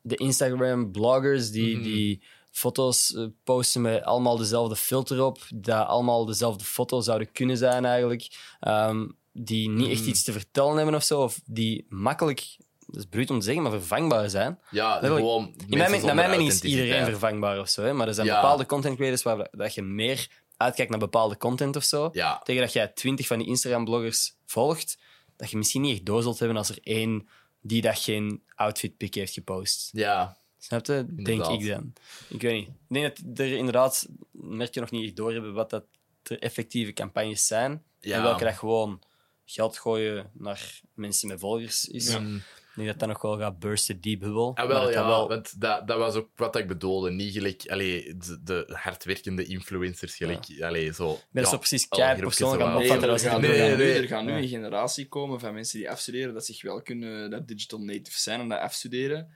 de 0.00 0.16
Instagram-bloggers 0.16 1.50
die, 1.50 1.74
Mhm. 1.76 1.82
die 1.84 2.22
foto's 2.52 3.14
eh, 3.14 3.26
posten 3.44 3.80
met 3.80 4.02
allemaal 4.02 4.36
dezelfde 4.36 4.76
filter 4.76 5.22
op, 5.24 5.38
dat 5.54 5.86
allemaal 5.86 6.24
dezelfde 6.24 6.64
foto 6.64 7.00
zouden 7.00 7.32
kunnen 7.32 7.56
zijn 7.56 7.84
eigenlijk, 7.84 8.28
ehm, 8.60 9.06
die 9.32 9.68
niet 9.68 9.90
echt 9.90 10.00
Mhm. 10.00 10.08
iets 10.08 10.22
te 10.22 10.32
vertellen 10.32 10.76
hebben 10.76 10.94
of 10.94 11.02
zo, 11.02 11.22
of 11.22 11.40
die 11.44 11.86
makkelijk, 11.88 12.56
dat 12.86 12.96
is 12.96 13.04
bruut 13.10 13.30
om 13.30 13.38
te 13.38 13.44
zeggen, 13.44 13.62
maar 13.62 13.72
vervangbaar 13.72 14.30
zijn. 14.30 14.58
Ja, 14.70 14.98
gewoon. 14.98 15.54
In 15.68 15.78
mijn, 15.78 16.04
naar 16.04 16.14
mijn 16.14 16.30
mening 16.30 16.48
is 16.50 16.60
iedereen 16.60 17.04
vervangbaar 17.04 17.60
of 17.60 17.68
zo. 17.68 17.82
Hè? 17.82 17.92
Maar 17.92 18.08
er 18.08 18.14
zijn 18.14 18.26
Ja. 18.26 18.40
bepaalde 18.40 18.66
content 18.66 18.96
creators 18.96 19.22
waar 19.22 19.48
dat 19.50 19.74
je 19.74 19.82
meer 19.82 20.28
uitkijkt 20.56 20.90
naar 20.90 21.00
bepaalde 21.00 21.36
content 21.36 21.76
of 21.76 21.82
zo. 21.84 22.08
Ja, 22.12 22.38
Tegen 22.44 22.62
dat 22.62 22.72
jij 22.72 22.88
twintig 22.88 23.26
van 23.26 23.38
die 23.38 23.46
Instagram-bloggers 23.46 24.34
volgt, 24.46 24.98
dat 25.36 25.50
je 25.50 25.56
misschien 25.56 25.82
niet 25.82 25.92
echt 25.92 26.04
door 26.06 26.22
zult 26.22 26.38
hebben 26.38 26.56
als 26.56 26.68
er 26.68 26.78
één 26.82 27.28
die 27.60 27.82
dat 27.82 27.98
geen 27.98 28.42
outfit 28.54 28.96
pic 28.96 29.14
heeft 29.14 29.32
gepost. 29.32 29.88
ja. 29.92 30.36
Snap 30.64 30.86
je? 30.86 30.92
Denk 30.92 31.28
Inderdaad. 31.28 31.60
ik 31.60 31.66
dan. 31.68 31.92
Ik 32.28 32.40
weet 32.40 32.54
niet. 32.54 32.68
Ik 32.68 32.74
denk 32.88 33.16
dat 33.16 33.38
er 33.38 33.56
inderdaad, 33.56 34.08
merk 34.32 34.74
je 34.74 34.80
nog 34.80 34.90
niet 34.90 35.04
echt 35.04 35.16
door 35.16 35.32
hebben 35.32 35.54
wat 35.54 35.70
dat 35.70 35.84
de 36.22 36.38
effectieve 36.38 36.92
campagnes 36.92 37.46
zijn. 37.46 37.82
Ja. 38.00 38.16
En 38.16 38.22
welke 38.22 38.44
dat 38.44 38.54
gewoon 38.54 39.00
geld 39.44 39.78
gooien 39.78 40.30
naar 40.34 40.80
mensen 40.94 41.28
met 41.28 41.40
volgers 41.40 41.88
is. 41.88 42.18
Mm. 42.18 42.36
Ik 42.36 42.78
denk 42.78 42.88
dat 42.88 42.98
dat 42.98 43.08
nog 43.08 43.22
wel 43.22 43.38
gaat 43.38 43.58
bursten, 43.58 44.00
die 44.00 44.18
bubbel. 44.18 44.52
Ah, 44.56 44.66
wel, 44.66 44.82
dat 44.82 44.92
ja, 44.92 44.98
dat 44.98 45.06
wel- 45.06 45.28
want 45.28 45.60
dat, 45.60 45.86
dat 45.86 45.98
was 45.98 46.14
ook 46.14 46.28
wat 46.36 46.56
ik 46.56 46.66
bedoelde. 46.68 47.10
Niet 47.10 47.32
gelijk 47.32 47.64
allee, 47.68 48.16
de, 48.16 48.38
de 48.42 48.64
hardwerkende 48.82 49.44
influencers, 49.44 50.16
gelijk, 50.16 50.44
allee, 50.60 50.92
zo... 50.92 51.18
Ben 51.30 51.42
ja, 51.42 51.48
zo 51.48 51.56
precies 51.58 51.86
alle 51.90 52.02
kei 52.02 52.20
persoonlijk 52.20 52.62
aan 52.62 52.76
opvatten. 52.76 52.98
Nee, 53.00 53.08
dat 53.08 53.22
er 53.22 53.30
het 53.32 53.40
nee, 53.40 53.58
nee, 53.58 53.76
nu, 53.76 53.90
er 53.92 54.06
gaat 54.08 54.24
nu 54.24 54.30
Ja. 54.30 54.36
een 54.38 54.48
generatie 54.48 55.08
komen 55.08 55.40
van 55.40 55.54
mensen 55.54 55.78
die 55.78 55.90
afstuderen, 55.90 56.34
dat 56.34 56.44
zich 56.46 56.62
wel 56.62 56.82
kunnen, 56.82 57.30
dat 57.30 57.48
digital 57.48 57.78
native 57.78 58.20
zijn 58.20 58.40
en 58.40 58.48
dat 58.48 58.58
afstuderen, 58.60 59.28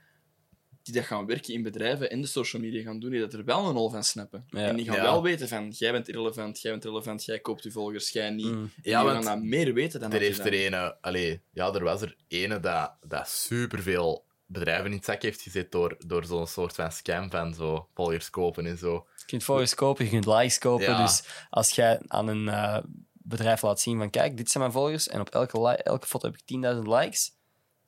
die 0.91 1.01
dat 1.01 1.09
gaan 1.09 1.25
werken 1.25 1.53
in 1.53 1.63
bedrijven 1.63 2.09
en 2.09 2.21
de 2.21 2.27
social 2.27 2.61
media 2.61 2.81
gaan 2.83 2.99
doen, 2.99 3.09
die 3.11 3.19
dat 3.19 3.33
er 3.33 3.45
wel 3.45 3.65
een 3.65 3.73
rol 3.73 3.89
van 3.89 4.03
snappen. 4.03 4.45
Ja. 4.49 4.59
En 4.59 4.75
die 4.75 4.85
gaan 4.85 4.95
Ja. 4.95 5.01
wel 5.01 5.23
weten 5.23 5.47
van, 5.47 5.69
jij 5.69 5.91
bent 5.91 6.07
irrelevant, 6.07 6.61
jij 6.61 6.71
bent 6.71 6.83
relevant, 6.83 7.25
jij 7.25 7.39
koopt 7.39 7.63
je 7.63 7.71
volgers, 7.71 8.09
jij 8.09 8.29
niet. 8.29 8.45
Mm. 8.45 8.61
En 8.61 8.71
Ja, 8.81 9.01
die 9.01 9.11
gaan 9.11 9.23
dat 9.23 9.41
meer 9.41 9.73
weten 9.73 9.99
dan 9.99 10.11
Er 10.11 10.19
dat 10.19 10.27
heeft 10.27 10.45
er 10.45 10.53
ene... 10.53 10.97
Allee, 11.01 11.41
ja, 11.51 11.73
er 11.73 11.83
was 11.83 12.01
er 12.01 12.15
ene 12.27 12.59
dat, 12.59 12.93
dat 13.07 13.27
superveel 13.29 14.25
bedrijven 14.45 14.85
in 14.85 14.91
het 14.91 15.05
zak 15.05 15.21
heeft 15.21 15.41
gezet 15.41 15.71
door, 15.71 15.97
door 16.05 16.25
zo'n 16.25 16.47
soort 16.47 16.75
van 16.75 16.91
scam 16.91 17.29
van 17.29 17.53
zo 17.53 17.87
volgers 17.93 18.29
kopen 18.29 18.65
en 18.65 18.77
zo. 18.77 19.05
Je 19.17 19.25
kunt 19.25 19.43
volgers 19.43 19.75
kopen, 19.75 20.05
je 20.05 20.11
kunt 20.11 20.25
likes 20.25 20.57
kopen. 20.57 20.85
Ja. 20.85 21.01
Dus 21.01 21.23
als 21.49 21.71
jij 21.71 21.99
aan 22.07 22.27
een 22.27 22.47
eh, 22.47 22.77
bedrijf 23.11 23.61
laat 23.61 23.79
zien 23.79 23.97
van 23.97 24.09
kijk, 24.09 24.37
dit 24.37 24.49
zijn 24.49 24.63
mijn 24.63 24.75
volgers 24.75 25.07
en 25.07 25.19
op 25.19 25.29
elke, 25.29 25.75
elke 25.75 26.07
foto 26.07 26.27
heb 26.27 26.37
ik 26.45 26.75
10.000 26.75 26.81
likes. 26.81 27.31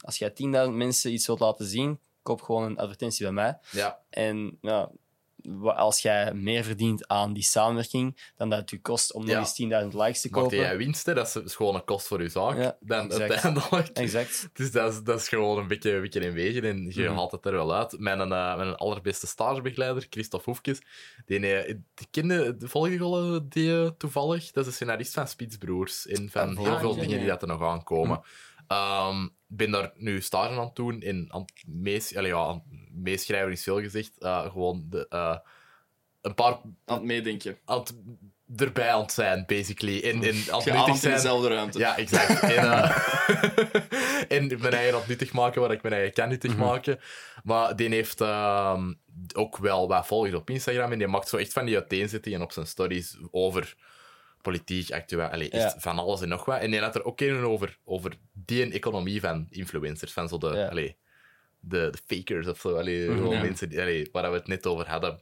Als 0.02 0.18
jij 0.18 0.30
10.000 0.30 0.36
mensen 0.72 1.14
iets 1.14 1.28
wilt 1.28 1.40
laten 1.40 1.66
zien, 1.66 2.00
koop 2.22 2.41
gewoon 2.41 2.64
een 2.64 2.78
advertentie 2.78 3.24
bij 3.26 3.34
mij. 3.34 3.58
Ja, 3.72 4.00
En 4.10 4.60
als 5.64 6.02
jij 6.02 6.34
meer 6.34 6.64
verdient 6.64 7.08
aan 7.08 7.34
die 7.34 7.44
samenwerking 7.44 8.32
dan 8.36 8.50
dat 8.50 8.60
het 8.60 8.70
je 8.70 8.82
kost 8.82 9.14
om 9.14 9.22
nog 9.22 9.30
Ja. 9.32 9.40
eens 9.40 9.54
10.000 9.54 9.98
likes 9.98 10.22
te 10.22 10.30
maakt 10.30 10.41
kopen. 10.44 10.58
jij 10.58 10.78
winst, 10.78 11.06
hè, 11.06 11.14
dat 11.14 11.41
is 11.46 11.56
gewoon 11.56 11.76
een 11.76 11.84
kost 11.84 12.08
voor 12.08 12.22
je 12.22 12.30
zaak. 12.30 12.58
Ja, 12.58 12.78
dan 12.80 13.12
uiteindelijk. 13.14 13.88
Exact. 13.88 14.50
Dus 14.54 14.72
dat 14.72 14.94
is, 14.94 15.04
dat 15.04 15.20
is 15.20 15.28
gewoon 15.28 15.58
een 15.58 15.68
beetje, 15.68 15.91
een 15.94 16.02
beetje 16.02 16.26
een 16.28 16.34
wegen 16.34 16.64
en 16.64 16.91
je 16.94 17.04
Mhm. 17.04 17.14
haalt 17.16 17.32
het 17.32 17.46
er 17.46 17.52
wel 17.52 17.74
uit. 17.74 18.00
Mijn, 18.00 18.20
eh, 18.22 18.28
mijn 18.58 18.76
allerbeste 18.76 19.28
stagebegeleider, 19.28 20.08
Christophe 20.10 20.50
Hoefkes, 20.50 20.82
die, 21.26 21.48
eh, 21.64 21.76
die 21.94 22.08
kende, 22.12 22.58
de 22.58 22.68
volgende 22.68 23.48
die 23.48 23.82
eh, 23.84 23.90
toevallig, 23.98 24.52
dat 24.52 24.64
is 24.64 24.70
de 24.70 24.76
scenarist 24.76 25.14
van 25.14 25.28
Spitsbroers 25.28 26.08
en 26.08 26.30
van 26.30 26.58
Ah, 26.58 26.64
heel 26.66 26.80
veel 26.80 26.96
dingen 26.96 27.20
die 27.20 27.28
dat 27.28 27.41
er 27.41 27.48
nog 27.48 27.62
aankomen. 27.62 28.18
Ehm, 28.18 28.28
Ik 28.70 29.58
ben 29.58 29.72
daar 29.72 29.91
nu 29.96 30.22
stage 30.22 30.50
aan 30.60 30.66
het 30.66 30.76
doen 30.76 31.02
in 31.02 31.26
aan 31.30 31.41
het 31.41 31.64
mees, 31.68 32.16
allee, 32.16 32.32
ja, 32.32 32.38
aan 32.38 32.64
het 32.70 32.90
meeschrijven 33.04 33.52
is 33.52 33.64
veel 33.64 33.80
gezegd. 33.82 34.18
Eh, 34.18 34.41
gewoon 34.52 34.86
de, 34.90 35.06
eh, 35.10 35.38
een 36.22 36.34
paar 36.34 36.52
Aan 36.86 36.96
het 36.98 37.04
meedenken. 37.04 37.58
aan 37.66 37.80
het, 37.80 37.94
erbij 38.56 38.91
aan 38.94 39.02
het 39.02 39.12
zijn, 39.12 39.44
basically. 39.48 40.02
En, 40.02 40.10
en 40.12 40.20
aan 40.22 40.24
het 40.24 40.46
nuttig 40.46 40.64
Geademd 40.64 41.04
in 41.04 41.12
dezelfde 41.12 41.48
ruimte. 41.48 41.80
Ja, 41.80 41.98
exact. 41.98 42.40
En, 42.56 42.72
eh, 42.72 42.98
en 44.38 44.48
mijn 44.48 44.74
eigen 44.74 44.94
aan 44.94 45.00
het 45.00 45.08
nuttig 45.10 45.34
maken 45.34 45.62
waar 45.62 45.72
ik 45.72 45.82
mijn 45.82 45.94
eigen 45.94 46.14
kan 46.14 46.30
nuttig 46.30 46.52
Mhm. 46.52 46.60
maken. 46.60 47.00
Maar 47.44 47.76
die 47.76 47.90
heeft 47.90 48.22
ehm, 48.22 48.94
ook 49.36 49.58
wel 49.58 49.88
wat 49.88 50.08
volgers 50.08 50.34
op 50.34 50.50
Instagram. 50.50 50.91
En 50.91 50.98
die 50.98 51.08
maakt 51.08 51.30
zo 51.30 51.38
echt 51.38 51.54
van 51.54 51.66
die 51.66 51.76
uiteenzettingen 51.76 52.41
op 52.41 52.52
zijn 52.52 52.68
stories 52.68 53.18
over 53.32 53.76
politiek, 54.41 54.91
actueel. 54.91 55.28
Allee, 55.28 55.49
echt 55.49 55.74
Ja. 55.74 55.80
van 55.80 55.99
alles 55.99 56.22
en 56.22 56.30
nog 56.30 56.45
wat. 56.45 56.60
En 56.61 56.72
die 56.72 56.80
had 56.80 56.95
er 56.95 57.03
ook 57.06 57.22
een 57.22 57.44
over, 57.44 57.78
over 57.84 58.14
die 58.34 58.72
economie 58.72 59.20
van 59.20 59.48
influencers. 59.49 60.14
Van 60.14 60.28
zo 60.28 60.38
de, 60.38 60.48
Ja. 60.48 60.68
allee, 60.68 60.98
de, 61.60 61.90
de 61.91 62.16
fakers 62.16 62.48
of 62.48 62.60
zo. 62.60 62.78
Allee, 62.78 63.07
Mhm. 63.10 63.18
gewoon 63.18 63.36
Ja. 63.36 63.41
mensen 63.41 63.70
die, 63.70 63.80
allee, 63.82 64.10
waar 64.11 64.32
we 64.32 64.38
het 64.38 64.48
net 64.48 64.66
over 64.68 64.90
hadden. 64.90 65.22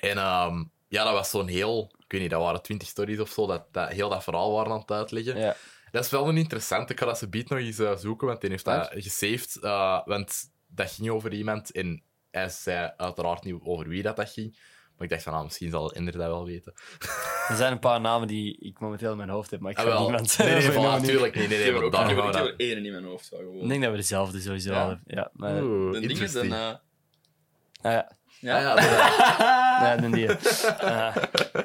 En 0.00 0.16
ehm, 0.18 0.64
ja, 0.88 1.04
dat 1.04 1.12
was 1.12 1.30
zo'n 1.30 1.48
heel... 1.48 1.92
Ik 1.98 2.12
weet 2.12 2.20
niet, 2.20 2.30
dat 2.30 2.40
waren 2.42 2.62
twintig 2.62 2.88
stories 2.88 3.18
of 3.20 3.28
zo, 3.30 3.46
dat, 3.46 3.66
dat 3.72 3.88
heel 3.88 4.08
dat 4.08 4.22
verhaal 4.22 4.52
waren 4.52 4.72
aan 4.72 4.78
het 4.80 4.90
uitleggen. 4.90 5.38
Ja. 5.38 5.56
Dat 5.90 6.04
is 6.04 6.10
wel 6.10 6.28
een 6.28 6.36
interessante. 6.36 6.92
Ik 6.92 6.98
ga 6.98 7.06
dat 7.06 7.18
ze 7.18 7.28
beat 7.28 7.48
nog 7.48 7.58
eens 7.58 7.78
eh, 7.78 7.96
zoeken, 7.96 8.26
want 8.26 8.40
die 8.40 8.50
heeft 8.50 8.64
dat 8.64 8.90
gesaved. 8.94 9.56
eh, 9.62 10.06
want 10.06 10.52
dat 10.66 10.90
ging 10.90 11.10
over 11.10 11.32
iemand 11.32 11.72
en 11.72 12.02
hij 12.30 12.48
zei 12.48 12.92
uiteraard 12.96 13.44
niet 13.44 13.54
over 13.62 13.88
wie 13.88 14.02
dat, 14.02 14.16
dat 14.16 14.30
ging. 14.30 14.58
Maar 14.96 15.02
ik 15.06 15.08
dacht 15.08 15.22
van, 15.22 15.32
ah, 15.32 15.42
misschien 15.44 15.70
zal 15.70 15.92
Ender 15.92 16.12
dat 16.18 16.26
wel 16.26 16.44
weten. 16.44 16.72
Er 17.48 17.56
zijn 17.56 17.72
een 17.72 17.78
paar 17.78 18.00
namen 18.00 18.28
die 18.28 18.56
ik 18.60 18.78
momenteel 18.80 19.10
in 19.10 19.16
mijn 19.16 19.28
hoofd 19.28 19.50
heb, 19.50 19.60
maar 19.60 19.70
ik 19.70 19.76
ga 19.78 19.82
Ah, 19.84 19.88
wel. 19.90 20.00
niemand 20.02 20.38
Nee, 20.38 20.48
nee, 20.54 20.70
voilà, 20.70 20.74
nu. 20.74 20.80
natuurlijk 20.82 21.34
niet. 21.34 21.48
Nee, 21.48 21.58
nee, 21.58 21.72
maar 21.72 21.80
er 21.82 22.10
ik 22.10 22.16
heb 22.16 22.24
er 22.24 22.32
dat... 22.32 22.54
één 22.56 22.84
in 22.84 22.92
mijn 22.92 23.04
hoofd. 23.04 23.28
wel 23.28 23.40
gewoon. 23.40 23.62
Ik 23.62 23.68
denk 23.68 23.82
dat 23.82 23.90
we 23.90 23.96
dezelfde 23.96 24.40
sowieso 24.40 24.72
Ja? 24.72 24.80
al 24.82 24.88
hebben. 24.88 25.04
Ja, 25.06 25.30
maar... 25.32 25.62
Oeh, 25.62 25.92
De 25.92 26.00
ding 26.00 26.20
is 26.20 26.32
dan... 26.32 26.42
interesting. 26.42 26.52
eh, 26.52 26.72
Ah, 27.82 27.92
ja. 27.92 28.12
ja. 28.40 28.56
Ah, 28.56 28.62
ja, 28.62 28.74
dat- 28.74 28.84
Ja, 29.84 29.96
dan 29.96 30.10
die. 30.10 30.30
Ah, 30.30 31.16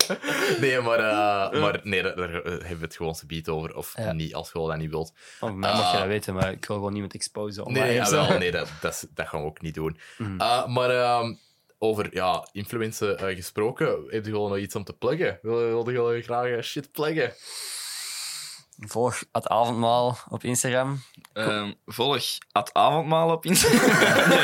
nee, 0.61 0.79
maar, 0.81 0.99
eh, 0.99 1.61
maar 1.61 1.79
nee, 1.83 2.01
daar, 2.03 2.15
daar 2.15 2.29
hebben 2.31 2.77
we 2.77 2.83
het 2.85 2.95
gewoon 2.95 3.15
beat 3.27 3.49
over. 3.49 3.75
Of 3.75 3.93
Ja. 3.97 4.11
niet, 4.11 4.33
als 4.35 4.51
je 4.53 4.59
dat 4.67 4.77
niet 4.77 4.89
wilt. 4.89 5.13
van 5.15 5.59
mij 5.59 5.71
mag 5.71 5.79
je 5.79 5.85
Ah. 5.85 5.99
dat 5.99 6.07
weten, 6.07 6.33
maar 6.33 6.51
ik 6.51 6.65
wil 6.65 6.75
gewoon 6.75 6.91
niemand 6.91 7.13
exposen. 7.13 7.71
Nee, 7.73 7.93
jawel, 7.93 8.37
nee 8.37 8.51
dat, 8.51 8.71
dat, 8.81 9.07
dat 9.13 9.27
gaan 9.27 9.41
we 9.41 9.45
ook 9.47 9.61
niet 9.61 9.73
doen. 9.73 9.99
Mhm. 10.17 10.41
Uh, 10.41 10.65
maar 10.67 10.89
ehm, 10.89 11.33
over 11.79 12.09
ja, 12.13 12.47
influencen 12.51 13.17
eh, 13.17 13.35
gesproken, 13.35 14.03
heb 14.07 14.25
je 14.25 14.31
gewoon 14.31 14.49
nog 14.49 14.57
iets 14.59 14.75
om 14.75 14.83
te 14.83 14.93
pluggen? 14.93 15.39
Wil, 15.41 15.85
wilde 15.85 16.15
je 16.15 16.21
graag 16.21 16.45
eh, 16.47 16.61
shit 16.61 16.91
pluggen? 16.91 17.33
Volg 18.87 19.23
het 19.31 19.47
avondmaal 19.47 20.17
op 20.29 20.43
Instagram. 20.43 21.01
Ehm, 21.33 21.71
volg 21.85 22.37
het 22.51 22.73
avondmaal 22.73 23.31
op 23.31 23.45
Instagram. 23.45 23.89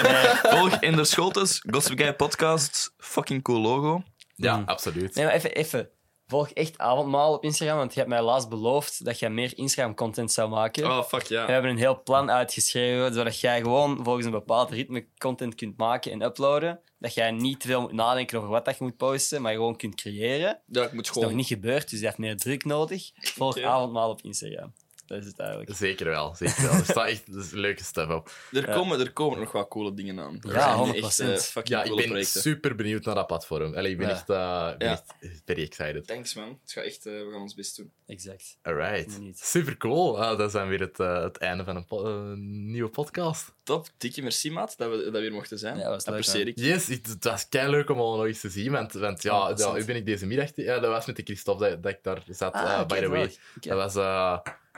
volg 0.59 0.73
in 0.79 0.95
de 0.95 1.03
Scholtes, 1.03 1.63
Gossip 1.69 1.99
Guy 1.99 2.13
Podcast. 2.13 2.93
Fucking 2.97 3.43
cool 3.43 3.61
logo. 3.61 4.03
Ja, 4.35 4.57
Mhm. 4.57 4.69
absoluut. 4.69 5.15
Nee, 5.15 5.25
maar 5.25 5.33
even, 5.33 5.51
even. 5.51 5.89
Volg 6.27 6.49
echt 6.49 6.77
avondmaal 6.77 7.33
op 7.33 7.43
Instagram, 7.43 7.77
want 7.77 7.93
je 7.93 7.99
hebt 7.99 8.11
mij 8.11 8.21
laatst 8.21 8.49
beloofd 8.49 9.05
dat 9.05 9.19
jij 9.19 9.29
meer 9.29 9.57
Instagram-content 9.57 10.31
zou 10.31 10.49
maken. 10.49 10.85
Oh, 10.85 11.03
fuck 11.03 11.23
ja. 11.23 11.45
We 11.45 11.51
hebben 11.51 11.71
een 11.71 11.77
heel 11.77 12.03
plan 12.03 12.31
uitgeschreven, 12.31 13.13
zodat 13.13 13.39
jij 13.39 13.61
gewoon 13.61 13.99
volgens 14.03 14.25
een 14.25 14.31
bepaald 14.31 14.71
ritme 14.71 15.07
content 15.17 15.55
kunt 15.55 15.77
maken 15.77 16.11
en 16.11 16.21
uploaden. 16.21 16.79
Dat 16.99 17.13
jij 17.13 17.31
niet 17.31 17.59
te 17.59 17.67
veel 17.67 17.81
moet 17.81 17.91
nadenken 17.91 18.37
over 18.37 18.49
wat 18.49 18.65
dat 18.65 18.77
je 18.77 18.83
moet 18.83 18.97
posten, 18.97 19.41
maar 19.41 19.53
gewoon 19.53 19.75
kunt 19.75 19.95
creëren. 19.95 20.39
Ja, 20.39 20.53
ik 20.53 20.73
moet 20.73 20.83
Dat 20.83 20.91
is 20.91 20.93
nog 20.93 21.07
gewoon... 21.07 21.35
niet 21.35 21.47
gebeurd, 21.47 21.89
dus 21.89 21.99
je 21.99 22.05
hebt 22.05 22.17
meer 22.17 22.37
druk 22.37 22.65
nodig. 22.65 23.11
Volg 23.15 23.61
avondmaal 23.61 24.09
op 24.09 24.21
Instagram. 24.21 24.73
Dat 25.05 25.17
is 25.21 25.25
het 25.25 25.39
eigenlijk. 25.39 25.75
Zeker 25.75 26.05
wel, 26.05 26.35
zeker 26.35 26.61
wel. 26.63 26.73
Er 26.73 26.83
staat 26.85 27.07
echt 27.07 27.27
er 27.27 27.39
is 27.39 27.51
leuke 27.51 27.83
stuff 27.83 28.11
op. 28.11 28.31
Er, 28.51 28.67
Ja. 28.67 28.73
komen, 28.73 28.99
er 28.99 29.11
komen 29.13 29.39
nog 29.39 29.51
wel 29.51 29.67
coole 29.67 29.93
dingen 29.93 30.19
aan. 30.19 30.37
Er 30.41 30.51
Ja, 30.53 30.59
zijn 30.61 30.75
100%. 30.77 30.95
Echt, 31.05 31.19
eh, 31.19 31.51
fucking 31.51 31.67
Ja, 31.67 31.79
ik 31.79 31.85
coole 31.87 32.01
ben 32.01 32.09
projecten. 32.11 32.41
super 32.41 32.75
benieuwd 32.75 33.05
naar 33.05 33.15
dat 33.15 33.27
platform. 33.27 33.75
Allee, 33.75 33.91
ik 33.91 33.97
ben 33.97 34.07
Ja. 34.07 34.13
echt, 34.13 34.29
eh, 34.29 34.69
ik 34.71 34.77
ben 34.77 34.87
Ja. 34.87 34.93
echt 34.93 35.13
very 35.45 35.61
excited. 35.61 36.07
Thanks, 36.07 36.33
man. 36.33 36.59
Het 36.61 36.71
gaat 36.71 36.83
echt... 36.83 37.05
eh, 37.05 37.13
we 37.13 37.27
gaan 37.31 37.41
ons 37.41 37.53
best 37.53 37.77
doen. 37.77 37.91
Exact. 38.07 38.57
Alright. 38.61 39.19
Super 39.33 39.77
cool. 39.77 40.21
Ah, 40.21 40.37
dat 40.37 40.47
is 40.47 40.53
dan 40.53 40.67
weer 40.67 40.79
het, 40.79 40.97
het 40.97 41.37
einde 41.37 41.63
van 41.63 41.75
een, 41.75 41.85
po- 41.85 42.33
nieuwe 42.37 42.89
podcast. 42.89 43.53
Top. 43.63 43.87
Dikke 43.97 44.21
merci, 44.21 44.51
maat, 44.51 44.77
dat 44.77 44.89
we 44.89 45.03
dat 45.03 45.11
we 45.13 45.19
hier 45.19 45.31
mochten 45.31 45.59
zijn. 45.59 45.77
Ja, 45.77 45.89
was 45.89 46.05
leuk, 46.05 46.15
Apprecieer 46.15 46.47
ik. 46.47 46.59
Yes, 46.59 46.87
het, 46.87 47.07
het 47.07 47.23
was 47.23 47.49
kei 47.49 47.69
leuk 47.69 47.89
om 47.89 47.97
al 47.99 48.15
nog 48.17 48.25
eens 48.25 48.39
te 48.39 48.49
zien. 48.49 48.71
Want, 48.71 48.93
want 48.93 49.21
ja, 49.21 49.47
dat 49.47 49.59
ja, 49.59 49.85
ben 49.85 49.95
ik 49.95 50.05
deze 50.05 50.25
middag. 50.25 50.49
Ja, 50.55 50.79
dat 50.79 50.91
was 50.91 51.05
met 51.05 51.15
de 51.15 51.23
Christophe 51.23 51.69
dat, 51.69 51.83
dat 51.83 51.91
ik 51.91 51.99
daar 52.03 52.23
zat, 52.29 52.53
Ah, 52.53 52.85
by 52.87 52.99
the 52.99 53.07
way. 53.09 53.35
Dat 53.59 53.93
was, 53.93 53.95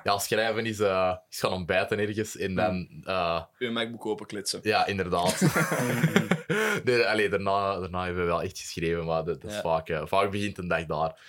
ja, 0.08 0.18
schrijven 0.18 0.66
is, 0.66 0.80
eh, 0.80 1.14
is 1.30 1.40
gaan 1.40 1.52
ontbijten 1.54 2.00
ergens 2.00 2.38
en 2.38 2.56
dan, 2.56 2.88
eh, 3.04 3.42
Uw 3.60 3.72
MacBook 3.72 4.06
openkletsen. 4.06 4.60
ja, 4.64 4.86
inderdaad. 4.86 5.42
nee, 6.84 7.04
allee, 7.06 7.30
daarna, 7.30 7.80
daarna 7.80 8.04
hebben 8.06 8.22
we 8.22 8.28
wel 8.30 8.42
echt 8.42 8.60
geschreven, 8.60 9.06
maar 9.06 9.24
dat, 9.24 9.42
dat 9.42 9.50
is 9.50 9.56
Ja. 9.56 9.62
vaak, 9.62 9.90
eh, 9.90 10.02
vaak 10.06 10.32
begint 10.32 10.58
een 10.58 10.68
dag 10.68 10.86
daar. 10.86 11.20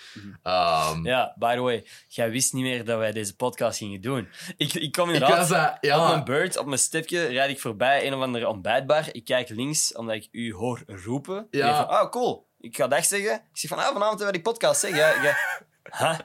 Ehm, 0.43 1.05
Ja, 1.07 1.35
by 1.39 1.55
the 1.55 1.61
way, 1.61 1.85
jij 2.09 2.31
wist 2.31 2.53
niet 2.53 2.63
meer 2.63 2.85
dat 2.85 2.99
wij 2.99 3.13
deze 3.13 3.37
podcast 3.37 3.79
gingen 3.79 4.01
doen. 4.01 4.29
Ik, 4.57 4.75
ik 4.75 4.93
kom 4.93 5.09
ik 5.09 5.15
inderdaad 5.15 5.49
was, 5.49 5.59
eh, 5.59 5.97
op 5.97 6.03
mijn 6.05 6.17
ja, 6.19 6.23
beurt, 6.23 6.57
op 6.59 6.67
mijn 6.67 6.79
stipje, 6.79 7.27
rijd 7.27 7.51
ik 7.51 7.61
voorbij 7.61 8.07
een 8.07 8.15
of 8.15 8.23
andere 8.23 8.49
ontbijtbar. 8.49 9.05
Ik 9.13 9.25
kijk 9.25 9.49
links, 9.49 9.95
omdat 9.95 10.15
ik 10.15 10.29
u 10.33 10.53
hoor 10.55 10.83
roepen. 10.87 11.47
Ik 11.51 11.59
Ja. 11.61 11.65
denk 11.65 11.77
van, 11.77 11.89
ah, 11.89 12.11
cool. 12.11 12.47
Ik 12.61 12.77
ga 12.77 12.89
dag 12.89 13.05
zeggen. 13.05 13.35
Ik 13.35 13.41
zeg 13.53 13.71
van, 13.71 13.79
ah, 13.79 13.85
vanavond 13.93 14.19
hebben 14.21 14.27
we 14.27 14.33
die 14.43 14.53
podcast, 14.53 14.81
zeg. 14.81 14.91
Ja, 14.97 15.23
ja. 15.23 15.37
Huh? 15.99 16.19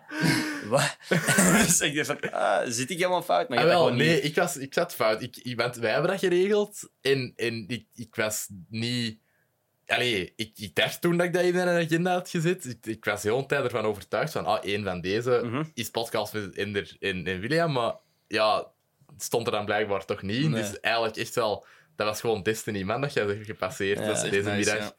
Wat? 0.69 0.98
dus 1.65 1.81
ik 1.81 1.95
dacht 1.95 2.07
van, 2.22 2.31
ah, 2.31 2.61
zit 2.68 2.90
ik 2.90 2.98
helemaal 2.98 3.22
fout? 3.23 3.49
Maar 3.49 3.57
Ah, 3.57 3.65
wel, 3.65 3.94
nee, 3.94 4.15
niet. 4.15 4.23
ik, 4.23 4.35
was, 4.35 4.57
ik 4.57 4.73
zat 4.73 4.95
fout. 4.95 5.22
Ik, 5.22 5.53
want 5.56 5.76
wij 5.76 5.91
hebben 5.91 6.10
dat 6.11 6.19
geregeld 6.19 6.90
en, 7.02 7.34
en 7.35 7.65
ik, 7.68 7.85
ik 7.95 8.15
was 8.15 8.48
niet... 8.69 9.19
Allee, 9.88 10.34
ik, 10.35 10.52
ik 10.56 10.76
dacht 10.76 11.02
toen 11.02 11.18
dat 11.18 11.26
ik 11.27 11.34
dat 11.34 11.44
in 11.44 11.53
mijn 11.53 11.85
agenda 11.85 12.11
had 12.14 12.30
gezet. 12.30 12.65
Ik, 12.65 12.85
ik 12.85 13.06
was 13.06 13.22
de 13.22 13.30
hele 13.30 13.45
tijd 13.45 13.64
ervan 13.64 13.85
overtuigd 13.85 14.31
van, 14.31 14.45
ah, 14.45 14.64
één 14.64 14.84
van 14.84 15.02
deze 15.02 15.41
Mhm. 15.44 15.64
is 15.73 15.90
podcast 15.90 16.34
met 16.34 16.56
Ender 16.56 16.95
en, 16.99 17.26
en 17.27 17.40
William. 17.40 17.72
Maar 17.72 17.94
ja, 18.27 18.68
stond 19.18 19.45
er 19.48 19.52
dan 19.53 19.65
blijkbaar 19.65 20.06
toch 20.06 20.22
niet. 20.22 20.49
Nee. 20.49 20.61
Dus 20.61 20.80
eigenlijk 20.80 21.15
echt 21.18 21.35
wel... 21.35 21.65
Dat 21.95 22.07
was 22.07 22.19
gewoon 22.19 22.44
Destiny, 22.44 22.81
man, 22.84 23.02
dat 23.02 23.14
jij 23.14 23.26
hebt 23.26 23.45
gepasseerd 23.45 23.99
Ja, 23.99 24.06
dus 24.06 24.22
deze 24.22 24.35
nice, 24.35 24.49
middag. 24.56 24.77
ja. 24.77 24.95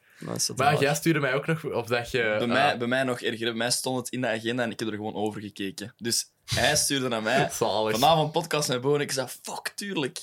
Maar 0.55 0.79
jij 0.79 0.95
stuurde 0.95 1.19
mij 1.19 1.33
ook 1.33 1.45
nog 1.45 1.63
op 1.63 1.87
dat 1.87 2.11
je... 2.11 2.17
Bij, 2.17 2.39
eh, 2.39 2.47
mij, 2.47 2.77
bij 2.77 2.87
mij 2.87 3.03
nog 3.03 3.21
erger. 3.21 3.45
Bij 3.45 3.53
mij 3.53 3.71
stond 3.71 3.97
het 3.97 4.09
in 4.09 4.21
de 4.21 4.27
agenda 4.27 4.63
en 4.63 4.71
ik 4.71 4.79
heb 4.79 4.87
er 4.89 4.95
gewoon 4.95 5.15
over 5.15 5.41
gekeken. 5.41 5.93
Dus 5.97 6.25
hij 6.45 6.75
stuurde 6.75 7.07
naar 7.07 7.21
mij. 7.21 7.49
zalig. 7.51 7.99
Vanavond 7.99 8.31
podcast 8.31 8.69
met 8.69 8.81
Bo 8.81 8.95
en 8.95 9.01
ik 9.01 9.11
zei, 9.11 9.27
fuck, 9.27 9.71
tuurlijk. 9.75 10.19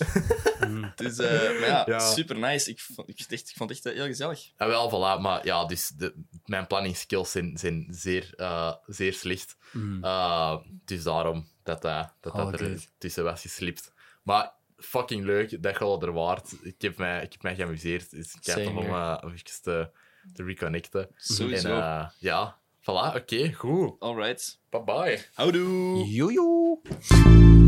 dus, 0.97 1.19
eh, 1.19 1.31
maar 1.60 1.69
ja, 1.69 1.82
Ja. 1.86 1.98
super 1.98 2.39
nice. 2.39 2.70
Ik 2.70 2.81
vond, 2.81 3.09
ik, 3.09 3.19
echt, 3.28 3.48
ik 3.48 3.56
vond 3.56 3.70
het 3.70 3.78
echt 3.78 3.86
eh, 3.86 4.01
heel 4.01 4.06
gezellig. 4.10 4.51
Ja, 4.59 4.66
wel, 4.66 4.90
voilà. 4.90 5.20
Maar 5.20 5.47
ja, 5.47 5.64
dus 5.64 5.89
de, 5.89 6.14
mijn 6.44 6.66
planningsskills 6.66 7.31
zijn, 7.31 7.59
zijn 7.59 7.86
zeer, 7.90 8.32
eh, 8.36 8.73
zeer 8.86 9.12
slecht. 9.12 9.56
Mhm. 9.73 10.05
Uh, 10.05 10.56
dus 10.85 11.02
daarom 11.02 11.48
dat, 11.62 11.82
dat, 11.82 12.14
dat, 12.20 12.32
Oh, 12.32 12.51
dat 12.51 12.60
er 12.60 12.85
tussen 12.98 13.24
was 13.24 13.40
geslipt. 13.40 13.93
Maar 14.23 14.52
fucking 14.85 15.25
leuk. 15.25 15.63
Dat 15.63 15.79
wel 15.79 16.03
er 16.03 16.13
waard. 16.13 16.53
Ik 16.63 16.83
heb 16.83 16.99
mij, 16.99 17.23
ik 17.23 17.33
heb 17.33 17.43
mij 17.43 17.55
geamuseerd. 17.55 18.11
Dus 18.11 18.35
ik 18.35 18.45
heb 18.45 18.67
om 18.67 18.79
uh, 18.79 19.19
even 19.25 19.63
te, 19.63 19.91
te 20.33 20.45
reconnecten. 20.45 21.09
Sowieso. 21.17 21.69
En 21.69 21.83
eh, 21.83 22.09
ja, 22.19 22.59
voilà, 22.81 23.17
oké, 23.17 23.53
goed. 23.53 23.95
Alright. 23.99 24.61
Bye 24.71 24.85
bye. 24.85 25.25
Houdoe. 25.35 26.05
Joejoe. 26.05 27.62